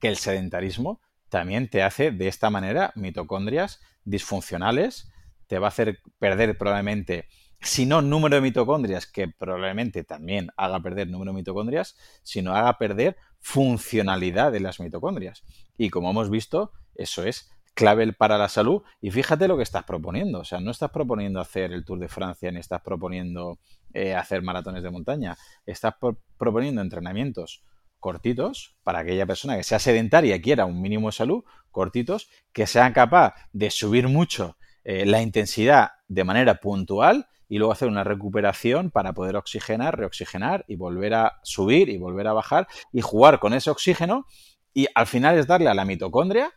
que 0.00 0.08
el 0.08 0.16
sedentarismo 0.16 1.00
también 1.28 1.70
te 1.70 1.82
hace 1.82 2.10
de 2.10 2.26
esta 2.26 2.50
manera 2.50 2.92
mitocondrias 2.96 3.80
disfuncionales, 4.04 5.10
te 5.46 5.58
va 5.58 5.66
a 5.66 5.68
hacer 5.68 6.00
perder 6.18 6.58
probablemente, 6.58 7.28
si 7.60 7.86
no 7.86 8.02
número 8.02 8.36
de 8.36 8.42
mitocondrias, 8.42 9.06
que 9.06 9.28
probablemente 9.28 10.02
también 10.02 10.50
haga 10.56 10.80
perder 10.80 11.08
número 11.08 11.30
de 11.30 11.36
mitocondrias, 11.36 11.96
sino 12.22 12.56
haga 12.56 12.76
perder 12.78 13.16
funcionalidad 13.40 14.52
de 14.52 14.60
las 14.60 14.80
mitocondrias. 14.80 15.44
Y 15.76 15.90
como 15.90 16.10
hemos 16.10 16.30
visto, 16.30 16.72
eso 16.94 17.24
es 17.24 17.50
clave 17.74 18.12
para 18.12 18.38
la 18.38 18.48
salud. 18.48 18.82
Y 19.00 19.10
fíjate 19.10 19.48
lo 19.48 19.56
que 19.56 19.62
estás 19.62 19.84
proponiendo. 19.84 20.40
O 20.40 20.44
sea, 20.44 20.60
no 20.60 20.70
estás 20.70 20.90
proponiendo 20.90 21.40
hacer 21.40 21.72
el 21.72 21.84
Tour 21.84 21.98
de 21.98 22.08
Francia 22.08 22.50
ni 22.50 22.60
estás 22.60 22.82
proponiendo 22.82 23.58
eh, 23.92 24.14
hacer 24.14 24.42
maratones 24.42 24.82
de 24.82 24.90
montaña. 24.90 25.36
Estás 25.66 25.94
proponiendo 26.36 26.82
entrenamientos 26.82 27.64
cortitos 27.98 28.76
para 28.82 29.00
aquella 29.00 29.26
persona 29.26 29.56
que 29.56 29.62
sea 29.62 29.78
sedentaria 29.78 30.36
y 30.36 30.40
quiera 30.40 30.64
un 30.64 30.80
mínimo 30.80 31.08
de 31.08 31.12
salud, 31.12 31.44
cortitos, 31.70 32.28
que 32.52 32.66
sea 32.66 32.92
capaz 32.92 33.34
de 33.52 33.70
subir 33.70 34.08
mucho 34.08 34.56
eh, 34.84 35.04
la 35.04 35.20
intensidad 35.20 35.90
de 36.08 36.24
manera 36.24 36.56
puntual 36.56 37.28
y 37.50 37.58
luego 37.58 37.72
hacer 37.72 37.88
una 37.88 38.04
recuperación 38.04 38.90
para 38.90 39.12
poder 39.12 39.36
oxigenar, 39.36 39.98
reoxigenar 39.98 40.64
y 40.68 40.76
volver 40.76 41.14
a 41.14 41.40
subir 41.42 41.90
y 41.90 41.98
volver 41.98 42.28
a 42.28 42.32
bajar 42.32 42.68
y 42.92 43.02
jugar 43.02 43.40
con 43.40 43.52
ese 43.52 43.70
oxígeno 43.70 44.24
y 44.72 44.86
al 44.94 45.08
final 45.08 45.36
es 45.36 45.48
darle 45.48 45.68
a 45.68 45.74
la 45.74 45.84
mitocondria 45.84 46.52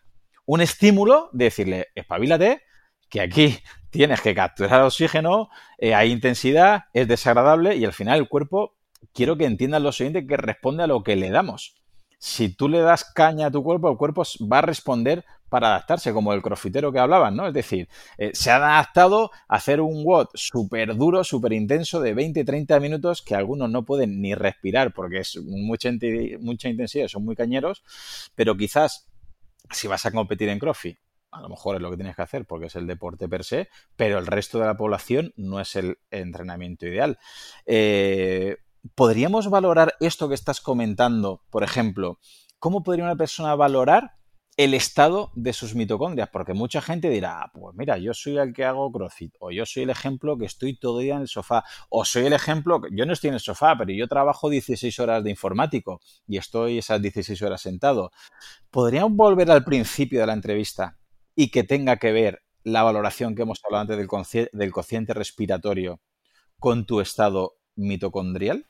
un 0.46 0.62
estímulo 0.62 1.30
de 1.34 1.46
decirle, 1.46 1.88
espabilate, 1.96 2.62
que 3.10 3.22
aquí 3.22 3.58
tienes 3.90 4.22
que 4.22 4.36
capturar 4.36 4.84
oxígeno, 4.84 5.50
eh, 5.80 5.96
hay 5.96 6.12
intensidad, 6.12 6.84
es 6.94 7.08
desagradable 7.08 7.76
y 7.76 7.86
al 7.86 7.94
final 7.94 8.20
el 8.20 8.28
cuerpo, 8.28 8.76
quiero 9.14 9.36
que 9.36 9.46
entiendan 9.46 9.84
lo 9.84 9.92
siguiente, 9.92 10.28
que 10.28 10.38
responde 10.38 10.84
a 10.84 10.88
lo 10.88 11.02
que 11.02 11.16
le 11.16 11.32
damos. 11.32 11.76
Si 12.20 12.56
tú 12.56 12.70
le 12.70 12.80
das 12.80 13.04
caña 13.04 13.48
a 13.48 13.52
tu 13.52 13.64
cuerpo, 13.64 13.90
el 13.90 13.98
cuerpo 13.98 14.24
va 14.52 14.60
a 14.60 14.62
responder 14.62 15.26
para 15.54 15.68
adaptarse, 15.68 16.14
como 16.14 16.34
el 16.34 16.42
crofitero 16.42 16.92
que 16.92 16.98
hablaban, 16.98 17.36
¿no? 17.36 17.48
Es 17.48 17.54
decir, 17.54 17.88
eh, 18.18 18.32
se 18.34 18.50
han 18.50 18.64
adaptado 18.64 19.30
a 19.48 19.58
hacer 19.58 19.82
un 19.82 20.04
WOD 20.04 20.30
súper 20.34 20.96
duro, 20.96 21.24
súper 21.24 21.54
intenso 21.54 22.02
de 22.02 22.16
20-30 22.16 22.82
minutos 22.82 23.22
que 23.22 23.36
algunos 23.36 23.70
no 23.70 23.86
pueden 23.86 24.20
ni 24.20 24.34
respirar 24.34 24.96
porque 24.96 25.20
es 25.20 25.40
mucha, 25.44 25.92
mucha 26.40 26.70
intensidad, 26.70 27.08
son 27.08 27.24
muy 27.24 27.36
cañeros, 27.36 27.84
pero 28.34 28.58
quizás 28.58 29.12
si 29.70 29.88
vas 29.88 30.04
a 30.08 30.12
competir 30.12 30.50
en 30.50 30.58
CrossFit, 30.58 30.98
a 31.30 31.40
lo 31.42 31.50
mejor 31.50 31.76
es 31.76 31.84
lo 31.84 31.92
que 31.92 31.98
tienes 31.98 32.16
que 32.16 32.24
hacer 32.24 32.46
porque 32.48 32.66
es 32.66 32.76
el 32.76 32.88
deporte 32.88 33.30
per 33.30 33.44
se, 33.44 33.70
pero 33.96 34.18
el 34.18 34.26
resto 34.26 34.58
de 34.58 34.66
la 34.66 34.76
población 34.76 35.34
no 35.36 35.60
es 35.60 35.76
el 35.76 36.00
entrenamiento 36.10 36.88
ideal. 36.88 37.20
Eh, 37.68 38.58
¿Podríamos 38.96 39.52
valorar 39.52 39.94
esto 40.00 40.28
que 40.30 40.34
estás 40.34 40.62
comentando, 40.62 41.44
por 41.52 41.64
ejemplo? 41.64 42.18
¿Cómo 42.58 42.82
podría 42.82 43.06
una 43.06 43.16
persona 43.16 43.54
valorar 43.54 44.14
el 44.56 44.74
estado 44.76 45.32
de 45.36 45.52
sus 45.52 45.74
mitocondrias, 45.74 46.30
porque 46.30 46.54
mucha 46.54 46.82
gente 46.82 47.10
dirá, 47.10 47.42
ah, 47.42 47.52
pues 47.54 47.76
mira, 47.76 47.98
yo 47.98 48.14
soy 48.14 48.38
el 48.38 48.54
que 48.54 48.66
hago 48.66 48.92
CrossFit, 48.92 49.34
o 49.40 49.52
yo 49.52 49.66
soy 49.66 49.84
el 49.84 49.90
ejemplo 49.90 50.38
que 50.38 50.46
estoy 50.46 50.78
todo 50.78 51.00
el 51.00 51.06
día 51.06 51.16
en 51.16 51.22
el 51.22 51.28
sofá, 51.28 51.64
o 51.90 52.06
soy 52.06 52.28
el 52.28 52.34
ejemplo, 52.34 52.80
que 52.82 52.90
yo 52.92 53.06
no 53.06 53.14
estoy 53.14 53.30
en 53.30 53.36
el 53.36 53.40
sofá, 53.40 53.76
pero 53.78 53.92
yo 53.92 54.08
trabajo 54.08 54.50
16 54.50 55.00
horas 55.00 55.24
de 55.24 55.32
informático 55.32 56.02
y 56.28 56.38
estoy 56.38 56.78
esas 56.78 57.02
16 57.02 57.42
horas 57.42 57.62
sentado. 57.62 58.12
¿Podríamos 58.70 59.16
volver 59.16 59.50
al 59.50 59.64
principio 59.64 60.20
de 60.20 60.28
la 60.28 60.34
entrevista 60.34 60.98
y 61.36 61.50
que 61.50 61.64
tenga 61.64 61.98
que 61.98 62.12
ver 62.12 62.44
la 62.64 62.84
valoración 62.84 63.36
que 63.36 63.42
hemos 63.42 63.60
hablado 63.66 63.82
antes 63.82 63.98
del, 63.98 64.50
del 64.52 64.72
cociente 64.72 65.14
respiratorio 65.14 66.00
con 66.60 66.86
tu 66.86 67.02
estado 67.02 67.56
mitocondrial? 67.76 68.66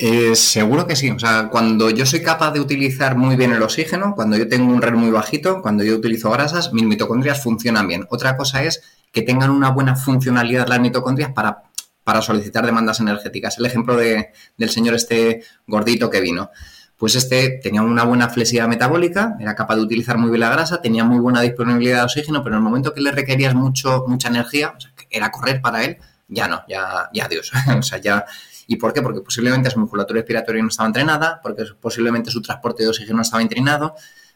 Eh, 0.00 0.36
seguro 0.36 0.86
que 0.86 0.94
sí. 0.94 1.10
O 1.10 1.18
sea, 1.18 1.48
cuando 1.50 1.90
yo 1.90 2.06
soy 2.06 2.22
capaz 2.22 2.52
de 2.52 2.60
utilizar 2.60 3.16
muy 3.16 3.34
bien 3.34 3.52
el 3.52 3.62
oxígeno, 3.62 4.14
cuando 4.14 4.36
yo 4.36 4.46
tengo 4.46 4.72
un 4.72 4.80
RER 4.80 4.94
muy 4.94 5.10
bajito, 5.10 5.60
cuando 5.60 5.82
yo 5.82 5.96
utilizo 5.96 6.30
grasas, 6.30 6.72
mis 6.72 6.84
mitocondrias 6.84 7.42
funcionan 7.42 7.88
bien. 7.88 8.06
Otra 8.08 8.36
cosa 8.36 8.62
es 8.62 8.80
que 9.10 9.22
tengan 9.22 9.50
una 9.50 9.70
buena 9.70 9.96
funcionalidad 9.96 10.68
las 10.68 10.78
mitocondrias 10.78 11.32
para, 11.32 11.64
para 12.04 12.22
solicitar 12.22 12.64
demandas 12.64 13.00
energéticas. 13.00 13.58
El 13.58 13.66
ejemplo 13.66 13.96
de, 13.96 14.28
del 14.56 14.70
señor 14.70 14.94
este 14.94 15.42
gordito 15.66 16.08
que 16.10 16.20
vino. 16.20 16.50
Pues 16.96 17.16
este 17.16 17.58
tenía 17.60 17.82
una 17.82 18.04
buena 18.04 18.28
flexibilidad 18.28 18.68
metabólica, 18.68 19.36
era 19.40 19.56
capaz 19.56 19.74
de 19.76 19.82
utilizar 19.82 20.16
muy 20.16 20.30
bien 20.30 20.40
la 20.40 20.50
grasa, 20.50 20.80
tenía 20.80 21.02
muy 21.02 21.18
buena 21.18 21.40
disponibilidad 21.40 21.98
de 21.98 22.04
oxígeno, 22.04 22.44
pero 22.44 22.54
en 22.54 22.58
el 22.58 22.64
momento 22.64 22.94
que 22.94 23.00
le 23.00 23.10
requerías 23.10 23.54
mucho, 23.54 24.04
mucha 24.06 24.28
energía, 24.28 24.74
o 24.76 24.80
sea, 24.80 24.92
era 25.10 25.32
correr 25.32 25.60
para 25.60 25.82
él, 25.84 25.98
ya 26.28 26.46
no, 26.46 26.62
ya, 26.68 27.08
ya 27.12 27.24
adiós. 27.24 27.50
o 27.78 27.82
sea, 27.82 27.98
ya 27.98 28.24
¿Y 28.70 28.76
por 28.76 28.92
qué? 28.92 29.00
Porque 29.00 29.22
posiblemente 29.22 29.70
su 29.70 29.80
musculatura 29.80 30.18
respiratoria 30.18 30.62
no 30.62 30.68
estaba 30.68 30.86
entrenada, 30.86 31.40
porque 31.42 31.64
posiblemente 31.80 32.30
su 32.30 32.42
transporte 32.42 32.82
de 32.82 32.90
oxígeno 32.90 33.16
no 33.16 33.22
estaba 33.22 33.42
entrenado, 33.42 33.94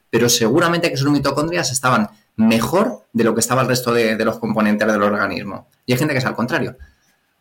pero 0.09 0.31
seguramente 0.31 0.91
que 0.91 0.97
sus 0.97 1.11
mitocondrias 1.11 1.71
estaban 1.71 2.09
mejor 2.37 3.05
de 3.13 3.25
lo 3.25 3.35
que 3.35 3.41
estaba 3.41 3.61
el 3.61 3.69
resto 3.69 3.93
de, 3.93 4.17
los 4.25 4.39
componentes 4.39 4.89
del 4.89 5.03
organismo. 5.03 5.69
Y 5.85 5.93
hay 5.93 5.99
gente 5.99 6.15
que 6.15 6.19
es 6.19 6.25
al 6.25 6.35
contrario. 6.35 6.79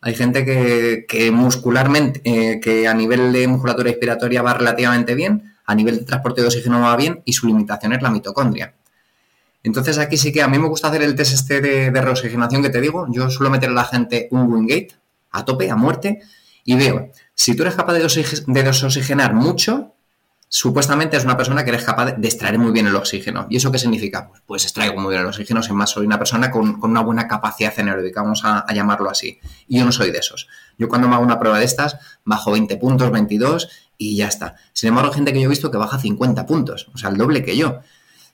Hay 0.02 0.14
gente 0.14 0.44
que, 0.44 1.30
muscularmente, 1.32 2.20
eh, 2.24 2.60
que 2.60 2.86
a 2.86 2.92
nivel 2.92 3.32
de 3.32 3.48
musculatura 3.48 3.88
respiratoria 3.88 4.42
va 4.42 4.52
relativamente 4.52 5.14
bien, 5.14 5.54
a 5.64 5.74
nivel 5.74 6.00
de 6.00 6.04
transporte 6.04 6.42
de 6.42 6.48
oxígeno 6.48 6.82
va 6.82 6.94
bien 6.94 7.22
y 7.24 7.32
su 7.32 7.46
limitación 7.46 7.94
es 7.94 8.02
la 8.02 8.10
mitocondria. 8.10 8.74
Entonces 9.62 9.96
aquí 9.96 10.18
sí 10.18 10.30
que 10.30 10.42
a 10.42 10.48
mí 10.48 10.58
me 10.58 10.68
gusta 10.68 10.88
hacer 10.88 11.02
el 11.02 11.14
test 11.14 11.32
este 11.32 11.62
de, 11.62 11.90
de 11.90 12.02
reoxigenación 12.02 12.62
que 12.62 12.68
te 12.68 12.82
digo. 12.82 13.06
Yo 13.08 13.30
suelo 13.30 13.48
meter 13.48 13.70
a 13.70 13.72
la 13.72 13.84
gente 13.84 14.28
un 14.30 14.52
Wingate 14.52 14.90
a 15.30 15.44
tope, 15.46 15.70
a 15.70 15.76
muerte, 15.76 16.20
y 16.64 16.76
veo, 16.76 17.10
si 17.34 17.56
tú 17.56 17.62
eres 17.62 17.74
capaz 17.74 17.94
de, 17.94 18.62
desoxigenar 18.62 19.34
mucho, 19.34 19.94
supuestamente 20.48 21.16
es 21.16 21.24
una 21.24 21.36
persona 21.36 21.64
que 21.64 21.70
eres 21.70 21.84
capaz 21.84 22.12
de 22.12 22.28
extraer 22.28 22.58
muy 22.58 22.72
bien 22.72 22.86
el 22.86 22.94
oxígeno. 22.94 23.46
¿Y 23.50 23.56
eso 23.56 23.72
qué 23.72 23.78
significa? 23.78 24.28
Pues, 24.28 24.42
pues 24.46 24.62
extraigo 24.64 25.00
muy 25.00 25.10
bien 25.10 25.22
el 25.22 25.26
oxígeno, 25.26 25.62
sin 25.62 25.74
más 25.74 25.90
soy 25.90 26.06
una 26.06 26.18
persona 26.18 26.50
con, 26.50 26.78
una 26.82 27.00
buena 27.00 27.26
capacidad 27.26 27.72
anaeróbica, 27.76 28.22
vamos 28.22 28.42
a, 28.44 28.64
llamarlo 28.72 29.10
así. 29.10 29.40
Y 29.66 29.78
yo 29.78 29.84
no 29.84 29.92
soy 29.92 30.10
de 30.12 30.18
esos. 30.18 30.48
Yo 30.78 30.88
cuando 30.88 31.08
me 31.08 31.14
hago 31.14 31.24
una 31.24 31.40
prueba 31.40 31.58
de 31.58 31.64
estas, 31.64 31.96
bajo 32.24 32.52
20 32.52 32.76
puntos, 32.76 33.10
22 33.10 33.68
y 33.98 34.16
ya 34.16 34.28
está. 34.28 34.56
Sin 34.72 34.88
embargo, 34.88 35.10
hay 35.10 35.16
gente 35.16 35.32
que 35.32 35.40
yo 35.40 35.46
he 35.46 35.48
visto 35.48 35.70
que 35.70 35.78
baja 35.78 35.98
50 35.98 36.46
puntos, 36.46 36.88
o 36.94 36.98
sea, 36.98 37.10
el 37.10 37.16
doble 37.16 37.42
que 37.42 37.56
yo. 37.56 37.80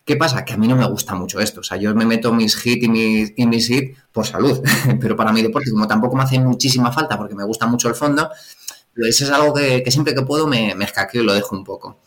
¿Qué 0.09 0.17
pasa? 0.17 0.43
Que 0.43 0.55
a 0.55 0.57
mí 0.57 0.67
no 0.67 0.75
me 0.75 0.87
gusta 0.87 1.15
mucho 1.15 1.39
esto. 1.39 1.61
O 1.61 1.63
sea, 1.63 1.77
yo 1.77 1.95
me 1.95 2.07
meto 2.07 2.33
mis 2.33 2.65
hits 2.65 2.83
y 2.83 2.89
mis, 2.89 3.35
y 3.37 3.47
mis 3.47 3.69
hits 3.69 3.99
por 4.11 4.27
salud, 4.27 4.59
pero 5.03 5.15
para 5.15 5.35
mi 5.35 5.43
deporte, 5.43 5.71
como 5.71 5.87
tampoco 5.87 6.17
me 6.17 6.23
hace 6.23 6.39
muchísima 6.39 6.91
falta 6.91 7.19
porque 7.19 7.35
me 7.35 7.45
gusta 7.45 7.67
mucho 7.67 7.91
el 7.91 7.95
fondo, 7.95 8.31
pues 8.97 9.21
es 9.21 9.31
algo 9.31 9.53
que, 9.53 9.85
siempre 9.91 10.15
que 10.15 10.23
puedo 10.23 10.47
me, 10.47 10.75
me 10.75 10.87
escaqueo 10.87 11.23
y 11.23 11.27
lo 11.27 11.35
dejo 11.35 11.55
un 11.55 11.63
poco. 11.63 11.99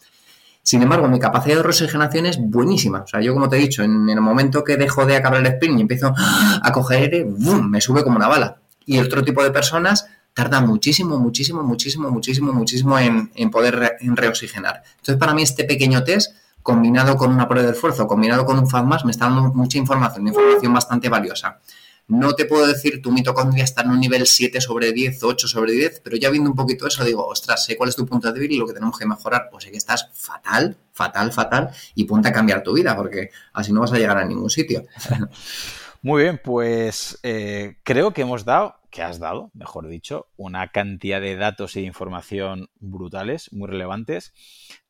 Sin 0.63 0.81
embargo, 0.81 1.07
mi 1.07 1.19
capacidad 1.19 1.57
de 1.57 1.61
reoxigenación 1.61 2.25
es 2.25 2.39
buenísima. 2.39 3.01
O 3.01 3.07
sea, 3.07 3.21
yo 3.21 3.35
como 3.35 3.47
te 3.47 3.57
he 3.57 3.59
dicho, 3.59 3.83
en, 3.83 4.09
el 4.09 4.19
momento 4.19 4.63
que 4.63 4.77
dejo 4.77 5.05
de 5.05 5.15
acabar 5.15 5.39
el 5.39 5.45
sprint 5.45 5.77
y 5.77 5.81
empiezo 5.81 6.11
a 6.63 6.71
coger 6.71 7.03
aire, 7.03 7.23
¡bum! 7.23 7.69
me 7.69 7.81
sube 7.81 8.03
como 8.03 8.15
una 8.15 8.27
bala. 8.27 8.61
Y 8.83 8.97
otro 8.97 9.23
tipo 9.23 9.43
de 9.43 9.51
personas 9.51 10.07
tarda 10.33 10.59
muchísimo, 10.59 11.19
muchísimo, 11.19 11.61
muchísimo, 11.61 12.09
muchísimo, 12.09 12.51
muchísimo 12.51 12.97
en, 12.97 13.51
poder 13.51 13.99
reoxigenar. 14.01 14.81
Entonces, 14.97 15.17
para 15.17 15.35
mí 15.35 15.43
este 15.43 15.65
pequeño 15.65 16.03
test 16.03 16.40
combinado 16.63 17.17
con 17.17 17.31
una 17.31 17.47
prueba 17.47 17.67
de 17.67 17.73
esfuerzo, 17.73 18.07
combinado 18.07 18.45
con 18.45 18.57
un 18.59 18.69
FADMAS, 18.69 19.05
me 19.05 19.11
está 19.11 19.25
dando 19.25 19.53
mucha 19.53 19.77
información, 19.77 20.27
información 20.27 20.73
bastante 20.73 21.09
valiosa. 21.09 21.59
No 22.07 22.33
te 22.33 22.45
puedo 22.45 22.67
decir 22.67 23.01
tu 23.01 23.11
mitocondria 23.11 23.63
está 23.63 23.83
en 23.83 23.91
un 23.91 23.99
nivel 23.99 24.27
7 24.27 24.59
sobre 24.59 24.91
10 24.91 25.23
o 25.23 25.27
8 25.27 25.47
sobre 25.47 25.71
10, 25.71 26.01
pero 26.03 26.17
ya 26.17 26.29
viendo 26.29 26.49
un 26.49 26.55
poquito 26.55 26.85
eso 26.85 27.05
digo, 27.05 27.25
ostras, 27.25 27.63
sé 27.63 27.77
cuál 27.77 27.89
es 27.89 27.95
tu 27.95 28.05
punto 28.05 28.33
débil 28.33 28.51
y 28.51 28.57
lo 28.57 28.67
que 28.67 28.73
tenemos 28.73 28.97
que 28.97 29.05
mejorar. 29.05 29.47
Pues 29.49 29.63
sé 29.63 29.71
que 29.71 29.77
estás 29.77 30.09
fatal, 30.13 30.75
fatal, 30.91 31.31
fatal 31.31 31.69
y 31.95 32.03
ponte 32.03 32.27
a 32.27 32.33
cambiar 32.33 32.63
tu 32.63 32.73
vida 32.73 32.95
porque 32.97 33.29
así 33.53 33.71
no 33.71 33.79
vas 33.79 33.93
a 33.93 33.97
llegar 33.97 34.17
a 34.17 34.25
ningún 34.25 34.49
sitio. 34.49 34.83
Muy 36.01 36.23
bien, 36.23 36.41
pues 36.43 37.19
eh, 37.23 37.77
creo 37.83 38.11
que 38.11 38.23
hemos 38.23 38.43
dado, 38.43 38.75
que 38.89 39.03
has 39.03 39.19
dado, 39.19 39.51
mejor 39.53 39.87
dicho, 39.87 40.27
una 40.35 40.71
cantidad 40.71 41.21
de 41.21 41.35
datos 41.35 41.75
e 41.75 41.81
información 41.81 42.69
brutales, 42.79 43.53
muy 43.53 43.69
relevantes, 43.69 44.33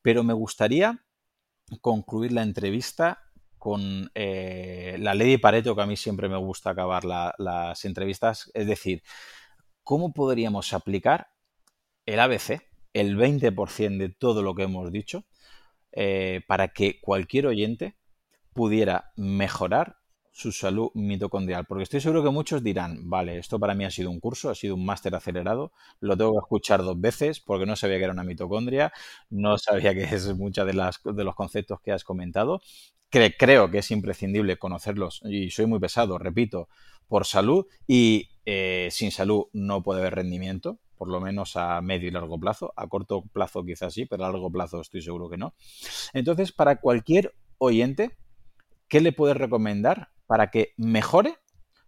pero 0.00 0.24
me 0.24 0.32
gustaría 0.32 1.04
concluir 1.80 2.32
la 2.32 2.42
entrevista 2.42 3.22
con 3.58 4.10
eh, 4.14 4.96
la 4.98 5.14
ley 5.14 5.30
de 5.30 5.38
Pareto, 5.38 5.76
que 5.76 5.82
a 5.82 5.86
mí 5.86 5.96
siempre 5.96 6.28
me 6.28 6.36
gusta 6.36 6.70
acabar 6.70 7.04
las 7.04 7.84
entrevistas, 7.84 8.50
es 8.54 8.66
decir, 8.66 9.02
¿cómo 9.84 10.12
podríamos 10.12 10.72
aplicar 10.72 11.28
el 12.04 12.18
ABC, 12.18 12.60
el 12.92 13.16
20% 13.16 13.98
de 13.98 14.08
todo 14.08 14.42
lo 14.42 14.54
que 14.54 14.64
hemos 14.64 14.90
dicho, 14.90 15.24
eh, 15.92 16.42
para 16.48 16.68
que 16.68 17.00
cualquier 17.00 17.46
oyente 17.46 17.96
pudiera 18.52 19.12
mejorar 19.16 20.01
su 20.32 20.50
salud 20.50 20.90
mitocondrial? 20.94 21.66
Porque 21.66 21.84
estoy 21.84 22.00
seguro 22.00 22.24
que 22.24 22.30
muchos 22.30 22.64
dirán, 22.64 23.08
vale, 23.08 23.38
esto 23.38 23.60
para 23.60 23.74
mí 23.74 23.84
ha 23.84 23.90
sido 23.90 24.10
un 24.10 24.18
curso, 24.18 24.50
ha 24.50 24.54
sido 24.56 24.74
un 24.74 24.84
máster 24.84 25.14
acelerado, 25.14 25.72
lo 26.00 26.16
tengo 26.16 26.32
que 26.32 26.38
escuchar 26.38 26.82
dos 26.82 27.00
veces 27.00 27.38
porque 27.38 27.66
no 27.66 27.76
sabía 27.76 27.98
que 27.98 28.04
era 28.04 28.12
una 28.12 28.24
mitocondria, 28.24 28.92
no 29.30 29.56
sabía 29.58 29.94
que 29.94 30.02
es 30.02 30.34
muchas 30.36 30.66
de, 30.66 30.74
las, 30.74 31.00
de 31.04 31.24
los 31.24 31.36
conceptos 31.36 31.80
que 31.80 31.92
has 31.92 32.02
comentado 32.02 32.60
creo 33.38 33.70
que 33.70 33.78
es 33.78 33.90
imprescindible 33.90 34.56
conocerlos 34.58 35.20
y 35.24 35.50
soy 35.50 35.66
muy 35.66 35.78
pesado, 35.78 36.18
repito, 36.18 36.68
por 37.08 37.26
salud 37.26 37.66
y 37.86 38.30
eh, 38.46 38.88
sin 38.90 39.10
salud 39.10 39.44
no 39.52 39.82
puede 39.82 40.00
haber 40.00 40.14
rendimiento, 40.14 40.78
por 40.96 41.08
lo 41.08 41.20
menos 41.20 41.56
a 41.56 41.80
medio 41.82 42.08
y 42.08 42.10
largo 42.10 42.40
plazo. 42.40 42.72
A 42.74 42.88
corto 42.88 43.24
plazo 43.32 43.64
quizás 43.64 43.92
sí, 43.92 44.06
pero 44.06 44.24
a 44.24 44.30
largo 44.30 44.50
plazo 44.50 44.80
estoy 44.80 45.02
seguro 45.02 45.28
que 45.28 45.36
no. 45.36 45.54
Entonces, 46.14 46.52
para 46.52 46.76
cualquier 46.76 47.34
oyente, 47.58 48.16
¿qué 48.88 49.00
le 49.00 49.12
puedes 49.12 49.36
recomendar 49.36 50.08
para 50.32 50.46
que 50.46 50.72
mejore 50.78 51.36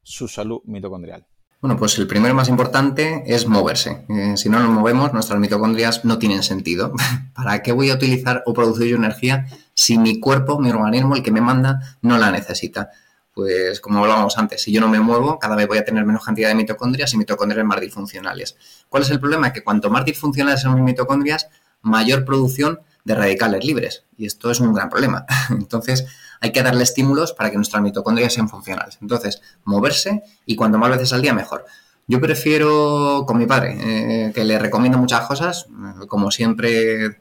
su 0.03 0.29
salud 0.29 0.61
mitocondrial? 0.67 1.27
Bueno, 1.63 1.79
pues 1.79 1.97
el 1.99 2.07
primero 2.07 2.35
más 2.35 2.51
importante 2.51 3.23
es 3.27 3.49
moverse. 3.49 4.05
Eh, 4.11 4.37
si 4.37 4.51
no 4.51 4.61
nos 4.61 4.69
movemos, 4.69 5.15
nuestras 5.15 5.41
mitocondrias 5.41 6.05
no 6.05 6.19
tienen 6.19 6.43
sentido. 6.43 6.93
¿Para 7.35 7.63
qué 7.63 7.73
voy 7.73 7.89
a 7.89 7.95
utilizar 7.95 8.43
o 8.45 8.53
producir 8.53 8.95
energía 8.95 9.47
si 9.73 9.97
mi 9.97 10.21
cuerpo, 10.21 10.61
mi 10.61 10.69
organismo, 10.69 11.17
el 11.17 11.23
que 11.23 11.31
me 11.31 11.41
manda, 11.41 11.97
no 12.03 12.19
la 12.19 12.31
necesita? 12.31 12.91
Pues 13.33 13.81
como 13.81 14.01
hablábamos 14.01 14.37
antes, 14.37 14.61
si 14.61 14.71
yo 14.71 14.83
no 14.83 14.91
me 14.91 15.01
muevo, 15.01 15.39
cada 15.39 15.57
vez 15.57 15.67
voy 15.67 15.79
a 15.79 15.87
tener 15.87 16.05
menos 16.05 16.23
cantidad 16.23 16.51
de 16.51 16.55
mitocondrias 16.55 17.15
y 17.15 17.17
mitocondrias 17.17 17.65
más 17.65 17.81
disfuncionales. 17.81 18.59
¿Cuál 18.91 19.05
es 19.05 19.11
el 19.11 19.21
problema? 19.21 19.55
Que 19.55 19.65
cuanto 19.65 19.89
más 19.89 20.05
disfuncionales 20.05 20.61
son 20.61 20.75
mis 20.75 20.85
mitocondrias, 20.85 21.49
mayor 21.81 22.27
producción 22.27 22.81
de 23.05 23.15
radicales 23.15 23.65
libres. 23.65 24.05
Y 24.17 24.27
esto 24.27 24.51
es 24.51 24.61
un 24.61 24.73
gran 24.73 24.89
problema. 24.89 25.27
Entonces, 25.51 26.07
hay 26.41 26.53
que 26.53 26.63
darle 26.63 26.83
estímulos 26.83 27.33
para 27.33 27.51
que 27.51 27.57
nuestras 27.57 27.83
mitocondrias 27.83 28.33
sean 28.33 28.49
funcionales. 28.49 28.99
Entonces, 29.01 29.41
moverse 29.65 30.23
y 30.47 30.57
cuanto 30.57 30.79
más 30.79 30.91
veces 30.91 31.13
al 31.13 31.23
día, 31.23 31.33
mejor. 31.33 31.65
Yo 32.07 32.21
prefiero 32.21 33.25
con 33.27 33.39
mi 33.39 33.47
padre, 33.47 33.79
eh, 33.81 34.33
que 34.35 34.45
le 34.45 34.59
recomiendo 34.59 34.99
muchas 34.99 35.27
cosas, 35.27 35.67
como 36.07 36.31
siempre 36.31 37.19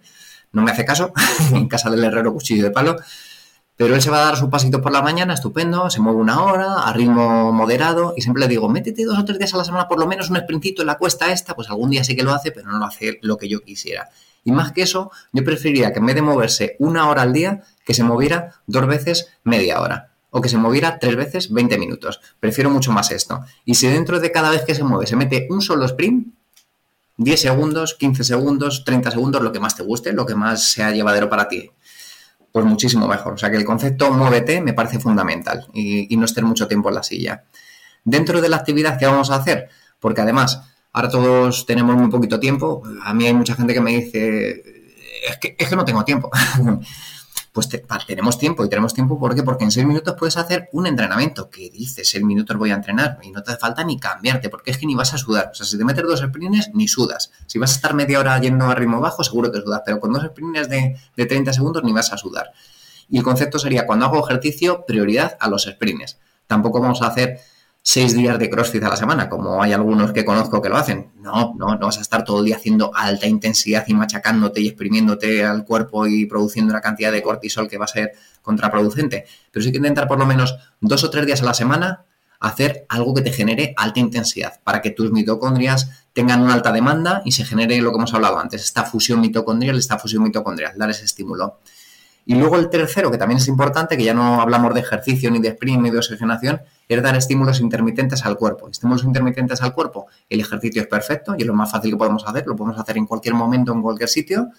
no 0.52 0.62
me 0.62 0.72
hace 0.72 0.84
caso, 0.84 1.14
en 1.54 1.68
casa 1.68 1.90
del 1.90 2.04
herrero 2.04 2.34
cuchillo 2.34 2.64
de 2.64 2.72
palo, 2.72 2.98
pero 3.76 3.96
él 3.96 4.02
se 4.02 4.10
va 4.10 4.22
a 4.22 4.26
dar 4.26 4.38
sus 4.38 4.50
pasitos 4.50 4.82
por 4.82 4.92
la 4.92 5.02
mañana, 5.02 5.34
estupendo, 5.34 5.90
se 5.90 6.00
mueve 6.00 6.20
una 6.20 6.44
hora, 6.44 6.84
a 6.84 6.94
ritmo 6.94 7.52
moderado, 7.52 8.14
y 8.16 8.22
siempre 8.22 8.42
le 8.42 8.48
digo, 8.48 8.70
métete 8.70 9.04
dos 9.04 9.18
o 9.18 9.26
tres 9.26 9.40
días 9.40 9.54
a 9.54 9.58
la 9.58 9.64
semana, 9.64 9.88
por 9.88 10.00
lo 10.00 10.06
menos 10.06 10.30
un 10.30 10.38
sprintito 10.38 10.84
en 10.84 10.88
la 10.88 10.98
cuesta 10.98 11.32
esta, 11.32 11.56
pues 11.56 11.70
algún 11.70 11.90
día 11.90 12.04
sí 12.04 12.16
que 12.16 12.24
lo 12.24 12.34
hace, 12.34 12.52
pero 12.52 12.70
no 12.70 12.78
lo 12.78 12.86
hace 12.86 13.20
lo 13.22 13.38
que 13.38 13.50
yo 13.50 13.62
quisiera. 13.62 14.10
Y 14.44 14.52
más 14.52 14.72
que 14.72 14.82
eso, 14.82 15.12
yo 15.32 15.44
preferiría 15.44 15.94
que 15.94 16.00
en 16.00 16.06
vez 16.06 16.16
de 16.16 16.22
moverse 16.22 16.76
una 16.80 17.10
hora 17.10 17.22
al 17.22 17.34
día, 17.34 17.64
que 17.86 17.94
se 17.94 18.04
moviera 18.04 18.62
dos 18.68 18.88
veces 18.88 19.28
media 19.44 19.80
hora. 19.80 20.12
O 20.32 20.42
que 20.42 20.50
se 20.50 20.58
moviera 20.58 21.00
tres 21.00 21.16
veces 21.16 21.52
20 21.52 21.78
minutos. 21.78 22.20
Prefiero 22.40 22.70
mucho 22.70 22.92
más 22.92 23.12
esto. 23.12 23.42
Y 23.66 23.76
si 23.76 23.88
dentro 23.88 24.20
de 24.20 24.32
cada 24.32 24.50
vez 24.50 24.64
que 24.64 24.76
se 24.76 24.84
mueve 24.84 25.08
se 25.08 25.16
mete 25.16 25.48
un 25.50 25.62
solo 25.62 25.86
sprint, 25.86 26.34
10 27.18 27.40
segundos, 27.40 27.94
15 27.94 28.24
segundos, 28.24 28.84
30 28.84 29.12
segundos, 29.12 29.42
lo 29.44 29.52
que 29.52 29.60
más 29.60 29.76
te 29.76 29.84
guste, 29.84 30.14
lo 30.14 30.26
que 30.26 30.34
más 30.34 30.64
sea 30.64 30.92
llevadero 30.92 31.30
para 31.30 31.48
ti, 31.48 31.70
pues 32.52 32.66
muchísimo 32.66 33.08
mejor. 33.08 33.34
O 33.34 33.38
sea 33.38 33.52
que 33.52 33.58
el 33.58 33.66
concepto 33.66 34.12
muévete 34.12 34.62
me 34.62 34.74
parece 34.74 35.00
fundamental 35.00 35.68
y, 35.74 36.12
y 36.12 36.18
no 36.18 36.26
estar 36.26 36.44
mucho 36.44 36.68
tiempo 36.68 36.90
en 36.90 36.96
la 36.96 37.04
silla. 37.04 37.44
Dentro 38.04 38.42
de 38.42 38.50
la 38.50 38.58
actividad 38.58 38.98
que 38.98 39.06
vamos 39.06 39.30
a 39.30 39.36
hacer, 39.36 39.70
porque 40.00 40.22
además 40.22 40.62
Ahora 40.94 41.10
todos 41.10 41.66
tenemos 41.66 41.96
muy 41.96 42.10
poquito 42.10 42.40
tiempo. 42.40 42.84
A 43.04 43.14
mí 43.14 43.26
hay 43.26 43.34
mucha 43.34 43.56
gente 43.56 43.74
que 43.74 43.82
me 43.82 43.92
dice, 43.92 44.64
es 45.28 45.38
que, 45.38 45.56
es 45.58 45.68
que 45.68 45.76
no 45.76 45.84
tengo 45.84 46.06
tiempo. 46.06 46.30
pues 47.52 47.70
tenemos 48.08 48.38
tiempo 48.40 48.66
y 48.66 48.70
tenemos 48.70 48.96
tiempo 48.96 49.20
¿por 49.20 49.36
qué? 49.36 49.44
porque 49.44 49.64
en 49.64 49.70
seis 49.72 49.86
minutos 49.86 50.16
puedes 50.18 50.38
hacer 50.38 50.70
un 50.72 50.88
entrenamiento 50.88 51.52
que 51.52 51.70
dices, 51.70 52.10
seis 52.10 52.24
minutos 52.24 52.58
voy 52.58 52.72
a 52.72 52.76
entrenar 52.76 53.20
y 53.22 53.30
no 53.30 53.44
te 53.44 53.52
hace 53.52 53.60
falta 53.60 53.84
ni 53.84 54.00
cambiarte 54.00 54.50
porque 54.50 54.72
es 54.72 54.78
que 54.78 54.86
ni 54.86 54.96
vas 54.96 55.14
a 55.14 55.18
sudar. 55.18 55.50
O 55.52 55.56
sea, 55.56 55.66
si 55.66 55.78
te 55.78 55.84
metes 55.84 56.04
dos 56.04 56.20
sprints 56.20 56.72
ni 56.74 56.88
sudas. 56.88 57.32
Si 57.48 57.58
vas 57.58 57.72
a 57.72 57.76
estar 57.76 57.94
media 57.96 58.20
hora 58.20 58.40
yendo 58.40 58.66
a 58.66 58.76
ritmo 58.76 59.00
bajo, 59.00 59.24
seguro 59.24 59.52
que 59.52 59.62
sudas, 59.62 59.82
pero 59.86 60.00
con 60.00 60.14
dos 60.14 60.24
sprints 60.24 60.70
de, 60.70 60.96
de 61.16 61.26
30 61.26 61.54
segundos 61.54 61.84
ni 61.84 61.92
vas 61.92 62.14
a 62.14 62.18
sudar. 62.18 62.52
Y 63.10 63.18
el 63.18 63.24
concepto 63.24 63.58
sería, 63.58 63.86
cuando 63.88 64.06
hago 64.06 64.24
ejercicio, 64.24 64.86
prioridad 64.86 65.38
a 65.40 65.48
los 65.48 65.64
sprints. 65.64 66.18
Tampoco 66.48 66.82
vamos 66.82 67.02
a 67.02 67.08
hacer 67.08 67.40
seis 67.86 68.16
días 68.16 68.40
de 68.40 68.50
CrossFit 68.50 68.82
a 68.84 68.90
la 68.90 68.96
semana, 68.96 69.28
como 69.28 69.62
hay 69.62 69.74
algunos 69.74 70.14
que 70.14 70.24
conozco 70.24 70.62
que 70.62 70.70
lo 70.70 70.78
hacen. 70.78 71.12
No, 71.20 71.54
no, 71.58 71.76
no 71.76 71.86
vas 71.86 71.98
a 71.98 72.02
estar 72.02 72.24
todo 72.24 72.40
el 72.40 72.46
día 72.46 72.56
haciendo 72.56 72.96
alta 72.96 73.28
intensidad 73.28 73.84
y 73.88 73.94
machacándote 73.94 74.62
y 74.62 74.68
exprimiéndote 74.70 75.44
al 75.44 75.66
cuerpo 75.66 76.08
y 76.08 76.26
produciendo 76.26 76.72
una 76.72 76.80
cantidad 76.80 77.12
de 77.12 77.22
cortisol 77.22 77.68
que 77.68 77.78
va 77.78 77.86
a 77.86 77.90
ser 77.90 78.14
contraproducente. 78.42 79.26
Pero 79.52 79.64
sí 79.64 79.72
que 79.72 79.78
intentar 79.78 80.08
por 80.08 80.18
lo 80.18 80.26
menos 80.26 80.56
dos 80.80 81.04
o 81.04 81.10
tres 81.10 81.26
días 81.26 81.42
a 81.42 81.46
la 81.46 81.54
semana 81.54 82.06
hacer 82.40 82.86
algo 82.90 83.14
que 83.14 83.22
te 83.22 83.32
genere 83.32 83.74
alta 83.78 84.00
intensidad 84.00 84.62
para 84.64 84.82
que 84.82 84.92
tus 84.92 85.12
mitocondrias 85.12 85.90
tengan 86.14 86.42
una 86.42 86.54
alta 86.54 86.72
demanda 86.72 87.22
y 87.26 87.34
se 87.34 87.46
genere 87.46 87.82
lo 87.82 87.92
que 87.92 87.98
hemos 87.98 88.14
hablado 88.14 88.40
antes, 88.40 88.64
esta 88.64 88.84
fusión 88.84 89.20
mitocondrial, 89.20 89.78
esta 89.78 89.98
fusión 89.98 90.24
mitocondrial, 90.24 90.78
dar 90.78 90.90
ese 90.90 91.06
estímulo. 91.06 91.60
Y 92.26 92.36
luego 92.36 92.56
el 92.56 92.70
tercero, 92.70 93.12
que 93.12 93.18
también 93.18 93.38
es 93.38 93.48
importante, 93.48 93.98
que 93.98 94.04
ya 94.04 94.14
no 94.14 94.42
hablamos 94.42 94.74
de 94.74 94.80
ejercicio, 94.80 95.30
ni 95.30 95.40
de 95.40 95.50
sprint, 95.50 95.82
ni 95.82 95.90
de 95.90 95.98
oxigenación, 95.98 96.62
es 96.88 97.02
dar 97.02 97.16
estímulos 97.16 97.60
intermitentes 97.60 98.26
al 98.26 98.38
cuerpo. 98.38 98.70
Estímulos 98.70 99.04
intermitentes 99.04 99.62
al 99.62 99.74
cuerpo, 99.74 100.08
el 100.30 100.40
ejercicio 100.40 100.82
es 100.82 100.88
perfecto 100.88 101.36
y 101.38 101.42
es 101.42 101.48
lo 101.48 101.54
más 101.54 101.72
fácil 101.72 101.92
que 101.92 101.98
podemos 101.98 102.26
hacer, 102.26 102.46
lo 102.48 102.56
podemos 102.56 102.80
hacer 102.80 102.98
en 102.98 103.06
cualquier 103.06 103.36
momento, 103.36 103.74
en 103.74 103.82
cualquier 103.82 104.10
sitio, 104.10 104.50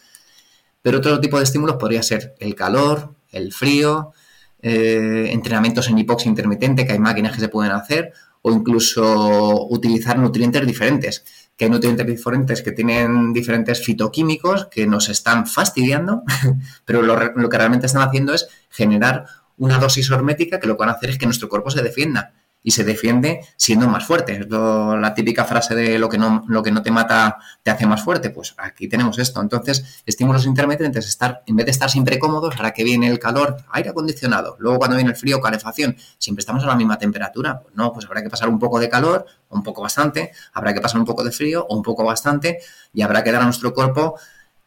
pero 0.82 0.98
otro 0.98 1.18
tipo 1.20 1.38
de 1.38 1.44
estímulos 1.44 1.76
podría 1.76 2.02
ser 2.02 2.34
el 2.38 2.54
calor, 2.54 3.14
el 3.30 3.52
frío, 3.52 4.12
eh, 4.60 5.28
entrenamientos 5.32 5.88
en 5.88 5.98
hipoxia 5.98 6.28
intermitente, 6.28 6.86
que 6.86 6.92
hay 6.92 6.98
máquinas 6.98 7.32
que 7.32 7.40
se 7.40 7.48
pueden 7.48 7.72
hacer, 7.72 8.12
o 8.42 8.52
incluso 8.52 9.66
utilizar 9.70 10.18
nutrientes 10.18 10.66
diferentes 10.66 11.24
que 11.56 11.66
hay 11.66 11.70
nutrientes 11.70 12.06
diferentes 12.06 12.62
que 12.62 12.72
tienen 12.72 13.32
diferentes 13.32 13.84
fitoquímicos 13.84 14.66
que 14.66 14.86
nos 14.86 15.08
están 15.08 15.46
fastidiando, 15.46 16.22
pero 16.84 17.02
lo, 17.02 17.16
lo, 17.34 17.48
que 17.48 17.58
realmente 17.58 17.86
están 17.86 18.02
haciendo 18.02 18.34
es 18.34 18.48
generar 18.70 19.26
una 19.56 19.78
dosis 19.78 20.10
hormética 20.10 20.58
que 20.58 20.66
lo 20.66 20.76
que 20.76 20.80
van 20.80 20.88
a 20.88 20.92
hacer 20.92 21.10
es 21.10 21.18
que 21.18 21.26
nuestro 21.26 21.48
cuerpo 21.48 21.70
se 21.70 21.82
defienda 21.82 22.34
y 22.66 22.70
se 22.70 22.82
defiende 22.82 23.42
siendo 23.56 23.86
más 23.86 24.06
fuerte. 24.06 24.40
Es 24.40 24.48
la 24.48 25.12
típica 25.14 25.44
frase 25.44 25.74
de 25.74 25.98
lo 25.98 26.08
que, 26.08 26.16
no, 26.16 26.44
lo 26.48 26.62
que 26.62 26.72
no 26.72 26.82
te 26.82 26.90
mata 26.90 27.36
te 27.62 27.70
hace 27.70 27.86
más 27.86 28.02
fuerte. 28.02 28.30
Pues 28.30 28.54
aquí 28.56 28.88
tenemos 28.88 29.18
esto. 29.18 29.40
Entonces, 29.42 30.02
estímulos 30.06 30.46
intermitentes, 30.46 31.06
estar, 31.06 31.42
en 31.46 31.56
vez 31.56 31.66
de 31.66 31.72
estar 31.72 31.90
siempre 31.90 32.18
cómodos, 32.18 32.56
ahora 32.56 32.72
que 32.72 32.82
viene 32.82 33.08
el 33.08 33.18
calor, 33.18 33.58
aire 33.70 33.90
acondicionado. 33.90 34.56
Luego 34.58 34.78
cuando 34.78 34.96
viene 34.96 35.10
el 35.10 35.16
frío, 35.16 35.40
calefacción. 35.42 35.94
Siempre 36.16 36.40
estamos 36.40 36.64
a 36.64 36.66
la 36.66 36.74
misma 36.74 36.96
temperatura. 36.98 37.60
Pues 37.60 37.74
no, 37.76 37.92
pues 37.92 38.06
habrá 38.06 38.22
que 38.22 38.30
pasar 38.30 38.48
un 38.48 38.58
poco 38.58 38.80
de 38.80 38.88
calor, 38.88 39.26
un 39.50 39.62
poco 39.62 39.82
bastante, 39.82 40.32
habrá 40.54 40.72
que 40.72 40.80
pasar 40.80 40.98
un 40.98 41.06
poco 41.06 41.22
de 41.22 41.32
frío, 41.32 41.66
o 41.68 41.76
un 41.76 41.82
poco 41.82 42.02
bastante, 42.02 42.60
y 42.94 43.02
habrá 43.02 43.22
que 43.22 43.30
dar 43.30 43.42
a 43.42 43.44
nuestro 43.44 43.74
cuerpo 43.74 44.18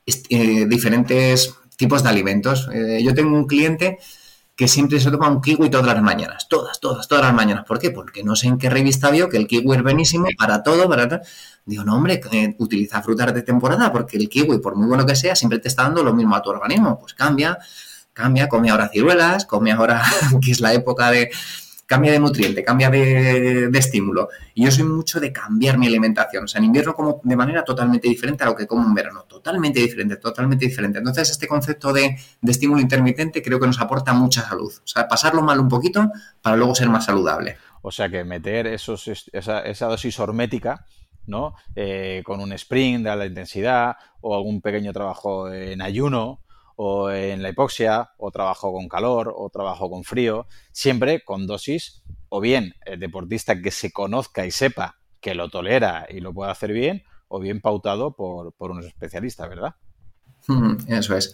eh, 0.06 0.65
diferentes 0.68 1.56
tipos 1.76 2.03
de 2.03 2.10
alimentos. 2.10 2.69
Eh, 2.72 3.02
yo 3.03 3.15
tengo 3.15 3.36
un 3.36 3.48
cliente 3.48 3.98
que 4.58 4.68
siempre 4.68 5.00
se 5.00 5.12
toma 5.12 5.30
un 5.30 5.40
kiwi 5.40 5.70
todas 5.70 5.86
las 5.86 6.02
mañanas, 6.02 6.48
todas, 6.50 6.80
todas, 6.80 7.08
todas 7.08 7.26
las 7.26 7.34
mañanas. 7.34 7.64
¿Por 7.64 7.78
qué? 7.78 7.92
Porque 7.92 8.24
no 8.24 8.36
sé 8.36 8.48
en 8.48 8.58
qué 8.58 8.72
revista 8.72 9.12
vio 9.12 9.30
que 9.30 9.38
el 9.38 9.46
kiwi 9.46 9.76
es 9.76 9.84
buenísimo 9.84 10.26
para 10.36 10.64
todo, 10.64 10.90
para 10.90 11.22
Digo, 11.64 11.84
no, 11.84 11.96
hombre, 11.96 12.20
eh, 12.32 12.56
utiliza 12.58 13.04
frutas 13.04 13.36
de 13.36 13.44
temporada, 13.44 13.92
porque 13.92 14.18
el 14.18 14.28
kiwi, 14.28 14.58
por 14.58 14.76
muy 14.76 14.88
bueno 14.88 15.06
que 15.06 15.16
sea, 15.16 15.36
siempre 15.36 15.60
te 15.60 15.68
está 15.68 15.84
dando 15.84 16.04
lo 16.04 16.12
mismo 16.12 16.36
a 16.36 16.42
tu 16.42 16.50
organismo. 16.50 16.98
Pues 17.00 17.14
cambia, 17.14 17.60
cambia, 18.14 18.50
come 18.50 18.72
ahora 18.72 18.90
ciruelas, 18.90 19.46
come 19.46 19.72
ahora, 19.72 20.02
que 20.42 20.52
es 20.52 20.60
la 20.60 20.74
época 20.74 21.12
de, 21.12 21.30
cambia 21.88 22.12
de 22.12 22.20
nutriente, 22.20 22.64
cambia 22.64 22.90
de, 22.90 23.70
estímulo. 23.74 24.30
Y 24.54 24.66
yo 24.66 24.72
soy 24.72 24.84
mucho 24.84 25.20
de 25.20 25.32
cambiar 25.32 25.78
mi 25.78 25.88
alimentación. 25.88 26.44
O 26.44 26.48
sea, 26.48 26.60
en 26.60 26.66
invierno 26.66 26.94
como 26.94 27.22
de 27.24 27.36
manera 27.36 27.64
totalmente 27.64 28.10
diferente 28.10 28.44
a 28.44 28.48
lo 28.48 28.56
que 28.56 28.68
como 28.68 28.86
en 28.86 28.94
verano. 28.94 29.24
Totalmente 29.24 29.80
diferente, 29.80 30.18
totalmente 30.18 30.68
diferente. 30.68 31.00
Entonces, 31.00 31.32
este 31.32 31.48
concepto 31.48 31.94
de, 31.94 32.18
estímulo 32.44 32.82
intermitente 32.82 33.42
creo 33.42 33.60
que 33.60 33.68
nos 33.68 33.80
aporta 33.80 34.14
mucha 34.14 34.42
salud. 34.44 34.72
O 34.72 34.88
sea, 34.88 35.08
pasarlo 35.08 35.42
mal 35.42 35.60
un 35.60 35.70
poquito 35.70 36.12
para 36.42 36.58
luego 36.58 36.76
ser 36.76 36.90
más 36.90 37.06
saludable. 37.06 37.58
O 37.82 37.92
sea, 37.92 38.10
que 38.10 38.24
meter 38.26 38.68
esos, 38.68 39.08
esa, 39.08 39.88
dosis 39.88 40.20
hormética 40.20 40.86
¿no? 41.26 41.56
Eh, 41.76 42.22
con 42.26 42.40
un 42.40 42.54
sprint 42.54 43.06
de 43.06 43.16
la 43.16 43.26
intensidad 43.26 43.96
o 44.22 44.36
algún 44.36 44.62
pequeño 44.62 44.94
trabajo 44.94 45.52
en 45.52 45.82
ayuno 45.82 46.42
o 46.80 47.10
en 47.10 47.41
la 47.41 47.49
hipoxia, 47.49 48.12
o 48.18 48.30
trabajo 48.30 48.72
con 48.72 48.88
calor, 48.88 49.34
o 49.36 49.49
trabajo 49.49 49.90
con 49.90 50.04
frío, 50.04 50.48
siempre 50.72 51.24
con 51.26 51.48
dosis, 51.48 52.04
o 52.30 52.40
bien 52.40 52.76
el 52.86 52.99
deportista 52.99 53.60
que 53.60 53.72
se 53.72 53.91
conozca 53.91 54.45
y 54.45 54.52
sepa 54.52 54.99
que 55.20 55.34
lo 55.34 55.49
tolera 55.49 56.06
y 56.08 56.20
lo 56.20 56.34
puede 56.34 56.52
hacer 56.52 56.72
bien, 56.72 57.04
o 57.30 57.40
bien 57.40 57.62
pautado 57.62 58.16
por, 58.16 58.54
por 58.54 58.70
unos 58.70 58.86
especialistas, 58.86 59.49
¿verdad? 59.49 59.76
Eso 60.88 61.18
es. 61.18 61.34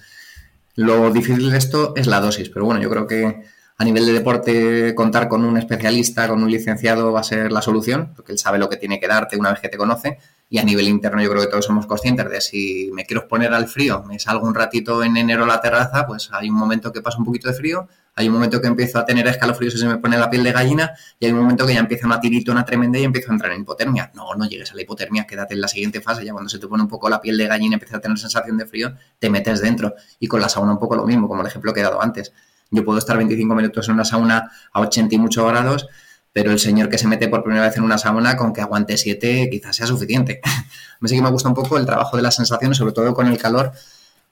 Lo 0.76 1.12
difícil 1.12 1.52
de 1.52 1.58
esto 1.58 1.94
es 1.98 2.08
la 2.08 2.22
dosis, 2.22 2.50
pero 2.50 2.64
bueno, 2.64 2.82
yo 2.82 2.90
creo 2.90 3.06
que 3.06 3.44
a 3.78 3.84
nivel 3.84 4.06
de 4.06 4.14
deporte 4.14 4.96
contar 4.96 5.28
con 5.28 5.44
un 5.44 5.58
especialista, 5.58 6.28
con 6.28 6.44
un 6.44 6.52
licenciado 6.52 7.12
va 7.12 7.22
a 7.22 7.24
ser 7.24 7.52
la 7.52 7.62
solución, 7.62 8.14
porque 8.16 8.32
él 8.32 8.38
sabe 8.38 8.60
lo 8.60 8.70
que 8.70 8.78
tiene 8.78 9.00
que 9.00 9.08
darte 9.08 9.38
una 9.38 9.52
vez 9.52 9.60
que 9.60 9.70
te 9.70 9.78
conoce 9.78 10.20
y 10.50 10.60
a 10.60 10.64
nivel 10.64 10.88
interno 10.88 11.22
yo 11.22 11.30
creo 11.32 11.42
que 11.42 11.48
todos 11.48 11.66
somos 11.66 11.88
conscientes 11.88 12.30
de 12.30 12.40
si 12.40 12.92
me 12.94 13.06
quiero 13.06 13.22
exponer 13.22 13.52
al 13.54 13.68
frío, 13.68 14.04
me 14.04 14.20
salgo 14.20 14.46
un 14.46 14.54
ratito 14.54 15.04
en 15.04 15.18
enero 15.18 15.46
a 15.46 15.48
la 15.48 15.60
terraza, 15.60 16.06
pues 16.06 16.30
hay 16.32 16.50
un 16.50 16.56
momento 16.56 16.94
que 16.94 17.02
pasa 17.02 17.18
un 17.18 17.26
poquito 17.26 17.48
de 17.48 17.56
frío, 17.56 17.88
hay 18.16 18.28
un 18.28 18.36
momento 18.36 18.62
que 18.62 18.68
empiezo 18.68 19.00
a 19.00 19.06
tener 19.06 19.26
escalofríos 19.28 19.74
y 19.74 19.80
se 19.80 19.88
me 19.88 19.98
pone 19.98 20.16
la 20.18 20.30
piel 20.30 20.44
de 20.44 20.52
gallina 20.52 20.92
y 21.20 21.26
hay 21.26 21.32
un 21.32 21.40
momento 21.40 21.66
que 21.66 21.74
ya 21.74 21.80
empieza 21.80 22.06
una 22.06 22.22
una 22.52 22.66
tremenda 22.66 23.00
y 23.00 23.04
empiezo 23.04 23.32
a 23.32 23.34
entrar 23.34 23.52
en 23.54 23.62
hipotermia. 23.62 24.12
No, 24.14 24.36
no 24.36 24.46
llegues 24.48 24.72
a 24.72 24.76
la 24.76 24.84
hipotermia, 24.84 25.26
quédate 25.26 25.56
en 25.56 25.62
la 25.62 25.68
siguiente 25.68 26.02
fase, 26.02 26.24
ya 26.24 26.32
cuando 26.32 26.50
se 26.50 26.60
te 26.60 26.68
pone 26.68 26.84
un 26.84 26.90
poco 26.90 27.10
la 27.10 27.20
piel 27.20 27.36
de 27.38 27.48
gallina 27.48 27.72
y 27.72 27.74
empiezas 27.74 27.98
a 27.98 28.02
tener 28.02 28.20
sensación 28.20 28.56
de 28.58 28.68
frío, 28.68 28.94
te 29.18 29.32
metes 29.32 29.60
dentro. 29.62 29.96
Y 30.20 30.28
con 30.28 30.40
la 30.40 30.50
sauna 30.50 30.74
un 30.74 30.80
poco 30.80 30.96
lo 30.96 31.06
mismo, 31.06 31.28
como 31.28 31.42
el 31.42 31.48
ejemplo 31.48 31.74
que 31.74 31.80
he 31.80 31.84
dado 31.84 32.00
antes. 32.00 32.32
Yo 32.74 32.84
puedo 32.84 33.00
estar 33.00 33.16
25 33.16 33.56
minutos 33.56 33.88
en 33.88 33.94
una 33.94 34.04
sauna 34.04 34.52
a 34.74 34.82
80 34.82 35.16
y 35.16 35.18
muchos 35.18 35.48
grados 35.48 35.88
pero 36.34 36.52
el 36.52 36.60
señor 36.60 36.90
que 36.90 36.98
se 36.98 37.08
mete 37.08 37.30
por 37.30 37.44
primera 37.44 37.68
vez 37.68 37.78
en 37.78 37.84
una 37.84 38.00
sauna 38.00 38.36
con 38.36 38.52
que 38.52 38.62
aguante 38.62 38.98
7 38.98 39.50
quizás 39.52 39.76
sea 39.76 39.86
suficiente. 39.86 40.42
me 41.00 41.08
sí 41.08 41.16
que 41.16 41.22
me 41.22 41.30
gusta 41.30 41.48
un 41.48 41.56
poco 41.56 41.78
el 41.78 41.86
trabajo 41.86 42.18
de 42.18 42.24
las 42.24 42.36
sensaciones, 42.36 42.78
sobre 42.78 42.92
todo 42.92 43.14
con 43.14 43.28
el 43.28 43.38
calor. 43.38 43.72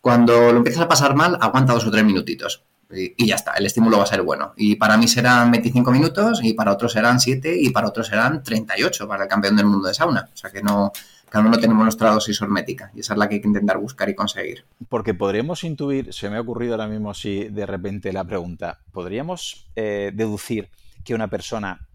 Cuando 0.02 0.52
lo 0.52 0.58
empiezas 0.58 0.82
a 0.82 0.88
pasar 0.88 1.16
mal, 1.16 1.38
aguanta 1.40 1.74
dos 1.74 1.86
o 1.86 1.92
tres 1.92 2.04
minutitos. 2.04 2.64
Y, 2.94 3.26
ya 3.26 3.36
está, 3.36 3.54
el 3.54 3.68
estímulo 3.68 4.00
va 4.00 4.04
a 4.04 4.08
ser 4.08 4.24
bueno. 4.24 4.54
Y 4.58 4.76
para 4.76 4.98
mí 4.98 5.08
serán 5.08 5.52
25 5.52 5.92
minutos, 5.92 6.40
y 6.44 6.54
para 6.54 6.74
otros 6.74 6.92
serán 6.92 7.20
7, 7.20 7.56
y 7.56 7.70
para 7.70 7.88
otros 7.88 8.08
serán 8.08 8.44
38 8.44 9.08
para 9.08 9.24
el 9.24 9.30
campeón 9.30 9.56
del 9.56 9.68
mundo 9.68 9.88
de 9.88 9.94
sauna. 9.94 10.30
O 10.34 10.36
sea 10.36 10.50
que 10.50 10.62
no, 10.62 10.92
cada 11.32 11.48
uno 11.48 11.58
tenemos 11.60 11.84
nuestra 11.84 12.12
dosis 12.12 12.42
hormética 12.42 12.92
y 12.94 13.00
esa 13.00 13.14
es 13.14 13.18
la 13.18 13.30
que 13.30 13.36
hay 13.36 13.42
que 13.42 13.48
intentar 13.48 13.78
buscar 13.78 14.10
y 14.10 14.16
conseguir. 14.16 14.66
Porque 14.90 15.14
podríamos 15.14 15.64
intuir, 15.64 16.14
se 16.14 16.30
me 16.30 16.36
ha 16.36 16.42
ocurrido 16.42 16.74
ahora 16.74 16.90
mismo 16.90 17.14
si 17.14 17.46
de 17.46 17.66
repente 17.66 18.12
la 18.12 18.26
pregunta, 18.26 18.82
podríamos 18.92 19.72
eh, 19.78 20.12
deducir 20.14 20.70
que 21.06 21.16
una 21.16 21.30
persona 21.30 21.88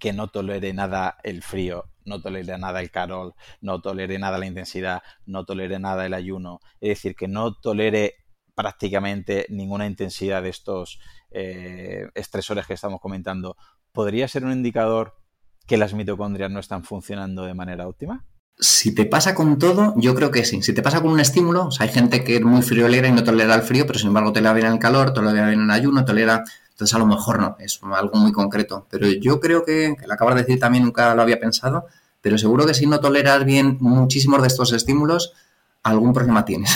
que 0.00 0.12
no 0.12 0.26
tolere 0.30 0.72
nada 0.72 1.16
el 1.22 1.44
frío, 1.44 1.84
no 2.04 2.20
tolere 2.20 2.58
nada 2.58 2.80
el 2.80 2.90
calor, 2.90 3.36
no 3.60 3.80
tolere 3.80 4.18
nada 4.18 4.36
la 4.36 4.46
intensidad, 4.46 5.00
no 5.26 5.44
tolere 5.44 5.78
nada 5.78 6.04
el 6.04 6.12
ayuno, 6.12 6.58
es 6.80 6.88
decir, 6.88 7.14
que 7.14 7.28
no 7.28 7.54
tolere 7.54 8.16
prácticamente 8.56 9.46
ninguna 9.48 9.86
intensidad 9.86 10.42
de 10.42 10.48
estos 10.48 10.98
eh, 11.30 12.08
estresores 12.16 12.66
que 12.66 12.74
estamos 12.74 13.00
comentando, 13.00 13.56
¿podría 13.92 14.26
ser 14.26 14.44
un 14.44 14.50
indicador 14.50 15.14
que 15.68 15.76
las 15.76 15.94
mitocondrias 15.94 16.50
no 16.50 16.58
están 16.58 16.82
funcionando 16.82 17.44
de 17.44 17.54
manera 17.54 17.86
óptima? 17.86 18.26
Si 18.58 18.94
te 18.94 19.04
pasa 19.04 19.34
con 19.34 19.58
todo, 19.58 19.94
yo 19.96 20.14
creo 20.14 20.30
que 20.30 20.44
sí. 20.44 20.62
Si 20.62 20.72
te 20.72 20.82
pasa 20.82 21.00
con 21.00 21.10
un 21.10 21.20
estímulo, 21.20 21.66
o 21.66 21.70
sea, 21.70 21.86
hay 21.86 21.92
gente 21.92 22.24
que 22.24 22.36
es 22.36 22.42
muy 22.42 22.62
friolera 22.62 23.08
y 23.08 23.12
no 23.12 23.22
tolera 23.22 23.54
el 23.54 23.62
frío, 23.62 23.86
pero 23.86 23.98
sin 23.98 24.08
embargo 24.08 24.32
tolera 24.32 24.54
bien 24.54 24.66
el 24.68 24.78
calor, 24.78 25.12
tolera 25.12 25.48
bien 25.48 25.62
el 25.62 25.70
ayuno, 25.70 26.04
tolera 26.04 26.44
entonces 26.76 26.94
a 26.94 26.98
lo 26.98 27.06
mejor 27.06 27.40
no, 27.40 27.56
es 27.58 27.80
algo 27.90 28.18
muy 28.18 28.32
concreto. 28.32 28.86
Pero 28.90 29.08
yo 29.08 29.40
creo 29.40 29.64
que, 29.64 29.96
que 29.98 30.06
lo 30.06 30.12
acabas 30.12 30.34
de 30.34 30.42
decir 30.42 30.60
también, 30.60 30.84
nunca 30.84 31.14
lo 31.14 31.22
había 31.22 31.40
pensado, 31.40 31.86
pero 32.20 32.36
seguro 32.36 32.66
que 32.66 32.74
si 32.74 32.86
no 32.86 33.00
toleras 33.00 33.46
bien 33.46 33.78
muchísimos 33.80 34.42
de 34.42 34.48
estos 34.48 34.74
estímulos, 34.74 35.32
algún 35.82 36.12
problema 36.12 36.44
tienes. 36.44 36.70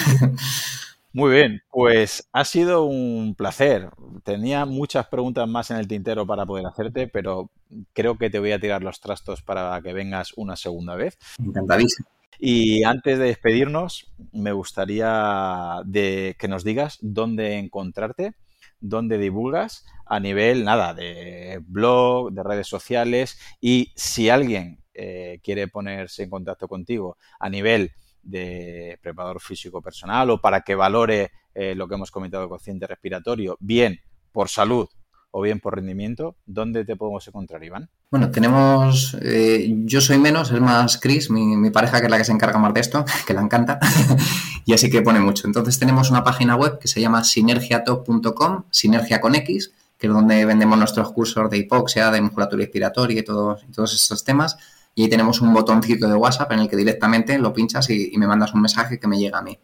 Muy 1.12 1.32
bien, 1.32 1.62
pues 1.70 2.28
ha 2.32 2.44
sido 2.44 2.84
un 2.84 3.34
placer. 3.34 3.90
Tenía 4.22 4.64
muchas 4.64 5.08
preguntas 5.08 5.48
más 5.48 5.70
en 5.70 5.78
el 5.78 5.88
tintero 5.88 6.26
para 6.26 6.46
poder 6.46 6.66
hacerte, 6.66 7.08
pero 7.08 7.50
creo 7.92 8.16
que 8.16 8.30
te 8.30 8.38
voy 8.38 8.52
a 8.52 8.60
tirar 8.60 8.82
los 8.82 9.00
trastos 9.00 9.42
para 9.42 9.80
que 9.82 9.92
vengas 9.92 10.32
una 10.36 10.56
segunda 10.56 10.94
vez. 10.94 11.18
Encantadísimo. 11.38 12.08
Y 12.38 12.84
antes 12.84 13.18
de 13.18 13.26
despedirnos, 13.26 14.12
me 14.32 14.52
gustaría 14.52 15.82
de 15.84 16.36
que 16.38 16.48
nos 16.48 16.64
digas 16.64 16.98
dónde 17.02 17.58
encontrarte 17.58 18.34
donde 18.80 19.18
divulgas 19.18 19.84
a 20.06 20.20
nivel, 20.20 20.64
nada, 20.64 20.94
de 20.94 21.60
blog, 21.66 22.32
de 22.32 22.42
redes 22.42 22.66
sociales 22.66 23.38
y 23.60 23.92
si 23.94 24.30
alguien 24.30 24.82
eh, 24.94 25.38
quiere 25.42 25.68
ponerse 25.68 26.24
en 26.24 26.30
contacto 26.30 26.66
contigo 26.66 27.16
a 27.38 27.48
nivel 27.48 27.92
de 28.22 28.98
preparador 29.02 29.40
físico 29.40 29.82
personal 29.82 30.30
o 30.30 30.40
para 30.40 30.60
que 30.62 30.74
valore 30.74 31.30
eh, 31.54 31.74
lo 31.74 31.88
que 31.88 31.94
hemos 31.94 32.10
comentado 32.10 32.48
cociente 32.48 32.86
respiratorio, 32.86 33.56
bien 33.60 34.00
por 34.32 34.48
salud 34.48 34.88
o 35.32 35.42
bien 35.42 35.60
por 35.60 35.76
rendimiento, 35.76 36.36
¿dónde 36.46 36.84
te 36.84 36.96
podemos 36.96 37.26
encontrar, 37.28 37.62
Iván? 37.62 37.88
Bueno, 38.10 38.30
tenemos, 38.30 39.16
eh, 39.22 39.72
yo 39.84 40.00
soy 40.00 40.18
menos, 40.18 40.50
es 40.50 40.60
más 40.60 40.98
Chris, 40.98 41.30
mi, 41.30 41.70
pareja 41.70 42.00
que 42.00 42.06
es 42.06 42.10
la 42.10 42.18
que 42.18 42.24
se 42.24 42.32
encarga 42.32 42.58
más 42.58 42.74
de 42.74 42.80
esto, 42.80 43.04
que 43.26 43.34
la 43.34 43.40
encanta, 43.40 43.78
y 44.64 44.72
así 44.72 44.90
que 44.90 45.02
pone 45.02 45.20
mucho. 45.20 45.46
Entonces 45.46 45.78
tenemos 45.78 46.10
una 46.10 46.24
página 46.24 46.56
web 46.56 46.78
que 46.78 46.88
se 46.88 47.00
llama 47.00 47.22
sinergiatop.com, 47.22 48.64
sinergia 48.70 49.20
con 49.20 49.34
X, 49.36 49.72
que 49.98 50.06
es 50.06 50.12
donde 50.12 50.44
vendemos 50.44 50.78
nuestros 50.78 51.12
cursos 51.12 51.48
de 51.50 51.58
hipoxia, 51.58 52.10
de 52.10 52.20
musculatura 52.20 52.62
respiratoria 52.62 53.20
y, 53.20 53.22
todos 53.22 53.62
y 53.68 53.72
todos 53.72 53.94
estos 53.94 54.24
temas. 54.24 54.56
Y 54.94 55.02
ahí 55.02 55.08
tenemos 55.08 55.40
un 55.40 55.52
botoncito 55.52 56.08
de 56.08 56.14
WhatsApp 56.14 56.52
en 56.52 56.60
el 56.60 56.68
que 56.68 56.76
directamente 56.76 57.38
lo 57.38 57.52
pinchas 57.52 57.88
y 57.90 58.12
me 58.16 58.26
mandas 58.26 58.52
un 58.54 58.62
mensaje 58.62 58.98
que 58.98 59.06
me 59.06 59.18
llega 59.18 59.38
a 59.38 59.42
mí. 59.42 59.58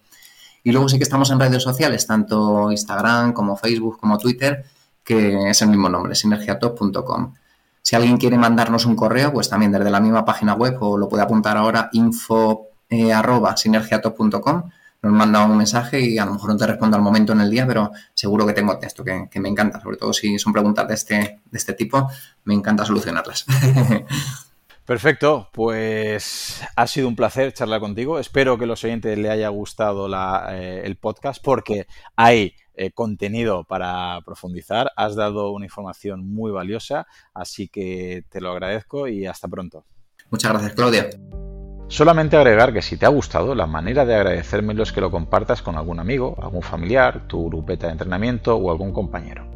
Y 0.66 0.73
luego 0.73 0.89
sí 0.89 0.98
que 0.98 1.05
estamos 1.05 1.31
en 1.31 1.39
redes 1.39 1.62
sociales, 1.62 2.09
tanto 2.09 2.73
Instagram 2.73 3.32
como 3.32 3.57
Facebook 3.57 4.01
como 4.01 4.19
Twitter, 4.19 4.65
que 5.05 5.51
es 5.51 5.62
el 5.62 5.69
mismo 5.69 5.89
nombre, 5.89 6.16
sinergiatop.com. 6.16 7.35
Si 7.81 7.94
alguien 7.94 8.16
quiere 8.16 8.36
mandarnos 8.36 8.85
un 8.85 8.97
correo, 8.97 9.32
pues 9.32 9.48
también 9.48 9.70
desde 9.70 9.89
la 9.90 10.01
misma 10.01 10.24
página 10.24 10.55
web 10.55 10.77
o 10.81 10.98
lo 10.98 11.09
puede 11.09 11.23
apuntar 11.23 11.57
ahora 11.57 11.89
info 11.93 12.70
eh, 12.90 13.12
sinergiatop.com. 13.55 14.62
Nos 15.03 15.12
manda 15.12 15.44
un 15.44 15.57
mensaje 15.57 16.01
y 16.01 16.19
a 16.19 16.27
lo 16.27 16.32
mejor 16.32 16.51
no 16.51 16.57
te 16.57 16.66
respondo 16.66 16.97
al 16.97 17.03
momento 17.05 17.32
en 17.32 17.43
el 17.43 17.51
día, 17.51 17.65
pero 17.65 17.93
seguro 18.12 18.44
que 18.44 18.53
tengo 18.53 18.77
texto 18.77 19.05
que, 19.05 19.28
que 19.31 19.39
me 19.39 19.48
encanta, 19.48 19.81
sobre 19.81 19.98
todo 19.98 20.12
si 20.12 20.36
son 20.40 20.53
preguntas 20.53 20.89
de 20.89 20.94
este, 20.94 21.15
de 21.48 21.59
este 21.59 21.74
tipo, 21.74 22.11
me 22.43 22.55
encanta 22.55 22.85
solucionarlas. 22.85 23.47
Perfecto, 24.87 25.49
pues 25.53 26.63
ha 26.77 26.87
sido 26.87 27.09
un 27.09 27.17
placer 27.17 27.53
charlar 27.53 27.81
contigo. 27.81 28.21
Espero 28.21 28.57
que 28.57 28.65
a 28.65 28.67
los 28.69 28.85
oyentes 28.85 29.19
le 29.19 29.31
haya 29.31 29.49
gustado 29.49 30.09
eh, 30.53 30.83
el 30.85 30.97
podcast 30.97 31.43
porque 31.43 31.89
hay 32.15 32.55
eh, 32.75 32.93
contenido 32.93 33.65
para 33.65 34.21
profundizar. 34.25 34.93
Has 34.97 35.17
dado 35.17 35.51
una 35.51 35.65
información 35.65 36.25
muy 36.25 36.53
valiosa, 36.53 37.09
así 37.35 37.67
que 37.67 38.23
te 38.29 38.41
lo 38.41 38.53
agradezco 38.53 39.09
y 39.09 39.27
hasta 39.27 39.49
pronto. 39.49 39.85
Muchas 40.31 40.53
gracias, 40.53 40.75
Claudia. 40.75 41.11
Solamente 41.89 42.37
agregar 42.37 42.73
que 42.73 42.83
si 42.83 42.97
te 42.97 43.07
ha 43.07 43.11
gustado, 43.11 43.57
la 43.57 43.67
manera 43.67 44.05
de 44.05 44.15
agradecérmelo 44.15 44.85
es 44.85 44.93
que 44.93 45.01
lo 45.01 45.11
compartas 45.11 45.63
con 45.63 45.77
algún 45.77 45.99
amigo, 45.99 46.37
algún 46.41 46.63
familiar, 46.63 47.27
tu 47.27 47.49
grupeta 47.49 47.87
de 47.87 47.93
entrenamiento 47.93 48.55
o 48.55 48.71
algún 48.71 48.93
compañero. 48.93 49.56